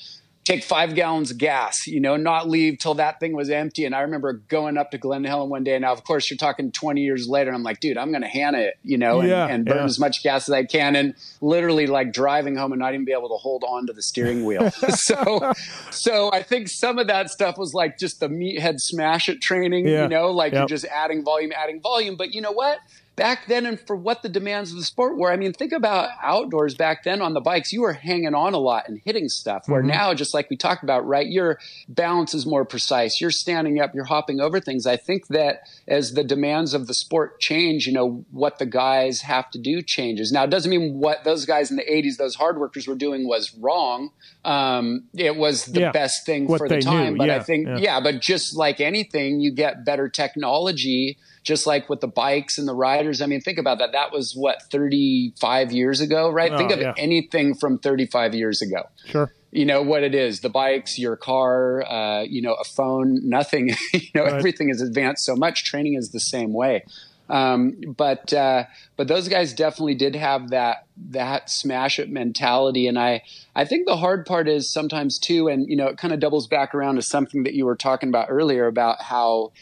take 0.45 0.63
five 0.63 0.95
gallons 0.95 1.31
of 1.31 1.39
gas, 1.39 1.87
you 1.87 1.99
know, 2.01 2.17
not 2.17 2.49
leave 2.49 2.79
till 2.79 2.93
that 2.95 3.19
thing 3.19 3.33
was 3.35 3.49
empty. 3.49 3.87
And 3.87 3.95
I 3.95 4.03
remember 4.03 4.35
going 4.35 4.77
up 4.77 4.91
to 4.91 4.99
Glen 4.99 5.25
Helen 5.25 5.49
one 5.49 5.65
day. 5.65 5.79
Now, 5.79 5.93
of 5.93 6.05
course, 6.05 6.29
you're 6.31 6.37
talking 6.37 6.71
20 6.71 7.01
years 7.01 7.27
later. 7.27 7.49
And 7.49 7.57
I'm 7.57 7.63
like, 7.63 7.81
dude, 7.81 7.97
I'm 7.97 8.11
going 8.11 8.21
to 8.23 8.29
hand 8.29 8.55
it, 8.55 8.75
you 8.83 8.99
know, 8.99 9.21
and, 9.21 9.29
Yeah, 9.31 9.47
and 9.49 9.65
burn 9.65 9.79
yeah. 9.79 9.85
as 9.85 9.99
much 9.99 10.23
gas 10.23 10.47
as 10.47 10.53
I 10.53 10.65
can. 10.65 10.97
And 10.97 11.15
literally 11.41 11.87
like 11.87 12.13
driving 12.13 12.57
home 12.57 12.73
and 12.73 12.79
not 12.79 12.93
even 12.93 13.07
be 13.07 13.13
able 13.13 13.31
to 13.31 13.37
hold 13.37 13.65
on 13.67 13.87
to 13.87 13.95
the 13.95 14.03
steering 14.03 14.45
wheel. 14.45 14.71
so, 14.91 15.53
so 15.91 16.31
I 16.33 16.43
think 16.43 16.69
some 16.69 16.99
of 16.99 17.07
that 17.07 17.31
stuff 17.31 17.57
was 17.57 17.73
like 17.73 17.99
just 17.99 18.21
the 18.21 18.29
meathead 18.29 18.81
smash 18.81 19.31
it 19.31 19.41
training, 19.41 19.89
Yeah. 19.89 20.03
you 20.03 20.09
know, 20.09 20.31
like 20.31 20.53
Yep. 20.53 20.59
you're 20.61 20.69
just 20.69 20.85
adding 20.87 21.25
volume, 21.25 21.53
adding 21.57 21.81
volume. 21.81 22.17
But 22.17 22.35
you 22.35 22.43
know 22.43 22.53
what? 22.53 22.81
Back 23.17 23.47
then, 23.47 23.65
and 23.65 23.79
for 23.79 23.95
what 23.95 24.23
the 24.23 24.29
demands 24.29 24.73
of 24.73 24.77
the 24.77 24.83
sport 24.83 25.17
were, 25.17 25.31
I 25.31 25.37
mean, 25.37 25.53
think 25.53 25.73
about 25.73 26.09
outdoors 26.21 26.75
back 26.75 27.05
then 27.05 27.23
on 27.23 27.33
the 27.33 27.41
bikes. 27.41 27.73
You 27.73 27.83
were 27.83 27.93
hanging 27.93 28.35
on 28.35 28.55
a 28.55 28.59
lot 28.59 28.89
and 28.89 29.01
hitting 29.05 29.29
stuff. 29.29 29.69
Where 29.69 29.83
now, 29.85 30.13
just 30.15 30.35
like 30.35 30.51
we 30.51 30.57
talked 30.57 30.83
about, 30.83 31.07
right, 31.07 31.27
your 31.29 31.61
balance 31.89 32.35
is 32.35 32.45
more 32.45 32.65
precise. 32.65 33.21
You're 33.21 33.31
standing 33.31 33.81
up, 33.81 33.95
you're 33.95 34.05
hopping 34.05 34.41
over 34.41 34.59
things. 34.59 34.85
I 34.85 34.97
think 34.97 35.29
that 35.29 35.69
as 35.87 36.15
the 36.15 36.25
demands 36.25 36.75
of 36.75 36.89
the 36.89 36.95
sport 36.95 37.39
change, 37.41 37.87
you 37.87 37.93
know, 37.93 38.25
what 38.33 38.59
the 38.59 38.67
guys 38.67 39.21
have 39.21 39.49
to 39.53 39.59
do 39.61 39.81
changes. 39.81 40.33
Now, 40.33 40.43
it 40.43 40.51
doesn't 40.51 40.71
mean 40.71 40.99
what 40.99 41.23
those 41.23 41.45
guys 41.47 41.71
in 41.71 41.77
the 41.77 41.85
80s, 41.85 42.17
those 42.17 42.35
hard 42.35 42.59
workers 42.59 42.89
were 42.89 42.97
doing 42.97 43.29
was 43.29 43.55
wrong. 43.55 44.11
Um, 44.45 45.05
it 45.17 45.37
was 45.37 45.67
the 45.67 45.81
Yeah. 45.81 45.93
best 45.93 46.27
thing 46.27 46.49
for 46.49 46.69
the 46.69 46.81
time. 46.81 47.13
knew. 47.13 47.19
But 47.19 47.29
Yeah, 47.29 47.37
I 47.37 47.41
think, 47.41 47.67
yeah. 47.69 47.77
yeah, 47.79 48.01
but 48.01 48.21
just 48.21 48.57
like 48.57 48.81
anything, 48.81 49.39
you 49.41 49.53
get 49.53 49.85
better 49.85 50.09
technology, 50.09 51.17
just 51.45 51.67
like 51.67 51.89
with 51.89 52.01
the 52.01 52.09
bikes 52.09 52.59
and 52.59 52.67
the 52.67 52.75
riders. 52.75 53.23
I 53.23 53.27
mean, 53.27 53.41
think 53.41 53.59
about 53.59 53.79
that. 53.79 53.93
That 53.93 54.11
was 54.13 54.35
what, 54.35 54.63
35 54.73 55.73
years 55.73 56.01
ago, 56.01 56.31
right? 56.31 56.51
Oh, 56.51 56.59
think 56.59 56.73
of 56.73 56.81
yeah. 56.81 56.95
anything 56.97 57.55
from 57.55 57.79
35 57.79 58.35
years 58.35 58.63
ago. 58.63 58.89
Sure. 59.07 59.33
You 59.53 59.65
know 59.67 59.83
what 59.83 60.03
it 60.03 60.17
is 60.17 60.41
the 60.41 60.49
bikes, 60.49 60.99
your 60.99 61.17
car, 61.17 61.85
uh, 61.89 62.23
you 62.23 62.43
know, 62.43 62.55
a 62.55 62.65
phone, 62.65 63.21
nothing. 63.29 63.69
you 63.93 64.01
know, 64.15 64.25
Right. 64.25 64.33
everything 64.33 64.71
is 64.71 64.81
advanced 64.83 65.25
so 65.25 65.37
much. 65.37 65.65
Training 65.65 65.95
is 65.95 66.11
the 66.11 66.19
same 66.19 66.53
way. 66.53 66.83
Um, 67.29 67.77
but 67.97 68.33
uh, 68.33 68.65
but 68.97 69.09
those 69.09 69.29
guys 69.29 69.55
definitely 69.55 69.95
did 69.95 70.15
have 70.15 70.51
that 70.51 70.87
that 71.11 71.49
smash 71.49 71.99
it 71.99 72.11
mentality, 72.11 72.87
and 72.87 72.99
I 72.99 73.23
I 73.55 73.65
think 73.65 73.87
the 73.87 73.97
hard 73.97 74.27
part 74.27 74.47
is 74.47 74.71
sometimes 74.71 75.19
too, 75.19 75.49
and 75.49 75.67
you 75.67 75.77
know 75.77 75.87
it 75.87 75.97
kind 75.97 76.13
of 76.13 76.21
doubles 76.21 76.47
back 76.47 76.75
around 76.75 76.97
to 76.97 77.03
something 77.03 77.45
that 77.45 77.55
you 77.55 77.65
were 77.65 77.77
talking 77.77 78.11
about 78.11 78.27
earlier 78.29 78.67
about 78.67 79.01
how 79.01 79.53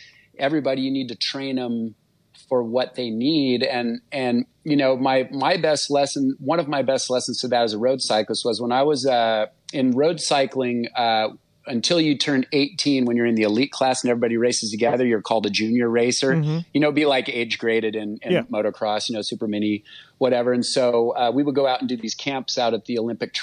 everybody 0.42 0.82
you 0.82 0.90
need 0.90 1.08
to 1.08 1.16
train 1.16 1.56
them 1.56 1.94
for 2.48 2.62
what 2.62 2.96
they 2.96 3.08
need. 3.08 3.62
And 3.62 4.00
and 4.10 4.44
you 4.64 4.76
know 4.76 4.96
my 4.96 5.28
my 5.32 5.56
best 5.56 5.90
lesson 5.90 6.36
one 6.38 6.60
of 6.60 6.68
my 6.68 6.82
best 6.82 7.08
lessons 7.08 7.40
to 7.40 7.48
that 7.48 7.62
as 7.62 7.72
a 7.72 7.78
road 7.78 8.00
cyclist 8.02 8.44
was 8.44 8.60
when 8.60 8.72
I 8.72 8.82
was 8.82 9.06
uh, 9.06 9.46
in 9.72 9.92
road 9.92 10.20
cycling 10.20 10.86
uh, 10.96 11.28
until 11.66 12.00
you 12.00 12.18
turn 12.18 12.44
18 12.52 13.04
when 13.04 13.16
you're 13.16 13.26
in 13.26 13.36
the 13.36 13.42
elite 13.44 13.70
class 13.70 14.02
and 14.02 14.10
everybody 14.10 14.36
races 14.36 14.70
together 14.72 15.06
you're 15.06 15.22
called 15.22 15.46
a 15.46 15.50
junior 15.50 15.88
racer. 15.88 16.34
You 16.74 16.80
know 16.80 16.90
be 16.92 17.06
like 17.06 17.28
age 17.28 17.58
graded 17.58 17.94
in, 17.94 18.18
in 18.22 18.32
Yeah. 18.32 18.42
motocross 18.50 19.08
you 19.08 19.14
know 19.16 19.22
super 19.22 19.46
mini 19.46 19.84
whatever. 20.18 20.52
And 20.52 20.66
so 20.66 21.10
uh, 21.16 21.30
we 21.32 21.42
would 21.42 21.54
go 21.54 21.66
out 21.66 21.80
and 21.80 21.88
do 21.88 21.96
these 21.96 22.14
camps 22.14 22.58
out 22.58 22.74
at 22.74 22.84
the 22.86 22.98
Olympic 22.98 23.34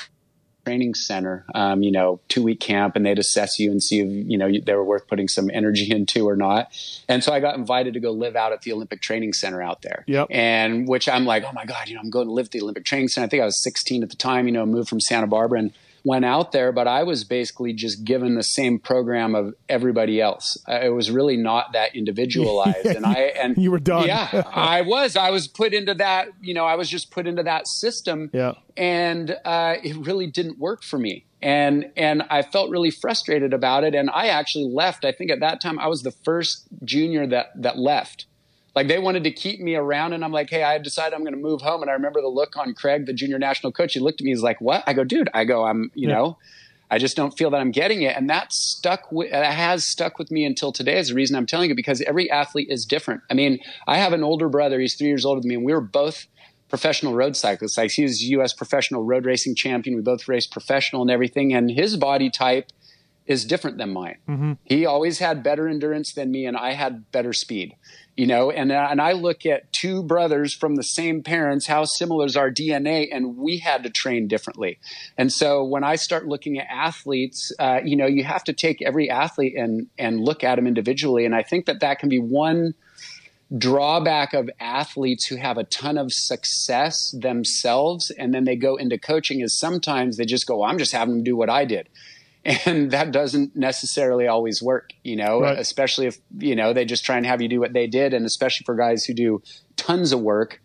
training 0.66 0.93
center, 0.93 1.45
um, 1.55 1.84
you 1.84 1.91
know, 1.91 2.20
two 2.28 2.43
week 2.43 2.60
camp, 2.60 2.95
and 2.95 3.05
they'd 3.05 3.20
assess 3.20 3.60
you 3.60 3.72
and 3.72 3.82
see 3.82 3.99
if 3.99 4.07
you 4.10 4.38
know 4.38 4.51
they 4.51 4.74
were 4.74 4.84
worth 4.84 5.07
putting 5.07 5.28
some 5.28 5.49
energy 5.51 5.91
into 5.95 6.28
or 6.28 6.36
not. 6.36 6.72
And 7.07 7.24
so 7.24 7.34
I 7.34 7.39
got 7.39 7.55
invited 7.55 7.93
to 7.93 7.99
go 7.99 8.12
live 8.12 8.36
out 8.36 8.51
at 8.51 8.62
the 8.62 8.74
Olympic 8.74 9.01
Training 9.01 9.34
Center 9.34 9.62
out 9.62 9.82
there. 9.82 10.03
Yep. 10.07 10.28
And 10.30 10.88
which 10.88 11.10
I'm 11.10 11.26
like, 11.26 11.43
oh 11.43 11.53
my 11.53 11.66
god, 11.66 11.88
you 11.88 11.95
know, 11.95 12.01
I'm 12.01 12.10
going 12.10 12.28
to 12.28 12.34
live 12.34 12.45
at 12.45 12.51
the 12.51 12.62
Olympic 12.62 12.86
Training 12.86 13.07
Center. 13.07 13.26
I 13.26 13.30
think 13.30 13.41
I 13.41 13.45
was 13.45 13.62
16 13.64 14.03
at 14.03 14.10
the 14.10 14.16
time. 14.16 14.47
You 14.47 14.53
know, 14.53 14.66
moved 14.66 14.89
from 14.89 14.99
Santa 14.99 15.28
Barbara 15.28 15.60
and 15.60 15.74
went 16.04 16.26
out 16.26 16.52
there, 16.52 16.72
but 16.72 16.88
I 16.88 17.04
was 17.04 17.24
basically 17.24 17.74
just 17.74 18.04
given 18.04 18.36
the 18.36 18.43
same 18.43 18.80
program 18.80 19.36
of 19.36 19.54
everybody 19.68 20.20
else. 20.22 20.58
It 20.68 20.93
was 20.93 21.12
really 21.12 21.38
not 21.38 21.74
that 21.74 21.95
individualized, 21.95 22.86
and 22.86 23.06
I 23.06 23.34
and 23.41 23.58
You 23.58 23.72
were 23.72 23.80
done. 23.80 24.08
Yeah, 24.08 24.43
I 24.54 24.82
was. 24.86 25.16
I 25.16 25.32
was 25.32 25.47
put 25.47 25.74
into 25.74 25.93
that. 25.95 26.30
You 26.41 26.54
know, 26.54 26.66
I 26.66 26.76
was 26.76 26.89
just 26.89 27.12
put 27.12 27.28
into 27.28 27.43
that 27.43 27.68
system 27.68 28.30
Yeah. 28.34 28.54
and 28.78 29.36
uh, 29.45 29.76
it 29.84 29.95
really 30.06 30.28
didn't 30.28 30.58
work 30.60 30.84
for 30.84 30.97
me 31.00 31.26
and 31.41 31.89
and 31.95 32.24
I 32.30 32.41
felt 32.41 32.70
really 32.70 32.91
frustrated 32.91 33.54
about 33.54 33.86
it 33.86 33.95
and 33.95 34.10
I 34.10 34.28
actually 34.28 34.66
left 34.66 35.06
I 35.06 35.14
think 35.14 35.32
at 35.32 35.39
that 35.39 35.62
time 35.62 35.80
I 35.80 35.88
was 35.88 36.02
the 36.04 36.12
first 36.12 36.68
junior 36.84 37.26
that 37.28 37.47
that 37.56 37.78
left 37.78 38.26
like 38.80 38.88
they 38.88 39.00
wanted 39.00 39.24
to 39.26 39.32
keep 39.32 39.60
me 39.60 39.76
around 39.76 40.14
and 40.14 40.24
I'm 40.24 40.32
like 40.32 40.50
hey 40.50 40.64
I 40.64 40.78
decided 40.78 41.14
I'm 41.14 41.24
going 41.28 41.34
to 41.34 41.40
move 41.50 41.62
home 41.62 41.82
and 41.82 41.92
I 41.92 41.94
remember 41.94 42.22
the 42.22 42.28
look 42.30 42.56
on 42.56 42.74
Craig 42.74 43.06
the 43.06 43.14
junior 43.14 43.38
national 43.40 43.72
coach 43.74 43.94
he 43.94 44.00
looked 44.00 44.22
at 44.22 44.26
me 44.26 44.32
he's 44.32 44.42
like 44.42 44.62
what 44.62 44.84
I 44.88 44.94
go 44.94 45.04
dude 45.04 45.30
I 45.34 45.44
go 45.44 45.66
I'm 45.66 45.92
you 45.94 46.08
Yeah. 46.08 46.16
know 46.16 46.38
I 46.92 46.98
just 46.98 47.16
don't 47.16 47.38
feel 47.38 47.52
that 47.52 47.62
I'm 47.62 47.70
getting 47.70 48.02
it. 48.02 48.18
And 48.18 48.28
that 48.32 48.52
stuck 48.52 49.12
with, 49.12 49.30
that 49.30 49.54
has 49.54 49.86
stuck 49.86 50.18
with 50.18 50.32
me 50.32 50.44
until 50.44 50.72
today 50.72 50.98
is 50.98 51.10
the 51.10 51.14
reason 51.14 51.36
I'm 51.36 51.46
telling 51.46 51.70
you 51.70 51.76
because 51.76 52.02
every 52.02 52.32
athlete 52.32 52.70
is 52.72 52.84
different. 52.84 53.22
I 53.30 53.36
mean, 53.36 53.60
I 53.88 53.98
have 53.98 54.12
an 54.12 54.24
older 54.24 54.50
brother. 54.50 54.80
He's 54.80 54.96
three 54.96 55.10
years 55.10 55.24
older 55.24 55.40
than 55.40 55.50
me 55.50 55.54
and 55.56 55.64
we 55.64 55.72
were 55.72 55.82
both 55.82 56.26
professional 56.68 57.14
road 57.14 57.36
cyclists. 57.36 57.78
Like 57.78 57.92
he 57.92 58.02
was 58.02 58.24
U.S. 58.30 58.54
professional 58.54 59.04
road 59.04 59.26
racing 59.26 59.54
champion. 59.54 59.96
We 59.98 60.02
both 60.02 60.28
raced 60.28 60.52
professional 60.52 61.04
and 61.04 61.12
everything. 61.12 61.54
And 61.54 61.70
his 61.70 61.96
body 61.96 62.32
type 62.32 62.72
is 63.28 63.46
different 63.46 63.78
than 63.78 63.92
mine. 63.94 64.18
Mm-hmm. 64.28 64.54
He 64.66 64.88
always 64.88 65.20
had 65.20 65.44
better 65.44 65.68
endurance 65.68 66.14
than 66.14 66.32
me, 66.32 66.48
and 66.48 66.58
I 66.58 66.72
had 66.74 67.12
better 67.12 67.32
speed. 67.32 67.76
You 68.20 68.28
know, 68.28 68.52
and 68.52 68.70
uh, 68.70 68.88
and 68.92 69.02
I 69.02 69.14
look 69.14 69.46
at 69.46 69.72
two 69.72 70.04
brothers 70.04 70.54
from 70.54 70.76
the 70.76 70.84
same 70.84 71.24
parents. 71.24 71.66
How 71.68 71.86
similar 71.86 72.26
is 72.26 72.36
our 72.36 72.52
DNA? 72.52 73.08
And 73.14 73.38
we 73.38 73.60
had 73.60 73.84
to 73.84 73.90
train 73.90 74.28
differently. 74.28 74.78
And 75.18 75.32
so 75.32 75.64
when 75.64 75.86
I 75.86 75.96
start 75.96 76.28
looking 76.28 76.60
at 76.60 76.68
athletes, 76.70 77.54
uh, 77.60 77.80
you 77.82 77.96
know, 77.96 78.08
you 78.08 78.26
have 78.26 78.44
to 78.44 78.52
take 78.52 78.82
every 78.82 79.10
athlete 79.10 79.56
and 79.56 79.88
and 79.98 80.20
look 80.20 80.44
at 80.44 80.58
them 80.58 80.68
individually. 80.68 81.24
And 81.24 81.34
I 81.34 81.44
think 81.44 81.66
that 81.68 81.80
that 81.80 82.00
can 82.00 82.10
be 82.10 82.20
one 82.20 82.74
drawback 83.58 84.34
of 84.34 84.50
athletes 84.60 85.28
who 85.28 85.38
have 85.38 85.58
a 85.58 85.64
ton 85.64 85.98
of 85.98 86.12
success 86.12 87.16
themselves 87.18 88.12
and 88.12 88.34
then 88.34 88.44
they 88.44 88.58
go 88.58 88.76
into 88.76 88.98
coaching 88.98 89.40
is 89.40 89.58
sometimes 89.58 90.18
they 90.18 90.26
just 90.26 90.46
go 90.46 90.60
well, 90.60 90.70
i'm 90.70 90.78
just 90.78 90.92
having 90.92 91.16
them 91.16 91.24
do 91.24 91.36
what 91.36 91.50
i 91.50 91.66
did 91.66 91.90
and 92.66 92.91
that 92.91 93.12
doesn't 93.12 93.56
necessarily 93.56 94.28
always 94.28 94.62
work 94.62 94.89
you 95.04 95.16
know 95.16 95.41
Right. 95.41 95.58
especially 95.60 96.08
if 96.08 96.18
you 96.38 96.56
know 96.56 96.74
they 96.74 96.86
just 96.86 97.06
try 97.06 97.18
and 97.18 97.26
have 97.26 97.41
you 97.41 97.47
do 97.47 97.60
what 97.60 97.74
they 97.74 97.88
did 97.88 98.14
and 98.14 98.26
especially 98.26 98.64
for 98.66 98.76
guys 98.76 99.06
who 99.06 99.14
do 99.14 99.41
tons 99.76 100.12
of 100.12 100.20
work 100.22 100.62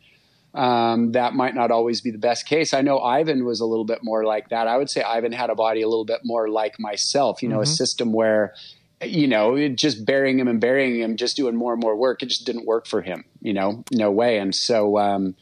um, 0.54 1.12
that 1.12 1.34
might 1.34 1.54
not 1.56 1.72
always 1.72 2.00
be 2.00 2.12
the 2.12 2.18
best 2.18 2.46
case. 2.46 2.72
I 2.72 2.80
know 2.80 3.00
Ivan 3.00 3.44
was 3.44 3.58
a 3.58 3.66
little 3.66 3.84
bit 3.84 4.04
more 4.04 4.24
like 4.24 4.50
that. 4.50 4.68
I 4.68 4.76
would 4.76 4.88
say 4.88 5.02
Ivan 5.02 5.32
had 5.32 5.50
a 5.50 5.56
body 5.56 5.82
a 5.82 5.88
little 5.88 6.04
bit 6.04 6.20
more 6.22 6.48
like 6.48 6.78
myself, 6.78 7.42
you 7.42 7.48
know, 7.48 7.60
a 7.60 7.66
system 7.66 8.12
where, 8.12 8.54
you 9.02 9.26
know, 9.26 9.68
just 9.70 10.06
burying 10.06 10.38
him 10.38 10.46
and 10.46 10.60
burying 10.60 11.00
him, 11.00 11.16
just 11.16 11.36
doing 11.36 11.56
more 11.56 11.72
and 11.72 11.82
more 11.82 11.96
work. 11.96 12.22
It 12.22 12.26
just 12.26 12.46
didn't 12.46 12.66
work 12.66 12.86
for 12.86 13.02
him, 13.02 13.24
you 13.40 13.52
know, 13.52 13.82
no 13.90 14.12
way. 14.12 14.38
And 14.38 14.54
so, 14.54 14.96
um, 14.96 15.34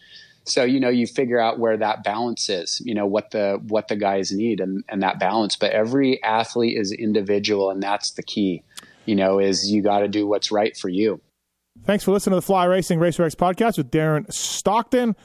so 0.45 0.65
you 0.65 0.81
know, 0.81 0.89
you 0.89 1.07
figure 1.07 1.39
out 1.39 1.59
where 1.59 1.77
that 1.77 2.03
balance 2.03 2.49
is, 2.49 2.83
you 2.85 2.95
know, 2.95 3.07
what 3.07 3.31
the 3.31 3.61
what 3.69 3.89
the 3.89 3.97
guys 3.97 4.33
need 4.33 4.61
and, 4.61 4.85
and 4.89 5.03
that 5.03 5.19
balance. 5.19 5.57
But 5.57 5.73
every 5.73 6.23
athlete 6.23 6.77
is 6.79 6.93
individual, 6.93 7.71
and 7.71 7.83
that's 7.83 8.13
the 8.13 8.23
key. 8.23 8.63
You 9.07 9.17
know, 9.17 9.39
is 9.39 9.71
you 9.71 9.83
got 9.83 10.01
to 10.01 10.09
do 10.09 10.27
what's 10.27 10.53
right 10.53 10.77
for 10.77 10.89
you. 10.89 11.21
Thanks 11.85 12.05
for 12.05 12.13
listening 12.13 12.33
to 12.33 12.37
the 12.37 12.43
Fly 12.43 12.65
Racing 12.65 12.99
Racer 12.99 13.25
X 13.25 13.35
podcast 13.35 13.77
with 13.79 13.91
Derin 13.91 14.33
Stockton, 14.33 15.17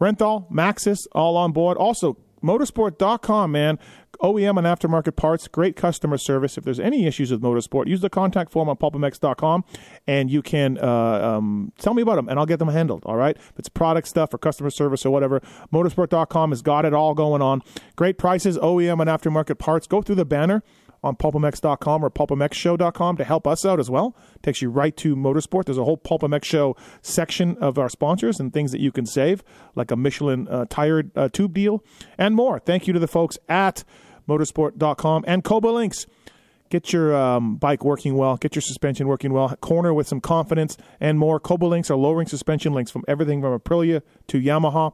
Renthal, 0.00 0.50
Maxxis, 0.52 1.06
all 1.12 1.36
on 1.36 1.52
board. 1.52 1.76
Also, 1.76 2.16
motorsport.com, 2.42 3.50
man. 3.50 3.78
OEM 4.18 4.58
and 4.58 4.66
aftermarket 4.66 5.16
parts, 5.16 5.48
great 5.48 5.76
customer 5.76 6.18
service. 6.18 6.56
If 6.56 6.64
there's 6.64 6.80
any 6.80 7.06
issues 7.06 7.30
with 7.30 7.42
motorsport, 7.42 7.86
use 7.86 8.00
the 8.00 8.10
contact 8.10 8.50
form 8.50 8.68
on 8.68 8.76
pulpmx.com 8.76 9.64
and 10.06 10.30
you 10.30 10.42
can 10.42 10.78
uh, 10.78 11.36
um, 11.36 11.72
tell 11.78 11.94
me 11.94 12.02
about 12.02 12.16
them 12.16 12.28
and 12.28 12.38
I'll 12.38 12.46
get 12.46 12.58
them 12.58 12.68
handled. 12.68 13.02
All 13.06 13.16
right. 13.16 13.36
If 13.36 13.58
it's 13.58 13.68
product 13.68 14.08
stuff 14.08 14.32
or 14.32 14.38
customer 14.38 14.70
service 14.70 15.04
or 15.04 15.10
whatever, 15.10 15.40
motorsport.com 15.72 16.50
has 16.50 16.62
got 16.62 16.84
it 16.84 16.94
all 16.94 17.14
going 17.14 17.42
on. 17.42 17.62
Great 17.96 18.18
prices, 18.18 18.58
OEM 18.58 19.00
and 19.00 19.10
aftermarket 19.10 19.58
parts. 19.58 19.86
Go 19.86 20.02
through 20.02 20.16
the 20.16 20.24
banner 20.24 20.62
on 21.02 21.16
pulpmx.com 21.16 22.04
or 22.04 22.10
pulpmxshow.com 22.10 23.16
to 23.16 23.24
help 23.24 23.46
us 23.46 23.64
out 23.64 23.78
as 23.78 23.88
well. 23.88 24.16
takes 24.42 24.60
you 24.60 24.68
right 24.68 24.96
to 24.96 25.16
motorsport. 25.16 25.64
There's 25.64 25.78
a 25.78 25.84
whole 25.84 25.96
Pulpmx 25.96 26.44
Show 26.44 26.76
section 27.00 27.56
of 27.58 27.78
our 27.78 27.88
sponsors 27.88 28.40
and 28.40 28.52
things 28.52 28.72
that 28.72 28.80
you 28.80 28.92
can 28.92 29.06
save, 29.06 29.44
like 29.74 29.90
a 29.90 29.96
Michelin 29.96 30.48
uh, 30.48 30.66
tire 30.68 31.04
uh, 31.14 31.28
tube 31.28 31.54
deal 31.54 31.82
and 32.18 32.34
more. 32.34 32.58
Thank 32.58 32.86
you 32.86 32.92
to 32.92 32.98
the 32.98 33.08
folks 33.08 33.38
at 33.48 33.84
motorsport.com 34.28 35.24
and 35.26 35.44
Kouba 35.44 35.72
Links. 35.72 36.06
Get 36.68 36.92
your 36.92 37.14
um, 37.14 37.56
bike 37.56 37.84
working 37.84 38.16
well, 38.16 38.36
get 38.36 38.56
your 38.56 38.62
suspension 38.62 39.06
working 39.06 39.32
well, 39.32 39.54
corner 39.56 39.94
with 39.94 40.08
some 40.08 40.20
confidence 40.20 40.76
and 40.98 41.18
more. 41.18 41.38
Kouba 41.38 41.68
Links 41.68 41.90
are 41.90 41.96
lowering 41.96 42.26
suspension 42.26 42.72
links 42.72 42.90
from 42.90 43.04
everything 43.06 43.40
from 43.40 43.58
Aprilia 43.58 44.02
to 44.28 44.40
Yamaha. 44.40 44.92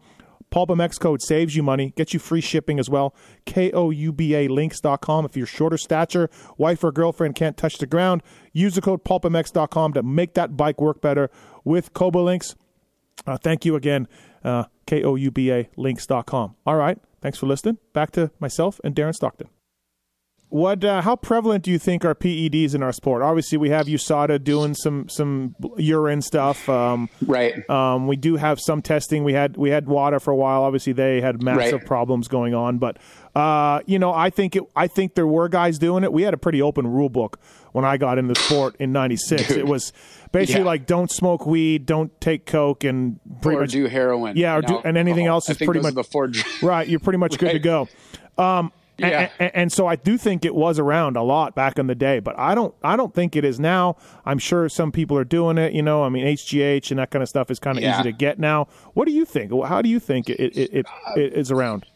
PulpMX 0.53 1.01
code 1.01 1.23
saves 1.23 1.57
you 1.57 1.63
money, 1.63 1.93
gets 1.97 2.13
you 2.13 2.21
free 2.21 2.43
shipping 2.43 2.79
as 2.79 2.91
well. 2.91 3.15
K-O-U-B-A 3.47 4.49
links.com. 4.49 5.25
If 5.25 5.37
you're 5.37 5.47
shorter 5.47 5.79
stature, 5.79 6.29
wife 6.59 6.85
or 6.85 6.93
girlfriend 6.93 7.35
can't 7.35 7.57
touch 7.57 7.79
the 7.79 7.87
ground, 7.87 8.23
use 8.53 8.75
the 8.75 8.83
code 8.83 9.03
PulpMX.com 9.03 9.95
to 9.95 10.03
make 10.03 10.35
that 10.35 10.57
bike 10.57 10.81
work 10.81 11.01
better 11.01 11.31
with 11.65 11.95
Coba 11.95 12.19
Links. 12.19 12.55
Uh, 13.27 13.39
thank 13.39 13.65
you 13.65 13.77
again, 13.77 14.07
uh, 14.45 14.65
K-O-U-B-A 14.87 15.71
links.com. 15.77 16.55
All 16.67 16.77
right. 16.77 16.99
Thanks 17.23 17.39
for 17.39 17.47
listening. 17.47 17.79
Back 17.93 18.11
to 18.13 18.31
myself 18.41 18.81
and 18.85 18.95
Derin 18.95 19.15
Stockton. 19.15 19.49
What? 20.53 20.85
Uh, 20.85 21.01
how 21.01 21.17
prevalent 21.17 21.65
do 21.65 21.71
you 21.71 21.79
think 21.79 22.05
are 22.05 22.15
PEDs 22.15 22.75
in 22.75 22.83
our 22.83 22.93
sport? 22.93 23.23
Obviously, 23.23 23.57
we 23.57 23.71
have 23.71 23.87
USADA 23.87 24.45
doing 24.45 24.75
some 24.75 25.09
some 25.09 25.57
urine 25.79 26.21
stuff. 26.21 26.69
Um, 26.69 27.09
right. 27.27 27.69
Um, 27.71 28.07
we 28.07 28.17
do 28.17 28.37
have 28.37 28.61
some 28.61 28.83
testing. 28.83 29.25
We 29.25 29.33
had 29.33 29.57
we 29.57 29.71
had 29.71 29.87
WADA 29.87 30.21
for 30.21 30.31
a 30.31 30.37
while. 30.37 30.65
Obviously, 30.65 30.93
they 30.93 31.23
had 31.23 31.43
massive 31.43 31.81
right. 31.81 31.87
problems 31.87 32.29
going 32.29 32.53
on. 32.53 32.77
But 32.77 32.99
uh, 33.35 33.81
you 33.87 33.99
know, 33.99 34.13
I 34.13 34.29
think 34.29 34.55
it, 34.55 34.65
I 34.77 34.89
think 34.89 35.15
there 35.15 35.27
were 35.27 35.49
guys 35.49 35.79
doing 35.79 36.05
it. 36.05 36.13
We 36.13 36.21
had 36.21 36.35
a 36.35 36.39
pretty 36.39 36.61
open 36.61 36.87
rule 36.87 37.09
book 37.09 37.41
when 37.73 37.85
I 37.85 37.97
got 37.97 38.19
in 38.19 38.29
the 38.29 38.35
sport 38.35 38.77
in 38.79 38.93
'96. 38.93 39.51
It 39.51 39.67
was 39.67 39.93
basically 40.31 40.63
yeah. 40.63 40.67
like 40.67 40.87
don't 40.87 41.11
smoke 41.11 41.47
weed, 41.47 41.87
don't 41.87 42.19
take 42.21 42.47
coke, 42.47 42.85
and 42.85 43.19
pretty 43.41 43.59
or 43.59 43.61
much, 43.63 43.73
do 43.73 43.87
heroin. 43.87 44.37
Yeah, 44.37 44.57
or 44.57 44.63
do, 44.63 44.79
and 44.85 44.97
anything 44.97 45.27
else 45.27 45.49
is 45.51 45.57
pretty 45.57 45.81
much 45.81 45.95
the 45.95 46.05
four, 46.05 46.31
right. 46.63 46.87
You're 46.87 47.01
pretty 47.01 47.19
much 47.19 47.33
right. 47.33 47.41
good 47.41 47.53
to 47.53 47.59
go. 47.59 47.89
Um, 48.39 48.73
yeah. 48.99 49.31
And, 49.39 49.51
and, 49.55 49.73
so 49.73 49.87
I 49.87 49.97
do 49.97 50.17
think 50.17 50.45
it 50.45 50.55
was 50.55 50.79
around 50.79 51.17
a 51.17 51.23
lot 51.23 51.55
back 51.55 51.79
in 51.79 51.87
the 51.87 51.95
day, 51.95 52.21
but 52.21 52.39
I 52.39 52.55
don't 52.55 52.75
I 52.83 52.97
don't 52.97 53.15
think 53.15 53.37
it 53.37 53.45
is 53.45 53.59
now. 53.59 53.97
I'm 54.25 54.39
sure 54.39 54.69
some 54.69 54.93
people 54.93 55.17
are 55.17 55.25
doing 55.25 55.59
it. 55.59 55.73
You 55.73 55.83
know, 55.83 56.05
I 56.05 56.09
mean 56.09 56.25
HGH 56.25 56.91
and 56.91 56.99
that 56.99 57.11
kind 57.11 57.23
of 57.23 57.29
stuff 57.29 57.51
is 57.51 57.59
kind 57.59 57.79
of 57.79 57.83
yeah. 57.83 58.01
easy 58.01 58.11
to 58.11 58.17
get 58.17 58.39
now. 58.39 58.69
What 58.95 59.07
do 59.07 59.13
you 59.13 59.25
think? 59.25 59.53
How 59.65 59.83
do 59.83 59.89
you 59.89 59.99
think 59.99 60.29
it 60.29 60.41
it, 60.41 60.73
it, 60.73 60.87
it 61.17 61.33
is 61.33 61.51
around? 61.51 61.87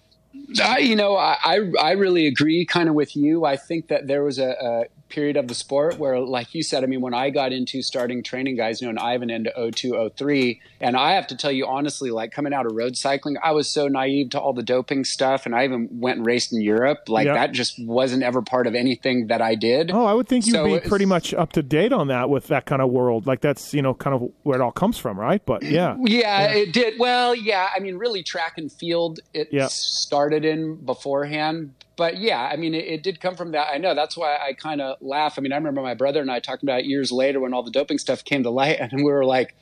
Uh, 0.62 0.76
you 0.78 0.96
know, 0.96 1.16
I 1.16 1.60
I 1.80 1.92
really 1.92 2.26
agree 2.26 2.64
kind 2.64 2.88
of 2.88 2.94
with 2.94 3.16
you. 3.16 3.44
I 3.44 3.56
think 3.56 3.88
that 3.88 4.06
there 4.06 4.22
was 4.22 4.38
a, 4.38 4.50
a 4.50 4.84
period 5.08 5.36
of 5.36 5.48
the 5.48 5.54
sport 5.54 5.98
where, 5.98 6.18
like 6.20 6.54
you 6.54 6.62
said, 6.62 6.82
I 6.82 6.86
mean, 6.86 7.00
when 7.00 7.14
I 7.14 7.30
got 7.30 7.52
into 7.52 7.82
starting 7.82 8.22
training 8.22 8.56
guys, 8.56 8.80
you 8.80 8.86
know, 8.86 8.90
and 8.90 8.98
Ivan 8.98 9.30
into 9.30 9.52
02, 9.72 10.10
03, 10.16 10.60
and 10.80 10.96
I 10.96 11.12
have 11.12 11.26
to 11.28 11.36
tell 11.36 11.52
you 11.52 11.66
honestly, 11.66 12.10
like 12.10 12.32
coming 12.32 12.52
out 12.52 12.66
of 12.66 12.72
road 12.72 12.96
cycling, 12.96 13.36
I 13.42 13.52
was 13.52 13.70
so 13.70 13.88
naive 13.88 14.30
to 14.30 14.40
all 14.40 14.52
the 14.52 14.62
doping 14.62 15.04
stuff, 15.04 15.46
and 15.46 15.54
I 15.54 15.64
even 15.64 15.88
went 15.92 16.18
and 16.18 16.26
raced 16.26 16.52
in 16.52 16.60
Europe. 16.60 17.08
Like 17.08 17.26
yep. 17.26 17.34
that 17.34 17.52
just 17.52 17.74
wasn't 17.84 18.22
ever 18.22 18.42
part 18.42 18.66
of 18.66 18.74
anything 18.74 19.28
that 19.28 19.40
I 19.40 19.54
did. 19.54 19.90
Oh, 19.90 20.04
I 20.04 20.14
would 20.14 20.28
think 20.28 20.46
you'd 20.46 20.54
so 20.54 20.64
be 20.64 20.80
pretty 20.80 21.06
much 21.06 21.32
up 21.34 21.52
to 21.52 21.62
date 21.62 21.92
on 21.92 22.08
that 22.08 22.28
with 22.28 22.48
that 22.48 22.66
kind 22.66 22.82
of 22.82 22.90
world. 22.90 23.26
Like 23.26 23.40
that's 23.40 23.72
you 23.74 23.82
know 23.82 23.94
kind 23.94 24.14
of 24.14 24.30
where 24.42 24.58
it 24.58 24.62
all 24.62 24.72
comes 24.72 24.98
from, 24.98 25.18
right? 25.18 25.44
But 25.44 25.62
yeah, 25.62 25.96
yeah, 26.04 26.20
yeah. 26.20 26.46
it 26.48 26.72
did. 26.72 26.98
Well, 26.98 27.34
yeah, 27.34 27.68
I 27.74 27.80
mean, 27.80 27.96
really, 27.96 28.22
track 28.22 28.54
and 28.58 28.70
field 28.70 29.20
it 29.32 29.48
yep. 29.52 29.70
started 29.70 30.44
in 30.44 30.76
beforehand, 30.76 31.72
but 31.96 32.18
yeah, 32.18 32.42
I 32.42 32.56
mean, 32.56 32.74
it, 32.74 32.84
it, 32.84 33.02
did 33.02 33.20
come 33.20 33.36
from 33.36 33.52
that. 33.52 33.68
I 33.72 33.78
know 33.78 33.94
that's 33.94 34.16
why 34.16 34.36
I 34.36 34.52
kind 34.52 34.80
of 34.80 35.00
laugh. 35.00 35.38
I 35.38 35.40
mean, 35.40 35.52
I 35.52 35.56
remember 35.56 35.80
my 35.82 35.94
brother 35.94 36.20
and 36.20 36.30
I 36.30 36.40
talking 36.40 36.68
about 36.68 36.84
years 36.84 37.10
later 37.10 37.40
when 37.40 37.54
all 37.54 37.62
the 37.62 37.70
doping 37.70 37.98
stuff 37.98 38.22
came 38.22 38.42
to 38.42 38.50
light, 38.50 38.78
and 38.80 38.92
we 38.92 39.04
were 39.04 39.24
like, 39.24 39.54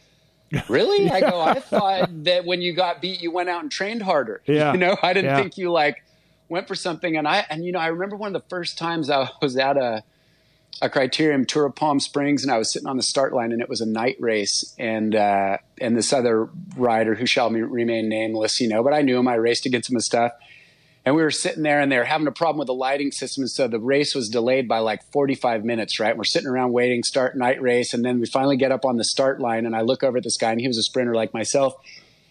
"Really?" 0.69 1.07
yeah. 1.07 1.15
I 1.15 1.21
go, 1.21 1.41
"I 1.41 1.61
thought 1.61 2.25
that 2.25 2.45
when 2.45 2.61
you 2.61 2.73
got 2.73 3.01
beat, 3.01 3.23
you 3.23 3.31
went 3.31 3.49
out 3.49 3.63
and 3.63 3.71
trained 3.71 4.03
harder." 4.03 4.43
Yeah. 4.47 4.73
You 4.73 4.79
know, 4.79 4.97
I 5.03 5.13
didn't 5.13 5.31
yeah. 5.31 5.41
think 5.41 5.59
you 5.59 5.71
like 5.71 6.03
went 6.49 6.69
for 6.69 6.75
something. 6.75 7.17
And 7.17 7.27
I 7.27 7.47
and 7.49 7.65
you 7.65 7.73
know, 7.73 7.79
I 7.79 7.87
remember 7.87 8.17
one 8.17 8.35
of 8.35 8.43
the 8.43 8.49
first 8.49 8.77
times 8.77 9.11
I 9.11 9.31
was 9.43 9.57
at 9.57 9.77
a 9.77 10.03
a 10.83 10.91
criterium 10.91 11.47
tour 11.47 11.67
of 11.67 11.77
Palm 11.77 12.01
Springs, 12.01 12.43
and 12.43 12.51
I 12.51 12.59
was 12.59 12.73
sitting 12.73 12.89
on 12.89 12.97
the 12.97 13.03
start 13.05 13.33
line, 13.33 13.53
and 13.53 13.63
it 13.63 13.69
was 13.69 13.81
a 13.81 13.87
night 13.87 14.17
race, 14.19 14.75
and 14.77 15.15
uh, 15.15 15.59
and 15.81 15.97
this 15.97 16.13
other 16.13 16.49
rider 16.77 17.15
who 17.15 17.27
shall 17.27 17.49
remain 17.51 18.09
nameless, 18.09 18.61
you 18.61 18.69
know, 18.69 18.83
but 18.83 18.93
I 18.93 19.03
knew 19.03 19.17
him. 19.17 19.29
I 19.29 19.35
raced 19.35 19.67
against 19.67 19.89
him 19.89 19.95
and 19.95 20.03
stuff 20.03 20.33
and 21.07 21.15
we 21.15 21.23
were 21.23 21.31
sitting 21.31 21.63
there 21.63 21.81
and 21.81 21.93
they 21.93 21.99
were 21.99 22.05
having 22.05 22.27
a 22.27 22.33
problem 22.33 22.59
with 22.59 22.67
the 22.67 22.75
lighting 22.75 23.13
system. 23.13 23.43
And 23.43 23.51
so 23.51 23.69
the 23.69 23.79
race 23.79 24.15
was 24.15 24.31
delayed 24.31 24.67
by 24.67 24.79
like 24.79 25.03
45 25.13 25.65
minutes, 25.65 26.01
right? 26.01 26.11
And 26.11 26.19
we're 26.19 26.25
sitting 26.25 26.49
around 26.49 26.73
waiting, 26.73 27.03
start 27.03 27.37
night 27.37 27.61
race. 27.61 27.93
And 27.93 28.03
then 28.05 28.21
we 28.21 28.27
finally 28.27 28.57
get 28.57 28.73
up 28.73 28.87
on 28.87 28.97
the 28.97 29.05
start 29.05 29.39
line 29.39 29.67
and 29.67 29.77
I 29.77 29.83
look 29.83 30.03
over 30.03 30.17
at 30.17 30.25
this 30.25 30.39
guy 30.39 30.53
and 30.53 30.61
he 30.61 30.67
was 30.67 30.79
a 30.79 30.83
sprinter 30.83 31.15
like 31.15 31.35
myself. 31.35 31.75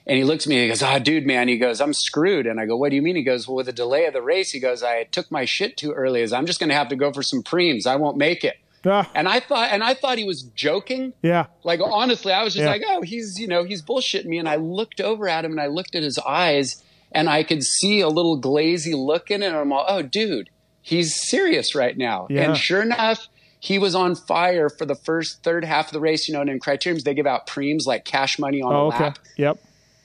And 0.08 0.18
he 0.18 0.24
looks 0.24 0.46
at 0.46 0.50
me 0.50 0.56
and 0.56 0.64
he 0.64 0.70
goes, 0.70 0.82
Ah, 0.82 0.96
oh, 0.96 1.00
dude, 1.00 1.26
man. 1.26 1.48
He 1.48 1.58
goes, 1.58 1.80
I'm 1.80 1.94
screwed. 1.94 2.48
And 2.48 2.60
I 2.60 2.66
go, 2.66 2.76
What 2.76 2.90
do 2.90 2.96
you 2.96 3.02
mean? 3.04 3.16
He 3.16 3.24
goes, 3.24 3.48
Well, 3.48 3.56
with 3.56 3.68
the 3.68 3.74
delay 3.74 4.06
of 4.06 4.14
the 4.14 4.24
race, 4.24 4.52
he 4.52 4.60
goes, 4.60 4.82
I 4.82 5.04
took 5.04 5.32
my 5.32 5.46
shit 5.46 5.78
too 5.78 5.92
early. 5.92 6.24
As 6.24 6.34
I'm 6.34 6.48
just 6.48 6.60
going 6.60 6.70
to 6.70 6.76
have 6.76 6.90
to 6.90 6.96
go 6.96 7.14
for 7.14 7.24
some 7.24 7.44
preems. 7.44 7.86
I 7.86 7.96
won't 7.96 8.18
make 8.18 8.44
it. 8.44 8.58
Ah. 8.86 9.10
And 9.16 9.30
I 9.30 9.40
thought, 9.40 9.70
and 9.72 9.82
I 9.82 9.94
thought 9.94 10.18
he 10.18 10.26
was 10.26 10.42
joking. 10.42 11.14
Yeah. 11.22 11.46
Like 11.64 11.80
honestly, 11.80 12.34
I 12.34 12.44
was 12.44 12.54
just 12.54 12.66
yeah. 12.66 12.72
like, 12.72 12.82
oh, 12.86 13.02
he's, 13.02 13.40
you 13.40 13.48
know, 13.48 13.64
he's 13.64 13.84
bullshitting 13.84 14.26
me. 14.26 14.40
And 14.40 14.50
I 14.50 14.56
looked 14.56 15.00
over 15.00 15.30
at 15.30 15.46
him 15.46 15.52
and 15.52 15.62
I 15.62 15.68
looked 15.68 15.96
at 15.96 16.04
his 16.04 16.18
eyes 16.18 16.84
and 17.14 17.30
I 17.30 17.44
could 17.44 17.64
see 17.64 18.02
a 18.02 18.10
little 18.10 18.38
glazy 18.38 18.94
look 18.94 19.32
in 19.32 19.44
it. 19.44 19.48
And 19.48 19.56
I'm 19.56 19.72
all, 19.72 19.86
oh, 19.88 20.02
dude, 20.02 20.50
he's 20.82 21.16
serious 21.30 21.76
right 21.76 21.98
now. 21.98 22.28
Yeah. 22.30 22.44
And 22.44 22.58
sure 22.58 22.82
enough, 22.82 23.28
he 23.60 23.80
was 23.80 23.96
on 23.96 24.16
fire 24.16 24.70
for 24.70 24.86
the 24.86 24.96
first 24.96 25.44
third 25.44 25.64
half 25.64 25.88
of 25.88 25.94
the 25.94 26.00
race. 26.00 26.28
You 26.28 26.34
know, 26.34 26.42
and 26.42 26.50
in 26.50 26.60
criteriums, 26.60 27.04
they 27.04 27.14
give 27.14 27.28
out 27.28 27.48
preems 27.48 27.86
like 27.86 28.06
cash 28.06 28.40
money 28.40 28.62
on 28.62 28.74
oh, 28.74 28.88
a 28.88 28.90
lap. 28.90 29.02
Okay. 29.20 29.30
Yep. 29.38 29.60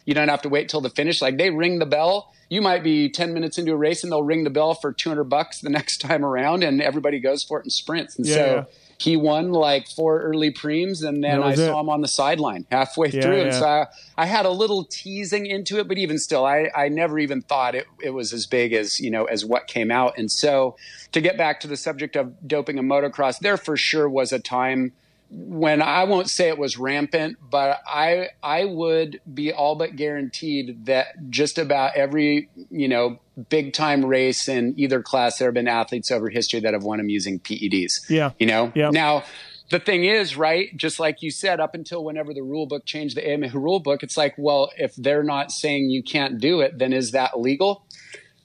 You 0.04 0.14
don't 0.14 0.28
have 0.28 0.42
to 0.42 0.48
wait 0.48 0.68
till 0.68 0.80
the 0.80 0.90
finish. 0.90 1.20
Like 1.20 1.36
they 1.36 1.50
ring 1.50 1.78
the 1.78 1.86
bell. 1.86 2.32
You 2.48 2.62
might 2.62 2.82
be 2.82 3.10
10 3.10 3.34
minutes 3.34 3.58
into 3.58 3.72
a 3.72 3.76
race 3.76 4.02
and 4.02 4.10
they'll 4.10 4.22
ring 4.22 4.44
the 4.44 4.50
bell 4.50 4.72
for 4.72 4.90
200 4.90 5.24
bucks 5.24 5.60
the 5.60 5.68
next 5.68 5.98
time 6.00 6.24
around 6.24 6.64
and 6.64 6.80
everybody 6.80 7.20
goes 7.20 7.42
for 7.42 7.58
it 7.58 7.64
and 7.64 7.72
sprints. 7.72 8.16
And 8.16 8.26
yeah, 8.26 8.34
so 8.34 8.44
yeah 8.44 8.64
he 8.98 9.16
won 9.16 9.52
like 9.52 9.88
four 9.88 10.20
early 10.20 10.52
preems, 10.52 11.06
and 11.06 11.22
then 11.22 11.40
I 11.40 11.54
saw 11.54 11.78
him 11.78 11.88
on 11.88 12.00
the 12.00 12.08
sideline 12.08 12.66
halfway 12.68 13.10
yeah, 13.10 13.22
through. 13.22 13.36
Yeah. 13.36 13.44
And 13.44 13.54
so 13.54 13.66
I, 13.66 13.86
I, 14.16 14.26
had 14.26 14.44
a 14.44 14.50
little 14.50 14.84
teasing 14.84 15.46
into 15.46 15.78
it, 15.78 15.86
but 15.86 15.98
even 15.98 16.18
still, 16.18 16.44
I, 16.44 16.68
I 16.76 16.88
never 16.88 17.16
even 17.20 17.40
thought 17.40 17.76
it, 17.76 17.86
it 18.02 18.10
was 18.10 18.32
as 18.32 18.46
big 18.46 18.72
as 18.72 18.98
you 18.98 19.10
know 19.10 19.26
as 19.26 19.44
what 19.44 19.68
came 19.68 19.92
out. 19.92 20.18
And 20.18 20.32
so 20.32 20.76
to 21.12 21.20
get 21.20 21.38
back 21.38 21.60
to 21.60 21.68
the 21.68 21.76
subject 21.76 22.16
of 22.16 22.34
doping 22.46 22.76
and 22.76 22.90
motocross, 22.90 23.38
there 23.38 23.56
for 23.56 23.76
sure 23.76 24.08
was 24.08 24.32
a 24.32 24.40
time 24.40 24.92
when 25.30 25.82
I 25.82 26.04
won't 26.04 26.28
say 26.28 26.48
it 26.48 26.58
was 26.58 26.78
rampant, 26.78 27.36
but 27.50 27.80
I 27.86 28.30
I 28.42 28.64
would 28.64 29.20
be 29.32 29.52
all 29.52 29.74
but 29.74 29.96
guaranteed 29.96 30.86
that 30.86 31.30
just 31.30 31.58
about 31.58 31.96
every 31.96 32.48
you 32.70 32.88
know 32.88 33.20
big 33.48 33.72
time 33.72 34.04
race 34.04 34.48
in 34.48 34.74
either 34.76 35.02
class 35.02 35.38
there 35.38 35.48
have 35.48 35.54
been 35.54 35.68
athletes 35.68 36.10
over 36.10 36.30
history 36.30 36.60
that 36.60 36.72
have 36.72 36.82
won 36.82 36.98
them 36.98 37.08
using 37.08 37.40
PEDs. 37.40 38.08
Yeah, 38.08 38.30
you 38.38 38.46
know. 38.46 38.72
Yeah. 38.74 38.90
Now 38.90 39.24
the 39.70 39.78
thing 39.78 40.04
is, 40.04 40.36
right? 40.36 40.74
Just 40.76 40.98
like 40.98 41.22
you 41.22 41.30
said, 41.30 41.60
up 41.60 41.74
until 41.74 42.02
whenever 42.02 42.32
the 42.32 42.42
rule 42.42 42.66
book 42.66 42.86
changed 42.86 43.16
the 43.16 43.28
AMA 43.28 43.50
rule 43.52 43.80
book, 43.80 44.02
it's 44.02 44.16
like, 44.16 44.34
well, 44.38 44.70
if 44.78 44.94
they're 44.96 45.22
not 45.22 45.52
saying 45.52 45.90
you 45.90 46.02
can't 46.02 46.40
do 46.40 46.60
it, 46.60 46.78
then 46.78 46.92
is 46.92 47.10
that 47.12 47.38
legal? 47.38 47.84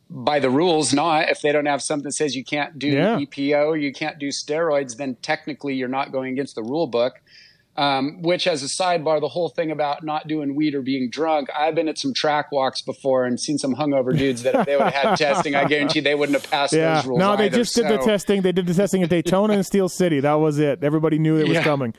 By 0.10 0.39
the 0.39 0.49
rules 0.49 0.93
not 0.93 1.30
if 1.30 1.41
they 1.41 1.51
don't 1.51 1.66
have 1.66 1.82
something 1.82 2.04
that 2.04 2.12
says 2.12 2.36
you 2.36 2.43
can't 2.43 2.78
do 2.78 2.88
yeah. 2.88 3.18
epo 3.18 3.80
you 3.80 3.91
can't 3.91 4.20
do 4.20 4.30
steroids 4.30 4.97
then 4.97 5.16
technically 5.22 5.74
you're 5.74 5.88
not 5.88 6.12
going 6.12 6.32
against 6.32 6.56
the 6.56 6.64
rule 6.64 6.88
book 6.88 7.20
um, 7.76 8.22
which 8.22 8.45
as 8.45 8.62
a 8.62 8.68
sidebar 8.68 9.20
the 9.20 9.28
whole 9.28 9.49
thing 9.49 9.72
about 9.72 10.04
not 10.04 10.28
doing 10.28 10.54
weed 10.54 10.76
or 10.76 10.84
being 10.84 11.10
drunk 11.10 11.49
i've 11.58 11.74
been 11.74 11.88
at 11.88 11.97
some 11.97 12.14
track 12.14 12.51
walks 12.51 12.82
before 12.82 13.26
and 13.26 13.39
seen 13.39 13.58
some 13.58 13.74
hungover 13.76 14.16
dudes 14.16 14.43
that 14.43 14.54
if 14.54 14.66
they 14.68 14.78
would 14.78 14.93
have 14.93 14.93
had 14.93 15.16
testing 15.16 15.56
i 15.56 15.66
guarantee 15.66 15.99
they 15.99 16.14
wouldn't 16.14 16.39
have 16.39 16.49
passed 16.51 16.74
yeah. 16.74 16.95
those 16.95 17.06
rules 17.08 17.20
no 17.20 17.36
they 17.36 17.45
either, 17.45 17.58
just 17.58 17.74
did 17.74 17.88
the 17.88 17.97
testing 17.97 18.43
they 18.43 18.51
did 18.51 18.68
the 18.68 18.74
testing 18.74 19.01
at 19.01 19.10
daytona 19.10 19.54
and 19.54 19.66
steel 19.66 19.89
city 19.89 20.20
that 20.20 20.36
was 20.36 20.60
it 20.60 20.84
everybody 20.84 21.18
knew 21.18 21.38
it 21.38 21.47
was 21.47 21.56
yeah. 21.56 21.64
coming 21.64 21.93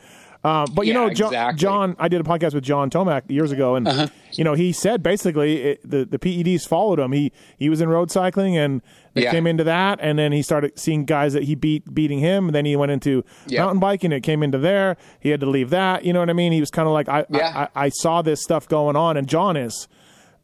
uh, 0.44 0.66
but 0.66 0.86
you 0.86 0.92
yeah, 0.92 1.00
know, 1.00 1.10
John, 1.10 1.28
exactly. 1.28 1.58
John, 1.58 1.96
I 1.98 2.08
did 2.08 2.20
a 2.20 2.24
podcast 2.24 2.52
with 2.52 2.64
John 2.64 2.90
Tomac 2.90 3.30
years 3.30 3.50
ago, 3.50 3.76
and 3.76 3.88
uh-huh. 3.88 4.08
you 4.32 4.44
know, 4.44 4.52
he 4.52 4.72
said 4.72 5.02
basically 5.02 5.62
it, 5.62 5.90
the 5.90 6.04
the 6.04 6.18
PEDs 6.18 6.68
followed 6.68 6.98
him. 6.98 7.12
He 7.12 7.32
he 7.58 7.70
was 7.70 7.80
in 7.80 7.88
road 7.88 8.10
cycling, 8.10 8.54
and 8.54 8.82
they 9.14 9.22
yeah. 9.22 9.30
came 9.30 9.46
into 9.46 9.64
that, 9.64 10.00
and 10.02 10.18
then 10.18 10.32
he 10.32 10.42
started 10.42 10.78
seeing 10.78 11.06
guys 11.06 11.32
that 11.32 11.44
he 11.44 11.54
beat 11.54 11.94
beating 11.94 12.18
him. 12.18 12.46
And 12.46 12.54
then 12.54 12.66
he 12.66 12.76
went 12.76 12.92
into 12.92 13.24
yeah. 13.46 13.62
mountain 13.62 13.80
biking. 13.80 14.12
It 14.12 14.20
came 14.20 14.42
into 14.42 14.58
there. 14.58 14.98
He 15.18 15.30
had 15.30 15.40
to 15.40 15.46
leave 15.46 15.70
that. 15.70 16.04
You 16.04 16.12
know 16.12 16.20
what 16.20 16.28
I 16.28 16.34
mean? 16.34 16.52
He 16.52 16.60
was 16.60 16.70
kind 16.70 16.86
of 16.86 16.92
like, 16.92 17.08
I, 17.08 17.24
I, 17.32 17.68
I 17.74 17.88
saw 17.88 18.20
this 18.20 18.42
stuff 18.42 18.68
going 18.68 18.96
on, 18.96 19.16
and 19.16 19.26
John 19.26 19.56
is. 19.56 19.88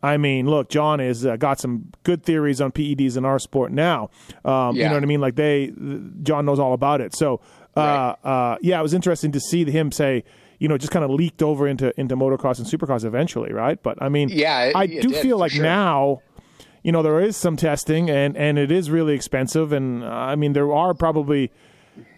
I 0.02 0.16
mean, 0.16 0.48
look, 0.48 0.70
John 0.70 0.98
has 0.98 1.26
uh, 1.26 1.36
got 1.36 1.60
some 1.60 1.92
good 2.04 2.22
theories 2.22 2.62
on 2.62 2.72
PEDs 2.72 3.18
in 3.18 3.26
our 3.26 3.38
sport 3.38 3.70
now. 3.70 4.08
Um, 4.46 4.74
yeah. 4.74 4.84
You 4.84 4.88
know 4.88 4.94
what 4.94 5.02
I 5.02 5.06
mean? 5.06 5.20
Like 5.20 5.36
they, 5.36 5.74
John 6.22 6.46
knows 6.46 6.58
all 6.58 6.72
about 6.72 7.02
it. 7.02 7.14
So, 7.14 7.42
right. 7.76 8.16
uh, 8.24 8.58
yeah, 8.60 8.78
it 8.78 8.82
was 8.82 8.94
interesting 8.94 9.32
to 9.32 9.40
see 9.40 9.64
him 9.64 9.92
say, 9.92 10.24
you 10.58 10.68
know, 10.68 10.76
just 10.76 10.92
kind 10.92 11.04
of 11.04 11.10
leaked 11.10 11.42
over 11.42 11.66
into 11.66 11.98
into 11.98 12.16
motocross 12.16 12.58
and 12.58 12.66
supercross 12.66 13.04
eventually, 13.04 13.52
right? 13.52 13.82
But 13.82 14.02
I 14.02 14.08
mean, 14.08 14.28
yeah, 14.28 14.64
it, 14.64 14.76
I 14.76 14.84
it 14.84 15.02
do 15.02 15.10
did, 15.10 15.22
feel 15.22 15.38
like 15.38 15.52
sure. 15.52 15.62
now, 15.62 16.22
you 16.82 16.92
know 16.92 17.02
there 17.02 17.20
is 17.20 17.36
some 17.36 17.56
testing 17.56 18.10
and 18.10 18.36
and 18.36 18.58
it 18.58 18.70
is 18.70 18.90
really 18.90 19.14
expensive 19.14 19.72
and 19.72 20.02
uh, 20.02 20.06
I 20.06 20.36
mean 20.36 20.52
there 20.52 20.72
are 20.72 20.94
probably 20.94 21.50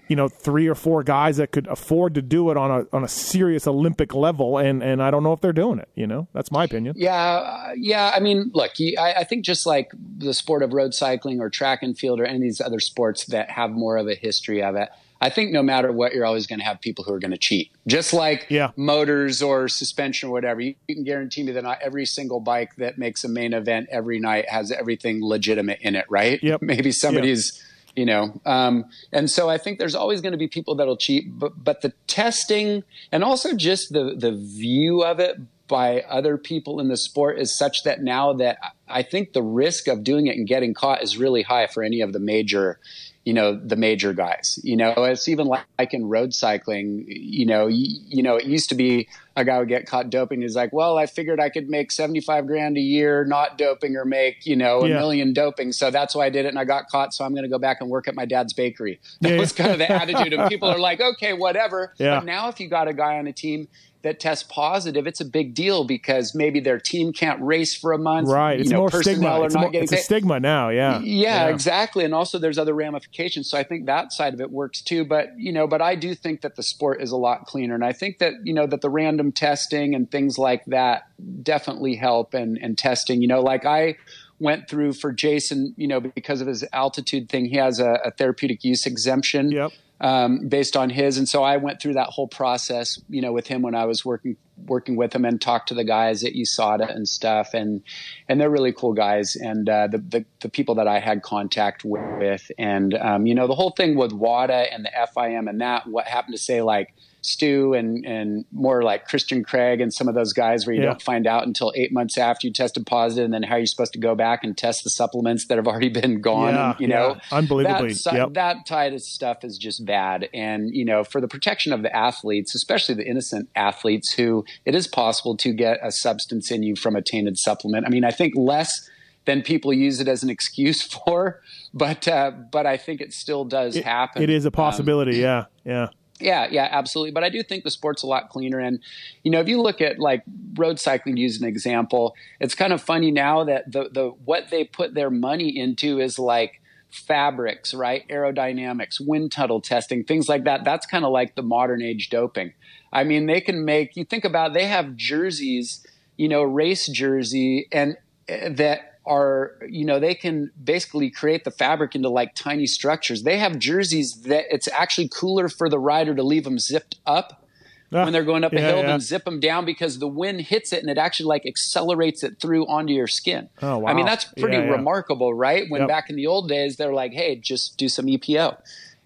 you 0.08 0.16
know 0.16 0.28
three 0.28 0.68
or 0.68 0.74
four 0.74 1.02
guys 1.02 1.38
that 1.38 1.52
could 1.52 1.66
afford 1.66 2.14
to 2.14 2.22
do 2.22 2.50
it 2.50 2.56
on 2.56 2.70
a 2.70 2.96
on 2.96 3.04
a 3.04 3.08
serious 3.08 3.66
Olympic 3.66 4.14
level 4.14 4.58
and 4.58 4.82
and 4.82 5.02
I 5.02 5.10
don't 5.10 5.22
know 5.22 5.32
if 5.32 5.40
they're 5.40 5.52
doing 5.52 5.78
it 5.78 5.88
you 5.94 6.06
know 6.06 6.28
that's 6.32 6.50
my 6.50 6.64
opinion 6.64 6.94
yeah 6.96 7.14
uh, 7.14 7.72
yeah 7.76 8.12
I 8.14 8.20
mean 8.20 8.50
look 8.54 8.72
I, 8.98 9.14
I 9.18 9.24
think 9.24 9.44
just 9.44 9.66
like 9.66 9.90
the 10.18 10.34
sport 10.34 10.62
of 10.62 10.72
road 10.72 10.94
cycling 10.94 11.40
or 11.40 11.50
track 11.50 11.82
and 11.82 11.98
field 11.98 12.20
or 12.20 12.24
any 12.24 12.36
of 12.36 12.42
these 12.42 12.60
other 12.60 12.80
sports 12.80 13.26
that 13.26 13.50
have 13.50 13.70
more 13.70 13.96
of 13.96 14.08
a 14.08 14.14
history 14.14 14.62
of 14.62 14.76
it 14.76 14.90
I 15.22 15.30
think 15.30 15.52
no 15.52 15.62
matter 15.62 15.92
what, 15.92 16.12
you're 16.12 16.26
always 16.26 16.48
going 16.48 16.58
to 16.58 16.64
have 16.64 16.80
people 16.80 17.04
who 17.04 17.12
are 17.12 17.20
going 17.20 17.30
to 17.30 17.38
cheat. 17.38 17.70
Just 17.86 18.12
like 18.12 18.46
yeah. 18.48 18.72
motors 18.74 19.40
or 19.40 19.68
suspension 19.68 20.28
or 20.28 20.32
whatever. 20.32 20.60
You, 20.60 20.74
you, 20.88 20.96
can 20.96 21.04
guarantee 21.04 21.44
me 21.44 21.52
that 21.52 21.62
not 21.62 21.78
every 21.80 22.06
single 22.06 22.40
bike 22.40 22.74
that 22.78 22.98
makes 22.98 23.22
a 23.22 23.28
main 23.28 23.52
event 23.52 23.86
every 23.92 24.18
night 24.18 24.48
has 24.48 24.72
everything 24.72 25.24
legitimate 25.24 25.78
in 25.80 25.94
it, 25.94 26.06
right? 26.08 26.42
Yep. 26.42 26.62
Maybe 26.62 26.90
somebody's, 26.90 27.62
yep. 27.86 27.98
you 27.98 28.04
know. 28.04 28.40
Um, 28.44 28.86
and 29.12 29.30
so 29.30 29.48
I 29.48 29.58
think 29.58 29.78
there's 29.78 29.94
always 29.94 30.20
going 30.20 30.32
to 30.32 30.38
be 30.38 30.48
people 30.48 30.74
that'll 30.74 30.96
cheat, 30.96 31.38
but 31.38 31.52
but 31.62 31.82
the 31.82 31.92
testing 32.08 32.82
and 33.12 33.22
also 33.22 33.54
just 33.54 33.92
the 33.92 34.16
the 34.16 34.32
view 34.32 35.04
of 35.04 35.20
it 35.20 35.36
by 35.68 36.00
other 36.00 36.36
people 36.36 36.80
in 36.80 36.88
the 36.88 36.96
sport 36.96 37.38
is 37.38 37.56
such 37.56 37.84
that 37.84 38.02
now 38.02 38.32
that 38.32 38.58
I 38.88 39.04
think 39.04 39.34
the 39.34 39.42
risk 39.42 39.86
of 39.86 40.02
doing 40.02 40.26
it 40.26 40.36
and 40.36 40.48
getting 40.48 40.74
caught 40.74 41.00
is 41.00 41.16
really 41.16 41.42
high 41.42 41.68
for 41.68 41.84
any 41.84 42.00
of 42.00 42.12
the 42.12 42.18
major 42.18 42.80
you 43.24 43.32
know 43.32 43.54
the 43.54 43.76
major 43.76 44.12
guys 44.12 44.58
you 44.64 44.76
know 44.76 44.92
it's 44.96 45.28
even 45.28 45.46
like, 45.46 45.64
like 45.78 45.94
in 45.94 46.06
road 46.08 46.34
cycling 46.34 47.04
you 47.06 47.46
know 47.46 47.68
you, 47.68 48.00
you, 48.08 48.22
know 48.22 48.36
it 48.36 48.44
used 48.44 48.68
to 48.68 48.74
be 48.74 49.08
a 49.36 49.44
guy 49.44 49.58
would 49.58 49.68
get 49.68 49.86
caught 49.86 50.10
doping 50.10 50.42
he's 50.42 50.56
like 50.56 50.72
well 50.72 50.98
i 50.98 51.06
figured 51.06 51.38
i 51.38 51.48
could 51.48 51.68
make 51.68 51.92
75 51.92 52.46
grand 52.46 52.76
a 52.76 52.80
year 52.80 53.24
not 53.24 53.56
doping 53.56 53.96
or 53.96 54.04
make 54.04 54.44
you 54.44 54.56
know 54.56 54.80
a 54.80 54.88
yeah. 54.88 54.98
million 54.98 55.32
doping 55.32 55.72
so 55.72 55.90
that's 55.90 56.14
why 56.14 56.26
i 56.26 56.30
did 56.30 56.46
it 56.46 56.48
and 56.48 56.58
i 56.58 56.64
got 56.64 56.88
caught 56.88 57.14
so 57.14 57.24
i'm 57.24 57.32
going 57.32 57.44
to 57.44 57.48
go 57.48 57.58
back 57.58 57.80
and 57.80 57.88
work 57.88 58.08
at 58.08 58.14
my 58.14 58.24
dad's 58.24 58.52
bakery 58.52 58.98
that 59.20 59.32
yeah. 59.32 59.38
was 59.38 59.52
kind 59.52 59.70
of 59.70 59.78
the 59.78 59.90
attitude 59.90 60.32
and 60.32 60.48
people 60.48 60.68
are 60.68 60.78
like 60.78 61.00
okay 61.00 61.32
whatever 61.32 61.94
yeah. 61.98 62.18
but 62.18 62.24
now 62.24 62.48
if 62.48 62.58
you 62.58 62.68
got 62.68 62.88
a 62.88 62.92
guy 62.92 63.18
on 63.18 63.26
a 63.26 63.32
team 63.32 63.68
that 64.02 64.20
test 64.20 64.48
positive, 64.48 65.06
it's 65.06 65.20
a 65.20 65.24
big 65.24 65.54
deal 65.54 65.84
because 65.84 66.34
maybe 66.34 66.60
their 66.60 66.78
team 66.78 67.12
can't 67.12 67.40
race 67.40 67.74
for 67.74 67.92
a 67.92 67.98
month. 67.98 68.28
Right. 68.28 68.60
It's 68.60 68.70
know, 68.70 68.78
more 68.78 68.90
stigma. 68.90 69.42
It's, 69.42 69.54
more, 69.54 69.70
it's 69.72 69.92
a 69.92 69.96
stigma 69.96 70.40
now. 70.40 70.68
Yeah. 70.68 71.00
yeah. 71.00 71.46
yeah. 71.46 71.48
exactly. 71.48 72.04
And 72.04 72.14
also 72.14 72.38
there's 72.38 72.58
other 72.58 72.74
ramifications. 72.74 73.48
So 73.48 73.56
I 73.56 73.62
think 73.62 73.86
that 73.86 74.12
side 74.12 74.34
of 74.34 74.40
it 74.40 74.50
works 74.50 74.82
too. 74.82 75.04
But, 75.04 75.38
you 75.38 75.52
know, 75.52 75.66
but 75.66 75.80
I 75.80 75.94
do 75.94 76.14
think 76.14 76.40
that 76.42 76.56
the 76.56 76.62
sport 76.62 77.00
is 77.00 77.12
a 77.12 77.16
lot 77.16 77.46
cleaner. 77.46 77.74
And 77.74 77.84
I 77.84 77.92
think 77.92 78.18
that, 78.18 78.34
you 78.44 78.52
know, 78.52 78.66
that 78.66 78.80
the 78.80 78.90
random 78.90 79.32
testing 79.32 79.94
and 79.94 80.10
things 80.10 80.38
like 80.38 80.64
that 80.66 81.04
definitely 81.42 81.94
help 81.94 82.34
and, 82.34 82.58
and 82.58 82.76
testing, 82.76 83.22
you 83.22 83.28
know, 83.28 83.40
like 83.40 83.64
I, 83.64 83.96
went 84.38 84.68
through 84.68 84.92
for 84.92 85.12
Jason, 85.12 85.72
you 85.76 85.86
know, 85.86 86.00
because 86.00 86.40
of 86.40 86.48
his 86.48 86.64
altitude 86.72 87.28
thing, 87.28 87.44
he 87.44 87.56
has 87.58 87.78
a, 87.78 88.00
a 88.04 88.10
therapeutic 88.10 88.64
use 88.64 88.86
exemption. 88.86 89.52
Yep 89.52 89.70
um, 90.02 90.48
based 90.48 90.76
on 90.76 90.90
his. 90.90 91.16
And 91.16 91.28
so 91.28 91.44
I 91.44 91.56
went 91.56 91.80
through 91.80 91.94
that 91.94 92.08
whole 92.08 92.26
process, 92.26 93.00
you 93.08 93.22
know, 93.22 93.32
with 93.32 93.46
him 93.46 93.62
when 93.62 93.74
I 93.74 93.86
was 93.86 94.04
working 94.04 94.36
working 94.66 94.96
with 94.96 95.14
him 95.14 95.24
and 95.24 95.40
talked 95.40 95.68
to 95.68 95.74
the 95.74 95.82
guys 95.82 96.22
at 96.22 96.34
USADA 96.34 96.94
and 96.94 97.08
stuff. 97.08 97.54
And 97.54 97.82
and 98.28 98.40
they're 98.40 98.50
really 98.50 98.72
cool 98.72 98.92
guys. 98.92 99.36
And 99.36 99.68
uh, 99.68 99.86
the, 99.86 99.98
the, 99.98 100.24
the 100.40 100.48
people 100.48 100.74
that 100.74 100.88
I 100.88 100.98
had 100.98 101.22
contact 101.22 101.84
with, 101.84 102.50
and 102.58 102.94
um, 102.94 103.26
you 103.26 103.34
know, 103.34 103.46
the 103.46 103.54
whole 103.54 103.70
thing 103.70 103.96
with 103.96 104.12
WADA 104.12 104.72
and 104.72 104.84
the 104.84 104.90
FIM 105.16 105.48
and 105.48 105.60
that. 105.60 105.86
What 105.86 106.06
happened 106.06 106.34
to 106.34 106.42
say 106.42 106.62
like 106.62 106.92
Stu 107.22 107.72
and 107.72 108.04
and 108.04 108.44
more 108.50 108.82
like 108.82 109.06
Christian 109.06 109.44
Craig 109.44 109.80
and 109.80 109.94
some 109.94 110.08
of 110.08 110.14
those 110.14 110.32
guys 110.32 110.66
where 110.66 110.74
you 110.74 110.82
yeah. 110.82 110.88
don't 110.88 111.02
find 111.02 111.26
out 111.26 111.46
until 111.46 111.72
eight 111.76 111.92
months 111.92 112.18
after 112.18 112.46
you 112.46 112.52
tested 112.52 112.84
positive, 112.84 113.24
and 113.24 113.32
then 113.32 113.44
how 113.44 113.54
are 113.54 113.60
you 113.60 113.66
supposed 113.66 113.92
to 113.92 113.98
go 113.98 114.14
back 114.14 114.42
and 114.42 114.58
test 114.58 114.82
the 114.82 114.90
supplements 114.90 115.46
that 115.46 115.56
have 115.56 115.68
already 115.68 115.88
been 115.88 116.20
gone? 116.20 116.54
Yeah, 116.54 116.70
and, 116.72 116.80
you 116.80 116.88
know, 116.88 117.14
yeah. 117.14 117.38
unbelievably, 117.38 117.94
that, 118.04 118.14
yep. 118.14 118.34
that 118.34 118.66
type 118.66 118.92
of 118.92 119.02
stuff 119.02 119.44
is 119.44 119.56
just 119.56 119.86
bad. 119.86 120.28
And 120.34 120.74
you 120.74 120.84
know, 120.84 121.04
for 121.04 121.20
the 121.20 121.28
protection 121.28 121.72
of 121.72 121.82
the 121.82 121.94
athletes, 121.94 122.54
especially 122.54 122.96
the 122.96 123.06
innocent 123.06 123.48
athletes, 123.54 124.12
who 124.12 124.44
it 124.64 124.74
is 124.74 124.88
possible 124.88 125.36
to 125.38 125.52
get 125.52 125.78
a 125.80 125.92
substance 125.92 126.50
in 126.50 126.64
you 126.64 126.74
from 126.74 126.96
a 126.96 127.02
tainted 127.02 127.38
supplement. 127.38 127.86
I 127.86 127.90
mean, 127.90 128.04
I 128.04 128.10
think 128.10 128.34
less 128.36 128.90
than 129.24 129.42
people 129.42 129.72
use 129.72 130.00
it 130.00 130.08
as 130.08 130.22
an 130.22 130.30
excuse 130.30 130.82
for, 131.06 131.40
but 131.72 132.08
uh, 132.08 132.32
but 132.50 132.66
I 132.66 132.76
think 132.76 133.00
it 133.00 133.12
still 133.12 133.44
does 133.44 133.76
it, 133.76 133.84
happen. 133.84 134.22
It 134.22 134.30
is 134.30 134.44
a 134.44 134.50
possibility. 134.50 135.24
Um, 135.24 135.46
yeah, 135.64 135.72
yeah. 135.72 135.88
Yeah, 136.22 136.46
yeah, 136.50 136.68
absolutely. 136.70 137.10
But 137.10 137.24
I 137.24 137.30
do 137.30 137.42
think 137.42 137.64
the 137.64 137.70
sport's 137.70 138.04
a 138.04 138.06
lot 138.06 138.28
cleaner. 138.28 138.60
And, 138.60 138.78
you 139.24 139.30
know, 139.30 139.40
if 139.40 139.48
you 139.48 139.60
look 139.60 139.80
at 139.80 139.98
like 139.98 140.22
road 140.54 140.78
cycling, 140.78 141.16
use 141.16 141.40
an 141.40 141.48
example, 141.48 142.14
it's 142.38 142.54
kind 142.54 142.72
of 142.72 142.80
funny 142.80 143.10
now 143.10 143.42
that 143.44 143.70
the, 143.70 143.88
the 143.90 144.10
what 144.24 144.50
they 144.50 144.64
put 144.64 144.94
their 144.94 145.10
money 145.10 145.48
into 145.58 145.98
is 145.98 146.18
like 146.18 146.60
fabrics, 146.90 147.74
right? 147.74 148.06
Aerodynamics, 148.08 149.00
wind 149.00 149.32
tunnel 149.32 149.60
testing, 149.60 150.04
things 150.04 150.28
like 150.28 150.44
that. 150.44 150.64
That's 150.64 150.86
kind 150.86 151.04
of 151.04 151.10
like 151.10 151.34
the 151.34 151.42
modern 151.42 151.82
age 151.82 152.08
doping. 152.08 152.52
I 152.92 153.02
mean, 153.02 153.26
they 153.26 153.40
can 153.40 153.64
make, 153.64 153.96
you 153.96 154.04
think 154.04 154.24
about, 154.24 154.52
they 154.54 154.66
have 154.66 154.94
jerseys, 154.96 155.84
you 156.16 156.28
know, 156.28 156.42
race 156.42 156.86
jersey 156.86 157.66
and 157.72 157.96
uh, 158.28 158.50
that 158.50 158.91
are 159.04 159.56
you 159.68 159.84
know 159.84 159.98
they 159.98 160.14
can 160.14 160.50
basically 160.62 161.10
create 161.10 161.44
the 161.44 161.50
fabric 161.50 161.94
into 161.94 162.08
like 162.08 162.34
tiny 162.34 162.66
structures 162.66 163.22
they 163.22 163.38
have 163.38 163.58
jerseys 163.58 164.22
that 164.22 164.44
it's 164.50 164.68
actually 164.68 165.08
cooler 165.08 165.48
for 165.48 165.68
the 165.68 165.78
rider 165.78 166.14
to 166.14 166.22
leave 166.22 166.44
them 166.44 166.58
zipped 166.58 166.96
up 167.04 167.44
ah, 167.92 168.04
when 168.04 168.12
they're 168.12 168.22
going 168.22 168.44
up 168.44 168.52
yeah, 168.52 168.60
a 168.60 168.62
hill 168.62 168.76
yeah. 168.78 168.86
than 168.86 169.00
zip 169.00 169.24
them 169.24 169.40
down 169.40 169.64
because 169.64 169.98
the 169.98 170.06
wind 170.06 170.40
hits 170.42 170.72
it 170.72 170.80
and 170.80 170.90
it 170.90 170.98
actually 170.98 171.26
like 171.26 171.44
accelerates 171.46 172.22
it 172.22 172.40
through 172.40 172.64
onto 172.66 172.92
your 172.92 173.08
skin 173.08 173.48
oh, 173.60 173.78
wow. 173.78 173.90
i 173.90 173.94
mean 173.94 174.06
that's 174.06 174.24
pretty 174.38 174.56
yeah, 174.56 174.70
remarkable 174.70 175.34
right 175.34 175.64
when 175.68 175.80
yep. 175.80 175.88
back 175.88 176.08
in 176.08 176.16
the 176.16 176.26
old 176.26 176.48
days 176.48 176.76
they're 176.76 176.94
like 176.94 177.12
hey 177.12 177.34
just 177.34 177.76
do 177.76 177.88
some 177.88 178.06
epo 178.06 178.56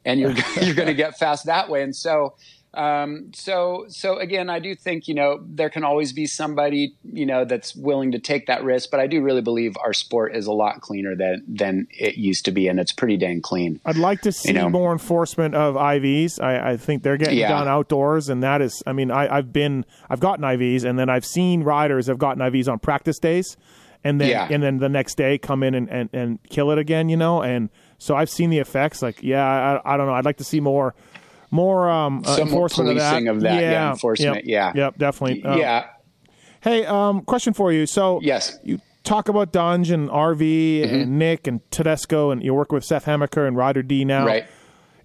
and 0.05 0.21
you're 0.21 0.31
you're 0.61 0.75
going 0.75 0.89
to 0.89 0.95
get 0.95 1.19
fast 1.19 1.47
that 1.47 1.71
way 1.71 1.83
and 1.83 1.97
so 1.97 2.35
um, 2.77 3.31
so, 3.35 3.87
so 3.89 4.19
again, 4.19 4.51
I 4.51 4.59
do 4.59 4.75
think 4.75 5.09
you 5.09 5.15
know 5.15 5.41
there 5.47 5.71
can 5.71 5.83
always 5.85 6.13
be 6.13 6.27
somebody 6.27 6.95
you 7.03 7.25
know 7.27 7.45
that's 7.45 7.75
willing 7.75 8.13
to 8.13 8.19
take 8.19 8.47
that 8.47 8.63
risk, 8.63 8.91
but 8.91 9.01
I 9.01 9.07
do 9.07 9.23
really 9.23 9.41
believe 9.43 9.75
our 9.83 9.93
sport 9.93 10.37
is 10.37 10.47
a 10.47 10.53
lot 10.53 10.81
cleaner 10.83 11.17
than 11.17 11.43
than 11.49 11.87
it 11.91 12.17
used 12.17 12.45
to 12.45 12.51
be, 12.53 12.69
and 12.69 12.79
it's 12.79 12.93
pretty 12.93 13.17
dang 13.17 13.41
clean. 13.41 13.81
I'd 13.85 13.97
like 13.97 14.21
to 14.23 14.33
see 14.33 14.49
you 14.49 14.55
know? 14.55 14.69
more 14.69 14.93
enforcement 14.93 15.55
of 15.55 15.75
IVs. 15.75 16.41
I, 16.41 16.73
I 16.73 16.77
think 16.77 17.03
they're 17.03 17.17
getting 17.17 17.39
Yeah. 17.39 17.49
done 17.49 17.69
outdoors, 17.69 18.29
and 18.29 18.43
that 18.43 18.61
is, 18.61 18.83
I 18.87 18.93
mean, 18.93 19.11
I, 19.11 19.37
I've 19.39 19.53
been, 19.53 19.85
I've 20.11 20.21
gotten 20.21 20.45
IVs, 20.45 20.85
and 20.85 20.99
then 20.99 21.09
I've 21.09 21.25
seen 21.25 21.63
riders 21.63 22.07
have 22.09 22.19
gotten 22.19 22.43
IVs 22.43 22.69
on 22.71 22.79
practice 22.79 23.19
days, 23.19 23.57
and 24.05 24.21
then 24.21 24.29
Yeah. 24.29 24.49
and 24.51 24.63
then 24.63 24.79
the 24.79 24.89
next 24.89 25.17
day 25.17 25.39
come 25.39 25.63
in 25.63 25.75
and, 25.75 25.89
and, 25.89 26.11
and 26.13 26.39
kill 26.51 26.71
it 26.71 26.79
again, 26.79 27.09
you 27.09 27.17
know, 27.17 27.43
and 27.43 27.71
so 27.99 28.15
I've 28.15 28.29
seen 28.31 28.51
the 28.51 28.59
effects. 28.59 29.01
Like, 29.01 29.23
yeah, 29.23 29.43
I, 29.85 29.95
I 29.95 29.97
don't 29.97 30.07
know. 30.07 30.13
I'd 30.13 30.27
like 30.27 30.37
to 30.37 30.45
see 30.45 30.61
more. 30.61 30.95
More 31.57 31.89
um, 31.91 32.23
uh, 32.27 32.37
enforcement 32.41 32.91
of 32.91 32.97
of 32.97 33.01
that. 33.03 33.25
that, 33.25 33.43
yeah, 33.43 33.61
yeah, 33.61 33.91
enforcement, 33.91 34.37
Yep, 34.37 34.45
yeah. 34.47 34.73
yep, 34.75 34.99
definitely. 34.99 35.43
Uh, 35.45 35.57
yeah, 35.57 35.87
Hey, 36.61 36.85
um, 36.85 37.23
question 37.23 37.53
for 37.53 37.73
you. 37.73 37.87
So, 37.87 38.19
Yes. 38.23 38.59
you 38.65 38.81
talk 39.05 39.29
about 39.29 39.53
Dungey 39.53 39.93
and 39.93 40.09
RV 40.11 40.81
Mm-hmm. 40.83 40.95
and 40.95 41.19
Nick 41.19 41.47
and 41.47 41.61
Tedesco, 41.71 42.31
and 42.31 42.43
you 42.43 42.53
work 42.55 42.73
with 42.73 42.85
Seth 42.85 43.05
Hamaker 43.05 43.47
and 43.47 43.57
Ryder 43.57 43.83
D 43.83 44.05
now. 44.05 44.27
right. 44.27 44.47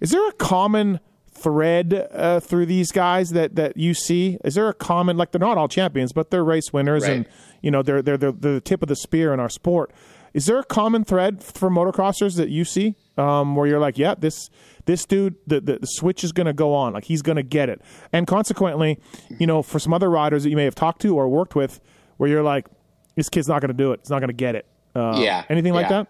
Is 0.00 0.10
there 0.10 0.26
a 0.28 0.32
common 0.32 0.98
thread 1.30 2.08
uh, 2.12 2.40
through 2.40 2.66
these 2.66 2.90
guys 2.92 3.30
that, 3.30 3.54
that 3.56 3.76
you 3.76 3.94
see? 3.94 4.38
Is 4.44 4.54
there 4.56 4.68
a 4.68 4.74
common 4.74 5.16
like 5.16 5.30
they're 5.32 5.38
not 5.40 5.56
all 5.58 5.68
champions, 5.68 6.12
but 6.12 6.30
they're 6.30 6.44
race 6.44 6.72
winners, 6.72 7.02
Right. 7.04 7.12
and 7.12 7.26
you 7.62 7.70
know 7.70 7.82
they're 7.82 8.02
they're 8.02 8.16
they're 8.16 8.32
the 8.32 8.60
tip 8.60 8.82
of 8.82 8.88
the 8.88 8.96
spear 8.96 9.32
in 9.32 9.38
our 9.40 9.48
sport. 9.48 9.92
Is 10.34 10.46
there 10.46 10.58
a 10.58 10.64
common 10.64 11.04
thread 11.04 11.42
for 11.42 11.70
motocrossers 11.70 12.36
that 12.36 12.48
you 12.48 12.64
see 12.64 12.96
um, 13.16 13.56
where 13.56 13.66
you're 13.66 13.80
like, 13.80 13.98
yeah, 13.98 14.14
this 14.16 14.50
this 14.84 15.04
dude, 15.04 15.36
the, 15.46 15.60
the, 15.60 15.78
the 15.78 15.86
switch 15.86 16.24
is 16.24 16.32
going 16.32 16.46
to 16.46 16.52
go 16.52 16.74
on, 16.74 16.92
like 16.92 17.04
he's 17.04 17.22
going 17.22 17.36
to 17.36 17.42
get 17.42 17.68
it, 17.68 17.80
and 18.12 18.26
consequently, 18.26 18.98
you 19.38 19.46
know, 19.46 19.62
for 19.62 19.78
some 19.78 19.92
other 19.92 20.10
riders 20.10 20.42
that 20.42 20.50
you 20.50 20.56
may 20.56 20.64
have 20.64 20.74
talked 20.74 21.00
to 21.02 21.16
or 21.16 21.28
worked 21.28 21.54
with, 21.54 21.80
where 22.16 22.28
you're 22.28 22.42
like, 22.42 22.66
this 23.14 23.28
kid's 23.28 23.48
not 23.48 23.60
going 23.60 23.68
to 23.68 23.74
do 23.74 23.92
it, 23.92 24.00
it's 24.00 24.10
not 24.10 24.18
going 24.20 24.28
to 24.28 24.34
get 24.34 24.54
it. 24.54 24.66
Uh, 24.94 25.18
Yeah, 25.18 25.44
anything 25.48 25.72
like 25.72 25.88
yeah. 25.88 26.02
that? 26.02 26.08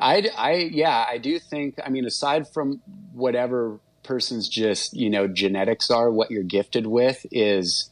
I, 0.00 0.28
I, 0.36 0.52
yeah, 0.72 1.06
I 1.08 1.18
do 1.18 1.38
think. 1.38 1.78
I 1.84 1.88
mean, 1.88 2.06
aside 2.06 2.48
from 2.48 2.80
whatever 3.12 3.78
person's 4.02 4.48
just 4.48 4.94
you 4.94 5.08
know 5.08 5.28
genetics 5.28 5.90
are, 5.90 6.10
what 6.10 6.30
you're 6.30 6.42
gifted 6.42 6.86
with 6.86 7.24
is, 7.30 7.90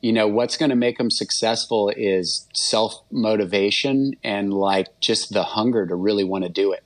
you 0.00 0.12
know, 0.12 0.26
what's 0.26 0.56
going 0.56 0.70
to 0.70 0.76
make 0.76 0.98
them 0.98 1.10
successful 1.10 1.92
is 1.96 2.48
self 2.54 3.02
motivation 3.10 4.14
and 4.24 4.52
like 4.52 4.88
just 5.00 5.32
the 5.32 5.44
hunger 5.44 5.86
to 5.86 5.94
really 5.94 6.24
want 6.24 6.44
to 6.44 6.50
do 6.50 6.72
it. 6.72 6.82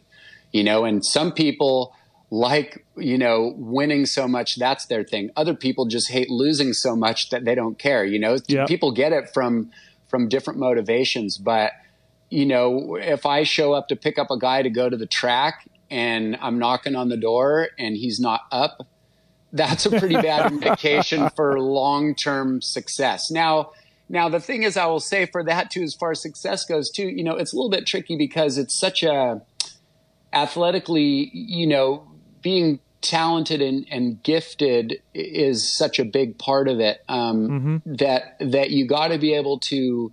You 0.52 0.64
know, 0.64 0.84
and 0.84 1.04
some 1.04 1.32
people 1.32 1.94
like 2.30 2.84
you 2.96 3.16
know 3.18 3.54
winning 3.56 4.04
so 4.06 4.28
much 4.28 4.56
that's 4.56 4.86
their 4.86 5.04
thing. 5.04 5.30
Other 5.36 5.54
people 5.54 5.86
just 5.86 6.10
hate 6.10 6.30
losing 6.30 6.72
so 6.72 6.94
much 6.96 7.30
that 7.30 7.44
they 7.44 7.54
don't 7.54 7.78
care. 7.78 8.04
You 8.04 8.18
know, 8.18 8.36
Yeah. 8.46 8.66
people 8.66 8.92
get 8.92 9.12
it 9.12 9.30
from 9.32 9.70
from 10.08 10.28
different 10.28 10.58
motivations, 10.58 11.36
but 11.38 11.72
you 12.30 12.44
know, 12.46 12.96
if 12.96 13.24
I 13.24 13.42
show 13.44 13.72
up 13.72 13.88
to 13.88 13.96
pick 13.96 14.18
up 14.18 14.30
a 14.30 14.38
guy 14.38 14.62
to 14.62 14.68
go 14.70 14.88
to 14.90 14.96
the 14.96 15.06
track 15.06 15.66
and 15.90 16.36
I'm 16.42 16.58
knocking 16.58 16.94
on 16.94 17.08
the 17.08 17.16
door 17.16 17.68
and 17.78 17.96
he's 17.96 18.20
not 18.20 18.42
up, 18.52 18.86
that's 19.52 19.86
a 19.86 19.90
pretty 19.98 20.14
bad 20.16 20.52
indication 20.52 21.30
for 21.30 21.58
long 21.58 22.14
term 22.14 22.60
success. 22.60 23.30
Now, 23.30 23.70
Now, 24.10 24.28
the 24.30 24.40
thing 24.40 24.62
is, 24.62 24.76
I 24.78 24.86
will 24.86 25.00
say 25.00 25.24
for 25.26 25.42
that 25.44 25.70
too, 25.70 25.82
as 25.82 25.94
far 25.94 26.10
as 26.12 26.20
success 26.22 26.64
goes 26.66 26.90
too, 26.90 27.08
you 27.08 27.22
know, 27.24 27.36
it's 27.36 27.52
a 27.52 27.56
little 27.56 27.70
bit 27.70 27.86
tricky 27.86 28.16
because 28.16 28.56
it's 28.58 28.78
such 28.78 29.02
a 29.02 29.40
athletically, 30.32 31.30
you 31.32 31.66
know, 31.66 32.06
being 32.42 32.80
talented 33.00 33.62
and, 33.62 33.86
and 33.90 34.22
gifted 34.22 35.00
is 35.14 35.70
such 35.70 35.98
a 35.98 36.04
big 36.04 36.38
part 36.38 36.68
of 36.68 36.80
it 36.80 37.00
um, 37.08 37.48
mm-hmm. 37.48 37.94
that 37.94 38.36
that 38.40 38.70
you 38.70 38.86
got 38.86 39.08
to 39.08 39.18
be 39.18 39.34
able 39.34 39.58
to 39.58 40.12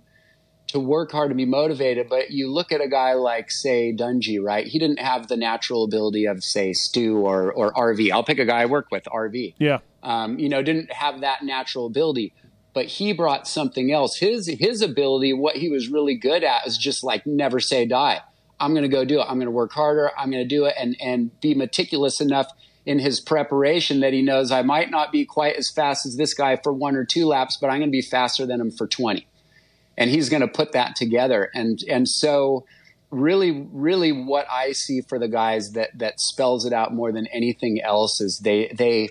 to 0.68 0.80
work 0.80 1.12
hard 1.12 1.30
and 1.30 1.36
be 1.36 1.44
motivated. 1.44 2.08
But 2.08 2.30
you 2.30 2.50
look 2.50 2.72
at 2.72 2.80
a 2.80 2.88
guy 2.88 3.14
like, 3.14 3.52
say, 3.52 3.94
Dungey, 3.96 4.42
right? 4.42 4.66
He 4.66 4.80
didn't 4.80 4.98
have 4.98 5.28
the 5.28 5.36
natural 5.36 5.84
ability 5.84 6.26
of, 6.26 6.42
say, 6.42 6.72
Stu 6.72 7.18
or 7.18 7.52
or 7.52 7.72
RV. 7.72 8.10
I'll 8.10 8.24
pick 8.24 8.38
a 8.38 8.44
guy 8.44 8.62
I 8.62 8.66
work 8.66 8.86
with, 8.90 9.04
RV. 9.04 9.54
Yeah. 9.58 9.78
Um, 10.02 10.38
you 10.38 10.48
know, 10.48 10.62
didn't 10.62 10.92
have 10.92 11.20
that 11.20 11.42
natural 11.42 11.86
ability 11.86 12.32
but 12.76 12.84
he 12.84 13.14
brought 13.14 13.48
something 13.48 13.90
else. 13.90 14.18
His 14.18 14.48
his 14.48 14.82
ability, 14.82 15.32
what 15.32 15.56
he 15.56 15.70
was 15.70 15.88
really 15.88 16.14
good 16.14 16.44
at, 16.44 16.66
is 16.66 16.76
just 16.76 17.02
like 17.02 17.26
never 17.26 17.58
say 17.58 17.86
die. 17.86 18.20
I'm 18.58 18.72
going 18.72 18.82
to 18.82 18.88
go 18.88 19.04
do 19.04 19.20
it. 19.20 19.26
I'm 19.28 19.36
going 19.36 19.46
to 19.46 19.50
work 19.50 19.72
harder. 19.72 20.10
I'm 20.16 20.30
going 20.30 20.42
to 20.42 20.48
do 20.48 20.64
it, 20.64 20.74
and 20.78 20.96
and 21.00 21.38
be 21.40 21.54
meticulous 21.54 22.20
enough 22.20 22.48
in 22.84 22.98
his 22.98 23.18
preparation 23.20 24.00
that 24.00 24.12
he 24.12 24.22
knows 24.22 24.52
I 24.52 24.62
might 24.62 24.90
not 24.90 25.10
be 25.10 25.24
quite 25.24 25.56
as 25.56 25.70
fast 25.70 26.06
as 26.06 26.16
this 26.16 26.34
guy 26.34 26.56
for 26.56 26.72
one 26.72 26.94
or 26.94 27.04
two 27.04 27.26
laps, 27.26 27.58
but 27.60 27.66
I'm 27.68 27.80
going 27.80 27.90
to 27.90 27.92
be 27.92 28.02
faster 28.02 28.46
than 28.46 28.60
him 28.60 28.70
for 28.70 28.86
20. 28.86 29.26
And 29.98 30.08
he's 30.08 30.28
going 30.28 30.42
to 30.42 30.48
put 30.48 30.72
that 30.72 30.94
together. 30.94 31.50
And 31.54 31.82
and 31.88 32.08
so 32.08 32.64
really 33.10 33.68
really 33.72 34.12
what 34.12 34.46
I 34.50 34.72
see 34.72 35.00
for 35.00 35.18
the 35.18 35.28
guys 35.28 35.72
that 35.72 35.90
that 35.98 36.20
spells 36.20 36.64
it 36.64 36.72
out 36.72 36.92
more 36.92 37.12
than 37.12 37.26
anything 37.28 37.80
else 37.80 38.20
is 38.20 38.40
they 38.40 38.72
they 38.76 39.10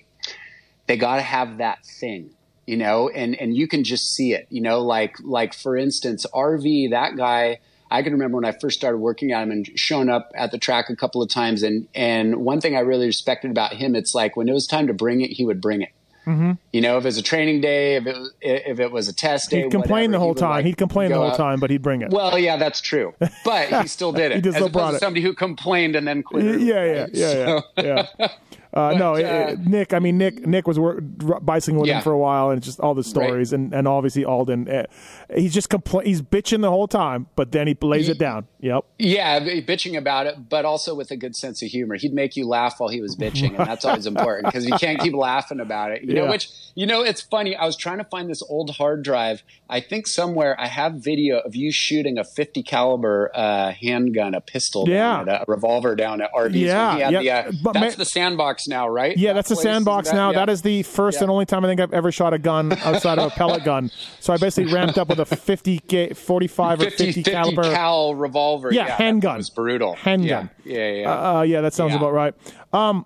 they 0.88 0.98
got 0.98 1.16
to 1.16 1.22
have 1.22 1.58
that 1.58 1.86
thing 1.86 2.32
you 2.66 2.78
know, 2.78 3.10
and 3.10 3.36
and 3.36 3.56
you 3.56 3.68
can 3.68 3.84
just 3.84 4.14
see 4.14 4.34
it, 4.34 4.48
you 4.50 4.62
know, 4.62 4.82
like 4.82 5.18
like 5.24 5.54
for 5.54 5.78
instance, 5.78 6.26
RV, 6.34 6.92
that 6.92 7.16
guy. 7.16 7.60
I 7.92 8.02
can 8.02 8.14
remember 8.14 8.38
when 8.38 8.46
I 8.46 8.52
first 8.52 8.78
started 8.78 8.98
working 8.98 9.34
on 9.34 9.44
him 9.44 9.52
and 9.52 9.70
showing 9.76 10.10
up 10.10 10.32
at 10.36 10.52
the 10.52 10.58
track 10.58 10.90
a 10.90 10.96
couple 10.96 11.22
of 11.22 11.30
times. 11.30 11.64
And 11.64 11.88
and 11.94 12.38
one 12.38 12.62
thing 12.62 12.76
I 12.76 12.80
really 12.80 13.06
respected 13.08 13.52
about 13.52 13.74
him, 13.74 13.96
it's 13.96 14.16
like 14.16 14.36
when 14.36 14.50
it 14.50 14.54
was 14.54 14.68
time 14.68 14.88
to 14.88 14.94
bring 14.94 15.22
it, 15.22 15.32
he 15.32 15.46
would 15.46 15.62
bring 15.62 15.82
it. 15.82 15.90
Mm-hmm. 16.26 16.54
You 16.74 16.82
know, 16.82 16.98
if 16.98 17.04
it 17.04 17.08
was 17.08 17.18
a 17.18 17.22
training 17.22 17.62
day, 17.62 17.98
if 17.98 18.08
it 18.08 18.18
was, 18.18 18.34
if 18.42 18.80
it 18.80 18.92
was 18.92 19.08
a 19.08 19.14
test 19.14 19.52
day, 19.52 19.64
he'd 19.64 19.72
complain 19.72 19.90
whatever, 19.90 20.12
the 20.12 20.20
whole 20.20 20.34
he 20.34 20.40
time. 20.40 20.50
Like 20.50 20.66
he'd 20.66 20.78
complain 20.78 21.12
the 21.12 21.18
whole 21.18 21.32
out. 21.32 21.38
time, 21.38 21.60
but 21.60 21.70
he'd 21.70 21.84
bring 21.84 22.02
it. 22.02 22.10
Well, 22.10 22.38
yeah, 22.40 22.58
that's 22.58 22.82
true. 22.82 23.14
But 23.44 23.70
he 23.82 23.88
still 23.88 24.12
did 24.12 24.32
it. 24.32 24.36
he 24.38 24.42
just 24.42 24.58
as 24.58 24.66
opposed 24.66 24.94
to 24.94 25.00
somebody 25.00 25.22
who 25.22 25.34
complained 25.34 25.96
and 25.96 26.08
then 26.08 26.24
quit. 26.24 26.62
Yeah, 26.62 26.84
yeah, 26.84 27.08
yeah, 27.14 27.32
so. 27.32 27.62
yeah, 27.78 28.08
yeah. 28.20 28.28
Uh, 28.76 28.92
but, 28.92 28.98
no, 28.98 29.14
uh, 29.14 29.18
it, 29.18 29.60
Nick. 29.62 29.94
I 29.94 30.00
mean, 30.00 30.18
Nick. 30.18 30.46
Nick 30.46 30.68
was 30.68 30.78
work, 30.78 31.02
bicycling 31.42 31.80
with 31.80 31.88
yeah. 31.88 31.98
him 31.98 32.04
for 32.04 32.12
a 32.12 32.18
while, 32.18 32.50
and 32.50 32.62
just 32.62 32.82
all 32.82 32.94
the 32.94 33.06
stories, 33.06 33.54
right. 33.54 33.60
and, 33.60 33.74
and 33.74 33.88
obviously 33.88 34.26
Aldon. 34.26 34.68
Uh, 34.70 34.86
he's 35.34 35.54
just 35.54 35.70
compl- 35.70 36.04
He's 36.04 36.22
bitching 36.22 36.62
the 36.62 36.70
whole 36.70 36.88
time, 36.88 37.28
but 37.38 37.54
then 37.54 37.68
he 37.68 37.78
lays 37.82 38.08
he, 38.08 38.12
it 38.12 38.20
down. 38.20 38.48
Yep. 38.60 38.84
Yeah, 39.00 39.40
bitching 39.40 39.98
about 39.98 40.26
it, 40.26 40.50
but 40.50 40.66
also 40.66 40.94
with 40.94 41.10
a 41.12 41.16
good 41.16 41.38
sense 41.38 41.62
of 41.62 41.70
humor. 41.70 41.96
He'd 41.96 42.14
make 42.14 42.36
you 42.36 42.46
laugh 42.46 42.76
while 42.80 42.90
he 42.90 43.00
was 43.00 43.16
bitching, 43.16 43.58
and 43.58 43.66
that's 43.66 43.86
always 43.86 44.08
important 44.08 44.48
because 44.48 44.66
you 44.66 44.76
can't 44.78 45.00
keep 45.00 45.14
laughing 45.14 45.62
about 45.62 45.92
it. 45.92 46.04
You 46.04 46.14
yeah. 46.14 46.26
know, 46.26 46.30
which 46.32 46.50
you 46.76 46.86
know, 46.86 47.02
it's 47.02 47.22
funny. 47.22 47.56
I 47.56 47.66
was 47.66 47.78
trying 47.78 48.00
to 48.00 48.04
find 48.04 48.30
this 48.30 48.44
old 48.44 48.72
hard 48.72 49.04
drive. 49.04 49.42
I 49.70 49.80
think 49.80 50.06
somewhere 50.06 50.60
I 50.60 50.68
have 50.68 50.96
video 50.96 51.40
of 51.40 51.56
you 51.56 51.72
shooting 51.72 52.18
a 52.18 52.24
50 52.26 52.62
caliber 52.64 53.32
uh, 53.34 53.72
handgun, 53.72 54.36
a 54.36 54.42
pistol, 54.42 54.90
yeah, 54.90 55.22
at, 55.22 55.28
a 55.28 55.46
revolver 55.48 55.96
down 55.96 56.22
at 56.22 56.34
RV's. 56.34 56.56
Yeah, 56.56 57.10
yeah. 57.10 57.50
The, 57.50 57.70
uh, 57.70 57.72
that's 57.74 57.96
the 57.96 58.06
sandbox 58.06 58.65
now, 58.68 58.88
right? 58.88 59.18
Yeah, 59.18 59.30
that 59.30 59.36
that's 59.36 59.50
the 59.50 59.56
sandbox 59.56 60.10
that, 60.10 60.16
now. 60.16 60.32
Yeah. 60.32 60.40
That 60.40 60.50
is 60.50 60.62
the 60.62 60.84
first 60.84 61.18
yeah. 61.18 61.24
and 61.24 61.32
only 61.32 61.46
time 61.46 61.64
I 61.66 61.68
think 61.68 61.82
I've 61.82 61.94
ever 61.94 62.12
shot 62.12 62.34
a 62.34 62.40
gun 62.40 62.72
outside 62.74 63.20
of 63.20 63.32
a 63.32 63.36
pellet 63.36 63.64
gun. 63.64 63.92
So 64.20 64.34
I 64.34 64.38
basically 64.38 64.74
ramped 64.74 64.98
up 64.98 65.10
with 65.10 65.20
a 65.20 65.26
50, 65.26 66.14
45 66.14 66.80
or 66.80 66.84
50, 66.84 67.12
50 67.12 67.24
caliber 67.24 67.64
cal 67.64 68.16
revolver. 68.16 68.72
Yeah, 68.74 68.88
yeah 68.88 68.98
handgun. 68.98 69.36
It 69.36 69.38
was 69.38 69.50
brutal. 69.50 69.96
Handgun. 69.96 70.50
Yeah, 70.64 70.78
yeah, 70.78 70.92
yeah. 70.92 71.12
Uh, 71.12 71.38
uh, 71.38 71.42
yeah 71.44 71.62
that 71.62 71.74
sounds 71.74 71.96
about 71.96 72.14
right. 72.14 72.34
Um, 72.74 73.06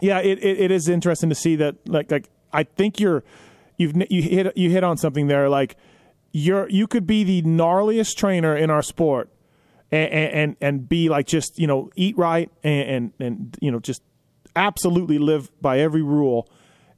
yeah, 0.00 0.18
it, 0.18 0.38
it, 0.42 0.60
it 0.60 0.70
is 0.70 0.88
interesting 0.88 1.28
to 1.28 1.34
see 1.34 1.56
that. 1.56 1.76
Like, 1.88 2.10
like 2.10 2.28
I 2.52 2.64
think 2.64 3.00
you're 3.00 3.22
you've 3.78 3.94
you 4.10 4.22
hit 4.22 4.56
you 4.56 4.70
hit 4.70 4.84
on 4.84 4.96
something 4.96 5.28
there. 5.28 5.48
Like 5.48 5.76
you're 6.32 6.68
you 6.68 6.86
could 6.86 7.06
be 7.06 7.24
the 7.24 7.42
gnarliest 7.42 8.16
trainer 8.16 8.56
in 8.56 8.70
our 8.70 8.82
sport. 8.82 9.28
And, 9.90 10.10
and 10.10 10.56
and 10.62 10.88
be 10.88 11.10
like 11.10 11.26
just 11.26 11.58
you 11.58 11.66
know 11.66 11.90
eat 11.96 12.16
right 12.16 12.50
and, 12.64 12.88
and 12.88 13.12
and 13.20 13.58
you 13.60 13.70
know 13.70 13.78
just 13.78 14.00
absolutely 14.56 15.18
live 15.18 15.50
by 15.60 15.78
every 15.78 16.02
rule. 16.02 16.48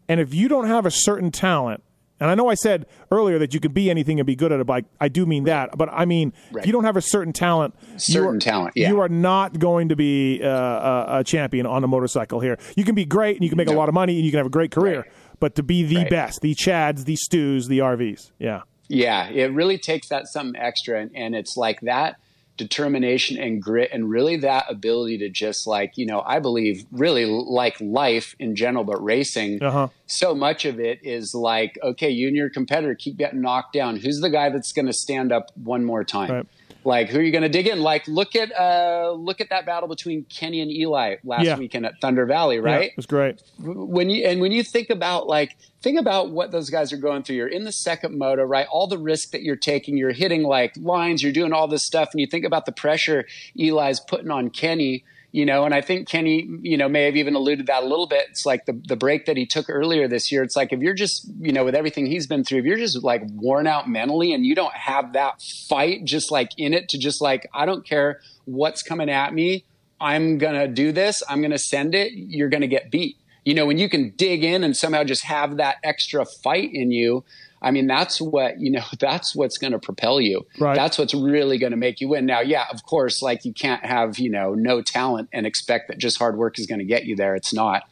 And 0.09 0.20
if 0.20 0.35
you 0.35 0.48
don't 0.48 0.66
have 0.66 0.86
a 0.86 0.90
certain 0.90 1.31
talent, 1.31 1.82
and 2.20 2.31
I 2.31 2.35
know 2.35 2.48
I 2.48 2.55
said 2.55 2.86
earlier 3.10 3.39
that 3.39 3.55
you 3.55 3.60
can 3.60 3.72
be 3.72 3.90
anything 3.90 4.20
and 4.20 4.26
be 4.26 4.36
good 4.36 4.52
at 4.52 4.60
a 4.60 4.64
bike. 4.64 4.85
I 5.01 5.09
do 5.09 5.26
mean 5.26 5.44
that, 5.44 5.76
but 5.76 5.89
I 5.93 6.05
mean 6.05 6.32
right. 6.52 6.62
if 6.62 6.66
you 6.66 6.72
don't 6.72 6.85
have 6.85 6.97
a 6.97 7.02
certain 7.02 7.32
talent, 7.32 7.74
certain 7.97 8.36
are, 8.36 8.39
talent, 8.39 8.72
yeah. 8.76 8.89
you 8.89 9.01
are 9.01 9.09
not 9.09 9.59
going 9.59 9.89
to 9.89 9.97
be 9.97 10.40
uh, 10.43 11.18
a, 11.18 11.24
champion 11.24 11.66
on 11.66 11.82
a 11.82 11.89
motorcycle 11.89 12.40
here. 12.40 12.59
You 12.76 12.85
can 12.85 12.94
be 12.94 13.05
great 13.05 13.36
and 13.36 13.43
you 13.43 13.51
can 13.51 13.56
make 13.56 13.68
no. 13.68 13.74
a 13.74 13.76
lot 13.76 13.89
of 13.89 13.94
money 13.94 14.16
and 14.16 14.24
you 14.24 14.31
can 14.31 14.39
have 14.39 14.47
a 14.47 14.51
great 14.51 14.70
career, 14.70 15.01
right. 15.01 15.12
but 15.40 15.56
to 15.56 15.62
be 15.62 15.82
the 15.82 15.97
right. 15.97 16.10
best, 16.10 16.40
the 16.40 16.55
Chads, 16.55 17.05
the 17.05 17.16
Stews, 17.16 17.66
the 17.66 17.78
RVs, 17.81 18.31
yeah, 18.39 18.62
yeah, 18.89 19.28
it 19.28 19.52
really 19.52 19.78
takes 19.78 20.09
that 20.09 20.28
something 20.28 20.60
extra, 20.60 21.01
and, 21.01 21.10
and 21.14 21.35
it's 21.35 21.56
like 21.56 21.81
that 21.82 22.16
determination 22.56 23.36
and 23.36 23.60
grit 23.60 23.90
and 23.93 24.09
really 24.09 24.36
that 24.36 24.64
ability 24.68 25.18
to 25.18 25.28
just 25.28 25.66
like 25.66 25.97
you 25.97 26.06
know 26.06 26.22
i 26.24 26.39
believe 26.39 26.85
really 26.93 27.24
like 27.26 27.76
life 27.81 28.36
in 28.39 28.55
general 28.55 28.85
but 28.85 29.02
racing 29.02 29.60
uh-huh. 29.60 29.89
so 30.06 30.35
much 30.35 30.64
of 30.64 30.78
it 30.78 31.01
is 31.02 31.35
like 31.35 31.76
okay 31.82 32.09
you 32.09 32.28
and 32.28 32.36
your 32.36 32.48
competitor 32.48 32.94
keep 32.94 33.16
getting 33.16 33.40
knocked 33.40 33.72
down 33.72 33.97
who's 33.97 34.20
the 34.20 34.31
guy 34.31 34.51
that's 34.51 34.72
going 34.72 34.86
to 34.86 34.93
stand 34.93 35.32
up 35.32 35.51
one 35.56 35.85
more 35.85 36.05
time 36.05 36.31
right. 36.31 36.47
Like, 36.85 37.09
who 37.09 37.19
are 37.19 37.23
you 37.23 37.32
going 37.32 37.43
to 37.43 37.48
dig 37.48 37.66
in? 37.66 37.81
Like, 37.81 38.06
look 38.09 38.36
at 38.36 38.52
uh, 38.59 39.12
look 39.12 39.40
at 39.40 39.51
that 39.51 39.66
battle 39.66 39.89
between 39.89 40.24
Kenny 40.24 40.61
and 40.61 40.70
Eli 40.70 41.16
last 41.24 41.44
yeah. 41.44 41.56
weekend 41.56 41.86
at 41.86 42.01
Thunder 42.01 42.27
Valley, 42.27 42.61
right? 42.61 42.82
Yeah, 42.82 42.86
it 42.89 42.97
was 42.97 43.06
great. 43.06 43.43
When 43.59 44.11
you 44.11 44.27
and 44.27 44.40
when 44.40 44.52
you 44.52 44.62
think 44.62 44.90
about 44.90 45.27
like 45.27 45.56
think 45.82 46.01
about 46.01 46.31
what 46.31 46.51
those 46.51 46.70
guys 46.70 46.93
are 46.93 46.97
going 46.97 47.23
through. 47.23 47.36
You're 47.36 47.47
in 47.47 47.65
the 47.65 47.73
second 47.73 48.19
moto, 48.19 48.43
right? 48.43 48.66
All 48.70 48.86
the 48.86 48.98
risk 48.98 49.31
that 49.31 49.43
you're 49.43 49.55
taking, 49.55 49.97
you're 49.97 50.12
hitting 50.12 50.43
like 50.43 50.74
lines, 50.77 51.23
you're 51.23 51.32
doing 51.32 51.52
all 51.52 51.69
this 51.69 51.85
stuff, 51.85 52.09
and 52.12 52.20
you 52.20 52.27
think 52.27 52.44
about 52.44 52.66
the 52.66 52.73
pressure 52.73 53.27
Eli's 53.59 54.01
putting 54.01 54.31
on 54.31 54.51
Kenny 54.51 55.05
you 55.35 55.44
know, 55.44 55.65
and 55.65 55.74
I 55.74 55.81
think 55.81 56.06
Kenny, 56.06 56.48
you 56.62 56.77
know, 56.77 56.89
may 56.89 57.06
have 57.06 57.16
even 57.16 57.35
alluded 57.35 57.66
that 57.66 57.82
a 57.82 57.86
little 57.86 58.06
bit. 58.06 58.27
It's 58.31 58.47
like 58.47 58.66
the 58.66 58.81
the 58.86 58.94
break 58.94 59.27
that 59.27 59.36
he 59.36 59.47
took 59.47 59.69
earlier 59.69 60.06
this 60.06 60.31
year. 60.31 60.44
It's 60.44 60.55
like 60.55 60.73
if 60.73 60.78
you're 60.78 60.94
just, 60.94 61.28
you 61.40 61.52
know, 61.52 61.65
with 61.65 61.74
everything 61.74 62.06
he's 62.06 62.28
been 62.28 62.44
through, 62.44 62.61
if 62.61 62.65
you're 62.65 62.78
just 62.78 63.02
like 63.02 63.24
worn 63.32 63.66
out 63.66 63.89
mentally 63.89 64.32
and 64.32 64.47
you 64.47 64.55
don't 64.55 64.73
have 64.74 65.15
that 65.15 65.43
fight 65.43 66.05
just 66.05 66.31
like 66.31 66.51
in 66.56 66.73
it 66.73 66.89
to 66.90 66.98
just 66.98 67.20
like 67.20 67.48
I 67.52 67.66
don't 67.66 67.85
care 67.85 68.20
what's 68.44 68.85
coming 68.85 69.11
at 69.11 69.35
me, 69.35 69.65
I'm 70.01 70.39
gonna 70.39 70.69
do 70.69 70.93
this. 70.93 71.20
I'm 71.28 71.43
gonna 71.43 71.59
send 71.59 71.97
it. 71.97 72.12
You're 72.12 72.48
gonna 72.48 72.69
get 72.69 72.93
beat. 72.93 73.16
You 73.44 73.55
know, 73.55 73.66
when 73.66 73.78
you 73.78 73.89
can 73.89 74.11
dig 74.11 74.44
in 74.44 74.62
and 74.62 74.77
somehow 74.77 75.02
just 75.02 75.24
have 75.24 75.56
that 75.56 75.78
extra 75.82 76.24
fight 76.44 76.70
in 76.73 76.93
you, 76.93 77.24
I 77.65 77.70
mean, 77.70 77.86
that's 77.86 78.20
what, 78.20 78.61
you 78.61 78.70
know, 78.70 78.82
that's 79.01 79.35
what's 79.35 79.59
going 79.59 79.73
to 79.73 79.78
propel 79.78 80.20
you. 80.20 80.47
Right. 80.59 80.77
That's 80.77 80.99
what's 80.99 81.15
really 81.15 81.59
going 81.59 81.73
to 81.73 81.77
make 81.77 82.01
you 82.01 82.09
win. 82.09 82.27
Now, 82.27 82.41
yeah, 82.41 82.66
of 82.70 82.85
course, 82.85 83.23
like 83.23 83.45
you 83.45 83.53
can't 83.53 83.85
have, 83.85 84.19
you 84.19 84.31
know, 84.31 84.55
no 84.55 84.82
talent 84.82 85.28
and 85.32 85.47
expect 85.47 85.89
that 85.89 85.99
just 85.99 86.19
hard 86.19 86.36
work 86.36 86.59
is 86.59 86.66
going 86.66 86.81
to 86.81 86.85
get 86.85 87.05
you 87.05 87.16
there. 87.16 87.35
It's 87.35 87.53
not. 87.53 87.85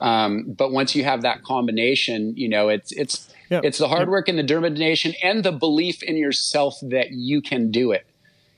Um, 0.00 0.52
but 0.56 0.72
once 0.72 0.94
you 0.94 1.04
have 1.04 1.22
that 1.22 1.42
combination, 1.42 2.36
you 2.36 2.48
know, 2.48 2.68
it's, 2.68 2.92
it's, 2.92 3.32
yeah. 3.48 3.60
it's 3.64 3.78
the 3.78 3.88
hard 3.88 4.08
work 4.08 4.28
and 4.28 4.38
the 4.38 4.42
determination 4.42 5.14
and 5.22 5.44
the 5.44 5.52
belief 5.52 6.02
in 6.02 6.16
yourself 6.16 6.78
that 6.82 7.12
you 7.12 7.40
can 7.40 7.70
do 7.70 7.92
it 7.92 8.06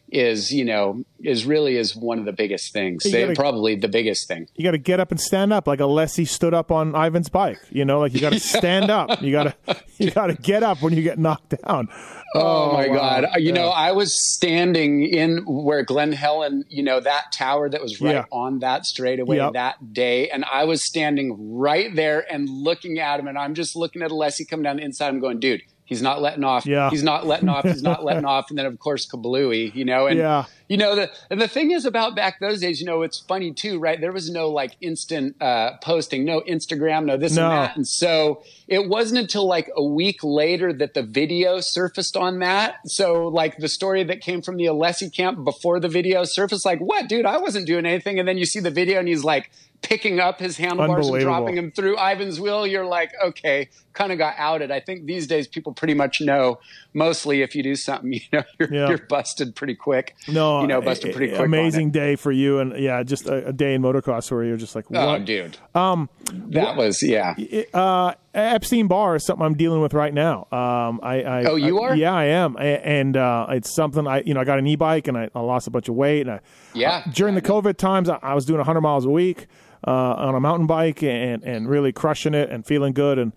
is 0.08 0.52
you 0.52 0.64
know 0.64 1.02
is 1.22 1.44
really 1.44 1.76
is 1.76 1.96
one 1.96 2.18
of 2.18 2.24
the 2.24 2.32
biggest 2.32 2.72
things 2.72 3.04
gotta, 3.04 3.34
probably 3.34 3.74
the 3.74 3.88
biggest 3.88 4.28
thing 4.28 4.46
you 4.54 4.64
got 4.64 4.70
to 4.70 4.78
get 4.78 5.00
up 5.00 5.10
and 5.10 5.20
stand 5.20 5.52
up 5.52 5.66
like 5.66 5.80
alessi 5.80 6.26
stood 6.26 6.54
up 6.54 6.70
on 6.70 6.94
ivan's 6.94 7.28
bike 7.28 7.58
you 7.70 7.84
know 7.84 7.98
like 7.98 8.14
you 8.14 8.20
got 8.20 8.32
to 8.32 8.40
stand 8.58 8.90
up 8.90 9.20
you 9.20 9.32
got 9.32 9.44
to 9.66 9.82
you 9.98 10.10
got 10.10 10.28
to 10.28 10.34
get 10.34 10.62
up 10.62 10.80
when 10.80 10.92
you 10.92 11.02
get 11.02 11.18
knocked 11.18 11.56
down 11.62 11.88
oh, 12.34 12.40
oh 12.40 12.72
my 12.72 12.88
wow. 12.88 12.94
god 12.94 13.28
you 13.36 13.48
yeah. 13.48 13.54
know 13.54 13.68
i 13.68 13.90
was 13.90 14.14
standing 14.34 15.02
in 15.02 15.38
where 15.46 15.82
glen 15.82 16.12
helen 16.12 16.64
you 16.68 16.82
know 16.82 17.00
that 17.00 17.24
tower 17.32 17.68
that 17.68 17.82
was 17.82 18.00
right 18.00 18.14
yeah. 18.14 18.24
on 18.30 18.60
that 18.60 18.86
straightaway 18.86 19.38
yep. 19.38 19.54
that 19.54 19.92
day 19.92 20.30
and 20.30 20.44
i 20.44 20.64
was 20.64 20.86
standing 20.86 21.56
right 21.56 21.94
there 21.96 22.24
and 22.32 22.48
looking 22.48 23.00
at 23.00 23.18
him 23.18 23.26
and 23.26 23.36
i'm 23.36 23.54
just 23.54 23.74
looking 23.74 24.02
at 24.02 24.10
alessi 24.10 24.48
coming 24.48 24.62
down 24.62 24.76
the 24.76 24.84
inside 24.84 25.08
i'm 25.08 25.20
going 25.20 25.40
dude 25.40 25.62
He's 25.86 26.02
not 26.02 26.20
letting 26.20 26.44
off. 26.44 26.66
Yeah. 26.66 26.90
He's 26.90 27.02
not 27.04 27.26
letting 27.26 27.48
off. 27.48 27.64
He's 27.64 27.82
not 27.82 28.04
letting 28.04 28.24
off. 28.34 28.50
And 28.50 28.58
then 28.58 28.66
of 28.66 28.78
course 28.78 29.06
Kablooey, 29.06 29.74
you 29.74 29.84
know, 29.84 30.06
and 30.08 30.18
yeah. 30.18 30.44
You 30.68 30.76
know 30.76 30.94
the 30.96 31.10
and 31.30 31.40
the 31.40 31.48
thing 31.48 31.70
is 31.70 31.84
about 31.84 32.16
back 32.16 32.40
those 32.40 32.60
days 32.60 32.80
you 32.80 32.86
know 32.86 33.02
it's 33.02 33.20
funny 33.20 33.52
too 33.52 33.78
right? 33.78 34.00
There 34.00 34.12
was 34.12 34.30
no 34.30 34.48
like 34.50 34.76
instant 34.80 35.40
uh, 35.40 35.76
posting 35.82 36.24
no 36.24 36.40
instagram 36.42 37.04
no 37.04 37.16
this 37.16 37.34
No. 37.36 37.44
and 37.44 37.52
that. 37.52 37.76
And 37.76 37.86
so 37.88 38.42
it 38.68 38.88
wasn't 38.88 39.20
until 39.20 39.46
like 39.46 39.70
a 39.76 39.84
week 39.84 40.24
later 40.24 40.72
that 40.72 40.94
the 40.94 41.02
video 41.02 41.60
surfaced 41.60 42.16
on 42.16 42.40
that. 42.40 42.76
So 42.86 43.28
like 43.28 43.58
the 43.58 43.68
story 43.68 44.02
that 44.04 44.20
came 44.20 44.42
from 44.42 44.56
the 44.56 44.64
alessi 44.64 45.12
camp 45.12 45.44
before 45.44 45.78
the 45.80 45.88
video 45.88 46.24
surfaced 46.24 46.64
like 46.64 46.80
what 46.80 47.08
dude? 47.08 47.26
I 47.26 47.38
wasn't 47.38 47.66
doing 47.66 47.86
anything. 47.86 48.18
And 48.18 48.26
then 48.26 48.38
you 48.38 48.44
see 48.46 48.60
the 48.60 48.70
video 48.70 48.98
and 48.98 49.08
he's 49.08 49.24
like 49.24 49.50
picking 49.82 50.18
up 50.18 50.40
his 50.40 50.56
handlebars 50.56 51.06
and 51.08 51.20
dropping 51.20 51.56
him 51.56 51.70
through 51.70 51.96
ivan's 51.98 52.40
wheel 52.40 52.66
you're 52.66 52.86
like 52.86 53.12
okay. 53.22 53.68
Kind 53.92 54.10
of 54.12 54.18
got 54.18 54.34
outed. 54.36 54.70
I 54.70 54.80
think 54.80 55.06
these 55.06 55.26
days 55.26 55.46
people 55.46 55.72
pretty 55.72 55.94
much 55.94 56.20
know 56.20 56.58
mostly 56.92 57.42
if 57.42 57.54
you 57.54 57.62
do 57.62 57.76
something 57.76 58.12
you 58.14 58.20
know 58.32 58.42
you're, 58.58 58.72
Yeah. 58.72 58.88
you're 58.88 58.98
busted 58.98 59.54
pretty 59.54 59.74
quick. 59.74 60.16
No, 60.28 60.55
you 60.62 60.66
know, 60.66 60.80
busted 60.80 61.14
pretty 61.14 61.32
quick. 61.34 61.44
Amazing 61.46 61.90
day 61.90 62.16
for 62.16 62.30
you, 62.32 62.58
and 62.58 62.78
yeah, 62.78 63.02
just 63.02 63.26
a, 63.26 63.48
a 63.48 63.52
day 63.52 63.74
in 63.74 63.82
motocross 63.82 64.30
where 64.30 64.44
you're 64.44 64.56
just 64.56 64.74
like, 64.74 64.90
what? 64.90 65.00
Oh, 65.00 65.18
dude. 65.24 65.56
Um, 65.74 66.08
that 66.48 66.76
was 66.76 67.02
yeah. 67.02 67.34
uh, 67.74 68.14
Epstein 68.34 68.86
Barr 68.88 69.16
is 69.16 69.24
something 69.24 69.44
I'm 69.44 69.54
dealing 69.56 69.80
with 69.80 69.94
right 69.94 70.12
now. 70.12 70.46
Um, 70.52 71.00
I, 71.02 71.22
I 71.22 71.44
Oh, 71.44 71.56
you 71.56 71.80
I- 71.80 71.88
are? 71.90 71.96
yeah, 71.96 72.14
I 72.14 72.24
am, 72.24 72.56
and 72.58 73.16
uh, 73.16 73.46
it's 73.50 73.74
something 73.74 74.06
I, 74.06 74.22
you 74.26 74.34
know, 74.34 74.40
I 74.40 74.44
got 74.44 74.58
an 74.58 74.66
e-bike 74.66 75.08
and 75.08 75.16
I, 75.16 75.30
I 75.34 75.40
lost 75.40 75.66
a 75.66 75.70
bunch 75.70 75.88
of 75.88 75.94
weight. 75.94 76.22
And 76.22 76.32
I, 76.32 76.40
Yeah. 76.74 77.02
uh, 77.06 77.10
during 77.12 77.34
the 77.34 77.42
COVID 77.42 77.76
times, 77.76 78.08
I, 78.08 78.34
was 78.34 78.44
doing 78.44 78.58
100 78.58 78.80
miles 78.80 79.04
a 79.04 79.10
week 79.10 79.46
uh, 79.86 79.90
on 79.90 80.34
a 80.34 80.40
mountain 80.40 80.66
bike 80.66 81.02
and 81.02 81.42
and 81.44 81.68
really 81.68 81.92
crushing 81.92 82.34
it 82.34 82.50
and 82.50 82.66
feeling 82.66 82.92
good 82.92 83.18
and. 83.18 83.32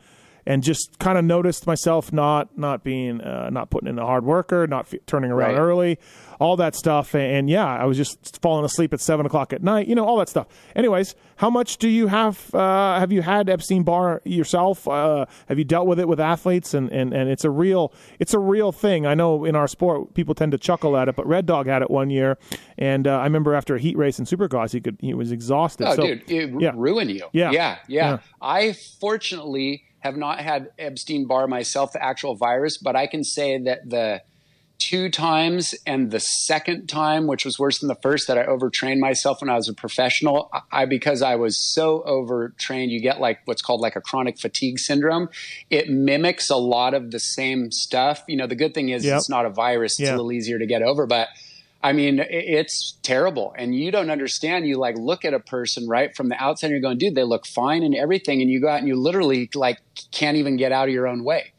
And 0.45 0.63
just 0.63 0.97
kind 0.97 1.15
of 1.19 1.25
noticed 1.25 1.67
myself 1.67 2.11
not 2.11 2.57
not 2.57 2.83
being 2.83 3.21
uh, 3.21 3.51
not 3.51 3.69
putting 3.69 3.87
in 3.87 3.99
a 3.99 4.05
hard 4.05 4.25
worker, 4.25 4.65
not 4.65 4.91
f- 4.91 4.99
turning 5.05 5.29
around 5.29 5.51
Right. 5.55 5.59
early, 5.59 5.99
all 6.39 6.55
that 6.55 6.75
stuff. 6.75 7.13
And, 7.13 7.23
and 7.23 7.49
yeah, 7.49 7.65
I 7.65 7.85
was 7.85 7.97
just 7.97 8.41
falling 8.41 8.65
asleep 8.65 8.93
at 8.93 9.01
seven 9.01 9.25
o'clock 9.25 9.53
at 9.53 9.61
night. 9.61 9.87
You 9.87 9.95
know 9.95 10.05
all 10.05 10.17
that 10.17 10.29
stuff. 10.29 10.47
Anyways, 10.75 11.15
how 11.35 11.49
much 11.49 11.77
do 11.77 11.87
you 11.87 12.07
have? 12.07 12.53
Uh, 12.53 12.99
have 12.99 13.11
you 13.11 13.21
had 13.21 13.49
Epstein 13.49 13.83
Barr 13.83 14.21
yourself? 14.25 14.87
Uh, 14.87 15.25
have 15.47 15.59
you 15.59 15.65
dealt 15.65 15.87
with 15.87 15.99
it 15.99 16.07
with 16.07 16.19
athletes? 16.19 16.73
And, 16.73 16.89
and, 16.91 17.13
and 17.13 17.29
it's 17.29 17.43
a 17.43 17.49
real 17.49 17.93
it's 18.19 18.33
a 18.33 18.39
real 18.39 18.71
thing. 18.71 19.05
I 19.05 19.13
know 19.13 19.45
in 19.45 19.55
our 19.55 19.67
sport 19.67 20.13
people 20.13 20.33
tend 20.33 20.53
to 20.53 20.57
chuckle 20.57 20.97
at 20.97 21.07
it, 21.09 21.15
but 21.15 21.27
Red 21.27 21.45
Dog 21.45 21.67
had 21.67 21.81
it 21.81 21.91
one 21.91 22.09
year, 22.09 22.37
and 22.77 23.07
uh, 23.07 23.17
I 23.17 23.23
remember 23.23 23.53
after 23.53 23.75
a 23.75 23.79
heat 23.79 23.97
race 23.97 24.19
in 24.19 24.25
Supercross, 24.25 24.71
he 24.71 24.81
could 24.81 24.97
he 25.01 25.13
was 25.13 25.31
exhausted. 25.31 25.87
Oh, 25.87 25.95
So, 25.95 26.01
dude, 26.03 26.31
it 26.31 26.61
yeah. 26.61 26.71
ruin 26.75 27.09
you. 27.09 27.27
Yeah. 27.33 27.51
yeah, 27.51 27.77
yeah, 27.87 28.09
Yeah. 28.09 28.17
I 28.41 28.73
fortunately 28.99 29.83
have 29.99 30.15
not 30.15 30.39
had 30.39 30.69
Epstein 30.79 31.25
Barr 31.25 31.47
myself, 31.47 31.91
the 31.91 32.03
actual 32.03 32.35
virus, 32.35 32.77
but 32.77 32.95
I 32.95 33.07
can 33.07 33.23
say 33.23 33.57
that 33.57 33.89
the 33.89 34.21
two 34.80 35.10
times 35.10 35.76
and 35.85 36.10
the 36.10 36.19
second 36.19 36.88
time, 36.88 37.27
which 37.27 37.45
was 37.45 37.60
worse 37.60 37.80
than 37.80 37.88
the 37.89 37.95
first, 37.95 38.27
that 38.27 38.38
I 38.38 38.45
overtrained 38.45 38.99
myself 38.99 39.41
when 39.41 39.49
I 39.49 39.56
was 39.56 39.68
a 39.69 39.73
professional, 39.73 40.49
I 40.72 40.85
because 40.85 41.22
I 41.22 41.35
was 41.35 41.57
so 41.57 42.01
overtrained, 42.03 42.91
you 42.91 43.01
get 43.01 43.19
like 43.19 43.39
what's 43.45 43.61
called 43.61 43.81
like 43.81 43.95
a 43.95 44.01
chronic 44.01 44.39
fatigue 44.39 44.80
syndrome. 44.80 45.30
It 45.69 45.89
mimics 45.89 46.49
a 46.49 46.56
lot 46.56 46.93
of 46.93 47.11
the 47.11 47.19
same 47.19 47.72
stuff. 47.72 48.23
You 48.27 48.38
know, 48.38 48.47
the 48.47 48.56
good 48.56 48.73
thing 48.73 48.89
is 48.89 49.06
Yep. 49.06 49.18
it's 49.18 49.30
not 49.30 49.45
a 49.45 49.49
virus; 49.49 49.99
it's 49.99 50.10
a 50.10 50.15
little 50.15 50.31
easier 50.31 50.57
to 50.57 50.65
get 50.65 50.81
over, 50.81 51.06
but. 51.06 51.27
I 51.81 51.93
mean, 51.93 52.19
it's 52.30 52.97
terrible. 53.03 53.56
And 53.57 53.73
you 53.73 53.89
don't 53.89 54.10
understand. 54.10 54.68
You 54.68 54.77
like 54.77 54.97
look 54.97 55.23
at 55.23 55.34
a 55.34 55.39
person 55.39 55.88
right 55.88 56.14
from 56.14 56.27
the 56.27 56.35
outside 56.35 56.68
and 56.68 56.72
you're 56.73 56.81
going, 56.81 56.97
dude, 56.97 57.15
they 57.15 57.23
look 57.23 57.45
fine 57.47 57.84
and 57.84 57.95
everything. 57.95 58.41
And 58.41 58.51
you 58.51 58.60
go 58.60 58.68
out 58.68 58.80
and 58.80 58.88
you 58.89 58.97
literally 58.97 59.49
like 59.56 59.80
can't 60.11 60.35
even 60.35 60.57
get 60.57 60.73
out 60.73 60.89
of 60.89 60.93
your 60.93 61.07
own 61.07 61.23
way. 61.23 61.53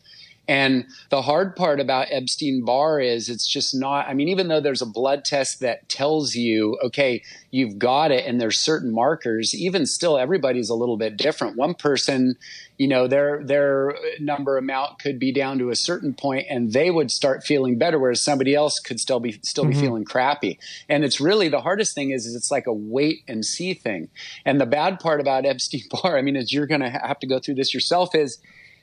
And 0.51 0.87
the 1.11 1.23
hard 1.23 1.55
part 1.55 1.79
about 1.79 2.09
Epstein 2.11 2.65
Barr 2.65 2.99
is 2.99 3.29
it's 3.29 3.47
just 3.47 3.73
not, 3.73 4.09
I 4.09 4.15
mean, 4.15 4.27
even 4.27 4.49
though 4.49 4.61
there's 4.61 4.83
a 4.83 4.87
blood 4.87 5.25
test 5.25 5.61
that 5.61 5.89
tells 5.89 6.35
you, 6.35 6.77
okay, 6.83 7.23
you've 7.53 7.79
got 7.79 8.11
it 8.11 8.27
and 8.27 8.41
there's 8.41 8.59
certain 8.59 8.93
markers, 8.93 9.55
even 9.55 9.87
still, 9.87 10.19
everybody's 10.19 10.69
a 10.69 10.75
little 10.75 10.97
bit 10.97 11.17
different. 11.17 11.57
One 11.57 11.75
person, 11.75 12.35
you 12.79 12.89
know, 12.89 13.07
their, 13.07 13.45
their 13.45 13.95
number 14.19 14.59
amount 14.59 14.99
could 14.99 15.21
be 15.21 15.33
down 15.33 15.61
to 15.61 15.71
a 15.71 15.77
certain 15.77 16.15
point 16.15 16.47
and 16.51 16.73
they 16.73 16.91
would 16.91 17.13
start 17.13 17.45
feeling 17.45 17.79
better, 17.79 18.01
whereas 18.01 18.21
somebody 18.21 18.53
else 18.53 18.81
could 18.81 18.99
still 18.99 19.21
be, 19.21 19.39
still 19.45 19.67
be 19.67 19.71
mm-hmm. 19.71 19.81
feeling 19.81 20.05
crappy. 20.05 20.59
And 20.89 21.05
it's 21.05 21.21
really 21.21 21.49
the 21.49 21.61
hardest 21.61 21.95
thing 21.95 22.11
is, 22.11 22.27
is 22.27 22.35
it's 22.35 22.51
like 22.51 22.67
a 22.67 22.73
wait 22.73 23.19
and 23.29 23.45
see 23.45 23.73
thing. 23.73 24.09
And 24.45 24.61
the 24.61 24.67
bad 24.67 24.99
part 24.99 25.21
about 25.21 25.47
Epstein 25.47 25.83
Barr, 26.03 26.19
I 26.19 26.23
mean, 26.23 26.35
is 26.35 26.53
you're 26.53 26.67
going 26.67 26.81
to 26.81 26.91
have 26.91 27.21
to 27.21 27.29
go 27.29 27.39
through 27.39 27.55
this 27.55 27.73
yourself 27.73 28.17
is, 28.17 28.41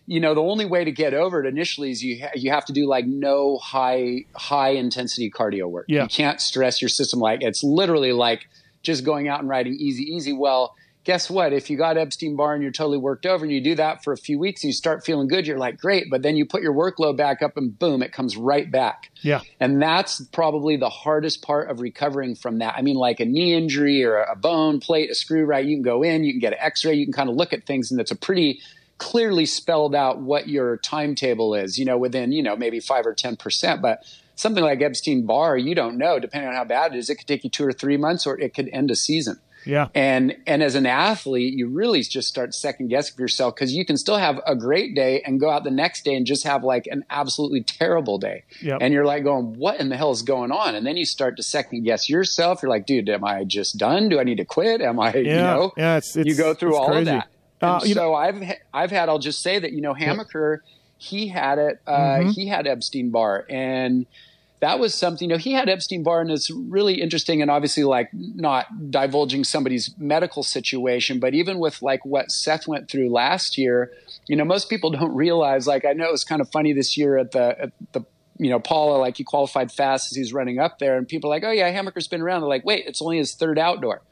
you 0.07 0.21
know 0.21 0.34
the 0.34 0.41
only 0.41 0.65
way 0.65 0.84
to 0.84 0.91
get 0.91 1.13
over 1.13 1.43
it 1.43 1.47
initially 1.47 1.91
is 1.91 2.01
you 2.01 2.23
ha- 2.23 2.31
you 2.34 2.49
have 2.49 2.65
to 2.65 2.73
do 2.73 2.88
like 2.88 3.05
no 3.05 3.57
high 3.57 4.25
high 4.35 4.69
intensity 4.69 5.29
cardio 5.29 5.69
work. 5.69 5.85
Yeah. 5.88 6.03
You 6.03 6.07
can't 6.07 6.41
stress 6.41 6.81
your 6.81 6.89
system 6.89 7.19
like 7.19 7.43
it's 7.43 7.63
literally 7.63 8.13
like 8.13 8.47
just 8.81 9.03
going 9.03 9.27
out 9.27 9.41
and 9.41 9.49
riding 9.49 9.73
easy 9.73 10.03
easy. 10.03 10.34
Well, 10.34 10.75
guess 11.03 11.29
what? 11.29 11.53
If 11.53 11.69
you 11.69 11.77
got 11.77 11.97
Epstein 11.97 12.35
Barr 12.35 12.53
and 12.53 12.63
you're 12.63 12.71
totally 12.71 12.97
worked 12.97 13.25
over 13.25 13.45
and 13.45 13.51
you 13.51 13.61
do 13.61 13.75
that 13.75 14.03
for 14.03 14.11
a 14.11 14.17
few 14.17 14.38
weeks 14.39 14.63
and 14.63 14.69
you 14.69 14.73
start 14.73 15.05
feeling 15.05 15.29
good, 15.29 15.47
you're 15.47 15.57
like 15.57 15.77
great, 15.77 16.09
but 16.09 16.21
then 16.21 16.35
you 16.35 16.45
put 16.45 16.61
your 16.61 16.73
workload 16.73 17.15
back 17.15 17.41
up 17.41 17.55
and 17.55 17.79
boom, 17.79 18.01
it 18.01 18.11
comes 18.11 18.35
right 18.35 18.69
back. 18.69 19.09
Yeah. 19.21 19.39
And 19.59 19.81
that's 19.81 20.21
probably 20.34 20.75
the 20.75 20.89
hardest 20.89 21.41
part 21.41 21.69
of 21.69 21.79
recovering 21.79 22.35
from 22.35 22.59
that. 22.59 22.75
I 22.77 22.81
mean, 22.81 22.97
like 22.97 23.21
a 23.21 23.25
knee 23.25 23.53
injury 23.53 24.03
or 24.03 24.21
a 24.21 24.35
bone 24.35 24.81
plate, 24.81 25.09
a 25.09 25.15
screw, 25.15 25.45
right? 25.45 25.65
You 25.65 25.77
can 25.77 25.81
go 25.84 26.03
in, 26.03 26.25
you 26.25 26.34
can 26.34 26.41
get 26.41 26.51
an 26.51 26.59
x 26.59 26.84
ray, 26.84 26.95
you 26.95 27.05
can 27.05 27.13
kind 27.13 27.29
of 27.29 27.35
look 27.35 27.53
at 27.53 27.65
things, 27.65 27.89
and 27.89 28.01
it's 28.01 28.11
a 28.11 28.15
pretty 28.15 28.59
clearly 28.97 29.45
spelled 29.45 29.93
out 29.95 30.19
what 30.19 30.47
your 30.47 30.77
timetable 30.77 31.53
is, 31.53 31.77
you 31.77 31.85
know, 31.85 31.97
within, 31.97 32.31
you 32.31 32.41
know, 32.43 32.55
maybe 32.55 32.79
five 32.79 33.05
or 33.05 33.13
10%. 33.13 33.81
But 33.81 34.03
something 34.35 34.63
like 34.63 34.81
Epstein 34.81 35.25
Barr, 35.25 35.57
you 35.57 35.75
don't 35.75 35.97
know, 35.97 36.19
depending 36.19 36.49
on 36.49 36.55
how 36.55 36.63
bad 36.63 36.93
it 36.93 36.97
is. 36.97 37.09
It 37.09 37.15
could 37.15 37.27
take 37.27 37.43
you 37.43 37.49
two 37.49 37.65
or 37.65 37.73
three 37.73 37.97
months 37.97 38.25
or 38.25 38.39
it 38.39 38.53
could 38.53 38.69
end 38.73 38.89
a 38.91 38.95
season. 38.95 39.39
Yeah. 39.65 39.89
And 39.93 40.37
and 40.47 40.63
as 40.63 40.75
an 40.75 40.85
athlete, 40.85 41.53
you 41.53 41.67
really 41.67 42.01
just 42.01 42.29
start 42.29 42.53
second 42.55 42.87
guessing 42.87 43.15
yourself 43.19 43.53
because 43.55 43.73
you 43.73 43.85
can 43.85 43.97
still 43.97 44.15
have 44.17 44.39
a 44.47 44.55
great 44.55 44.95
day 44.95 45.21
and 45.25 45.41
go 45.41 45.49
out 45.49 45.65
the 45.65 45.71
next 45.71 46.05
day 46.05 46.15
and 46.15 46.25
just 46.25 46.45
have 46.45 46.63
like 46.63 46.87
an 46.89 47.03
absolutely 47.09 47.63
terrible 47.63 48.17
day. 48.17 48.43
Yep. 48.61 48.77
And 48.79 48.93
you're 48.93 49.03
like 49.03 49.25
going, 49.25 49.55
what 49.59 49.81
in 49.81 49.89
the 49.89 49.97
hell 49.97 50.11
is 50.11 50.21
going 50.21 50.51
on? 50.53 50.73
And 50.75 50.87
then 50.87 50.95
you 50.95 51.05
start 51.05 51.35
to 51.35 51.43
second 51.43 51.83
guess 51.83 52.09
yourself. 52.09 52.61
You're 52.63 52.69
like, 52.69 52.85
dude, 52.85 53.09
am 53.09 53.25
I 53.25 53.43
just 53.43 53.77
done? 53.77 54.07
Do 54.07 54.19
I 54.19 54.23
need 54.23 54.37
to 54.37 54.45
quit? 54.45 54.79
Am 54.79 55.01
I, 55.01 55.13
you 55.15 55.23
Yeah. 55.25 55.41
know? 55.41 55.73
Yeah, 55.75 55.97
it's- 55.97 56.15
it's- 56.15 56.25
you 56.25 56.41
go 56.41 56.53
through 56.53 56.77
all 56.77 56.87
crazy. 56.87 56.99
of 57.01 57.05
that. 57.07 57.27
Uh, 57.61 57.79
you 57.84 57.95
know- 57.95 58.01
so 58.01 58.15
I've 58.15 58.41
I've 58.73 58.91
had 58.91 59.09
I'll 59.09 59.19
just 59.19 59.41
say 59.41 59.59
that 59.59 59.71
you 59.73 59.81
know 59.81 59.93
Hamaker 59.93 60.63
he 60.97 61.27
had 61.27 61.57
it 61.59 61.79
uh, 61.88 61.91
Mm-hmm. 61.91 62.29
he 62.29 62.47
had 62.47 62.67
Epstein 62.67 63.09
Barr 63.11 63.45
and 63.49 64.05
that 64.59 64.79
was 64.79 64.95
something 64.95 65.29
you 65.29 65.35
know 65.35 65.39
he 65.39 65.53
had 65.53 65.69
Epstein 65.69 66.01
Barr 66.03 66.21
and 66.21 66.31
it's 66.31 66.49
really 66.49 67.01
interesting 67.01 67.41
and 67.41 67.51
obviously 67.51 67.84
like 67.84 68.09
not 68.13 68.91
divulging 68.91 69.43
somebody's 69.43 69.93
medical 69.97 70.41
situation 70.43 71.19
but 71.19 71.34
even 71.35 71.59
with 71.59 71.81
like 71.81 72.03
what 72.05 72.31
Seth 72.31 72.67
went 72.67 72.89
through 72.89 73.09
last 73.11 73.57
year 73.57 73.91
you 74.27 74.35
know 74.35 74.43
most 74.45 74.69
people 74.69 74.89
don't 74.97 75.13
realize 75.15 75.67
like 75.67 75.85
I 75.85 75.93
know 75.93 76.05
it 76.05 76.11
was 76.11 76.23
kind 76.23 76.41
of 76.41 76.49
funny 76.51 76.73
this 76.73 76.97
year 76.97 77.17
at 77.17 77.31
the 77.31 77.59
at 77.61 77.71
the 77.91 78.01
you 78.39 78.51
know, 78.51 78.59
Pala, 78.59 78.97
like 78.99 79.17
he 79.17 79.23
qualified 79.23 79.71
fast 79.71 80.11
as 80.11 80.15
he's 80.15 80.31
running 80.31 80.59
up 80.59 80.77
there, 80.77 80.95
and 80.95 81.07
people 81.07 81.27
are 81.31 81.35
like, 81.35 81.43
oh 81.43 81.49
yeah, 81.49 81.71
Hamaker's 81.73 82.07
been 82.07 82.21
around. 82.21 82.41
They're 82.41 82.47
like, 82.47 82.63
wait, 82.63 82.85
it's 82.85 83.01
only 83.01 83.17
his 83.17 83.34
third 83.34 83.57
outdoor 83.57 84.03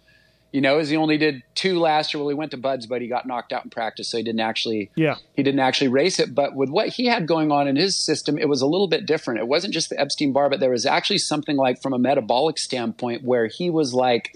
you 0.56 0.62
know, 0.62 0.80
as 0.80 0.90
he 0.90 0.96
only 0.96 1.18
did 1.18 1.44
two 1.54 1.78
last 1.80 2.14
year. 2.14 2.22
Well, 2.22 2.30
he 2.30 2.34
went 2.34 2.52
to 2.52 2.58
Budds, 2.58 2.86
but 2.86 3.02
he 3.02 3.10
got 3.10 3.28
knocked 3.28 3.52
out 3.52 3.66
in 3.66 3.70
practice, 3.70 4.08
so 4.08 4.16
he 4.16 4.24
didn't 4.24 4.40
actually. 4.40 4.90
Yeah. 4.96 5.16
He 5.36 5.44
didn't 5.44 5.60
actually 5.60 5.90
race 5.90 6.18
it. 6.18 6.34
But 6.34 6.56
with 6.56 6.70
what 6.70 6.88
he 6.88 7.08
had 7.08 7.28
going 7.28 7.52
on 7.52 7.68
in 7.68 7.76
his 7.76 7.98
system, 7.98 8.38
it 8.38 8.48
was 8.48 8.62
a 8.62 8.66
little 8.66 8.88
bit 8.88 9.06
different. 9.06 9.42
It 9.42 9.50
wasn't 9.50 9.74
just 9.74 9.90
the 9.90 10.00
Epstein 10.00 10.32
Barr, 10.32 10.50
but 10.50 10.62
there 10.62 10.70
was 10.70 10.86
actually 10.86 11.18
something 11.18 11.58
like 11.58 11.82
from 11.82 11.92
a 11.92 12.00
metabolic 12.00 12.58
standpoint 12.58 13.26
where 13.26 13.48
he 13.48 13.70
was 13.70 13.94
like, 13.94 14.34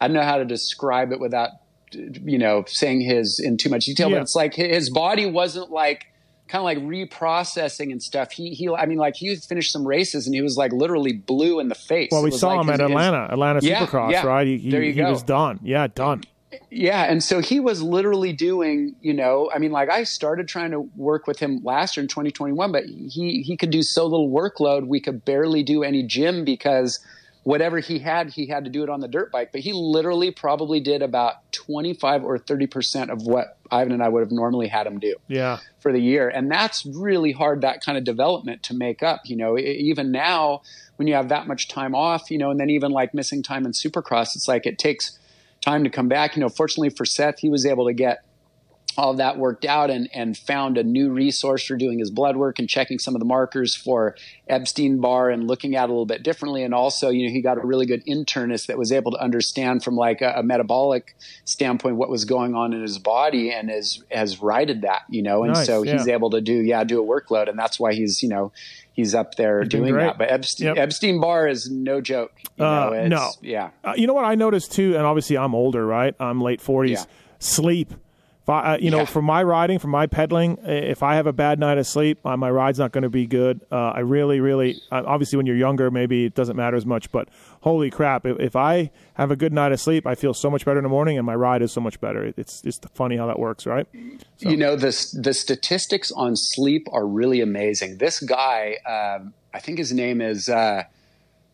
I 0.00 0.08
don't 0.08 0.16
know 0.16 0.24
how 0.24 0.38
to 0.38 0.44
describe 0.44 1.12
it 1.12 1.20
without, 1.20 1.50
you 1.92 2.38
know, 2.38 2.64
saying 2.66 3.02
his 3.02 3.38
in 3.38 3.56
too 3.56 3.68
much 3.68 3.84
detail, 3.84 4.10
Yeah. 4.10 4.16
but 4.16 4.22
it's 4.22 4.34
like 4.34 4.54
his 4.54 4.90
body 4.90 5.26
wasn't 5.26 5.70
like 5.70 6.06
kind 6.50 6.60
of 6.60 6.64
like 6.64 6.78
reprocessing 6.78 7.90
and 7.92 8.02
stuff. 8.02 8.32
He 8.32 8.50
he, 8.50 8.68
I 8.68 8.86
mean, 8.86 8.98
like 8.98 9.16
he 9.16 9.34
finished 9.36 9.72
some 9.72 9.86
races 9.86 10.26
and 10.26 10.34
he 10.34 10.42
was 10.42 10.56
like 10.56 10.72
literally 10.72 11.12
blue 11.12 11.60
in 11.60 11.68
the 11.68 11.74
face. 11.74 12.08
Well, 12.12 12.22
we 12.22 12.30
saw 12.30 12.48
like 12.54 12.60
him 12.62 12.66
his- 12.68 12.74
at 12.74 12.80
his- 12.80 12.90
Atlanta, 12.90 13.28
Atlanta 13.30 13.60
Yeah, 13.62 13.86
Supercross, 13.86 14.12
yeah. 14.12 14.26
right? 14.26 14.46
He, 14.46 14.58
he, 14.58 14.70
There 14.70 14.82
you 14.82 14.92
he 14.92 15.00
go. 15.00 15.10
was 15.10 15.22
done. 15.22 15.60
Yeah, 15.62 15.86
done. 15.86 16.22
Yeah, 16.68 17.04
and 17.04 17.22
so 17.22 17.38
he 17.40 17.60
was 17.60 17.80
literally 17.80 18.32
doing, 18.32 18.96
you 19.00 19.14
know, 19.14 19.48
I 19.54 19.58
mean, 19.58 19.70
like 19.70 19.88
I 19.88 20.02
started 20.02 20.48
trying 20.48 20.72
to 20.72 20.80
work 20.96 21.28
with 21.28 21.38
him 21.38 21.60
last 21.62 21.96
year 21.96 22.02
in 22.02 22.08
2021, 22.08 22.72
but 22.72 22.84
he 22.86 23.42
he 23.46 23.56
could 23.56 23.70
do 23.70 23.82
so 23.82 24.04
little 24.04 24.28
workload, 24.30 24.86
we 24.88 25.00
could 25.00 25.24
barely 25.24 25.62
do 25.62 25.84
any 25.84 26.02
gym 26.02 26.44
because 26.44 26.98
whatever 27.42 27.78
he 27.78 27.98
had, 27.98 28.30
he 28.30 28.46
had 28.46 28.64
to 28.64 28.70
do 28.70 28.82
it 28.82 28.88
on 28.90 29.00
the 29.00 29.08
dirt 29.08 29.32
bike. 29.32 29.50
But 29.52 29.62
he 29.62 29.72
literally 29.72 30.30
probably 30.30 30.80
did 30.80 31.02
about 31.02 31.50
25 31.52 32.24
or 32.24 32.38
30 32.38 32.66
percent 32.66 33.10
of 33.10 33.22
what 33.22 33.56
Ivan 33.70 33.92
and 33.92 34.02
I 34.02 34.08
would 34.08 34.20
have 34.20 34.32
normally 34.32 34.68
had 34.68 34.86
him 34.86 34.98
do 34.98 35.16
Yeah. 35.28 35.58
for 35.78 35.92
the 35.92 36.00
year. 36.00 36.28
And 36.28 36.50
that's 36.50 36.84
really 36.86 37.32
hard, 37.32 37.60
that 37.62 37.82
kind 37.84 37.96
of 37.96 38.04
development 38.04 38.62
to 38.64 38.74
make 38.74 39.02
up. 39.02 39.22
You 39.24 39.36
know, 39.36 39.58
even 39.58 40.10
now, 40.12 40.62
when 40.96 41.08
you 41.08 41.14
have 41.14 41.28
that 41.30 41.46
much 41.46 41.68
time 41.68 41.94
off, 41.94 42.30
you 42.30 42.38
know, 42.38 42.50
and 42.50 42.60
then 42.60 42.68
even 42.70 42.90
like 42.92 43.14
missing 43.14 43.42
time 43.42 43.64
in 43.64 43.72
supercross, 43.72 44.34
it's 44.36 44.48
like 44.48 44.66
it 44.66 44.78
takes 44.78 45.18
time 45.60 45.84
to 45.84 45.90
come 45.90 46.08
back. 46.08 46.36
You 46.36 46.40
know, 46.40 46.48
fortunately 46.48 46.90
for 46.90 47.04
Seth, 47.04 47.38
he 47.38 47.48
was 47.48 47.64
able 47.64 47.86
to 47.86 47.92
get 47.94 48.22
all 48.96 49.14
that 49.14 49.38
worked 49.38 49.64
out 49.64 49.88
and, 49.90 50.08
and 50.12 50.36
found 50.36 50.76
a 50.76 50.82
new 50.82 51.10
resource 51.10 51.64
for 51.64 51.76
doing 51.76 51.98
his 51.98 52.10
blood 52.10 52.36
work 52.36 52.58
and 52.58 52.68
checking 52.68 52.98
some 52.98 53.14
of 53.14 53.18
the 53.20 53.24
markers 53.24 53.74
for 53.74 54.16
Epstein 54.48 55.00
Barr 55.00 55.30
and 55.30 55.46
looking 55.46 55.76
at 55.76 55.84
it 55.84 55.90
a 55.90 55.92
little 55.92 56.06
bit 56.06 56.22
differently. 56.22 56.62
And 56.64 56.74
also, 56.74 57.08
you 57.08 57.26
know, 57.26 57.32
he 57.32 57.40
got 57.40 57.56
a 57.56 57.60
really 57.66 57.86
good 57.86 58.04
internist 58.06 58.66
that 58.66 58.76
was 58.76 58.90
able 58.92 59.12
to 59.12 59.18
understand 59.18 59.84
from 59.84 59.94
like 59.96 60.20
a, 60.20 60.32
a 60.36 60.42
metabolic 60.42 61.14
standpoint 61.44 61.96
what 61.96 62.10
was 62.10 62.24
going 62.24 62.54
on 62.54 62.72
in 62.72 62.82
his 62.82 62.98
body 62.98 63.50
and 63.52 63.70
has 63.70 64.02
has 64.10 64.42
righted 64.42 64.82
that, 64.82 65.02
you 65.08 65.22
know. 65.22 65.44
And 65.44 65.54
Nice, 65.54 65.66
so 65.66 65.82
yeah. 65.82 65.92
he's 65.92 66.08
able 66.08 66.30
to 66.30 66.40
do 66.40 66.52
yeah 66.54 66.82
do 66.84 67.02
a 67.02 67.06
workload, 67.06 67.48
and 67.48 67.58
that's 67.58 67.78
why 67.78 67.94
he's 67.94 68.22
you 68.22 68.28
know 68.28 68.52
he's 68.92 69.14
up 69.14 69.36
there 69.36 69.64
doing 69.64 69.84
doing 69.92 69.96
that. 70.04 70.18
But 70.18 70.30
Epstein, 70.30 70.66
Yep. 70.68 70.76
Epstein 70.78 71.20
Barr 71.20 71.46
is 71.48 71.70
no 71.70 72.00
joke. 72.00 72.32
You 72.58 72.64
Uh, 72.64 72.86
know, 72.90 72.92
it's- 72.94 73.10
no. 73.10 73.30
yeah. 73.40 73.70
Uh, 73.84 73.94
you 73.96 74.06
know 74.06 74.14
what 74.14 74.24
I 74.24 74.34
noticed 74.34 74.72
too, 74.72 74.96
and 74.96 75.06
obviously 75.06 75.38
I'm 75.38 75.54
older, 75.54 75.86
right? 75.86 76.14
I'm 76.20 76.40
late 76.40 76.60
40s. 76.60 76.90
Yeah. 76.90 77.04
Sleep. 77.38 77.94
I, 78.48 78.74
uh, 78.74 78.78
you 78.80 78.90
know, 78.90 78.98
Yeah. 79.00 79.04
for 79.04 79.22
my 79.22 79.42
riding, 79.42 79.78
for 79.78 79.86
my 79.88 80.06
pedaling, 80.06 80.58
if 80.64 81.02
I 81.02 81.14
have 81.14 81.26
a 81.28 81.32
bad 81.32 81.58
night 81.60 81.78
of 81.78 81.86
sleep, 81.86 82.18
uh, 82.24 82.36
my 82.36 82.50
ride's 82.50 82.78
not 82.78 82.90
going 82.90 83.02
to 83.02 83.08
be 83.10 83.26
good. 83.26 83.60
Uh, 83.70 83.90
I 83.90 84.00
really, 84.00 84.40
really, 84.40 84.80
uh, 84.90 85.02
obviously 85.06 85.36
when 85.36 85.46
you're 85.46 85.56
younger, 85.56 85.90
maybe 85.90 86.24
it 86.24 86.34
doesn't 86.34 86.56
matter 86.56 86.76
as 86.76 86.84
much, 86.84 87.12
but 87.12 87.28
holy 87.60 87.90
crap, 87.90 88.26
if, 88.26 88.40
if 88.40 88.56
I 88.56 88.90
have 89.14 89.30
a 89.30 89.36
good 89.36 89.52
night 89.52 89.70
of 89.72 89.80
sleep, 89.80 90.06
I 90.06 90.14
feel 90.16 90.34
so 90.34 90.50
much 90.50 90.64
better 90.64 90.78
in 90.78 90.82
the 90.84 90.88
morning, 90.88 91.16
and 91.18 91.24
my 91.26 91.34
ride 91.34 91.62
is 91.62 91.70
so 91.70 91.80
much 91.80 92.00
better. 92.00 92.24
It- 92.24 92.34
It's 92.38 92.60
just 92.62 92.86
funny 92.94 93.16
how 93.16 93.26
that 93.26 93.38
works, 93.38 93.66
right? 93.66 93.86
You 94.38 94.56
know, 94.56 94.74
the 94.74 94.90
the 95.20 95.34
statistics 95.34 96.10
on 96.12 96.34
sleep 96.34 96.88
are 96.92 97.06
really 97.06 97.40
amazing. 97.40 97.98
This 97.98 98.18
guy, 98.20 98.76
um, 98.86 99.34
I 99.54 99.58
think 99.60 99.78
his 99.78 99.92
name 99.92 100.20
is. 100.20 100.48
Uh, 100.48 100.84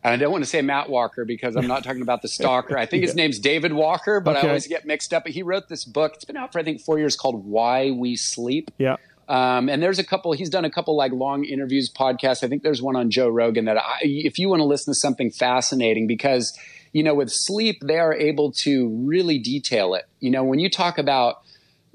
I 0.03 0.15
don't 0.15 0.31
want 0.31 0.43
to 0.43 0.49
say 0.49 0.61
Matt 0.61 0.89
Walker 0.89 1.25
because 1.25 1.55
I'm 1.55 1.67
not 1.67 1.83
talking 1.83 2.01
about 2.01 2.21
the 2.21 2.27
stalker. 2.27 2.77
I 2.77 2.85
think 2.85 3.03
his 3.05 3.15
name's 3.15 3.39
David 3.39 3.73
Walker, 3.73 4.19
but 4.19 4.37
Okay. 4.37 4.47
I 4.47 4.49
always 4.49 4.67
get 4.67 4.85
mixed 4.85 5.13
up. 5.13 5.23
But 5.23 5.33
he 5.33 5.43
wrote 5.43 5.67
this 5.67 5.83
book. 5.85 6.13
It's 6.15 6.25
been 6.25 6.37
out 6.37 6.53
for 6.53 6.59
I 6.59 6.63
think 6.63 6.81
four 6.81 6.97
years 6.99 7.15
called 7.15 7.45
"Why 7.45 7.91
We 7.91 8.15
Sleep." 8.15 8.71
Yeah. 8.77 8.97
Um, 9.27 9.67
and 9.67 9.83
there's 9.83 9.99
a 9.99 10.05
couple. 10.05 10.31
He's 10.31 10.49
done 10.49 10.63
a 10.63 10.69
couple 10.69 10.95
like 10.95 11.11
long 11.11 11.43
interviews, 11.43 11.91
podcasts. 11.91 12.43
I 12.43 12.47
think 12.47 12.63
there's 12.63 12.81
one 12.81 12.95
on 12.95 13.11
Joe 13.11 13.27
Rogan 13.27 13.65
that 13.65 13.77
I, 13.77 13.97
if 14.03 14.39
you 14.39 14.47
want 14.47 14.61
to 14.61 14.65
listen 14.65 14.93
to 14.93 14.97
something 14.97 15.31
fascinating, 15.31 16.07
because 16.07 16.57
you 16.93 17.03
know 17.03 17.13
with 17.13 17.29
sleep 17.31 17.81
they 17.83 17.99
are 17.99 18.13
able 18.13 18.53
to 18.63 18.87
really 19.05 19.37
detail 19.39 19.95
it. 19.95 20.05
You 20.21 20.31
know 20.31 20.45
when 20.45 20.59
you 20.59 20.69
talk 20.69 20.97
about 20.97 21.41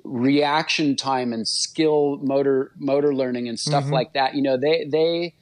reaction 0.04 0.96
time 0.96 1.32
and 1.32 1.46
skill 1.46 2.18
motor 2.22 2.72
motor 2.76 3.14
learning 3.14 3.48
and 3.48 3.58
stuff 3.58 3.88
like 3.88 4.12
that, 4.12 4.34
you 4.34 4.42
know 4.42 4.56
they 4.58 4.84
they 4.90 5.34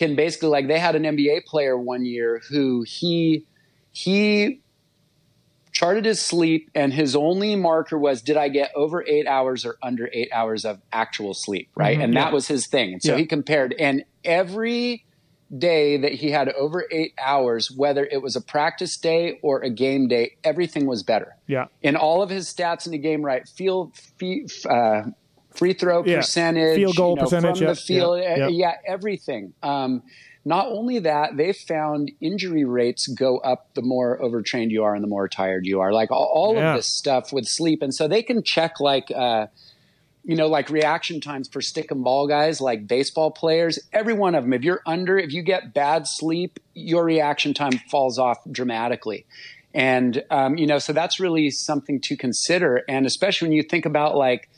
can 0.00 0.16
basically 0.16 0.48
like 0.48 0.66
they 0.66 0.78
had 0.78 0.96
an 0.96 1.02
NBA 1.02 1.44
player 1.44 1.76
one 1.78 2.06
year 2.06 2.40
who 2.48 2.82
he 2.88 3.44
he 3.92 4.60
charted 5.72 6.06
his 6.06 6.20
sleep 6.24 6.70
and 6.74 6.90
his 6.92 7.14
only 7.14 7.54
marker 7.54 7.98
was 7.98 8.22
did 8.22 8.38
I 8.38 8.48
get 8.48 8.70
over 8.74 9.04
eight 9.06 9.26
hours 9.26 9.66
or 9.66 9.76
under 9.82 10.08
eight 10.14 10.30
hours 10.32 10.64
of 10.64 10.80
actual 10.90 11.34
sleep, 11.34 11.68
right? 11.76 12.00
and 12.00 12.16
that 12.16 12.32
was 12.32 12.48
his 12.48 12.66
thing. 12.66 12.94
And 12.94 13.02
so 13.02 13.12
Yeah. 13.12 13.18
he 13.18 13.26
compared 13.26 13.74
and 13.78 14.02
every 14.24 15.04
day 15.58 15.98
that 15.98 16.12
he 16.12 16.30
had 16.30 16.48
over 16.50 16.86
eight 16.90 17.12
hours, 17.20 17.70
whether 17.70 18.06
it 18.06 18.22
was 18.22 18.36
a 18.36 18.40
practice 18.40 18.96
day 18.96 19.38
or 19.42 19.60
a 19.60 19.68
game 19.70 20.08
day, 20.08 20.36
everything 20.44 20.86
was 20.86 21.02
better. 21.02 21.36
Yeah. 21.46 21.66
In 21.82 21.94
all 21.94 22.22
of 22.22 22.30
his 22.30 22.46
stats 22.52 22.86
in 22.86 22.92
the 22.92 22.98
game, 22.98 23.22
right? 23.22 23.46
Field, 23.48 23.94
fee, 24.16 24.46
uh, 24.68 25.02
free 25.54 25.72
throw 25.72 26.04
Yeah. 26.04 26.16
percentage, 26.16 26.76
Field 26.76 26.96
goal 26.96 27.10
you 27.10 27.16
know, 27.16 27.22
percentage, 27.22 27.58
from 27.58 27.66
yeah, 27.66 27.72
the 27.72 27.76
field, 27.80 28.18
yeah, 28.20 28.32
uh, 28.32 28.36
yeah. 28.36 28.48
yeah, 28.48 28.74
everything. 28.86 29.52
Um, 29.62 30.02
not 30.44 30.68
only 30.68 31.00
that, 31.00 31.36
they 31.36 31.52
found 31.52 32.10
injury 32.20 32.64
rates 32.64 33.06
go 33.08 33.38
up 33.38 33.74
the 33.74 33.82
more 33.82 34.20
overtrained 34.22 34.70
you 34.70 34.84
are 34.84 34.94
and 34.94 35.04
the 35.04 35.08
more 35.08 35.28
tired 35.28 35.66
you 35.66 35.80
are. 35.80 35.92
Like 35.92 36.10
all, 36.10 36.30
all 36.32 36.54
Yeah. 36.54 36.70
of 36.70 36.76
this 36.76 36.86
stuff 36.96 37.32
with 37.32 37.44
sleep, 37.46 37.82
and 37.82 37.94
so 37.94 38.08
they 38.08 38.22
can 38.22 38.42
check 38.42 38.80
like. 38.80 39.10
Uh, 39.14 39.46
you 40.22 40.36
know, 40.36 40.48
like 40.48 40.68
reaction 40.68 41.18
times 41.18 41.48
for 41.48 41.62
stick 41.62 41.90
and 41.90 42.04
ball 42.04 42.28
guys, 42.28 42.60
like 42.60 42.86
baseball 42.86 43.30
players, 43.30 43.78
every 43.90 44.12
one 44.12 44.34
of 44.34 44.44
them, 44.44 44.52
if 44.52 44.62
you're 44.62 44.82
under, 44.84 45.16
if 45.18 45.32
you 45.32 45.40
get 45.42 45.72
bad 45.72 46.06
sleep, 46.06 46.60
your 46.74 47.04
reaction 47.04 47.54
time 47.54 47.72
falls 47.90 48.18
off 48.18 48.36
dramatically. 48.52 49.24
And, 49.72 50.22
um, 50.30 50.58
you 50.58 50.66
know, 50.66 50.78
so 50.78 50.92
that's 50.92 51.20
really 51.20 51.50
something 51.50 52.02
to 52.02 52.18
consider. 52.18 52.82
And 52.86 53.06
especially 53.06 53.48
when 53.48 53.56
you 53.56 53.62
think 53.62 53.86
about 53.86 54.14
like 54.14 54.50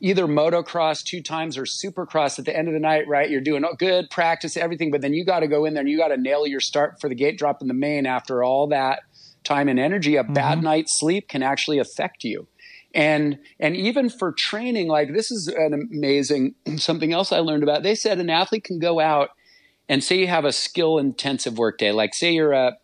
either 0.00 0.26
motocross 0.26 1.02
two 1.02 1.22
times 1.22 1.56
or 1.56 1.64
supercross 1.64 2.38
at 2.38 2.44
the 2.44 2.56
end 2.56 2.68
of 2.68 2.74
the 2.74 2.80
night, 2.80 3.06
right? 3.08 3.30
You're 3.30 3.40
doing 3.40 3.64
good 3.78 4.10
practice, 4.10 4.56
everything, 4.56 4.90
but 4.90 5.00
then 5.00 5.12
you 5.12 5.24
got 5.24 5.40
to 5.40 5.48
go 5.48 5.64
in 5.64 5.74
there 5.74 5.82
and 5.82 5.90
you 5.90 5.96
got 5.96 6.08
to 6.08 6.16
nail 6.16 6.46
your 6.46 6.60
start 6.60 7.00
for 7.00 7.08
the 7.08 7.14
gate 7.14 7.38
drop 7.38 7.62
in 7.62 7.68
the 7.68 7.74
main 7.74 8.06
after 8.06 8.42
all 8.42 8.66
that 8.68 9.00
time 9.44 9.68
and 9.68 9.78
energy. 9.78 10.16
A 10.16 10.24
bad 10.24 10.58
mm-hmm. 10.58 10.64
night's 10.64 10.98
sleep 10.98 11.28
can 11.28 11.42
actually 11.42 11.78
affect 11.78 12.24
you. 12.24 12.46
And 12.94 13.38
and 13.60 13.76
even 13.76 14.08
for 14.08 14.32
training 14.32 14.88
like 14.88 15.12
this 15.12 15.30
is 15.30 15.48
an 15.48 15.74
amazing 15.74 16.54
something 16.76 17.12
else 17.12 17.30
i 17.30 17.38
learned 17.38 17.62
about. 17.62 17.82
They 17.82 17.94
said 17.94 18.18
an 18.18 18.30
athlete 18.30 18.64
can 18.64 18.78
go 18.78 19.00
out 19.00 19.30
and 19.88 20.02
say 20.02 20.18
you 20.18 20.26
have 20.26 20.44
a 20.44 20.52
skill 20.52 20.98
intensive 20.98 21.58
work 21.58 21.78
day. 21.78 21.92
Like 21.92 22.14
say 22.14 22.32
you're 22.32 22.52
a 22.52 22.78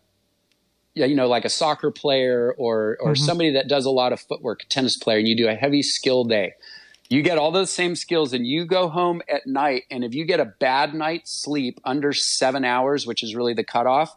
yeah, 0.95 1.07
you 1.07 1.15
know 1.15 1.27
like 1.27 1.45
a 1.45 1.49
soccer 1.49 1.89
player 1.89 2.53
or 2.57 2.97
or 3.01 3.13
mm-hmm. 3.13 3.25
somebody 3.25 3.51
that 3.51 3.67
does 3.67 3.85
a 3.85 3.89
lot 3.89 4.13
of 4.13 4.21
footwork 4.21 4.63
a 4.63 4.65
tennis 4.67 4.97
player 4.97 5.17
and 5.17 5.27
you 5.27 5.35
do 5.35 5.47
a 5.47 5.55
heavy 5.55 5.81
skill 5.81 6.23
day 6.23 6.53
you 7.09 7.21
get 7.21 7.37
all 7.37 7.51
those 7.51 7.69
same 7.71 7.95
skills 7.95 8.33
and 8.33 8.47
you 8.47 8.65
go 8.65 8.89
home 8.89 9.21
at 9.29 9.45
night 9.45 9.83
and 9.91 10.03
if 10.03 10.13
you 10.13 10.25
get 10.25 10.39
a 10.39 10.45
bad 10.45 10.93
night's 10.93 11.43
sleep 11.43 11.79
under 11.83 12.11
seven 12.13 12.63
hours 12.65 13.05
which 13.05 13.23
is 13.23 13.35
really 13.35 13.53
the 13.53 13.63
cutoff 13.63 14.13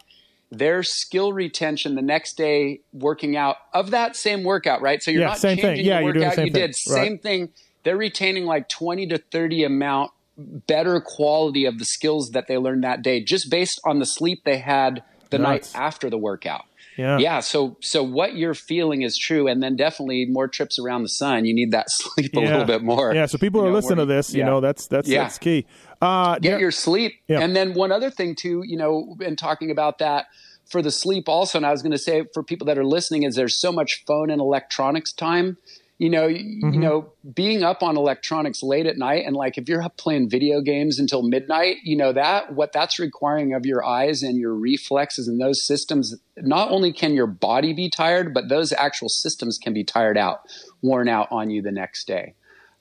their 0.49 0.81
skill 0.81 1.33
retention 1.33 1.95
the 1.95 2.01
next 2.01 2.37
day 2.37 2.79
working 2.93 3.35
out 3.35 3.57
of 3.73 3.91
that 3.91 4.15
same 4.15 4.45
workout, 4.45 4.81
right? 4.81 5.03
So 5.03 5.11
you're 5.11 5.19
Yeah, 5.23 5.27
not 5.27 5.39
same 5.39 5.57
thing. 5.57 5.65
changing 5.65 5.85
Yeah, 5.85 5.99
you're 5.99 6.13
doing 6.13 6.21
the 6.23 6.29
workout 6.29 6.45
you 6.45 6.51
thing. 6.53 6.61
did. 6.61 6.67
Right. 6.89 7.03
Same 7.03 7.19
thing. 7.19 7.49
They're 7.83 7.97
retaining 7.97 8.45
like 8.45 8.69
20 8.69 9.07
to 9.07 9.17
30 9.17 9.65
amount 9.65 10.11
better 10.37 11.01
quality 11.01 11.65
of 11.65 11.79
the 11.79 11.83
skills 11.85 12.29
that 12.31 12.47
they 12.47 12.57
learned 12.57 12.85
that 12.85 13.01
day 13.01 13.21
just 13.21 13.51
based 13.51 13.81
on 13.85 13.99
the 13.99 14.05
sleep 14.05 14.43
they 14.45 14.59
had 14.59 15.03
the 15.31 15.37
Nuts. 15.37 15.73
night 15.73 15.81
after 15.81 16.09
the 16.09 16.17
workout. 16.17 16.63
Yeah. 16.97 17.17
Yeah, 17.19 17.39
so 17.41 17.77
so 17.81 18.01
what 18.03 18.35
you're 18.35 18.53
feeling 18.53 19.03
is 19.03 19.17
true, 19.17 19.47
and 19.47 19.61
then 19.61 19.75
definitely 19.75 20.25
more 20.25 20.47
trips 20.47 20.79
around 20.79 21.03
the 21.03 21.09
sun. 21.09 21.45
You 21.45 21.53
need 21.53 21.71
that 21.71 21.85
sleep 21.89 22.35
a 22.35 22.41
Yeah. 22.41 22.49
little 22.51 22.65
bit 22.65 22.83
more. 22.83 23.13
Yeah. 23.13 23.25
So 23.27 23.37
people 23.37 23.61
You 23.61 23.67
are 23.67 23.69
know, 23.69 23.75
listening 23.75 23.97
to 23.99 24.05
this. 24.05 24.33
You 24.33 24.39
yeah. 24.39 24.45
know, 24.47 24.59
that's 24.61 24.87
that's 24.87 25.07
Yeah. 25.07 25.23
that's 25.23 25.37
key. 25.37 25.65
Uh, 26.01 26.37
get 26.39 26.59
your 26.59 26.71
sleep. 26.71 27.13
And 27.29 27.55
then 27.55 27.73
one 27.73 27.91
other 27.91 28.09
thing 28.09 28.35
too, 28.35 28.63
you 28.65 28.77
know, 28.77 29.15
in 29.21 29.35
talking 29.35 29.71
about 29.71 29.99
that 29.99 30.25
for 30.65 30.81
the 30.81 30.91
sleep 30.91 31.29
also, 31.29 31.57
and 31.57 31.65
I 31.65 31.71
was 31.71 31.81
going 31.81 31.93
to 31.93 31.97
say 31.97 32.25
for 32.33 32.43
people 32.43 32.65
that 32.67 32.77
are 32.77 32.85
listening, 32.85 33.23
is 33.23 33.35
there's 33.35 33.55
so 33.55 33.71
much 33.71 34.03
phone 34.05 34.29
and 34.29 34.41
electronics 34.41 35.13
time. 35.13 35.57
You 35.99 36.11
know, 36.11 36.27
Mm-hmm. 36.27 36.73
you 36.73 36.79
know, 36.79 37.11
being 37.33 37.63
up 37.63 37.81
on 37.81 37.97
electronics 37.97 38.61
late 38.61 38.85
at 38.85 38.97
night, 38.97 39.25
and 39.25 39.35
like 39.35 39.57
if 39.57 39.67
you're 39.67 39.81
up 39.81 39.97
playing 39.97 40.29
video 40.29 40.61
games 40.61 40.99
until 40.99 41.23
midnight, 41.23 41.77
you 41.83 41.95
know 41.97 42.13
that 42.13 42.53
what 42.53 42.71
that's 42.71 42.99
requiring 42.99 43.53
of 43.55 43.65
your 43.65 43.83
eyes 43.83 44.21
and 44.21 44.37
your 44.37 44.53
reflexes 44.53 45.27
and 45.27 45.41
those 45.41 45.65
systems. 45.65 46.15
Not 46.37 46.69
only 46.69 46.93
can 46.93 47.13
your 47.13 47.25
body 47.25 47.73
be 47.73 47.89
tired, 47.89 48.31
but 48.33 48.47
those 48.47 48.71
actual 48.73 49.09
systems 49.09 49.57
can 49.57 49.73
be 49.73 49.83
tired 49.83 50.17
out, 50.19 50.41
worn 50.83 51.09
out 51.09 51.29
on 51.31 51.49
you 51.49 51.63
the 51.63 51.71
next 51.71 52.05
day. 52.07 52.35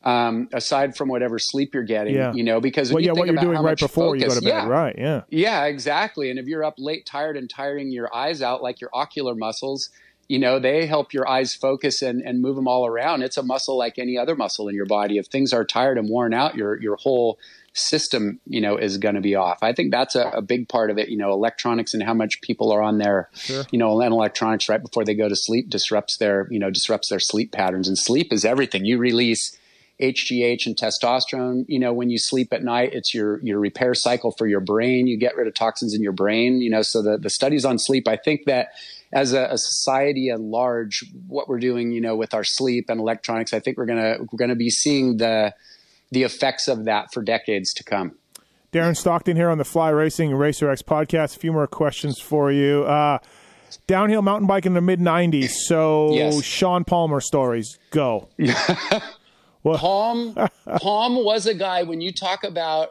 Um, 0.05 0.49
aside 0.53 0.97
from 0.97 1.09
whatever 1.09 1.37
sleep 1.39 1.75
you're 1.75 1.83
getting, 1.83 2.15
Yeah. 2.15 2.33
you 2.33 2.45
know, 2.45 2.61
because 2.61 2.93
well, 2.93 3.03
yeah, 3.03 3.11
what 3.13 3.27
you're 3.27 3.35
about 3.35 3.45
doing 3.45 3.59
right 3.59 3.79
before 3.79 4.15
you 4.15 4.29
go 4.29 4.35
to 4.35 4.41
bed. 4.41 4.49
yeah, 4.49 4.67
Right. 4.69 4.95
Yeah. 4.97 5.23
yeah, 5.31 5.65
exactly. 5.65 6.31
And 6.31 6.39
if 6.39 6.47
you're 6.47 6.63
up 6.63 6.75
late, 6.79 7.07
tired, 7.07 7.37
and 7.37 7.51
tiring 7.51 7.91
your 7.91 8.15
eyes 8.15 8.41
out, 8.41 8.63
like 8.63 8.81
your 8.81 8.91
ocular 8.95 9.35
muscles, 9.35 9.91
you 10.29 10.39
know, 10.39 10.59
they 10.59 10.87
help 10.87 11.13
your 11.13 11.29
eyes 11.29 11.55
focus 11.55 12.03
and, 12.03 12.21
and 12.21 12.41
move 12.41 12.57
them 12.57 12.67
all 12.67 12.87
around. 12.87 13.23
It's 13.23 13.37
a 13.37 13.43
muscle 13.43 13.79
like 13.79 13.99
any 13.99 14.19
other 14.19 14.35
muscle 14.35 14.69
in 14.69 14.75
your 14.75 14.87
body. 14.87 15.19
If 15.19 15.27
things 15.27 15.53
are 15.53 15.65
tired 15.65 15.99
and 15.99 16.09
worn 16.09 16.35
out, 16.35 16.57
your 16.57 16.81
your 16.81 16.97
whole 16.97 17.39
system, 17.75 18.41
you 18.47 18.61
know, 18.61 18.77
is 18.77 18.99
going 18.99 19.15
to 19.15 19.21
be 19.21 19.35
off. 19.35 19.59
I 19.63 19.73
think 19.73 19.91
that's 19.93 20.15
a, 20.15 20.31
a 20.31 20.43
big 20.43 20.69
part 20.69 20.91
of 20.91 20.99
it. 20.99 21.09
You 21.09 21.17
know, 21.17 21.31
electronics 21.33 21.95
and 21.95 22.03
how 22.03 22.15
much 22.15 22.41
people 22.41 22.73
are 22.73 22.83
on 22.83 22.99
their, 22.99 23.29
you 23.71 23.79
know, 23.79 24.01
and 24.01 24.13
electronics 24.13 24.69
right 24.69 24.83
before 24.83 25.05
they 25.05 25.15
go 25.15 25.29
to 25.29 25.37
sleep 25.37 25.69
disrupts 25.69 26.17
their, 26.17 26.49
you 26.51 26.59
know, 26.59 26.71
disrupts 26.71 27.09
their 27.09 27.21
sleep 27.21 27.53
patterns. 27.53 27.87
And 27.87 27.99
sleep 27.99 28.33
is 28.33 28.45
everything. 28.45 28.85
You 28.85 28.99
release 28.99 29.57
HGH 30.01 30.67
and 30.67 30.77
testosterone. 30.77 31.65
You 31.69 31.79
know, 31.79 31.93
when 31.93 32.11
you 32.11 32.19
sleep 32.19 32.53
at 32.53 32.63
night, 32.65 32.91
it's 32.93 33.15
your 33.15 33.41
your 33.43 33.59
repair 33.61 33.95
cycle 33.95 34.31
for 34.31 34.47
your 34.47 34.61
brain. 34.61 35.07
You 35.07 35.17
get 35.17 35.37
rid 35.37 35.47
of 35.47 35.55
toxins 35.55 35.95
in 35.95 36.03
your 36.03 36.13
brain. 36.13 36.61
You 36.61 36.71
know, 36.71 36.83
so 36.83 37.03
the 37.03 37.17
the 37.17 37.31
studies 37.31 37.65
on 37.65 37.79
sleep. 37.79 38.09
I 38.09 38.17
think 38.17 38.45
that 38.47 38.71
as 39.17 39.33
a, 39.33 39.47
a 39.47 39.57
society 39.57 40.29
at 40.29 40.41
large, 40.41 41.03
what 41.27 41.49
we're 41.49 41.59
doing, 41.59 41.91
you 41.91 42.03
know, 42.03 42.15
with 42.15 42.35
our 42.35 42.45
sleep 42.45 42.91
and 42.91 43.01
electronics, 43.01 43.55
I 43.55 43.61
think 43.61 43.79
we're 43.79 43.87
gonna 43.87 44.19
we're 44.21 44.37
gonna 44.37 44.55
be 44.55 44.69
seeing 44.69 45.17
the 45.17 45.55
the 46.11 46.23
effects 46.23 46.69
of 46.69 46.85
that 46.85 47.15
for 47.15 47.23
decades 47.23 47.73
to 47.75 47.83
come. 47.83 48.19
Derin 48.73 48.95
Stockton 48.95 49.35
here 49.35 49.49
on 49.49 49.57
the 49.57 49.65
Fly 49.65 49.89
Racing 49.89 50.35
Racer 50.35 50.69
X 50.71 50.83
podcast. 50.83 51.37
A 51.37 51.39
few 51.39 51.51
more 51.51 51.67
questions 51.67 52.21
for 52.21 52.53
you. 52.53 52.85
Uh, 52.85 53.19
downhill 53.87 54.21
mountain 54.21 54.47
bike 54.47 54.67
in 54.67 54.75
the 54.75 54.83
mid 54.83 55.01
90s. 55.01 55.49
So, 55.67 56.13
Yes. 56.13 56.43
Shaun 56.45 56.85
Palmer 56.85 57.21
stories. 57.23 57.79
Go. 57.91 58.29
Palm 59.65 60.37
Palm 60.77 61.25
was 61.25 61.47
a 61.47 61.55
guy 61.55 61.85
when 61.85 62.03
you 62.03 62.13
talk 62.13 62.45
about 62.45 62.91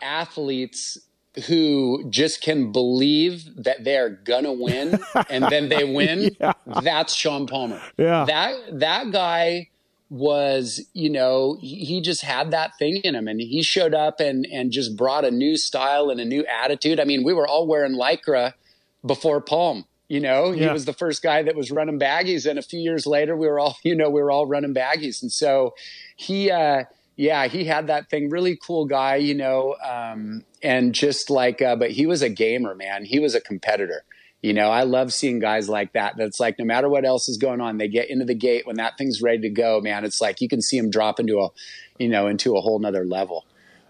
athletes 0.00 0.98
who 1.46 2.04
just 2.10 2.42
can 2.42 2.72
believe 2.72 3.48
that 3.56 3.84
they're 3.84 4.10
gonna 4.10 4.52
win 4.52 5.00
and 5.30 5.44
then 5.44 5.68
they 5.68 5.84
win. 5.84 6.36
That's 6.66 7.14
Shaun 7.14 7.46
Palmer. 7.46 7.80
Yeah. 7.96 8.24
That 8.26 8.80
that 8.80 9.10
guy 9.12 9.68
was, 10.12 10.86
you 10.92 11.08
know, 11.08 11.56
he, 11.58 12.02
just 12.02 12.20
had 12.20 12.50
that 12.50 12.76
thing 12.78 12.96
in 12.98 13.14
him 13.14 13.26
and 13.26 13.40
he 13.40 13.62
showed 13.62 13.94
up 13.94 14.20
and, 14.20 14.46
and 14.52 14.70
just 14.70 14.94
brought 14.94 15.24
a 15.24 15.30
new 15.30 15.56
style 15.56 16.10
and 16.10 16.20
a 16.20 16.24
new 16.24 16.44
attitude. 16.44 17.00
I 17.00 17.04
mean, 17.04 17.24
we 17.24 17.32
were 17.32 17.48
all 17.48 17.66
wearing 17.66 17.94
Lycra 17.94 18.52
before 19.06 19.40
Palm. 19.40 19.86
You 20.08 20.20
know, 20.20 20.52
he 20.52 20.66
was 20.66 20.84
the 20.84 20.92
first 20.92 21.22
guy 21.22 21.42
that 21.44 21.56
was 21.56 21.70
running 21.70 21.98
baggies, 21.98 22.44
and 22.44 22.58
a 22.58 22.62
few 22.62 22.78
years 22.78 23.06
later, 23.06 23.34
we 23.34 23.46
were 23.46 23.58
all, 23.58 23.78
you 23.82 23.96
know, 23.96 24.10
we 24.10 24.20
were 24.20 24.30
all 24.30 24.44
running 24.44 24.74
baggies, 24.74 25.22
and 25.22 25.32
so 25.32 25.72
he, 26.16 26.50
uh, 26.50 26.84
yeah, 27.16 27.46
he 27.46 27.64
had 27.64 27.88
that 27.88 28.08
thing. 28.08 28.30
Really 28.30 28.56
cool 28.56 28.86
guy, 28.86 29.16
you 29.16 29.34
know, 29.34 29.76
um, 29.84 30.44
and 30.62 30.94
just 30.94 31.30
like, 31.30 31.60
uh, 31.60 31.76
but 31.76 31.90
he 31.90 32.06
was 32.06 32.22
a 32.22 32.28
gamer, 32.28 32.74
man. 32.74 33.04
He 33.04 33.18
was 33.18 33.34
a 33.34 33.40
competitor. 33.40 34.04
You 34.42 34.52
know, 34.54 34.70
I 34.70 34.82
love 34.82 35.12
seeing 35.12 35.38
guys 35.38 35.68
like 35.68 35.92
that. 35.92 36.16
That's 36.16 36.40
like 36.40 36.58
no 36.58 36.64
matter 36.64 36.88
what 36.88 37.04
else 37.04 37.28
is 37.28 37.38
going 37.38 37.60
on, 37.60 37.78
they 37.78 37.86
get 37.86 38.10
into 38.10 38.24
the 38.24 38.34
gate 38.34 38.66
when 38.66 38.76
that 38.76 38.98
thing's 38.98 39.22
ready 39.22 39.42
to 39.42 39.50
go. 39.50 39.80
Man, 39.80 40.04
it's 40.04 40.20
like 40.20 40.40
you 40.40 40.48
can 40.48 40.60
see 40.60 40.76
him 40.76 40.90
drop 40.90 41.20
into 41.20 41.38
a, 41.38 41.48
you 41.98 42.08
know, 42.08 42.26
into 42.26 42.56
a 42.56 42.60
whole 42.60 42.80
nother 42.80 43.04
level. 43.04 43.44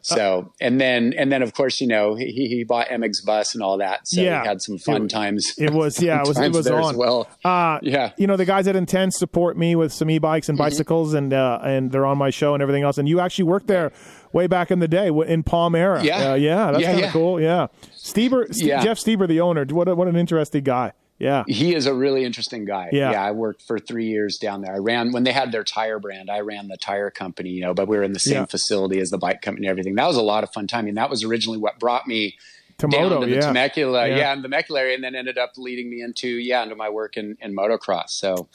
So 0.04 0.52
and 0.60 0.80
then 0.80 1.14
and 1.16 1.30
then 1.30 1.42
of 1.42 1.54
course 1.54 1.80
you 1.80 1.86
know 1.86 2.14
he 2.16 2.26
he 2.48 2.64
bought 2.64 2.90
Emig's 2.90 3.20
bus 3.20 3.54
and 3.54 3.62
all 3.62 3.78
that. 3.78 4.08
So 4.08 4.20
Yeah. 4.20 4.42
we 4.42 4.48
had 4.48 4.60
some 4.60 4.76
fun 4.78 5.04
It- 5.04 5.10
times. 5.10 5.54
It 5.58 5.70
was 5.72 6.02
yeah, 6.02 6.20
it 6.22 6.28
was 6.28 6.38
it 6.38 6.52
was 6.52 6.66
on. 6.66 6.90
as 6.90 6.96
well. 6.96 7.28
Uh, 7.44 7.78
Yeah. 7.82 8.10
you 8.16 8.26
know 8.26 8.36
the 8.36 8.44
guys 8.44 8.66
at 8.66 8.74
Intense 8.76 9.16
support 9.16 9.56
me 9.56 9.76
with 9.76 9.92
some 9.92 10.10
e-bikes 10.10 10.48
and 10.48 10.58
Mm-hmm. 10.58 10.64
bicycles, 10.64 11.14
and 11.14 11.32
uh, 11.32 11.60
and 11.62 11.92
they're 11.92 12.04
on 12.06 12.18
my 12.18 12.30
show 12.30 12.54
and 12.54 12.62
everything 12.62 12.82
else. 12.82 12.98
And 12.98 13.08
you 13.08 13.20
actually 13.20 13.44
worked 13.44 13.68
there 13.68 13.92
way 14.32 14.46
back 14.48 14.70
in 14.70 14.80
the 14.80 14.88
day 14.88 15.08
in 15.08 15.42
Palm 15.44 15.74
era. 15.74 16.02
Yeah. 16.02 16.32
uh, 16.32 16.34
yeah, 16.34 16.70
that's 16.72 16.80
Yeah, 16.82 16.86
kind 16.88 16.98
of 16.98 17.04
yeah. 17.04 17.12
cool. 17.12 17.40
Yeah, 17.40 17.66
Steber, 17.94 18.46
Yeah. 18.54 18.82
Jeff 18.82 18.98
Steber, 18.98 19.28
the 19.28 19.40
owner. 19.40 19.64
What 19.66 19.86
a, 19.88 19.94
what 19.94 20.08
an 20.08 20.16
interesting 20.16 20.64
guy. 20.64 20.92
Yeah, 21.22 21.44
He 21.46 21.74
is 21.74 21.86
a 21.86 21.94
really 21.94 22.24
interesting 22.24 22.64
guy. 22.64 22.88
Yeah. 22.92 23.10
I 23.12 23.30
worked 23.30 23.62
for 23.62 23.78
three 23.78 24.06
years 24.06 24.38
down 24.38 24.60
there. 24.62 24.74
I 24.74 24.78
ran 24.78 25.12
when 25.12 25.22
they 25.22 25.30
had 25.32 25.52
their 25.52 25.62
tire 25.64 25.98
brand. 26.00 26.28
I 26.30 26.40
ran 26.40 26.66
the 26.68 26.76
tire 26.76 27.10
company, 27.10 27.50
you 27.50 27.60
know, 27.60 27.74
but 27.74 27.86
we 27.86 27.96
were 27.96 28.02
in 28.02 28.12
the 28.12 28.18
same 28.18 28.34
Yeah. 28.42 28.46
facility 28.46 28.98
as 28.98 29.10
the 29.10 29.18
bike 29.18 29.40
company 29.40 29.66
and 29.66 29.70
everything. 29.70 29.94
That 29.94 30.08
was 30.08 30.16
a 30.16 30.22
lot 30.22 30.42
of 30.42 30.52
fun 30.52 30.66
time. 30.66 30.88
And 30.88 30.96
that 30.96 31.10
was 31.10 31.22
originally 31.22 31.58
what 31.58 31.78
brought 31.78 32.08
me 32.08 32.36
to 32.78 32.88
down 32.88 33.02
moto. 33.10 33.20
to 33.20 33.26
the 33.26 33.34
Yeah, 33.36 33.40
Temecula, 33.42 34.08
Yeah. 34.08 34.16
yeah, 34.16 34.32
in 34.32 34.42
the 34.42 34.48
Temecula 34.48 34.80
area, 34.80 34.94
and 34.96 35.04
then 35.04 35.14
ended 35.14 35.38
up 35.38 35.52
leading 35.56 35.88
me 35.90 36.00
into 36.02 36.26
yeah 36.26 36.62
into 36.64 36.74
my 36.74 36.88
work 36.88 37.16
in, 37.16 37.36
in 37.40 37.54
motocross. 37.54 38.08
So, 38.10 38.48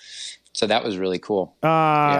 so 0.57 0.65
that 0.65 0.83
was 0.83 0.97
really 0.97 1.19
cool. 1.19 1.53
Uh, 1.61 1.67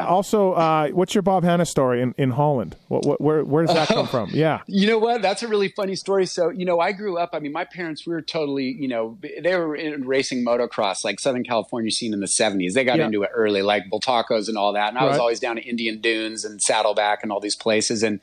Also, 0.08 0.52
uh, 0.54 0.90
what's 0.90 1.16
your 1.16 1.24
Bob 1.24 1.44
Hannah 1.44 1.66
story 1.66 2.04
in, 2.04 2.14
in 2.20 2.30
Holland? 2.30 2.76
What, 2.88 3.04
what, 3.04 3.20
where 3.20 3.44
where 3.44 3.66
does 3.66 3.74
that 3.76 3.88
come 3.88 4.08
from? 4.16 4.30
Yeah, 4.32 4.62
You 4.68 4.86
know 4.86 5.00
what? 5.00 5.24
That's 5.24 5.42
a 5.42 5.48
really 5.48 5.70
funny 5.70 5.96
story. 5.96 6.28
So, 6.28 6.50
you 6.50 6.64
know, 6.64 6.80
I 6.80 6.92
grew 6.92 7.18
up, 7.18 7.32
I 7.34 7.40
mean, 7.40 7.52
my 7.52 7.66
parents, 7.66 8.06
we 8.06 8.14
were 8.14 8.22
totally, 8.22 8.66
you 8.66 8.88
know, 8.88 9.18
they 9.42 9.56
were 9.56 9.76
in 9.76 10.06
racing 10.06 10.46
motocross, 10.46 11.04
like 11.04 11.20
Southern 11.20 11.44
California 11.44 11.90
scene 11.92 12.14
in 12.14 12.20
the 12.20 12.28
70s. 12.28 12.74
They 12.74 12.84
got 12.84 13.00
Yeah. 13.00 13.06
into 13.08 13.24
it 13.24 13.32
early, 13.34 13.64
like 13.64 13.90
Bultacos 13.92 14.48
and 14.48 14.56
all 14.58 14.74
that. 14.74 14.90
And 14.90 15.00
I 15.00 15.06
was 15.06 15.18
always 15.18 15.40
down 15.40 15.56
to 15.56 15.64
Indian 15.64 16.00
Dunes 16.00 16.46
and 16.46 16.62
Saddleback 16.62 17.24
and 17.24 17.32
all 17.32 17.40
these 17.40 17.56
places. 17.56 18.04
And, 18.04 18.20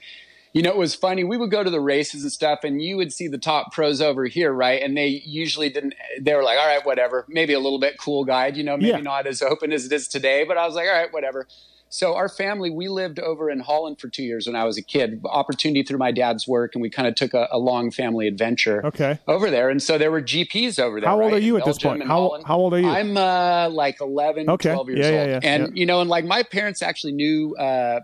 you 0.54 0.62
know, 0.62 0.70
it 0.70 0.76
was 0.76 0.94
funny. 0.94 1.24
We 1.24 1.36
would 1.36 1.50
go 1.50 1.62
to 1.62 1.68
the 1.70 1.80
races 1.80 2.22
and 2.22 2.32
stuff, 2.32 2.60
and 2.64 2.80
you 2.80 2.96
would 2.96 3.12
see 3.12 3.28
the 3.28 3.38
top 3.38 3.72
pros 3.72 4.00
over 4.00 4.24
here, 4.24 4.52
right? 4.52 4.80
And 4.82 4.96
they 4.96 5.08
usually 5.26 5.68
didn't, 5.68 5.94
they 6.20 6.34
were 6.34 6.42
like, 6.44 6.58
all 6.58 6.66
right, 6.66 6.84
whatever. 6.86 7.26
Maybe 7.28 7.52
a 7.52 7.58
little 7.60 7.80
bit 7.80 7.98
cool 7.98 8.24
guide, 8.24 8.56
you 8.56 8.62
know, 8.64 8.76
maybe 8.76 8.88
Yeah. 8.90 8.96
not 9.00 9.26
as 9.26 9.42
open 9.42 9.72
as 9.72 9.84
it 9.84 9.92
is 9.92 10.08
today. 10.08 10.44
But 10.44 10.56
I 10.56 10.64
was 10.64 10.74
like, 10.76 10.86
all 10.88 10.94
right, 10.94 11.12
whatever. 11.12 11.46
So 11.90 12.16
our 12.16 12.28
family, 12.28 12.70
we 12.70 12.88
lived 12.88 13.20
over 13.20 13.48
in 13.50 13.60
Holland 13.60 14.00
for 14.00 14.08
two 14.08 14.24
years 14.24 14.48
when 14.48 14.56
I 14.56 14.64
was 14.64 14.76
a 14.76 14.82
kid. 14.82 15.20
Opportunity 15.24 15.84
through 15.84 15.98
my 15.98 16.10
dad's 16.10 16.46
work, 16.48 16.74
and 16.74 16.82
we 16.82 16.90
kind 16.90 17.06
of 17.06 17.14
took 17.14 17.34
a, 17.34 17.46
a 17.52 17.58
long 17.58 17.92
family 17.92 18.26
adventure 18.26 18.84
Okay. 18.86 19.18
over 19.28 19.48
there. 19.48 19.70
And 19.70 19.80
so 19.80 19.96
there 19.96 20.10
were 20.10 20.22
GPs 20.22 20.80
over 20.80 21.00
there. 21.00 21.08
How 21.08 21.20
old 21.20 21.32
right, 21.32 21.34
are 21.34 21.44
you 21.44 21.54
in 21.56 21.62
at 21.62 21.66
this 21.66 21.78
point? 21.78 22.00
and 22.00 22.10
How- 22.10 22.40
how 22.44 22.56
old 22.58 22.74
are 22.74 22.80
you? 22.80 22.88
I'm 22.88 23.16
uh, 23.16 23.68
like 23.70 24.00
11, 24.00 24.50
Okay. 24.50 24.72
12 24.72 24.88
years 24.88 24.98
Yeah, 25.00 25.10
yeah, 25.10 25.20
old. 25.20 25.28
yeah, 25.30 25.40
and 25.52 25.62
yeah. 25.68 25.68
you 25.80 25.86
know, 25.86 26.00
and 26.00 26.10
like 26.10 26.24
my 26.24 26.42
parents 26.42 26.80
actually 26.82 27.12
knew 27.12 27.54
uh, 27.56 28.00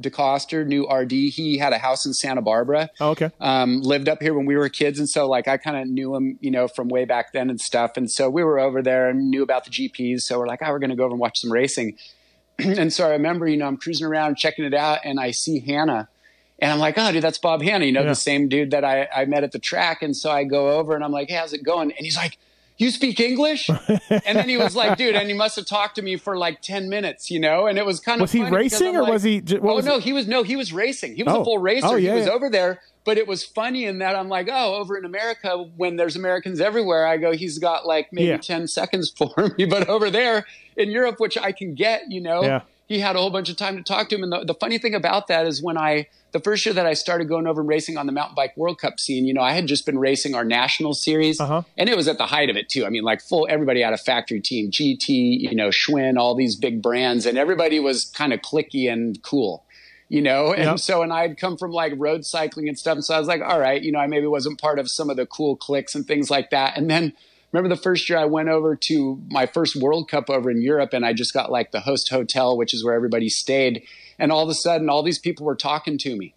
DeCoster, 0.00 0.66
knew 0.66 0.88
RD. 0.90 1.12
He 1.12 1.58
had 1.58 1.72
a 1.72 1.78
house 1.78 2.04
in 2.06 2.12
Santa 2.12 2.42
Barbara 2.42 2.90
Oh, 3.00 3.10
okay. 3.10 3.30
um, 3.40 3.80
lived 3.80 4.08
up 4.08 4.20
here 4.22 4.34
when 4.34 4.46
we 4.46 4.56
were 4.56 4.68
kids, 4.68 4.98
and 4.98 5.08
so 5.08 5.26
like 5.28 5.48
I 5.48 5.56
kind 5.56 5.76
of 5.76 5.86
knew 5.88 6.14
him, 6.14 6.38
you 6.40 6.50
know, 6.50 6.68
from 6.68 6.88
way 6.88 7.04
back 7.04 7.32
then 7.32 7.50
and 7.50 7.60
stuff. 7.60 7.96
And 7.96 8.10
so 8.10 8.28
we 8.30 8.42
were 8.44 8.58
over 8.58 8.82
there 8.82 9.08
and 9.08 9.30
knew 9.30 9.42
about 9.42 9.64
the 9.64 9.70
GPs. 9.70 10.22
So 10.22 10.38
we're 10.38 10.46
like, 10.46 10.60
oh, 10.62 10.70
we're 10.70 10.78
going 10.78 10.90
to 10.90 10.96
go 10.96 11.04
over 11.04 11.12
and 11.12 11.20
watch 11.20 11.40
some 11.40 11.52
racing. 11.52 11.96
and 12.58 12.92
so 12.92 13.06
I 13.06 13.10
remember, 13.10 13.46
you 13.48 13.56
know, 13.56 13.66
I'm 13.66 13.76
cruising 13.76 14.06
around 14.06 14.36
checking 14.36 14.64
it 14.64 14.74
out, 14.74 14.98
and 15.04 15.18
I 15.20 15.30
see 15.32 15.60
Hannah, 15.60 16.08
and 16.58 16.70
I'm 16.72 16.78
like, 16.78 16.94
oh, 16.98 17.10
dude, 17.12 17.22
that's 17.22 17.38
Bob 17.38 17.62
Hannah, 17.62 17.84
you 17.84 17.92
know, 17.92 18.02
Yeah. 18.02 18.08
the 18.10 18.14
same 18.14 18.48
dude 18.48 18.70
that 18.70 18.84
I, 18.84 19.08
I 19.14 19.24
met 19.24 19.42
at 19.44 19.52
the 19.52 19.58
track. 19.58 20.02
And 20.02 20.16
so 20.16 20.30
I 20.30 20.44
go 20.44 20.70
over 20.70 20.94
and 20.94 21.02
I'm 21.04 21.10
like, 21.12 21.28
hey, 21.28 21.34
how's 21.36 21.52
it 21.52 21.62
going? 21.64 21.90
And 21.92 22.04
he's 22.04 22.16
like. 22.16 22.38
You 22.76 22.90
speak 22.90 23.20
English? 23.20 23.68
and 24.10 24.36
then 24.38 24.48
he 24.48 24.56
was 24.56 24.74
like, 24.74 24.98
dude, 24.98 25.14
and 25.14 25.28
he 25.28 25.34
must 25.34 25.54
have 25.56 25.66
talked 25.66 25.94
to 25.94 26.02
me 26.02 26.16
for 26.16 26.36
like 26.36 26.60
10 26.60 26.88
minutes, 26.88 27.30
you 27.30 27.38
know? 27.38 27.66
And 27.68 27.78
it 27.78 27.86
was 27.86 28.00
kind 28.00 28.16
of 28.20 28.22
Was 28.22 28.32
he 28.32 28.42
racing 28.42 28.96
or 28.96 29.02
like- 29.02 29.12
was 29.12 29.22
he? 29.22 29.42
oh 29.62 29.74
was 29.76 29.86
no, 29.86 29.98
he 30.00 30.12
was 30.12 30.26
no, 30.26 30.42
he 30.42 30.56
was 30.56 30.72
racing. 30.72 31.14
He 31.14 31.22
was 31.22 31.34
Oh. 31.34 31.42
a 31.42 31.44
full 31.44 31.58
racer. 31.58 31.86
Oh, 31.86 31.94
yeah, 31.94 32.12
he 32.12 32.16
was 32.18 32.26
yeah. 32.26 32.32
over 32.32 32.50
there, 32.50 32.80
but 33.04 33.16
it 33.16 33.28
was 33.28 33.44
funny 33.44 33.84
in 33.84 33.98
that 34.00 34.16
I'm 34.16 34.28
like, 34.28 34.48
oh, 34.50 34.74
over 34.74 34.96
in 34.98 35.04
America, 35.04 35.56
when 35.76 35.94
there's 35.96 36.16
Americans 36.16 36.60
everywhere, 36.60 37.06
I 37.06 37.16
go, 37.16 37.30
he's 37.32 37.58
got 37.58 37.86
like 37.86 38.12
maybe 38.12 38.28
Yeah. 38.28 38.38
10 38.38 38.66
seconds 38.66 39.08
for 39.16 39.32
me. 39.58 39.66
But 39.66 39.88
over 39.88 40.10
there 40.10 40.44
in 40.76 40.90
Europe, 40.90 41.20
which 41.20 41.38
I 41.38 41.52
can 41.52 41.74
get, 41.74 42.02
you 42.10 42.20
know, 42.20 42.42
Yeah. 42.42 42.62
He 42.86 43.00
had 43.00 43.16
a 43.16 43.18
whole 43.18 43.30
bunch 43.30 43.48
of 43.48 43.56
time 43.56 43.76
to 43.76 43.82
talk 43.82 44.08
to 44.10 44.16
him. 44.16 44.22
And 44.22 44.32
the, 44.32 44.44
the 44.44 44.54
funny 44.54 44.78
thing 44.78 44.94
about 44.94 45.28
that 45.28 45.46
is 45.46 45.62
when 45.62 45.78
I, 45.78 46.08
the 46.32 46.40
first 46.40 46.66
year 46.66 46.74
that 46.74 46.84
I 46.86 46.92
started 46.94 47.28
going 47.28 47.46
over 47.46 47.60
and 47.62 47.68
racing 47.68 47.96
on 47.96 48.06
the 48.06 48.12
mountain 48.12 48.34
bike 48.34 48.56
World 48.56 48.78
Cup 48.78 49.00
scene, 49.00 49.24
you 49.26 49.32
know, 49.32 49.40
I 49.40 49.52
had 49.52 49.66
just 49.66 49.86
been 49.86 49.98
racing 49.98 50.34
our 50.34 50.44
national 50.44 50.92
series, 50.94 51.40
Uh-huh. 51.40 51.62
and 51.78 51.88
it 51.88 51.96
was 51.96 52.08
at 52.08 52.18
the 52.18 52.26
height 52.26 52.50
of 52.50 52.56
it 52.56 52.68
too. 52.68 52.84
I 52.84 52.90
mean, 52.90 53.02
like 53.02 53.22
full, 53.22 53.46
everybody 53.48 53.80
had 53.80 53.92
a 53.94 53.98
factory 53.98 54.40
team, 54.40 54.70
GT, 54.70 55.08
you 55.40 55.54
know, 55.54 55.68
Schwinn, 55.68 56.18
all 56.18 56.34
these 56.34 56.56
big 56.56 56.82
brands, 56.82 57.24
and 57.26 57.38
everybody 57.38 57.80
was 57.80 58.04
kind 58.04 58.32
of 58.32 58.40
clicky 58.40 58.92
and 58.92 59.22
cool 59.22 59.64
you 60.10 60.20
know? 60.20 60.52
And 60.52 60.64
Yep. 60.64 60.78
so, 60.80 61.02
and 61.02 61.10
I'd 61.12 61.38
come 61.38 61.56
from 61.56 61.72
like 61.72 61.94
road 61.96 62.26
cycling 62.26 62.68
and 62.68 62.78
stuff. 62.78 62.96
And 62.96 63.04
so 63.04 63.14
I 63.14 63.18
was 63.18 63.26
like, 63.26 63.40
all 63.40 63.58
right, 63.58 63.82
you 63.82 63.90
know, 63.90 63.98
I 63.98 64.06
maybe 64.06 64.26
wasn't 64.26 64.60
part 64.60 64.78
of 64.78 64.88
some 64.90 65.08
of 65.08 65.16
the 65.16 65.24
cool 65.24 65.56
cliques 65.56 65.94
and 65.94 66.06
things 66.06 66.30
like 66.30 66.50
that. 66.50 66.76
And 66.76 66.90
then 66.90 67.14
remember 67.54 67.72
the 67.72 67.80
first 67.80 68.08
year 68.08 68.18
I 68.18 68.24
went 68.24 68.48
over 68.48 68.74
to 68.74 69.22
my 69.30 69.46
first 69.46 69.76
World 69.76 70.08
Cup 70.08 70.28
over 70.28 70.50
in 70.50 70.60
Europe 70.60 70.92
and 70.92 71.06
I 71.06 71.12
just 71.12 71.32
got 71.32 71.52
like 71.52 71.70
the 71.70 71.80
host 71.80 72.10
hotel, 72.10 72.56
which 72.56 72.74
is 72.74 72.84
where 72.84 72.94
everybody 72.94 73.28
stayed. 73.28 73.84
And 74.18 74.32
all 74.32 74.42
of 74.42 74.48
a 74.48 74.54
sudden, 74.54 74.88
all 74.88 75.04
these 75.04 75.20
people 75.20 75.46
were 75.46 75.54
talking 75.54 75.96
to 75.98 76.16
me. 76.16 76.34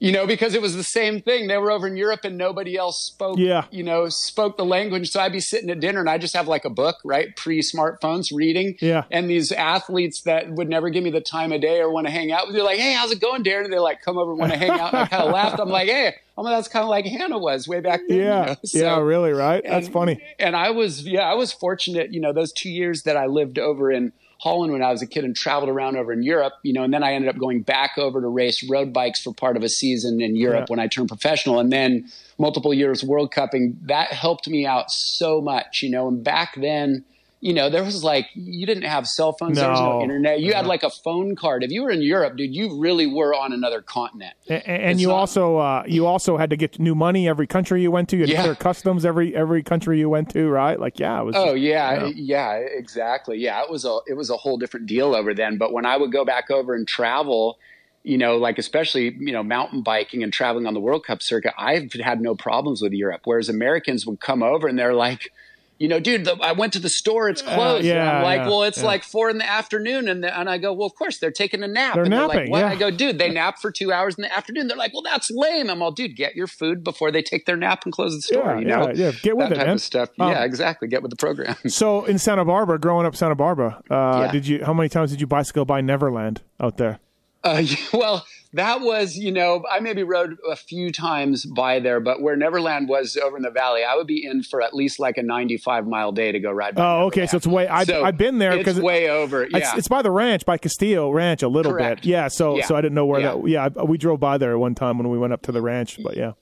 You 0.00 0.12
know, 0.12 0.28
because 0.28 0.54
it 0.54 0.62
was 0.62 0.76
the 0.76 0.84
same 0.84 1.20
thing. 1.20 1.48
They 1.48 1.58
were 1.58 1.72
over 1.72 1.88
in 1.88 1.96
Europe 1.96 2.20
and 2.22 2.38
nobody 2.38 2.76
else 2.76 3.04
spoke, 3.04 3.36
Yeah. 3.36 3.64
you 3.72 3.82
know, 3.82 4.08
spoke 4.08 4.56
the 4.56 4.64
language. 4.64 5.10
So 5.10 5.18
I'd 5.20 5.32
be 5.32 5.40
sitting 5.40 5.68
at 5.70 5.80
dinner 5.80 5.98
and 5.98 6.08
I 6.08 6.18
just 6.18 6.36
have 6.36 6.46
like 6.46 6.64
a 6.64 6.70
book, 6.70 6.98
right? 7.04 7.34
Pre 7.34 7.60
smartphones 7.62 8.28
reading. 8.32 8.76
Yeah. 8.80 9.04
And 9.10 9.28
these 9.28 9.50
athletes 9.50 10.20
that 10.22 10.50
would 10.52 10.68
never 10.68 10.88
give 10.90 11.02
me 11.02 11.10
the 11.10 11.20
time 11.20 11.50
of 11.50 11.60
day 11.60 11.80
or 11.80 11.90
want 11.90 12.06
to 12.06 12.12
hang 12.12 12.30
out 12.30 12.46
with 12.46 12.54
you, 12.54 12.62
like, 12.62 12.78
hey, 12.78 12.92
how's 12.92 13.10
it 13.10 13.20
going, 13.20 13.42
Derin? 13.42 13.64
And 13.64 13.72
they 13.72 13.80
like 13.80 14.00
come 14.02 14.18
over 14.18 14.30
and 14.30 14.38
want 14.38 14.52
to 14.52 14.58
hang 14.58 14.70
out. 14.70 14.92
And 14.94 15.02
I 15.02 15.06
kind 15.06 15.24
of 15.24 15.32
laughed. 15.32 15.58
I'm 15.58 15.68
like, 15.68 15.88
hey, 15.88 16.14
oh 16.36 16.44
I'm 16.46 16.52
that's 16.52 16.68
kind 16.68 16.84
of 16.84 16.90
like 16.90 17.04
Hannah 17.04 17.38
was 17.38 17.66
way 17.66 17.80
back 17.80 18.00
then. 18.08 18.18
you 18.18 18.22
Yeah. 18.22 18.44
know? 18.44 18.56
yeah. 18.72 19.00
Really. 19.00 19.32
Right. 19.32 19.64
That's 19.64 19.86
and- 19.86 19.92
funny. 19.92 20.22
And 20.38 20.54
I 20.54 20.70
was, 20.70 21.08
yeah, 21.08 21.22
I 21.22 21.34
was 21.34 21.52
fortunate, 21.52 22.12
you 22.14 22.20
know, 22.20 22.32
those 22.32 22.52
two 22.52 22.70
years 22.70 23.02
that 23.02 23.16
I 23.16 23.26
lived 23.26 23.58
over 23.58 23.90
in 23.90 24.12
Holland 24.40 24.72
when 24.72 24.82
I 24.82 24.90
was 24.92 25.02
a 25.02 25.06
kid 25.06 25.24
and 25.24 25.34
traveled 25.34 25.68
around 25.68 25.96
over 25.96 26.12
in 26.12 26.22
Europe, 26.22 26.54
you 26.62 26.72
know, 26.72 26.84
and 26.84 26.94
then 26.94 27.02
I 27.02 27.12
ended 27.14 27.28
up 27.28 27.38
going 27.38 27.62
back 27.62 27.98
over 27.98 28.20
to 28.20 28.28
race 28.28 28.62
road 28.68 28.92
bikes 28.92 29.20
for 29.20 29.34
part 29.34 29.56
of 29.56 29.64
a 29.64 29.68
season 29.68 30.20
in 30.20 30.36
Europe 30.36 30.66
Yeah. 30.68 30.72
when 30.72 30.78
I 30.78 30.86
turned 30.86 31.08
professional 31.08 31.58
and 31.58 31.72
then 31.72 32.06
multiple 32.38 32.72
years 32.72 33.02
World 33.02 33.32
Cupping. 33.32 33.76
That 33.82 34.12
helped 34.12 34.48
me 34.48 34.64
out 34.64 34.90
so 34.92 35.40
much, 35.40 35.82
you 35.82 35.90
know, 35.90 36.06
and 36.08 36.22
back 36.22 36.54
then, 36.56 37.04
you 37.40 37.52
know, 37.54 37.70
there 37.70 37.84
was 37.84 38.02
like, 38.02 38.26
you 38.34 38.66
didn't 38.66 38.82
have 38.82 39.06
cell 39.06 39.32
phones, 39.32 39.58
there 39.58 39.70
was 39.70 39.78
No. 39.78 39.98
no 39.98 40.02
internet. 40.02 40.40
You 40.40 40.54
had 40.54 40.66
like 40.66 40.82
a 40.82 40.90
phone 40.90 41.36
card. 41.36 41.62
If 41.62 41.70
you 41.70 41.84
were 41.84 41.90
in 41.90 42.02
Europe, 42.02 42.36
dude, 42.36 42.52
you 42.52 42.80
really 42.80 43.06
were 43.06 43.32
on 43.32 43.52
another 43.52 43.80
continent. 43.80 44.34
And, 44.48 44.66
and 44.66 45.00
you 45.00 45.06
not- 45.08 45.14
also 45.14 45.56
uh, 45.58 45.84
you 45.86 46.04
also 46.06 46.36
had 46.36 46.50
to 46.50 46.56
get 46.56 46.80
new 46.80 46.96
money 46.96 47.28
every 47.28 47.46
country 47.46 47.80
you 47.80 47.92
went 47.92 48.08
to. 48.08 48.16
You 48.16 48.22
had 48.22 48.28
to 48.28 48.32
Yeah. 48.32 48.42
clear 48.42 48.54
customs 48.56 49.04
every 49.04 49.36
every 49.36 49.62
country 49.62 50.00
you 50.00 50.08
went 50.08 50.30
to, 50.30 50.48
right? 50.48 50.80
Like, 50.80 50.98
yeah, 50.98 51.20
it 51.20 51.24
was. 51.24 51.36
Oh 51.36 51.52
just- 51.52 51.58
yeah, 51.58 52.06
yeah. 52.06 52.12
yeah, 52.16 52.52
exactly. 52.54 53.38
Yeah, 53.38 53.62
it 53.62 53.70
was 53.70 53.84
a 53.84 53.98
it 54.08 54.14
was 54.14 54.30
a 54.30 54.36
whole 54.36 54.58
different 54.58 54.86
deal 54.86 55.14
over 55.14 55.32
then. 55.32 55.58
But 55.58 55.72
when 55.72 55.86
I 55.86 55.96
would 55.96 56.10
go 56.10 56.24
back 56.24 56.50
over 56.50 56.74
and 56.74 56.88
travel, 56.88 57.56
you 58.02 58.18
know, 58.18 58.36
like 58.36 58.58
especially 58.58 59.14
you 59.16 59.32
know 59.32 59.44
mountain 59.44 59.82
biking 59.82 60.24
and 60.24 60.32
traveling 60.32 60.66
on 60.66 60.74
the 60.74 60.80
World 60.80 61.04
Cup 61.06 61.22
circuit, 61.22 61.54
I've 61.56 61.92
had 61.92 62.20
no 62.20 62.34
problems 62.34 62.82
with 62.82 62.92
Europe. 62.92 63.20
Whereas 63.26 63.48
Americans 63.48 64.06
would 64.06 64.18
come 64.18 64.42
over 64.42 64.66
and 64.66 64.76
they're 64.76 64.92
like. 64.94 65.30
You 65.78 65.86
know, 65.86 66.00
dude, 66.00 66.24
the, 66.24 66.36
I 66.42 66.52
went 66.52 66.72
to 66.72 66.80
the 66.80 66.88
store. 66.88 67.28
It's 67.28 67.40
closed. 67.40 67.84
yeah, 67.84 68.00
and 68.00 68.08
I'm 68.18 68.22
like, 68.24 68.38
yeah, 68.40 68.48
well, 68.48 68.64
it's 68.64 68.78
yeah. 68.78 68.86
like 68.86 69.04
four 69.04 69.30
in 69.30 69.38
the 69.38 69.48
afternoon, 69.48 70.08
and 70.08 70.24
the, 70.24 70.36
and 70.36 70.50
I 70.50 70.58
go, 70.58 70.72
well, 70.72 70.86
of 70.86 70.94
course 70.96 71.18
they're 71.18 71.30
taking 71.30 71.62
a 71.62 71.68
nap. 71.68 71.94
They're 71.94 72.02
and 72.02 72.10
napping, 72.10 72.36
like, 72.36 72.50
what? 72.50 72.58
yeah. 72.60 72.68
I 72.70 72.76
go, 72.76 72.90
dude, 72.90 73.18
they 73.18 73.30
nap 73.32 73.58
for 73.60 73.70
two 73.70 73.92
hours 73.92 74.16
in 74.16 74.22
the 74.22 74.36
afternoon. 74.36 74.66
They're 74.66 74.76
like, 74.76 74.92
well, 74.92 75.02
that's 75.02 75.30
lame. 75.30 75.70
I'm 75.70 75.80
all, 75.80 75.92
dude, 75.92 76.16
get 76.16 76.34
your 76.34 76.48
food 76.48 76.82
before 76.82 77.12
they 77.12 77.22
take 77.22 77.46
their 77.46 77.56
nap 77.56 77.84
and 77.84 77.92
close 77.92 78.14
the 78.14 78.22
store. 78.22 78.54
Yeah, 78.54 78.58
you 78.58 78.64
know, 78.64 78.88
yeah, 78.88 78.92
yeah. 79.06 79.12
Get 79.22 79.36
with 79.36 79.50
that 79.50 79.52
it, 79.52 79.58
type 79.58 79.66
man. 79.66 79.74
of 79.76 79.80
stuff. 79.80 80.08
Um, 80.18 80.30
yeah, 80.30 80.44
exactly. 80.44 80.88
Get 80.88 81.02
with 81.02 81.10
the 81.10 81.16
program. 81.16 81.56
So 81.68 82.04
in 82.06 82.18
Santa 82.18 82.44
Barbara, 82.44 82.80
growing 82.80 83.06
up 83.06 83.14
Santa 83.14 83.36
Barbara, 83.36 83.80
uh, 83.88 84.22
Yeah. 84.24 84.32
did 84.32 84.46
you? 84.48 84.64
How 84.64 84.72
many 84.72 84.88
times 84.88 85.10
did 85.12 85.20
you 85.20 85.28
bicycle 85.28 85.64
by 85.64 85.80
Neverland 85.80 86.42
out 86.58 86.76
there? 86.76 86.98
Uh, 87.44 87.62
well, 87.92 88.26
that 88.54 88.80
was, 88.80 89.16
you 89.16 89.30
know, 89.30 89.62
I 89.70 89.80
maybe 89.80 90.02
rode 90.02 90.36
a 90.50 90.56
few 90.56 90.90
times 90.90 91.44
by 91.44 91.80
there, 91.80 92.00
but 92.00 92.22
where 92.22 92.34
Neverland 92.36 92.88
was 92.88 93.16
over 93.16 93.36
in 93.36 93.42
the 93.42 93.50
valley, 93.50 93.82
I 93.84 93.94
would 93.94 94.06
be 94.06 94.24
in 94.24 94.42
for 94.42 94.62
at 94.62 94.74
least 94.74 94.98
like 94.98 95.18
a 95.18 95.22
95 95.22 95.86
mile 95.86 96.12
day 96.12 96.32
to 96.32 96.40
go 96.40 96.50
ride. 96.50 96.74
By 96.74 96.80
Oh, 96.82 96.84
Neverland. 96.84 97.06
okay. 97.12 97.26
So 97.26 97.36
it's 97.36 97.46
way. 97.46 97.68
I've, 97.68 97.86
So 97.86 98.02
I've 98.04 98.16
been 98.16 98.38
there 98.38 98.56
because 98.56 98.78
It's 98.78 98.84
way 98.84 99.10
over. 99.10 99.42
It's, 99.44 99.52
Yeah. 99.54 99.76
it's 99.76 99.88
by 99.88 100.00
the 100.02 100.10
ranch, 100.10 100.46
by 100.46 100.56
Castillo 100.58 101.10
Ranch, 101.10 101.42
a 101.42 101.48
little 101.48 101.72
Correct. 101.72 102.02
bit. 102.02 102.08
Yeah. 102.10 102.28
So 102.28 102.56
Yeah. 102.56 102.64
so 102.66 102.74
I 102.76 102.80
didn't 102.80 102.94
know 102.94 103.06
where 103.06 103.20
Yeah. 103.20 103.34
that. 103.34 103.48
Yeah, 103.76 103.82
we 103.84 103.98
drove 103.98 104.20
by 104.20 104.38
there 104.38 104.58
one 104.58 104.74
time 104.74 104.96
when 104.98 105.08
we 105.10 105.18
went 105.18 105.32
up 105.34 105.42
to 105.42 105.52
the 105.52 105.60
ranch. 105.60 105.98
But 106.02 106.16
yeah, 106.16 106.32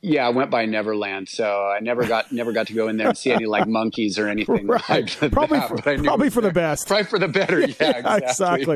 yeah, 0.00 0.26
I 0.26 0.30
went 0.30 0.50
by 0.50 0.64
Neverland, 0.66 1.28
so 1.28 1.66
I 1.66 1.80
never 1.80 2.06
got 2.06 2.30
never 2.32 2.52
got 2.52 2.66
to 2.68 2.72
go 2.72 2.88
in 2.88 2.96
there 2.96 3.08
and 3.08 3.18
see 3.18 3.30
any 3.32 3.46
like 3.46 3.66
monkeys 3.66 4.18
or 4.18 4.28
anything. 4.28 4.66
Right. 4.88 5.16
like 5.20 5.32
Probably 5.32 5.58
that, 5.58 5.68
for- 5.68 5.76
but 5.76 5.86
I 5.88 5.96
knew 5.96 6.04
probably 6.04 6.30
for 6.30 6.40
the 6.40 6.52
best. 6.52 6.86
Probably 6.86 7.04
for 7.04 7.18
the 7.18 7.28
better. 7.28 7.60
Yeah, 7.80 7.98
exactly. 7.98 8.22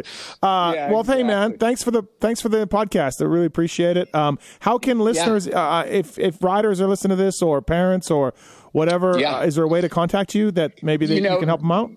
exactly. 0.01 0.03
Uh, 0.43 0.73
Yeah, 0.75 0.91
well, 0.91 1.05
hey 1.05 1.23
man, 1.23 1.59
thanks 1.59 1.83
for 1.83 1.91
the 1.91 2.03
thanks 2.21 2.41
for 2.41 2.49
the 2.49 2.67
podcast. 2.67 3.21
I 3.23 3.27
really 3.27 3.47
appreciate 3.47 3.97
it. 3.97 4.13
Um, 4.15 4.39
how 4.61 4.79
can 4.79 4.99
listeners, 4.99 5.47
uh, 5.49 5.85
if 5.89 6.19
if 6.19 6.43
riders 6.43 6.81
are 6.81 6.87
listening 6.89 7.17
to 7.17 7.23
this, 7.23 7.41
or 7.43 7.63
parents, 7.63 8.11
or 8.11 8.35
whatever, 8.73 9.19
Yeah. 9.19 9.37
uh, 9.39 9.43
is 9.45 9.55
there 9.55 9.65
a 9.65 9.69
way 9.69 9.81
to 9.81 9.89
contact 9.89 10.35
you 10.35 10.51
that 10.53 10.83
maybe 10.83 11.07
they, 11.07 11.17
You 11.17 11.23
you, 11.31 11.39
can 11.39 11.49
help 11.49 11.61
them 11.61 11.71
out? 11.73 11.91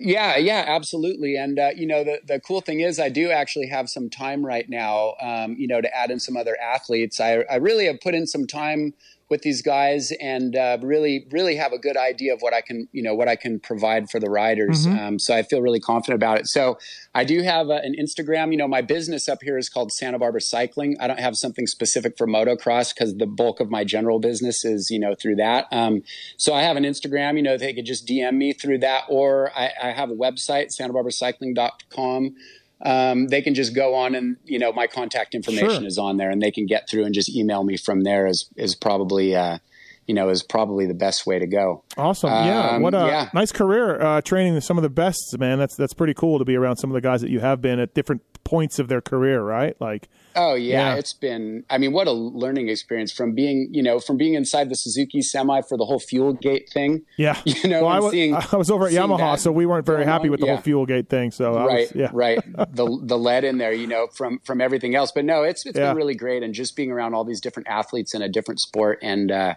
Yeah, 0.00 0.36
yeah, 0.36 0.64
absolutely. 0.66 1.36
And 1.36 1.58
uh, 1.58 1.70
you 1.76 1.86
know, 1.86 2.02
the 2.02 2.20
the 2.26 2.40
cool 2.40 2.60
thing 2.60 2.80
is, 2.80 2.98
I 2.98 3.08
do 3.08 3.30
actually 3.30 3.68
have 3.68 3.88
some 3.88 4.10
time 4.10 4.44
right 4.44 4.68
now. 4.68 5.14
Um, 5.22 5.54
you 5.56 5.68
know, 5.68 5.80
to 5.80 5.96
add 5.96 6.10
in 6.10 6.18
some 6.18 6.36
other 6.36 6.56
athletes. 6.60 7.20
I 7.20 7.44
I 7.50 7.56
really 7.56 7.86
have 7.86 8.00
put 8.00 8.14
in 8.14 8.26
some 8.26 8.46
time 8.46 8.94
with 9.34 9.42
these 9.42 9.62
guys 9.62 10.12
and 10.20 10.54
uh, 10.54 10.78
really 10.80 11.26
really 11.32 11.56
have 11.56 11.72
a 11.72 11.78
good 11.78 11.96
idea 11.96 12.32
of 12.32 12.40
what 12.40 12.54
I 12.54 12.60
can 12.60 12.86
you 12.92 13.02
know 13.02 13.16
what 13.16 13.26
I 13.26 13.34
can 13.34 13.58
provide 13.58 14.08
for 14.08 14.20
the 14.20 14.30
riders. 14.30 14.86
Um, 14.86 15.18
so 15.18 15.34
I 15.34 15.42
feel 15.42 15.60
really 15.60 15.80
confident 15.80 16.14
about 16.14 16.38
it. 16.38 16.46
So 16.46 16.78
I 17.16 17.24
do 17.24 17.42
have 17.42 17.68
uh, 17.68 17.80
an 17.82 17.96
Instagram. 18.00 18.52
You 18.52 18.58
know, 18.58 18.68
my 18.68 18.80
business 18.80 19.28
up 19.28 19.42
here 19.42 19.58
is 19.58 19.68
called 19.68 19.90
Santa 19.90 20.20
Barbara 20.20 20.40
Cycling. 20.40 20.96
I 21.00 21.08
don't 21.08 21.18
have 21.18 21.36
something 21.36 21.66
specific 21.66 22.16
for 22.16 22.28
motocross 22.28 22.94
because 22.94 23.16
the 23.16 23.26
bulk 23.26 23.58
of 23.58 23.70
my 23.70 23.82
general 23.82 24.20
business 24.20 24.64
is 24.64 24.88
you 24.88 25.00
know 25.00 25.16
through 25.20 25.36
that. 25.36 25.66
Um, 25.72 26.04
so 26.36 26.54
I 26.54 26.62
have 26.62 26.76
an 26.76 26.84
Instagram. 26.84 27.36
You 27.36 27.42
know, 27.42 27.58
they 27.58 27.74
could 27.74 27.86
just 27.86 28.06
DM 28.06 28.34
me 28.34 28.52
through 28.52 28.78
that, 28.78 29.02
or 29.08 29.50
I, 29.56 29.72
I 29.82 29.90
have 29.90 30.10
a 30.10 30.14
website, 30.14 30.68
SantaBarbaraCycling.com. 30.80 32.36
Um, 32.82 33.28
they 33.28 33.40
can 33.40 33.54
just 33.54 33.74
go 33.74 33.94
on 33.94 34.14
and 34.14 34.36
you 34.44 34.58
know 34.58 34.72
my 34.72 34.86
contact 34.86 35.34
information 35.34 35.68
Sure. 35.70 35.86
is 35.86 35.98
on 35.98 36.16
there, 36.16 36.30
and 36.30 36.42
they 36.42 36.50
can 36.50 36.66
get 36.66 36.88
through 36.88 37.04
and 37.04 37.14
just 37.14 37.34
email 37.34 37.64
me 37.64 37.76
from 37.76 38.02
there. 38.02 38.26
Is 38.26 38.48
is 38.56 38.74
probably 38.74 39.34
uh, 39.34 39.58
you 40.06 40.14
know 40.14 40.28
is 40.28 40.42
probably 40.42 40.84
the 40.86 40.94
best 40.94 41.26
way 41.26 41.38
to 41.38 41.46
go. 41.46 41.82
Awesome. 41.96 42.30
yeah. 42.30 42.70
Um, 42.72 42.82
What 42.82 42.94
a 42.94 43.06
yeah. 43.06 43.30
nice 43.32 43.52
career 43.52 44.00
uh, 44.00 44.20
training 44.20 44.60
some 44.60 44.76
of 44.76 44.82
the 44.82 44.90
best, 44.90 45.38
man. 45.38 45.58
That's 45.58 45.76
that's 45.76 45.94
pretty 45.94 46.14
cool 46.14 46.38
to 46.38 46.44
be 46.44 46.56
around 46.56 46.76
some 46.76 46.90
of 46.90 46.94
the 46.94 47.00
guys 47.00 47.20
that 47.22 47.30
you 47.30 47.40
have 47.40 47.60
been 47.62 47.78
at 47.78 47.94
different 47.94 48.22
points 48.44 48.78
of 48.78 48.88
their 48.88 49.00
career, 49.00 49.42
right? 49.42 49.80
Like, 49.80 50.08
Oh 50.36 50.54
yeah, 50.54 50.90
Yeah. 50.90 50.94
it's 50.96 51.12
been. 51.12 51.64
I 51.70 51.78
mean, 51.78 51.92
what 51.92 52.06
a 52.06 52.12
learning 52.12 52.68
experience 52.68 53.12
from 53.12 53.34
being, 53.34 53.68
you 53.72 53.82
know, 53.82 54.00
from 54.00 54.16
being 54.16 54.34
inside 54.34 54.68
the 54.68 54.74
Suzuki 54.74 55.22
semi 55.22 55.60
for 55.62 55.76
the 55.78 55.84
whole 55.84 56.00
fuel 56.00 56.32
gate 56.32 56.68
thing. 56.72 57.02
yeah. 57.16 57.40
You 57.44 57.70
know, 57.70 57.82
well, 57.82 57.88
I 57.92 58.00
was, 58.00 58.12
seeing- 58.12 58.34
I 58.34 58.56
was 58.56 58.70
over 58.70 58.86
at 58.86 58.92
Yamaha, 58.92 59.18
that 59.34 59.40
so 59.40 59.52
we 59.52 59.64
weren't 59.66 59.86
very 59.86 60.04
happy 60.04 60.28
with 60.28 60.40
the 60.40 60.46
Yeah. 60.46 60.54
whole 60.54 60.62
fuel 60.62 60.86
gate 60.86 61.08
thing. 61.08 61.30
So, 61.30 61.54
I 61.54 61.64
right, 61.66 61.78
was, 61.92 61.92
yeah. 61.94 62.10
right. 62.12 62.38
The 62.74 62.98
the 63.02 63.18
lead 63.18 63.44
in 63.44 63.58
there, 63.58 63.72
you 63.72 63.86
know, 63.86 64.08
from 64.08 64.40
from 64.44 64.60
everything 64.60 64.94
else. 64.94 65.12
But 65.12 65.24
no, 65.24 65.42
it's 65.42 65.64
it's 65.66 65.78
Yeah. 65.78 65.88
been 65.90 65.96
really 65.96 66.14
great, 66.14 66.42
and 66.42 66.52
just 66.54 66.74
being 66.76 66.90
around 66.90 67.14
all 67.14 67.24
these 67.24 67.40
different 67.40 67.68
athletes 67.68 68.14
in 68.14 68.22
a 68.22 68.28
different 68.28 68.60
sport, 68.60 68.98
and 69.02 69.30
uh, 69.30 69.54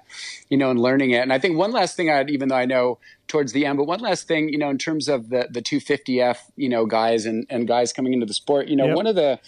you 0.50 0.58
know, 0.58 0.70
and 0.70 0.80
learning 0.80 1.12
it. 1.12 1.22
And 1.22 1.34
I 1.34 1.40
think 1.40 1.58
one 1.58 1.72
last 1.72 1.96
thing, 1.98 2.10
I'd 2.10 2.30
even 2.30 2.50
though 2.50 2.56
I 2.56 2.66
know 2.66 3.00
towards 3.28 3.52
the 3.52 3.66
end, 3.66 3.78
but 3.78 3.86
one 3.86 4.00
last 4.00 4.28
thing, 4.28 4.50
you 4.50 4.58
know, 4.58 4.70
in 4.70 4.78
terms 4.78 5.08
of 5.10 5.30
the 5.30 5.48
the 5.52 5.62
250F, 5.62 6.38
you 6.56 6.70
know, 6.70 6.86
guys 6.86 7.26
and 7.26 7.46
and 7.50 7.68
guys 7.68 7.92
coming 7.94 8.14
into 8.14 8.26
the 8.26 8.34
sport, 8.34 8.68
you 8.68 8.76
know, 8.76 8.86
Yep. 8.86 8.96
one 8.96 9.08
of 9.08 9.16
the 9.16 9.40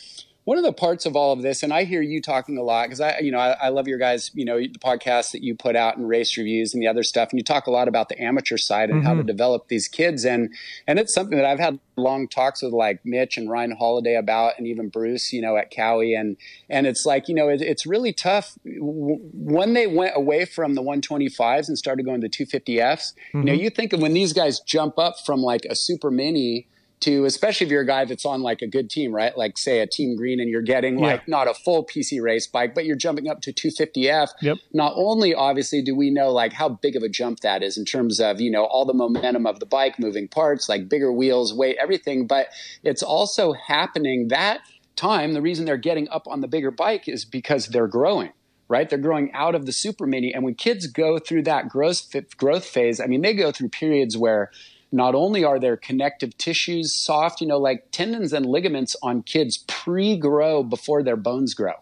one 0.50 0.58
of 0.58 0.64
the 0.64 0.74
parts 0.74 1.06
of 1.06 1.16
all 1.16 1.32
of 1.32 1.44
this, 1.44 1.62
and 1.62 1.72
I 1.72 1.84
hear 1.84 2.02
you 2.02 2.24
talking 2.24 2.58
a 2.58 2.64
lot 2.64 2.88
because 2.88 3.00
I, 3.00 3.20
you 3.20 3.32
know, 3.32 3.38
I, 3.38 3.52
I 3.66 3.70
love 3.70 3.88
your 3.88 4.00
guys, 4.00 4.32
you 4.34 4.46
know, 4.46 4.58
the 4.58 4.80
podcast 4.80 5.32
that 5.34 5.44
you 5.44 5.54
put 5.54 5.76
out 5.76 5.96
and 5.96 6.10
race 6.10 6.36
reviews 6.40 6.74
and 6.74 6.82
the 6.82 6.88
other 6.88 7.04
stuff, 7.04 7.30
and 7.30 7.38
you 7.38 7.44
talk 7.44 7.68
a 7.68 7.72
lot 7.72 7.88
about 7.88 8.10
the 8.10 8.20
amateur 8.20 8.58
side 8.58 8.90
and 8.90 9.04
how 9.04 9.12
Mm-hmm. 9.12 9.20
to 9.20 9.24
develop 9.26 9.68
these 9.68 9.88
kids, 9.88 10.26
and 10.26 10.52
and 10.88 10.98
it's 10.98 11.14
something 11.14 11.38
that 11.38 11.46
I've 11.46 11.60
had 11.60 11.80
long 11.98 12.28
talks 12.28 12.64
with 12.64 12.74
like 12.74 13.06
Mitch 13.06 13.38
and 13.38 13.48
Ryan 13.48 13.76
Holiday 13.78 14.16
about, 14.16 14.54
and 14.58 14.66
even 14.66 14.90
Bruce, 14.90 15.32
you 15.32 15.40
know, 15.40 15.56
at 15.56 15.70
Cowie, 15.70 16.16
and 16.16 16.36
and 16.68 16.88
it's 16.88 17.06
like 17.06 17.28
you 17.28 17.36
know, 17.36 17.48
it, 17.48 17.62
it's 17.62 17.86
really 17.86 18.12
tough 18.12 18.58
when 18.66 19.76
they 19.76 19.86
went 19.86 20.14
away 20.16 20.46
from 20.46 20.74
the 20.74 20.82
125s 20.82 21.68
and 21.68 21.78
started 21.78 22.08
going 22.08 22.22
to 22.22 22.28
250Fs. 22.28 23.14
You 23.36 23.44
know, 23.44 23.54
you 23.54 23.70
think 23.70 23.94
of 23.94 24.02
when 24.02 24.14
these 24.14 24.34
guys 24.34 24.60
jump 24.62 24.98
up 24.98 25.14
from 25.24 25.42
like 25.44 25.66
a 25.66 25.76
super 25.76 26.10
mini 26.10 26.66
to 27.02 27.24
especially 27.26 27.66
if 27.66 27.72
you're 27.72 27.82
a 27.84 27.88
guy 27.88 28.04
that's 28.06 28.26
on 28.26 28.42
like 28.42 28.62
a 28.62 28.68
good 28.68 28.90
team, 28.90 29.14
right? 29.14 29.38
Like 29.38 29.58
say 29.58 29.80
a 29.80 29.88
team 29.88 30.16
green 30.16 30.40
and 30.40 30.50
you're 30.50 30.62
getting 30.62 31.00
Yeah. 31.00 31.06
like 31.08 31.28
not 31.28 31.48
a 31.48 31.54
full 31.54 31.86
PC 31.86 32.22
race 32.22 32.46
bike, 32.48 32.76
but 32.76 32.86
you're 32.86 32.98
jumping 32.98 33.30
up 33.30 33.42
to 33.42 33.54
250F. 33.54 34.30
Yep. 34.42 34.58
Not 34.74 34.94
only 34.96 35.34
obviously 35.34 35.82
do 35.82 35.96
we 35.96 36.10
know 36.10 36.32
like 36.32 36.54
how 36.54 36.70
big 36.70 36.96
of 36.96 37.04
a 37.04 37.10
jump 37.10 37.40
that 37.40 37.64
is 37.64 37.78
in 37.78 37.86
terms 37.86 38.20
of, 38.20 38.42
you 38.42 38.52
know, 38.52 38.66
all 38.66 38.86
the 38.86 38.94
momentum 38.94 39.46
of 39.46 39.60
the 39.60 39.66
bike, 39.66 39.98
moving 40.00 40.28
parts, 40.28 40.68
like 40.68 40.90
bigger 40.90 41.12
wheels, 41.12 41.54
weight, 41.54 41.78
everything, 41.80 42.28
but 42.28 42.48
it's 42.84 43.04
also 43.04 43.54
happening 43.54 44.28
that 44.28 44.60
time. 44.96 45.34
The 45.34 45.42
reason 45.42 45.66
they're 45.66 45.78
getting 45.78 46.10
up 46.10 46.28
on 46.28 46.42
the 46.42 46.48
bigger 46.48 46.72
bike 46.72 47.08
is 47.08 47.24
because 47.26 47.68
they're 47.68 47.88
growing 47.88 48.32
right? 48.72 48.88
They're 48.88 49.00
growing 49.00 49.34
out 49.34 49.56
of 49.56 49.66
the 49.66 49.72
super 49.72 50.06
mini. 50.06 50.32
And 50.32 50.44
when 50.44 50.54
kids 50.54 50.86
go 50.86 51.18
through 51.18 51.42
that 51.46 51.70
growth, 51.70 52.16
growth 52.38 52.66
phase, 52.66 53.00
I 53.00 53.08
mean, 53.08 53.24
they 53.24 53.34
go 53.34 53.52
through 53.52 53.70
periods 53.70 54.16
where 54.16 54.52
not 54.92 55.16
only 55.16 55.44
are 55.44 55.60
their 55.60 55.78
connective 55.78 56.38
tissues 56.38 56.94
soft, 56.96 57.42
you 57.42 57.48
know, 57.48 57.58
like 57.60 57.86
tendons 57.92 58.34
and 58.34 58.46
ligaments 58.46 58.96
on 59.04 59.22
kids 59.24 59.58
pre 59.68 60.18
grow 60.18 60.64
before 60.64 61.04
their 61.04 61.18
bones 61.18 61.54
grow 61.54 61.74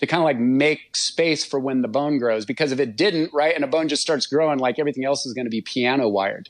to 0.00 0.06
kind 0.06 0.20
of 0.20 0.24
like 0.24 0.38
make 0.38 0.94
space 0.94 1.44
for 1.44 1.58
when 1.58 1.82
the 1.82 1.88
bone 1.88 2.18
grows. 2.18 2.44
Because 2.44 2.72
if 2.72 2.80
it 2.80 2.96
didn't, 2.96 3.32
right, 3.32 3.54
and 3.54 3.64
a 3.64 3.66
bone 3.66 3.88
just 3.88 4.02
starts 4.02 4.26
growing, 4.26 4.58
like 4.58 4.78
everything 4.78 5.04
else 5.04 5.26
is 5.26 5.32
going 5.32 5.46
to 5.46 5.50
be 5.50 5.60
piano 5.60 6.08
wired. 6.08 6.48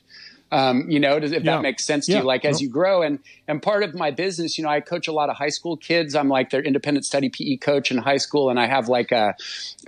Um, 0.49 0.85
you 0.89 0.97
know, 0.99 1.19
does, 1.19 1.33
if 1.33 1.43
Yeah. 1.43 1.55
that 1.55 1.61
makes 1.61 1.85
sense 1.85 2.05
to 2.05 2.13
Yeah. 2.13 2.19
you, 2.19 2.23
like 2.23 2.45
as 2.45 2.61
you 2.61 2.69
grow 2.69 3.01
and 3.01 3.19
and 3.49 3.61
part 3.61 3.83
of 3.83 3.93
my 3.93 4.11
business, 4.11 4.57
you 4.57 4.63
know, 4.63 4.69
I 4.69 4.79
coach 4.79 5.07
a 5.09 5.11
lot 5.11 5.29
of 5.29 5.35
high 5.35 5.49
school 5.49 5.75
kids. 5.75 6.15
I'm 6.15 6.29
like 6.29 6.51
their 6.51 6.61
independent 6.61 7.05
study 7.05 7.29
PE 7.29 7.57
coach 7.57 7.91
in 7.91 7.97
high 7.97 8.15
school, 8.17 8.49
and 8.49 8.57
I 8.57 8.65
have 8.67 8.87
like 8.87 9.11
a 9.11 9.35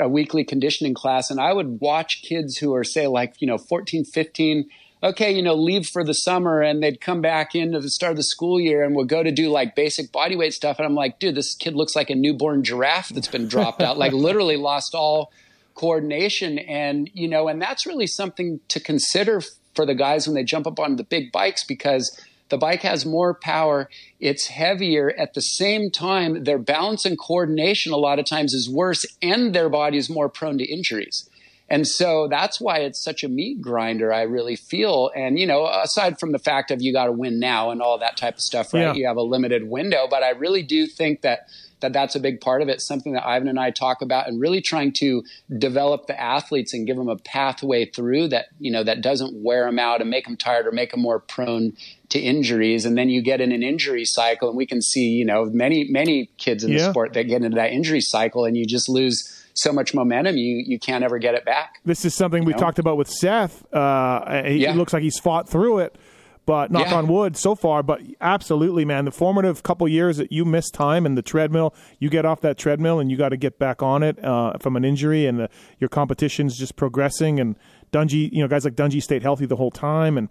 a 0.01 0.09
weekly 0.09 0.43
conditioning 0.43 0.93
class, 0.93 1.31
and 1.31 1.39
I 1.39 1.53
would 1.53 1.79
watch 1.79 2.21
kids 2.23 2.57
who 2.57 2.73
are 2.75 2.83
say 2.83 3.07
like 3.07 3.35
you 3.39 3.47
know 3.47 3.57
14, 3.57 4.03
15. 4.03 4.69
Okay, 5.01 5.31
you 5.31 5.41
know, 5.41 5.55
leave 5.55 5.87
for 5.87 6.03
the 6.03 6.13
summer, 6.13 6.61
and 6.61 6.83
they'd 6.83 6.99
come 6.99 7.21
back 7.21 7.55
into 7.55 7.79
the 7.79 7.89
start 7.89 8.11
of 8.11 8.17
the 8.17 8.23
school 8.23 8.59
year, 8.59 8.83
and 8.83 8.95
we'd 8.95 9.07
go 9.07 9.23
to 9.23 9.31
do 9.31 9.49
like 9.49 9.73
basic 9.75 10.11
body 10.11 10.35
weight 10.35 10.53
stuff, 10.53 10.77
and 10.77 10.85
I'm 10.85 10.95
like, 10.95 11.19
dude, 11.19 11.35
this 11.35 11.55
kid 11.55 11.73
looks 11.73 11.95
like 11.95 12.09
a 12.09 12.15
newborn 12.15 12.63
giraffe 12.63 13.09
that's 13.09 13.29
been 13.29 13.47
dropped 13.47 13.81
out, 13.81 13.97
like 13.97 14.11
literally 14.11 14.57
lost 14.57 14.93
all 14.93 15.31
coordination 15.79 16.59
and 16.59 17.09
you 17.13 17.25
know 17.25 17.47
and 17.47 17.61
that's 17.61 17.87
really 17.87 18.05
something 18.05 18.59
to 18.67 18.81
consider 18.81 19.41
for 19.73 19.85
the 19.85 19.95
guys 19.95 20.27
when 20.27 20.35
they 20.35 20.43
jump 20.43 20.67
up 20.67 20.77
on 20.77 20.97
the 20.97 21.05
big 21.05 21.31
bikes 21.31 21.63
because 21.63 22.19
the 22.49 22.57
bike 22.57 22.81
has 22.81 23.05
more 23.05 23.33
power 23.33 23.89
it's 24.19 24.47
heavier 24.47 25.13
at 25.17 25.35
the 25.35 25.41
same 25.41 25.89
time 25.89 26.43
their 26.43 26.57
balance 26.57 27.05
and 27.05 27.17
coordination 27.17 27.93
a 27.93 27.97
lot 27.97 28.19
of 28.19 28.25
times 28.25 28.53
is 28.53 28.69
worse 28.69 29.05
and 29.21 29.55
their 29.55 29.69
body 29.69 29.97
is 29.97 30.09
more 30.09 30.27
prone 30.27 30.57
to 30.57 30.65
injuries 30.65 31.28
and 31.69 31.87
so 31.87 32.27
that's 32.27 32.59
why 32.59 32.79
it's 32.79 32.99
such 32.99 33.23
a 33.23 33.29
meat 33.29 33.61
grinder 33.61 34.11
i 34.11 34.21
really 34.23 34.55
feel. 34.55 35.11
And 35.15 35.39
you 35.39 35.45
know 35.45 35.65
aside 35.67 36.19
from 36.19 36.31
the 36.31 36.39
fact 36.39 36.71
of 36.71 36.81
you 36.81 36.93
got 36.93 37.05
to 37.05 37.11
win 37.11 37.39
now 37.39 37.71
and 37.71 37.81
all 37.81 37.97
that 37.99 38.17
type 38.17 38.35
of 38.35 38.41
stuff 38.41 38.73
right? 38.73 38.81
Yeah. 38.81 38.93
you 38.93 39.07
have 39.07 39.17
a 39.17 39.21
limited 39.21 39.69
window 39.69 40.07
but 40.09 40.23
i 40.23 40.29
really 40.31 40.63
do 40.63 40.87
think 40.87 41.21
that 41.21 41.47
that 41.81 41.93
that's 41.93 42.15
a 42.15 42.19
big 42.19 42.41
part 42.41 42.61
of 42.61 42.69
it. 42.69 42.81
Something 42.81 43.13
that 43.13 43.25
ivan 43.25 43.47
and 43.47 43.59
i 43.59 43.71
talk 43.71 44.01
about 44.01 44.27
and 44.27 44.39
really 44.39 44.61
trying 44.61 44.91
to 44.93 45.23
develop 45.57 46.07
the 46.07 46.19
athletes 46.19 46.73
and 46.73 46.85
give 46.85 46.97
them 46.97 47.09
a 47.09 47.17
pathway 47.17 47.85
through 47.85 48.29
that 48.29 48.47
you 48.59 48.71
know 48.71 48.83
that 48.83 49.01
doesn't 49.01 49.43
wear 49.43 49.65
them 49.65 49.79
out 49.79 50.01
and 50.01 50.09
make 50.09 50.25
them 50.25 50.37
tired 50.37 50.67
or 50.67 50.71
make 50.71 50.91
them 50.91 51.01
more 51.01 51.19
prone 51.19 51.73
to 52.09 52.19
injuries. 52.19 52.85
And 52.85 52.97
then 52.97 53.09
you 53.09 53.21
get 53.21 53.39
in 53.39 53.51
an 53.51 53.61
injury 53.63 54.03
cycle 54.03 54.49
and 54.49 54.57
we 54.57 54.65
can 54.65 54.81
see 54.81 55.09
you 55.09 55.25
know 55.25 55.45
many 55.45 55.85
many 55.85 56.29
kids 56.37 56.63
in 56.63 56.73
the 56.73 56.79
sport 56.79 57.13
that 57.13 57.23
get 57.23 57.43
into 57.43 57.55
that 57.55 57.71
injury 57.71 58.01
cycle 58.01 58.45
and 58.45 58.57
you 58.57 58.65
just 58.65 58.89
lose 58.89 59.38
so 59.61 59.71
much 59.73 59.93
momentum 59.93 60.37
you 60.37 60.63
you 60.65 60.79
can't 60.79 61.03
ever 61.03 61.17
get 61.19 61.35
it 61.35 61.45
back 61.45 61.79
This 61.85 62.05
is 62.05 62.13
something 62.15 62.45
we 62.45 62.53
know? 62.53 62.57
talked 62.59 62.79
about 62.79 62.97
with 62.97 63.09
Seth. 63.09 63.63
Uh, 63.73 64.43
he 64.43 64.57
Yeah. 64.63 64.73
looks 64.73 64.93
like 64.93 65.03
he's 65.03 65.19
fought 65.19 65.47
through 65.49 65.79
it, 65.79 65.97
but 66.45 66.71
knock 66.71 66.87
Yeah. 66.87 66.95
on 66.97 67.07
wood 67.07 67.37
so 67.37 67.55
far. 67.55 67.83
But 67.83 68.01
absolutely, 68.21 68.85
man, 68.85 69.05
the 69.05 69.11
formative 69.11 69.61
couple 69.63 69.87
years 69.87 70.17
that 70.17 70.31
you 70.31 70.45
miss 70.45 70.69
time 70.71 71.05
and 71.05 71.17
the 71.17 71.21
treadmill, 71.21 71.73
you 71.99 72.09
get 72.09 72.25
off 72.25 72.41
that 72.41 72.57
treadmill 72.57 72.99
and 72.99 73.11
you 73.11 73.17
got 73.17 73.29
to 73.29 73.37
get 73.37 73.59
back 73.59 73.83
on 73.83 74.03
it 74.03 74.23
uh, 74.23 74.53
from 74.59 74.75
an 74.75 74.83
injury, 74.85 75.25
and 75.25 75.39
the, 75.39 75.49
your 75.79 75.89
competition's 75.89 76.57
just 76.57 76.75
progressing. 76.75 77.39
And 77.39 77.55
Dungey, 77.91 78.29
you 78.31 78.41
know, 78.41 78.47
guys 78.47 78.65
like 78.65 78.75
Dungey 78.75 79.01
stayed 79.01 79.23
healthy 79.23 79.45
the 79.45 79.55
whole 79.57 79.71
time, 79.71 80.17
and 80.17 80.29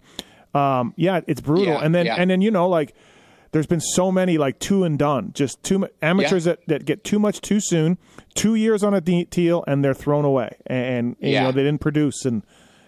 um, 0.53 0.93
yeah, 0.97 1.21
it's 1.27 1.41
brutal. 1.41 1.65
Yeah, 1.75 1.79
and 1.83 1.93
then 1.93 2.07
and 2.07 2.29
then 2.29 2.41
you 2.41 2.51
know 2.51 2.67
like. 2.67 2.93
There's 3.51 3.67
been 3.67 3.81
so 3.81 4.11
many 4.11 4.37
like 4.37 4.59
two 4.59 4.83
and 4.83 4.97
done, 4.97 5.31
just 5.33 5.63
too 5.63 5.87
amateurs 6.01 6.43
that, 6.43 6.59
that 6.67 6.85
get 6.85 7.03
too 7.03 7.19
much 7.19 7.41
too 7.41 7.59
soon, 7.59 7.97
two 8.35 8.55
years 8.55 8.83
on 8.83 8.93
a 8.93 9.01
de- 9.01 9.25
deal 9.25 9.63
and 9.67 9.83
they're 9.83 9.93
thrown 9.93 10.25
away, 10.25 10.55
and, 10.67 11.15
and, 11.19 11.31
you 11.31 11.39
know 11.39 11.51
they 11.51 11.63
didn't 11.63 11.81
produce, 11.81 12.25
and 12.25 12.43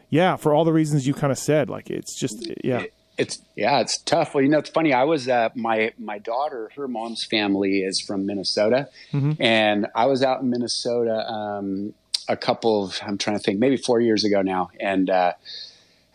yeah, 0.10 0.36
for 0.36 0.54
all 0.54 0.64
the 0.66 0.74
reasons 0.74 1.08
you 1.08 1.14
kind 1.14 1.32
of 1.32 1.40
said, 1.40 1.70
like 1.70 1.90
it's 1.90 2.20
just 2.20 2.48
yeah, 2.64 2.84
It's 3.18 3.40
yeah, 3.56 3.80
it's 3.80 3.98
tough. 4.00 4.34
Well, 4.34 4.44
you 4.44 4.50
know, 4.50 4.60
it's 4.60 4.70
funny. 4.70 4.94
I 4.94 5.04
was 5.04 5.28
uh, 5.28 5.50
my 5.56 5.94
my 5.98 6.20
daughter, 6.20 6.72
her 6.76 6.88
mom's 6.88 7.24
family 7.24 7.80
is 7.80 8.00
from 8.00 8.26
Minnesota, 8.26 8.90
mm-hmm. 9.12 9.42
and 9.42 9.88
I 9.96 10.06
was 10.06 10.24
out 10.24 10.42
in 10.42 10.50
Minnesota 10.50 11.28
um, 11.30 11.94
a 12.28 12.38
couple 12.38 12.86
of 12.86 13.00
I'm 13.06 13.18
trying 13.18 13.38
to 13.38 13.44
think, 13.44 13.60
maybe 13.60 13.78
four 13.78 14.00
years 14.00 14.24
ago 14.24 14.42
now, 14.42 14.70
and 14.80 15.10
uh, 15.10 15.34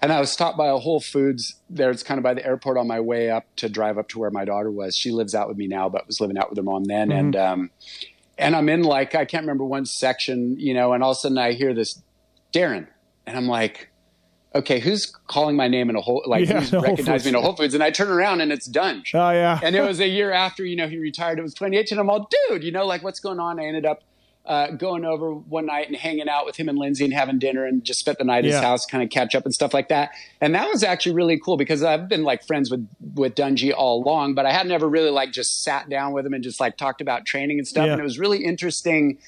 and 0.02 0.12
I 0.12 0.20
was 0.20 0.30
stopped 0.30 0.58
by 0.58 0.68
a 0.68 0.76
Whole 0.76 1.00
Foods 1.00 1.56
there. 1.70 1.90
It's 1.90 2.02
kind 2.02 2.18
of 2.18 2.24
by 2.24 2.34
the 2.34 2.44
airport 2.44 2.76
on 2.76 2.86
my 2.86 3.00
way 3.00 3.30
up 3.30 3.46
to 3.56 3.68
drive 3.68 3.98
up 3.98 4.08
to 4.10 4.18
where 4.18 4.30
my 4.30 4.44
daughter 4.44 4.70
was. 4.70 4.96
She 4.96 5.10
lives 5.10 5.34
out 5.34 5.48
with 5.48 5.56
me 5.56 5.66
now, 5.66 5.88
but 5.88 6.06
was 6.06 6.20
living 6.20 6.36
out 6.36 6.50
with 6.50 6.58
her 6.58 6.62
mom 6.62 6.84
then, 6.84 7.08
mm-hmm. 7.08 7.18
and 7.18 7.36
um, 7.36 7.70
and 8.38 8.54
I'm 8.54 8.68
in 8.68 8.82
like 8.82 9.14
I 9.14 9.24
can't 9.24 9.42
remember 9.42 9.64
one 9.64 9.86
section, 9.86 10.58
you 10.58 10.74
know, 10.74 10.92
and 10.92 11.02
all 11.02 11.12
of 11.12 11.16
a 11.16 11.20
sudden 11.20 11.38
I 11.38 11.52
hear 11.52 11.72
this 11.72 12.02
Derin, 12.52 12.86
and 13.26 13.36
I'm 13.36 13.48
like, 13.48 13.90
okay, 14.54 14.80
who's 14.80 15.06
calling 15.06 15.56
my 15.56 15.68
name 15.68 15.90
in 15.90 15.96
a 15.96 16.00
whole 16.00 16.22
like 16.26 16.48
yeah, 16.48 16.60
who's 16.60 16.72
recognized 16.72 17.24
me 17.24 17.30
in 17.30 17.34
a 17.34 17.40
Whole 17.40 17.56
Foods? 17.56 17.74
And 17.74 17.82
I 17.82 17.90
turn 17.90 18.08
around 18.08 18.40
and 18.40 18.52
it's 18.52 18.68
Dungey. 18.68 19.14
Oh 19.14 19.30
yeah. 19.30 19.60
and 19.62 19.74
it 19.76 19.82
was 19.82 20.00
a 20.00 20.08
year 20.08 20.32
after 20.32 20.64
you 20.64 20.76
know 20.76 20.88
he 20.88 20.98
retired. 20.98 21.38
It 21.38 21.42
was 21.42 21.54
2018. 21.54 21.98
I'm 21.98 22.10
all, 22.10 22.28
dude, 22.48 22.64
you 22.64 22.72
know, 22.72 22.86
like 22.86 23.02
what's 23.02 23.20
going 23.20 23.40
on? 23.40 23.58
I 23.58 23.64
ended 23.64 23.86
up 23.86 24.02
uh, 24.46 24.70
going 24.70 25.04
over 25.04 25.32
one 25.34 25.66
night 25.66 25.88
and 25.88 25.96
hanging 25.96 26.28
out 26.28 26.46
with 26.46 26.56
him 26.56 26.68
and 26.68 26.78
Lindsay 26.78 27.04
and 27.04 27.12
having 27.12 27.38
dinner 27.38 27.64
and 27.66 27.82
just 27.82 27.98
spent 27.98 28.18
the 28.18 28.24
night 28.24 28.38
at 28.38 28.44
yeah. 28.44 28.52
his 28.52 28.60
house, 28.60 28.86
kind 28.86 29.02
of 29.02 29.10
catch 29.10 29.34
up 29.34 29.44
and 29.44 29.52
stuff 29.52 29.74
like 29.74 29.88
that. 29.88 30.10
And 30.40 30.54
that 30.54 30.68
was 30.68 30.84
actually 30.84 31.16
really 31.16 31.38
cool 31.38 31.56
because 31.56 31.82
I've 31.82 32.08
been 32.08 32.22
like 32.22 32.46
friends 32.46 32.70
with 32.70 32.88
with 33.14 33.34
Dungey 33.34 33.72
all 33.76 34.02
along, 34.04 34.34
but 34.34 34.46
I 34.46 34.52
had 34.52 34.66
never 34.66 34.88
really 34.88 35.10
like 35.10 35.32
just 35.32 35.64
sat 35.64 35.88
down 35.88 36.12
with 36.12 36.24
him 36.24 36.32
and 36.32 36.44
just 36.44 36.60
like 36.60 36.76
talked 36.76 37.00
about 37.00 37.26
training 37.26 37.58
and 37.58 37.66
stuff. 37.66 37.86
Yeah. 37.86 37.92
And 37.92 38.00
it 38.00 38.04
was 38.04 38.18
really 38.18 38.44
interesting. 38.44 39.18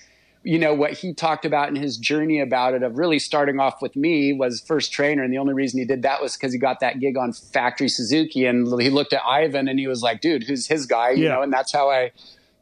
You 0.45 0.59
know 0.61 0.73
what 0.73 0.93
he 0.93 1.13
talked 1.13 1.45
about 1.45 1.69
in 1.69 1.75
his 1.75 1.97
journey 1.97 2.41
about 2.41 2.73
it 2.75 2.85
of 2.85 2.97
really 2.97 3.19
starting 3.19 3.59
off 3.59 3.83
with 3.83 3.97
me 3.97 4.33
was 4.33 4.61
first 4.61 4.93
trainer, 4.93 5.25
and 5.25 5.33
the 5.33 5.39
only 5.39 5.53
reason 5.53 5.81
he 5.81 5.85
did 5.85 6.03
that 6.03 6.23
was 6.23 6.37
because 6.37 6.53
he 6.53 6.61
got 6.61 6.79
that 6.79 7.01
gig 7.01 7.17
on 7.19 7.33
Factory 7.33 7.89
Suzuki, 7.89 8.47
and 8.47 8.81
he 8.81 8.89
looked 8.89 9.13
at 9.13 9.21
Ivan 9.27 9.67
and 9.67 9.81
he 9.81 9.89
was 9.89 10.01
like, 10.01 10.21
"Dude, 10.21 10.45
who's 10.45 10.69
his 10.69 10.87
guy?" 10.87 11.11
You 11.11 11.25
yeah. 11.25 11.31
know, 11.31 11.43
and 11.43 11.53
that's 11.53 11.73
how 11.73 11.91
I 11.91 12.13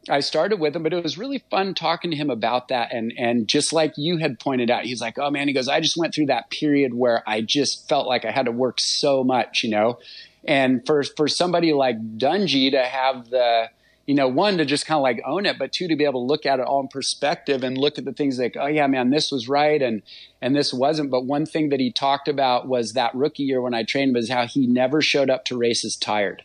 I 0.09 0.19
started 0.21 0.59
with 0.59 0.75
him, 0.75 0.83
but 0.83 0.93
it 0.93 1.03
was 1.03 1.17
really 1.17 1.43
fun 1.49 1.73
talking 1.73 2.11
to 2.11 2.17
him 2.17 2.29
about 2.29 2.69
that. 2.69 2.93
And 2.93 3.13
and 3.17 3.47
just 3.47 3.73
like 3.73 3.93
you 3.97 4.17
had 4.17 4.39
pointed 4.39 4.69
out, 4.69 4.85
he's 4.85 5.01
like, 5.01 5.17
oh 5.17 5.29
man, 5.29 5.47
he 5.47 5.53
goes, 5.53 5.67
I 5.67 5.79
just 5.79 5.97
went 5.97 6.13
through 6.13 6.27
that 6.27 6.49
period 6.49 6.93
where 6.93 7.23
I 7.27 7.41
just 7.41 7.87
felt 7.89 8.07
like 8.07 8.25
I 8.25 8.31
had 8.31 8.45
to 8.45 8.51
work 8.51 8.79
so 8.79 9.23
much, 9.23 9.63
you 9.63 9.69
know. 9.69 9.99
And 10.45 10.85
for 10.85 11.03
for 11.03 11.27
somebody 11.27 11.73
like 11.73 11.97
Dungey 12.17 12.71
to 12.71 12.83
have 12.83 13.29
the 13.29 13.69
you 14.07 14.15
know, 14.15 14.29
one 14.29 14.57
to 14.57 14.63
just 14.63 14.85
kind 14.85 14.95
of 14.95 15.03
like 15.03 15.21
own 15.25 15.45
it, 15.45 15.59
but 15.59 15.73
two 15.73 15.89
to 15.89 15.95
be 15.97 16.05
able 16.05 16.25
to 16.25 16.31
look 16.31 16.45
at 16.45 16.59
it 16.59 16.65
all 16.65 16.79
in 16.79 16.87
perspective 16.87 17.61
and 17.61 17.77
look 17.77 17.97
at 17.97 18.05
the 18.05 18.13
things 18.13 18.39
like, 18.39 18.55
oh 18.57 18.65
yeah, 18.65 18.87
man, 18.87 19.09
this 19.09 19.31
was 19.31 19.49
right 19.49 19.81
and 19.81 20.01
and 20.41 20.55
this 20.55 20.73
wasn't. 20.73 21.11
But 21.11 21.25
one 21.25 21.45
thing 21.45 21.69
that 21.69 21.81
he 21.81 21.91
talked 21.91 22.29
about 22.29 22.67
was 22.67 22.93
that 22.93 23.13
rookie 23.13 23.43
year 23.43 23.61
when 23.61 23.73
I 23.73 23.83
trained 23.83 24.15
was 24.15 24.29
how 24.29 24.47
he 24.47 24.65
never 24.65 25.01
showed 25.01 25.29
up 25.29 25.43
to 25.45 25.57
races 25.57 25.97
tired. 25.97 26.43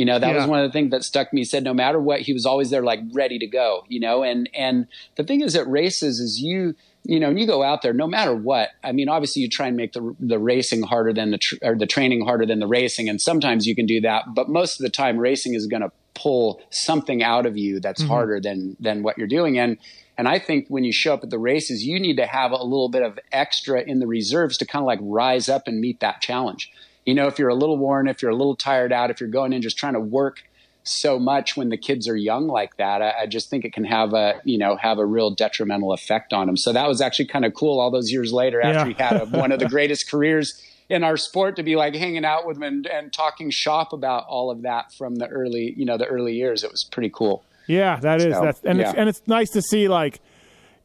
You 0.00 0.06
know, 0.06 0.18
that 0.18 0.30
yeah. 0.30 0.36
was 0.38 0.46
one 0.46 0.60
of 0.60 0.66
the 0.66 0.72
things 0.72 0.92
that 0.92 1.04
stuck 1.04 1.30
me. 1.30 1.42
He 1.42 1.44
said 1.44 1.62
no 1.62 1.74
matter 1.74 2.00
what, 2.00 2.22
he 2.22 2.32
was 2.32 2.46
always 2.46 2.70
there, 2.70 2.82
like 2.82 3.00
ready 3.12 3.38
to 3.38 3.46
go. 3.46 3.84
You 3.86 4.00
know, 4.00 4.22
and 4.22 4.48
and 4.54 4.86
the 5.16 5.24
thing 5.24 5.42
is 5.42 5.54
at 5.54 5.68
races 5.68 6.20
is 6.20 6.40
you 6.40 6.74
you 7.04 7.20
know, 7.20 7.28
and 7.28 7.38
you 7.38 7.46
go 7.46 7.62
out 7.62 7.82
there, 7.82 7.92
no 7.92 8.06
matter 8.06 8.34
what. 8.34 8.70
I 8.82 8.92
mean, 8.92 9.10
obviously, 9.10 9.42
you 9.42 9.50
try 9.50 9.66
and 9.66 9.76
make 9.76 9.92
the 9.92 10.16
the 10.18 10.38
racing 10.38 10.84
harder 10.84 11.12
than 11.12 11.32
the 11.32 11.36
tr- 11.36 11.56
or 11.60 11.76
the 11.76 11.86
training 11.86 12.24
harder 12.24 12.46
than 12.46 12.60
the 12.60 12.66
racing, 12.66 13.10
and 13.10 13.20
sometimes 13.20 13.66
you 13.66 13.74
can 13.74 13.84
do 13.84 14.00
that. 14.00 14.24
But 14.34 14.48
most 14.48 14.80
of 14.80 14.84
the 14.84 14.90
time, 14.90 15.18
racing 15.18 15.52
is 15.52 15.66
going 15.66 15.82
to 15.82 15.92
pull 16.14 16.62
something 16.70 17.22
out 17.22 17.44
of 17.44 17.58
you 17.58 17.78
that's 17.78 18.00
mm-hmm. 18.00 18.10
harder 18.10 18.40
than 18.40 18.78
than 18.80 19.02
what 19.02 19.18
you're 19.18 19.26
doing. 19.26 19.58
And 19.58 19.76
and 20.16 20.28
I 20.28 20.38
think 20.38 20.64
when 20.68 20.82
you 20.82 20.92
show 20.92 21.12
up 21.12 21.24
at 21.24 21.28
the 21.28 21.38
races, 21.38 21.84
you 21.84 22.00
need 22.00 22.16
to 22.16 22.26
have 22.26 22.52
a 22.52 22.62
little 22.62 22.88
bit 22.88 23.02
of 23.02 23.18
extra 23.32 23.82
in 23.82 23.98
the 23.98 24.06
reserves 24.06 24.56
to 24.58 24.64
kind 24.64 24.82
of 24.82 24.86
like 24.86 25.00
rise 25.02 25.50
up 25.50 25.68
and 25.68 25.78
meet 25.78 26.00
that 26.00 26.22
challenge 26.22 26.72
you 27.10 27.16
know, 27.16 27.26
if 27.26 27.40
you're 27.40 27.48
a 27.48 27.56
little 27.56 27.76
worn, 27.76 28.06
if 28.06 28.22
you're 28.22 28.30
a 28.30 28.36
little 28.36 28.54
tired 28.54 28.92
out, 28.92 29.10
if 29.10 29.18
you're 29.18 29.28
going 29.28 29.52
in 29.52 29.62
just 29.62 29.76
trying 29.76 29.94
to 29.94 30.00
work 30.00 30.44
so 30.84 31.18
much 31.18 31.56
when 31.56 31.68
the 31.68 31.76
kids 31.76 32.06
are 32.06 32.14
young 32.14 32.46
like 32.46 32.76
that, 32.76 33.02
I, 33.02 33.22
I, 33.22 33.26
just 33.26 33.50
think 33.50 33.64
it 33.64 33.72
can 33.72 33.82
have 33.82 34.14
a 34.14 34.40
you 34.44 34.58
know 34.58 34.76
have 34.76 34.98
a 34.98 35.04
real 35.04 35.32
detrimental 35.32 35.92
effect 35.92 36.32
on 36.32 36.46
them. 36.46 36.56
So 36.56 36.72
that 36.72 36.86
was 36.86 37.00
actually 37.00 37.26
kind 37.26 37.44
of 37.44 37.52
cool. 37.52 37.80
All 37.80 37.90
those 37.90 38.12
years 38.12 38.32
later, 38.32 38.62
after 38.62 38.88
yeah. 38.88 38.94
he 38.96 39.02
had 39.02 39.20
a, 39.20 39.26
one 39.26 39.50
of 39.50 39.58
the 39.58 39.68
greatest 39.76 40.08
careers 40.08 40.64
in 40.88 41.02
our 41.02 41.16
sport, 41.16 41.56
to 41.56 41.64
be 41.64 41.74
like 41.74 41.96
hanging 41.96 42.24
out 42.24 42.46
with 42.46 42.58
him 42.58 42.62
and, 42.62 42.86
and 42.86 43.12
talking 43.12 43.50
shop 43.50 43.92
about 43.92 44.24
all 44.28 44.52
of 44.52 44.62
that 44.62 44.94
from 44.94 45.16
the 45.16 45.26
early 45.26 45.74
you 45.76 45.84
know 45.84 45.98
the 45.98 46.06
early 46.06 46.34
years. 46.34 46.62
It 46.62 46.70
was 46.70 46.84
pretty 46.84 47.10
cool. 47.10 47.42
Yeah, 47.66 47.98
that 47.98 48.20
is. 48.20 48.36
So, 48.36 48.44
that's 48.44 48.60
and 48.62 48.78
yeah. 48.78 48.90
it's 48.90 48.98
and 48.98 49.08
it's 49.08 49.22
nice 49.26 49.50
to 49.50 49.62
see 49.62 49.88
like 49.88 50.20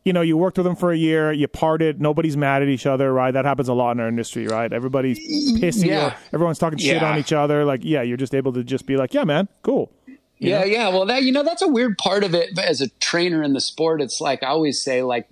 you 0.05 0.13
know, 0.13 0.21
you 0.21 0.37
worked 0.37 0.57
with 0.57 0.65
them 0.65 0.75
for 0.75 0.91
a 0.91 0.97
year, 0.97 1.31
you 1.31 1.47
parted, 1.47 1.99
nobody's 1.99 2.37
mad 2.37 2.61
at 2.61 2.69
each 2.69 2.85
other, 2.85 3.11
right? 3.11 3.31
That 3.31 3.43
happens 3.43 3.67
a 3.67 3.73
lot 3.73 3.91
in 3.91 3.99
our 3.99 4.07
industry, 4.07 4.47
right? 4.47 4.71
Everybody's 4.71 5.19
pissy, 5.59 5.87
yeah. 5.87 6.15
everyone's 6.31 6.59
talking 6.59 6.77
shit 6.77 7.01
yeah. 7.01 7.11
on 7.11 7.17
each 7.17 7.33
other. 7.33 7.65
Like, 7.65 7.81
yeah, 7.83 8.03
you're 8.03 8.15
just 8.15 8.35
able 8.35 8.53
to 8.53 8.63
just 8.63 8.85
be 8.85 8.97
like, 8.97 9.15
yeah, 9.15 9.23
man, 9.23 9.49
cool. 9.63 9.91
You 10.05 10.17
yeah, 10.37 10.59
know? 10.59 10.65
yeah. 10.65 10.87
Well, 10.89 11.05
that 11.07 11.23
you 11.23 11.31
know, 11.31 11.43
that's 11.43 11.63
a 11.63 11.67
weird 11.67 11.97
part 11.97 12.23
of 12.23 12.35
it. 12.35 12.57
As 12.59 12.81
a 12.81 12.89
trainer 12.99 13.41
in 13.41 13.53
the 13.53 13.61
sport, 13.61 14.01
it's 14.01 14.21
like 14.21 14.43
I 14.43 14.47
always 14.47 14.79
say, 14.79 15.01
like, 15.01 15.27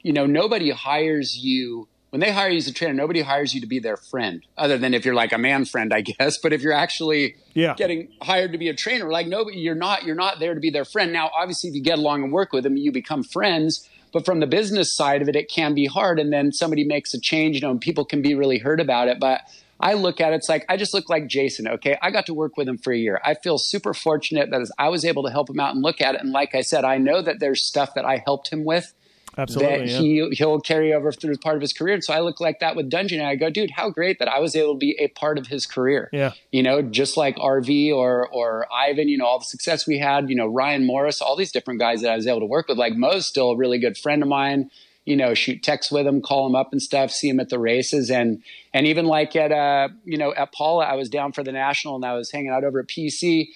you 0.00 0.12
know, 0.12 0.26
nobody 0.26 0.70
hires 0.70 1.36
you 1.36 1.88
when 2.12 2.20
they 2.20 2.30
hire 2.30 2.50
you 2.50 2.58
as 2.58 2.66
a 2.68 2.74
trainer, 2.74 2.92
nobody 2.92 3.22
hires 3.22 3.54
you 3.54 3.60
to 3.62 3.66
be 3.66 3.78
their 3.78 3.96
friend, 3.96 4.44
other 4.58 4.76
than 4.76 4.92
if 4.92 5.02
you're 5.02 5.14
like 5.14 5.32
a 5.32 5.38
man 5.38 5.64
friend, 5.64 5.94
I 5.94 6.02
guess. 6.02 6.36
But 6.42 6.52
if 6.52 6.60
you're 6.60 6.74
actually 6.74 7.36
yeah. 7.54 7.74
getting 7.74 8.08
hired 8.20 8.52
to 8.52 8.58
be 8.58 8.68
a 8.68 8.74
trainer, 8.74 9.08
like 9.08 9.26
nobody, 9.26 9.58
you're 9.60 9.74
not, 9.74 10.02
you're 10.02 10.14
not 10.14 10.38
there 10.38 10.52
to 10.52 10.60
be 10.60 10.68
their 10.68 10.84
friend. 10.84 11.10
Now, 11.10 11.30
obviously, 11.34 11.70
if 11.70 11.74
you 11.74 11.82
get 11.82 11.98
along 11.98 12.22
and 12.22 12.30
work 12.30 12.52
with 12.52 12.64
them, 12.64 12.76
you 12.76 12.92
become 12.92 13.22
friends. 13.22 13.88
But 14.12 14.26
from 14.26 14.40
the 14.40 14.46
business 14.46 14.94
side 14.94 15.22
of 15.22 15.28
it, 15.30 15.36
it 15.36 15.48
can 15.48 15.72
be 15.72 15.86
hard. 15.86 16.18
And 16.18 16.30
then 16.30 16.52
somebody 16.52 16.84
makes 16.84 17.14
a 17.14 17.20
change, 17.20 17.54
you 17.54 17.62
know, 17.62 17.70
and 17.70 17.80
people 17.80 18.04
can 18.04 18.20
be 18.20 18.34
really 18.34 18.58
hurt 18.58 18.78
about 18.78 19.08
it. 19.08 19.18
But 19.18 19.40
I 19.80 19.94
look 19.94 20.20
at 20.20 20.34
it, 20.34 20.36
it's 20.36 20.50
like 20.50 20.66
I 20.68 20.76
just 20.76 20.92
look 20.92 21.08
like 21.08 21.28
Jason. 21.28 21.66
Okay, 21.66 21.96
I 22.02 22.10
got 22.10 22.26
to 22.26 22.34
work 22.34 22.58
with 22.58 22.68
him 22.68 22.76
for 22.76 22.92
a 22.92 22.98
year. 22.98 23.22
I 23.24 23.34
feel 23.34 23.56
super 23.56 23.94
fortunate 23.94 24.50
that 24.50 24.70
I 24.78 24.90
was 24.90 25.06
able 25.06 25.22
to 25.22 25.30
help 25.30 25.48
him 25.48 25.60
out 25.60 25.74
and 25.74 25.82
look 25.82 26.02
at 26.02 26.14
it. 26.14 26.20
And 26.20 26.30
like 26.30 26.54
I 26.54 26.60
said, 26.60 26.84
I 26.84 26.98
know 26.98 27.22
that 27.22 27.40
there's 27.40 27.66
stuff 27.66 27.94
that 27.94 28.04
I 28.04 28.22
helped 28.22 28.48
him 28.48 28.64
with 28.64 28.92
Absolutely, 29.38 29.78
that 29.78 29.88
yeah. 29.88 29.98
he 29.98 30.28
he'll 30.32 30.60
carry 30.60 30.92
over 30.92 31.10
through 31.10 31.36
part 31.38 31.56
of 31.56 31.62
his 31.62 31.72
career. 31.72 31.94
And 31.94 32.04
so 32.04 32.12
I 32.12 32.20
look 32.20 32.40
like 32.40 32.60
that 32.60 32.76
with 32.76 32.90
Dungeon, 32.90 33.18
and 33.18 33.28
I 33.28 33.34
go, 33.34 33.48
dude, 33.48 33.70
how 33.70 33.88
great 33.88 34.18
that 34.18 34.28
I 34.28 34.38
was 34.40 34.54
able 34.54 34.74
to 34.74 34.78
be 34.78 34.96
a 34.98 35.08
part 35.08 35.38
of 35.38 35.46
his 35.46 35.66
career. 35.66 36.10
Yeah, 36.12 36.32
you 36.50 36.62
know, 36.62 36.82
just 36.82 37.16
like 37.16 37.36
RV 37.36 37.94
or 37.94 38.28
or 38.28 38.66
Ivan, 38.72 39.08
you 39.08 39.16
know, 39.16 39.24
all 39.24 39.38
the 39.38 39.46
success 39.46 39.86
we 39.86 39.98
had, 39.98 40.28
you 40.28 40.36
know, 40.36 40.46
Ryan 40.46 40.86
Morais, 40.86 41.14
all 41.22 41.36
these 41.36 41.52
different 41.52 41.80
guys 41.80 42.02
that 42.02 42.12
I 42.12 42.16
was 42.16 42.26
able 42.26 42.40
to 42.40 42.46
work 42.46 42.68
with. 42.68 42.76
Like 42.76 42.94
Mo's 42.94 43.26
still 43.26 43.52
a 43.52 43.56
really 43.56 43.78
good 43.78 43.96
friend 43.96 44.22
of 44.22 44.28
mine. 44.28 44.70
You 45.04 45.16
know, 45.16 45.34
shoot 45.34 45.64
texts 45.64 45.90
with 45.90 46.06
him, 46.06 46.22
call 46.22 46.46
him 46.46 46.54
up 46.54 46.68
and 46.70 46.80
stuff, 46.80 47.10
see 47.10 47.28
him 47.28 47.40
at 47.40 47.48
the 47.48 47.58
races, 47.58 48.08
and 48.08 48.42
and 48.72 48.86
even 48.86 49.06
like 49.06 49.34
at 49.34 49.50
uh, 49.50 49.88
you 50.04 50.18
know, 50.18 50.34
at 50.34 50.52
Pala, 50.52 50.84
I 50.84 50.94
was 50.94 51.08
down 51.08 51.32
for 51.32 51.42
the 51.42 51.52
national, 51.52 51.96
and 51.96 52.04
I 52.04 52.14
was 52.14 52.30
hanging 52.30 52.50
out 52.50 52.64
over 52.64 52.80
at 52.80 52.86
PC 52.86 53.48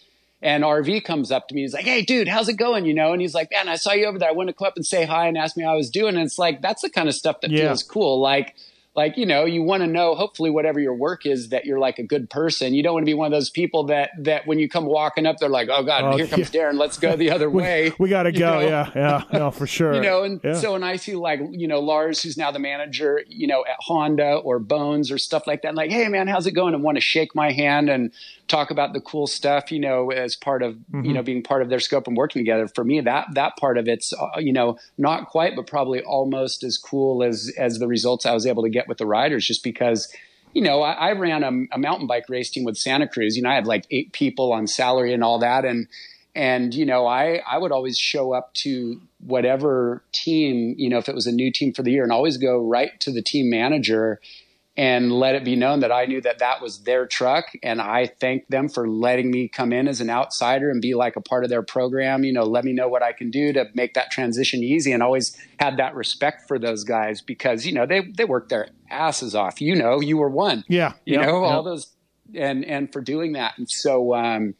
and 0.46 0.62
RV 0.62 1.04
comes 1.04 1.32
up 1.32 1.48
to 1.48 1.56
me. 1.56 1.62
He's 1.62 1.74
like, 1.74 1.84
Hey, 1.84 2.02
dude, 2.02 2.28
how's 2.28 2.48
it 2.48 2.56
going? 2.56 2.86
You 2.86 2.94
know? 2.94 3.12
And 3.12 3.20
he's 3.20 3.34
like, 3.34 3.50
Man, 3.50 3.68
I 3.68 3.74
saw 3.74 3.92
you 3.92 4.06
over 4.06 4.16
there. 4.16 4.28
I 4.28 4.32
want 4.32 4.48
to 4.48 4.54
come 4.54 4.68
up 4.68 4.76
and 4.76 4.86
say 4.86 5.04
hi 5.04 5.26
and 5.26 5.36
ask 5.36 5.56
me 5.56 5.64
how 5.64 5.72
I 5.72 5.76
was 5.76 5.90
doing. 5.90 6.14
And 6.14 6.24
it's 6.24 6.38
like, 6.38 6.62
that's 6.62 6.82
the 6.82 6.88
kind 6.88 7.08
of 7.08 7.16
stuff 7.16 7.40
that 7.40 7.50
yeah. 7.50 7.66
feels 7.66 7.82
cool. 7.82 8.20
Like, 8.20 8.54
like 8.94 9.18
you 9.18 9.26
know 9.26 9.44
you 9.44 9.62
want 9.62 9.82
to 9.82 9.86
know 9.86 10.14
hopefully 10.14 10.48
whatever 10.48 10.80
your 10.80 10.94
work 10.94 11.26
is 11.26 11.50
that 11.50 11.66
you're 11.66 11.78
like 11.78 11.98
a 11.98 12.02
good 12.02 12.30
person 12.30 12.72
you 12.72 12.82
don't 12.82 12.94
want 12.94 13.02
to 13.02 13.06
be 13.06 13.14
one 13.14 13.26
of 13.26 13.30
those 13.30 13.50
people 13.50 13.84
that 13.84 14.10
that 14.18 14.46
when 14.46 14.58
you 14.58 14.68
come 14.68 14.86
walking 14.86 15.26
up 15.26 15.36
they're 15.36 15.50
like 15.50 15.68
oh 15.70 15.82
god 15.82 16.02
oh, 16.02 16.16
here 16.16 16.26
comes 16.26 16.52
yeah. 16.52 16.62
derin 16.62 16.78
let's 16.78 16.98
go 16.98 17.14
the 17.14 17.30
other 17.30 17.50
we, 17.50 17.62
way 17.62 17.92
we 17.98 18.08
gotta 18.08 18.32
go 18.32 18.60
know? 18.60 18.66
yeah 18.66 18.90
yeah 18.96 19.22
no 19.32 19.50
for 19.50 19.66
sure 19.76 19.94
you 19.94 20.00
know 20.00 20.22
and 20.22 20.40
yeah. 20.42 20.54
so 20.54 20.72
when 20.72 20.82
i 20.82 20.96
see 20.96 21.14
like 21.14 21.40
you 21.50 21.68
know 21.68 21.80
lars 21.80 22.22
who's 22.22 22.38
now 22.38 22.50
the 22.50 22.58
manager 22.58 23.22
you 23.28 23.46
know 23.46 23.64
at 23.68 23.76
honda 23.80 24.36
or 24.36 24.58
bones 24.58 25.10
or 25.10 25.18
stuff 25.18 25.46
like 25.46 25.62
that 25.62 25.68
I'm 25.68 25.74
like 25.74 25.90
hey 25.90 26.08
man 26.08 26.26
how's 26.26 26.46
it 26.46 26.52
going 26.52 26.72
and 26.72 26.82
want 26.82 26.96
to 26.96 27.02
shake 27.02 27.34
my 27.34 27.52
hand 27.52 27.90
and 27.90 28.12
talk 28.48 28.70
about 28.70 28.92
the 28.92 29.00
cool 29.00 29.26
stuff 29.26 29.72
you 29.72 29.80
know 29.80 30.10
as 30.10 30.36
part 30.36 30.62
of 30.62 30.74
mm-hmm. 30.74 31.04
you 31.04 31.12
know 31.12 31.22
being 31.22 31.42
part 31.42 31.62
of 31.62 31.68
their 31.68 31.80
scope 31.80 32.06
and 32.06 32.16
working 32.16 32.40
together 32.40 32.68
for 32.68 32.84
me 32.84 33.00
that 33.00 33.26
that 33.34 33.56
part 33.56 33.78
of 33.78 33.88
it's 33.88 34.12
uh, 34.12 34.38
you 34.38 34.52
know 34.52 34.78
not 34.98 35.26
quite 35.26 35.56
but 35.56 35.66
probably 35.66 36.00
almost 36.02 36.62
as 36.62 36.78
cool 36.78 37.22
as 37.22 37.52
as 37.58 37.78
the 37.78 37.86
results 37.86 38.24
i 38.24 38.32
was 38.32 38.46
able 38.46 38.62
to 38.62 38.70
get 38.70 38.88
with 38.88 38.98
the 38.98 39.06
riders 39.06 39.46
just 39.46 39.62
because 39.62 40.12
you 40.56 40.62
know, 40.62 40.80
I, 40.80 40.92
I 40.92 41.12
ran 41.12 41.42
a, 41.42 41.76
a, 41.76 41.78
mountain 41.78 42.06
bike 42.06 42.30
race 42.30 42.48
team 42.48 42.64
with 42.64 42.78
Santa 42.78 43.06
Cruz. 43.06 43.36
You 43.36 43.42
know, 43.42 43.50
I 43.50 43.54
had 43.56 43.66
like 43.66 43.86
eight 43.90 44.14
people 44.14 44.54
on 44.54 44.66
salary 44.66 45.12
and 45.12 45.22
all 45.22 45.40
that, 45.40 45.66
and 45.66 45.86
and 46.34 46.74
you 46.74 46.86
know, 46.86 47.06
I 47.06 47.42
I 47.46 47.58
would 47.58 47.72
always 47.72 47.98
show 47.98 48.32
up 48.32 48.54
to 48.62 48.98
whatever 49.18 50.02
team, 50.12 50.74
you 50.78 50.88
know, 50.88 50.96
if 50.96 51.10
it 51.10 51.14
was 51.14 51.26
a 51.26 51.32
new 51.32 51.52
team 51.52 51.74
for 51.74 51.82
the 51.82 51.90
year, 51.90 52.04
and 52.04 52.10
always 52.10 52.38
go 52.38 52.58
right 52.58 52.98
to 53.00 53.12
the 53.12 53.20
team 53.20 53.50
manager 53.50 54.18
and 54.76 55.10
let 55.10 55.34
it 55.34 55.44
be 55.44 55.56
known 55.56 55.80
that 55.80 55.90
I 55.90 56.04
knew 56.04 56.20
that 56.20 56.40
that 56.40 56.60
was 56.60 56.80
their 56.80 57.06
truck. 57.06 57.46
And 57.62 57.80
I 57.80 58.06
thanked 58.06 58.50
them 58.50 58.68
for 58.68 58.86
letting 58.86 59.30
me 59.30 59.48
come 59.48 59.72
in 59.72 59.88
as 59.88 60.02
an 60.02 60.10
outsider 60.10 60.70
and 60.70 60.82
be 60.82 60.94
like 60.94 61.16
a 61.16 61.20
part 61.20 61.44
of 61.44 61.50
their 61.50 61.62
program. 61.62 62.24
You 62.24 62.32
know, 62.32 62.44
let 62.44 62.64
me 62.64 62.72
know 62.72 62.86
what 62.88 63.02
I 63.02 63.12
can 63.12 63.30
do 63.30 63.52
to 63.54 63.66
make 63.74 63.94
that 63.94 64.10
transition 64.10 64.62
easy. 64.62 64.92
And 64.92 65.02
always 65.02 65.36
had 65.58 65.78
that 65.78 65.94
respect 65.94 66.46
for 66.46 66.58
those 66.58 66.84
guys 66.84 67.22
because, 67.22 67.64
you 67.64 67.72
know, 67.72 67.86
they, 67.86 68.02
they 68.02 68.26
worked 68.26 68.50
their 68.50 68.68
asses 68.90 69.34
off. 69.34 69.60
You 69.62 69.74
know, 69.74 70.00
you 70.00 70.18
were 70.18 70.30
one. 70.30 70.64
Yeah. 70.68 70.92
You 71.06 71.14
yep, 71.14 71.26
know, 71.26 71.42
yep. 71.44 71.52
all 71.52 71.62
those 71.62 71.92
and, 72.34 72.64
and 72.64 72.92
for 72.92 73.00
doing 73.00 73.32
that. 73.32 73.56
And 73.56 73.70
so, 73.70 74.14
um, 74.14 74.54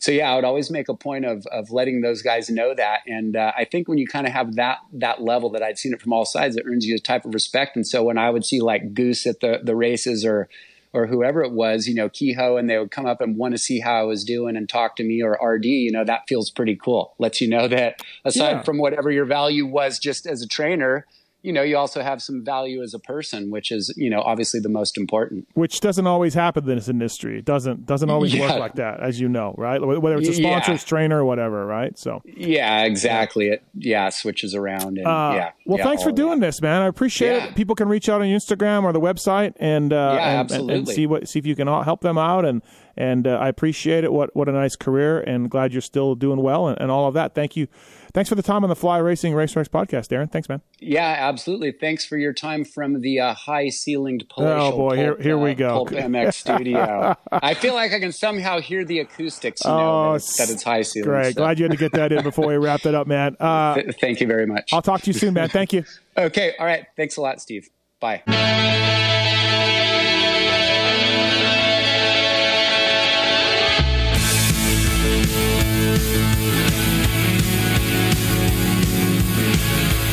so 0.00 0.10
yeah, 0.10 0.32
I 0.32 0.34
would 0.34 0.44
always 0.44 0.70
make 0.70 0.88
a 0.88 0.94
point 0.94 1.24
of 1.24 1.46
of 1.46 1.70
letting 1.70 2.00
those 2.00 2.22
guys 2.22 2.50
know 2.50 2.74
that. 2.74 3.00
And 3.06 3.36
uh, 3.36 3.52
I 3.56 3.64
think 3.64 3.86
when 3.86 3.98
you 3.98 4.06
kind 4.08 4.26
of 4.26 4.32
have 4.32 4.56
that 4.56 4.78
that 4.94 5.22
level 5.22 5.50
that 5.50 5.62
I'd 5.62 5.78
seen 5.78 5.92
it 5.92 6.02
from 6.02 6.12
all 6.12 6.24
sides, 6.24 6.56
it 6.56 6.64
earns 6.66 6.84
you 6.86 6.96
a 6.96 6.98
type 6.98 7.24
of 7.24 7.32
respect. 7.34 7.76
And 7.76 7.86
so 7.86 8.02
when 8.02 8.18
I 8.18 8.30
would 8.30 8.44
see 8.44 8.60
like 8.60 8.92
Goose 8.94 9.26
at 9.26 9.40
the 9.40 9.60
the 9.62 9.76
races 9.76 10.24
or 10.24 10.48
or 10.92 11.06
whoever 11.06 11.40
it 11.44 11.52
was, 11.52 11.86
you 11.86 11.94
know, 11.94 12.08
Kehoe, 12.08 12.56
and 12.56 12.68
they 12.68 12.76
would 12.76 12.90
come 12.90 13.06
up 13.06 13.20
and 13.20 13.36
want 13.36 13.52
to 13.54 13.58
see 13.58 13.78
how 13.78 13.94
I 14.00 14.02
was 14.02 14.24
doing 14.24 14.56
and 14.56 14.68
talk 14.68 14.96
to 14.96 15.04
me 15.04 15.22
or 15.22 15.38
RD, 15.40 15.66
you 15.66 15.92
know, 15.92 16.04
that 16.04 16.22
feels 16.26 16.50
pretty 16.50 16.74
cool. 16.74 17.14
Lets 17.20 17.40
you 17.40 17.46
know 17.48 17.68
that 17.68 18.00
aside 18.24 18.50
Yeah. 18.56 18.62
from 18.62 18.78
whatever 18.78 19.08
your 19.08 19.24
value 19.24 19.66
was 19.66 20.00
just 20.00 20.26
as 20.26 20.42
a 20.42 20.48
trainer, 20.48 21.06
you 21.42 21.52
know, 21.52 21.62
you 21.62 21.76
also 21.76 22.02
have 22.02 22.20
some 22.22 22.44
value 22.44 22.82
as 22.82 22.92
a 22.94 22.98
person, 22.98 23.50
which 23.50 23.70
is, 23.70 23.92
you 23.96 24.10
know, 24.10 24.20
obviously 24.20 24.60
the 24.60 24.68
most 24.68 24.98
important. 24.98 25.46
which 25.54 25.80
doesn't 25.80 26.06
always 26.06 26.34
happen 26.34 26.68
in 26.68 26.76
this 26.76 26.88
industry. 26.88 27.38
It 27.38 27.44
doesn't 27.44 27.86
doesn't 27.86 28.10
always 28.10 28.36
work 28.38 28.58
like 28.58 28.74
that, 28.74 29.00
as 29.00 29.20
you 29.20 29.28
know, 29.28 29.54
right? 29.56 29.80
Whether 29.80 30.18
it's 30.18 30.28
a 30.28 30.42
Yeah. 30.42 30.60
sponsors, 30.60 30.84
trainer, 30.84 31.20
or 31.20 31.24
whatever, 31.24 31.64
right? 31.66 31.98
So, 31.98 32.22
Yeah, 32.24 32.84
exactly. 32.84 33.48
It 33.48 33.62
yeah 33.74 34.08
switches 34.10 34.54
around 34.54 34.98
and 34.98 35.06
uh, 35.06 35.32
yeah. 35.34 35.50
well, 35.66 35.78
yeah, 35.78 35.84
thanks 35.84 36.02
for 36.02 36.10
of 36.10 36.16
that. 36.16 36.22
doing 36.22 36.40
this, 36.40 36.60
man. 36.60 36.82
I 36.82 36.86
appreciate 36.86 37.36
Yeah. 37.36 37.44
it. 37.46 37.54
People 37.54 37.74
can 37.74 37.88
reach 37.88 38.08
out 38.08 38.20
on 38.20 38.26
Instagram 38.28 38.84
or 38.84 38.92
the 38.92 39.00
website 39.00 39.54
and 39.58 39.92
uh, 39.92 40.12
Yeah, 40.16 40.40
and- 40.40 40.50
and, 40.50 40.70
and 40.70 40.88
see 40.88 41.06
what 41.06 41.28
see 41.28 41.38
if 41.38 41.46
you 41.46 41.56
can 41.56 41.66
help 41.68 42.00
them 42.02 42.18
out 42.18 42.44
and 42.44 42.62
and 42.96 43.26
uh, 43.26 43.38
I 43.38 43.48
appreciate 43.48 44.04
it. 44.04 44.12
What 44.12 44.34
what 44.36 44.48
a 44.48 44.52
nice 44.52 44.76
career 44.76 45.20
and 45.20 45.48
glad 45.50 45.72
you're 45.72 45.80
still 45.80 46.14
doing 46.14 46.42
well 46.42 46.68
and, 46.68 46.78
and 46.80 46.90
all 46.90 47.06
of 47.08 47.14
that. 47.14 47.34
Thank 47.34 47.56
you. 47.56 47.66
Thanks 48.12 48.28
for 48.28 48.34
the 48.34 48.42
time 48.42 48.64
on 48.64 48.70
the 48.70 48.76
Fly 48.76 48.98
Racing 48.98 49.34
Race 49.34 49.54
Race 49.54 49.68
podcast, 49.68 50.08
Derin. 50.08 50.30
Thanks, 50.30 50.48
man. 50.48 50.60
Yeah, 50.80 51.16
absolutely. 51.20 51.72
Thanks 51.72 52.04
for 52.04 52.16
your 52.18 52.32
time 52.32 52.64
from 52.64 53.00
the 53.00 53.20
uh, 53.20 53.34
high 53.34 53.66
ceilinged 53.68 54.28
palatial 54.28 54.66
Oh, 54.66 54.76
boy, 54.76 54.96
here- 54.96 55.12
Pulp, 55.14 55.22
here 55.22 55.38
we 55.38 55.50
uh, 55.52 55.54
go. 55.54 55.68
Pulp 55.84 55.90
MX 55.90 56.34
studio. 56.34 57.16
I 57.30 57.54
feel 57.54 57.74
like 57.74 57.92
I 57.92 58.00
can 58.00 58.12
somehow 58.12 58.60
hear 58.60 58.84
the 58.84 58.98
acoustics. 59.00 59.64
You 59.64 59.70
know, 59.70 60.10
Oh, 60.10 60.12
that, 60.18 60.34
that 60.38 60.50
it's 60.50 60.62
high 60.62 60.82
ceiling. 60.82 61.08
Great. 61.08 61.34
so- 61.34 61.40
Glad 61.42 61.58
you 61.58 61.64
had 61.64 61.72
to 61.72 61.78
get 61.78 61.92
that 61.92 62.10
in 62.12 62.22
before 62.22 62.46
we 62.48 62.56
wrapped 62.56 62.86
it 62.86 62.94
up, 62.94 63.06
man. 63.06 63.36
Uh, 63.40 63.74
Th- 63.74 63.94
Thank 64.00 64.20
you 64.20 64.26
very 64.26 64.46
much. 64.46 64.72
I'll 64.72 64.82
talk 64.82 65.00
to 65.02 65.06
you 65.06 65.12
soon, 65.12 65.34
man. 65.34 65.48
Thank 65.48 65.72
you. 65.72 65.84
Okay. 66.18 66.54
All 66.58 66.66
right. 66.66 66.84
Thanks 66.96 67.16
a 67.16 67.20
lot, 67.22 67.40
Steve. 67.40 67.68
Bye. 68.00 68.22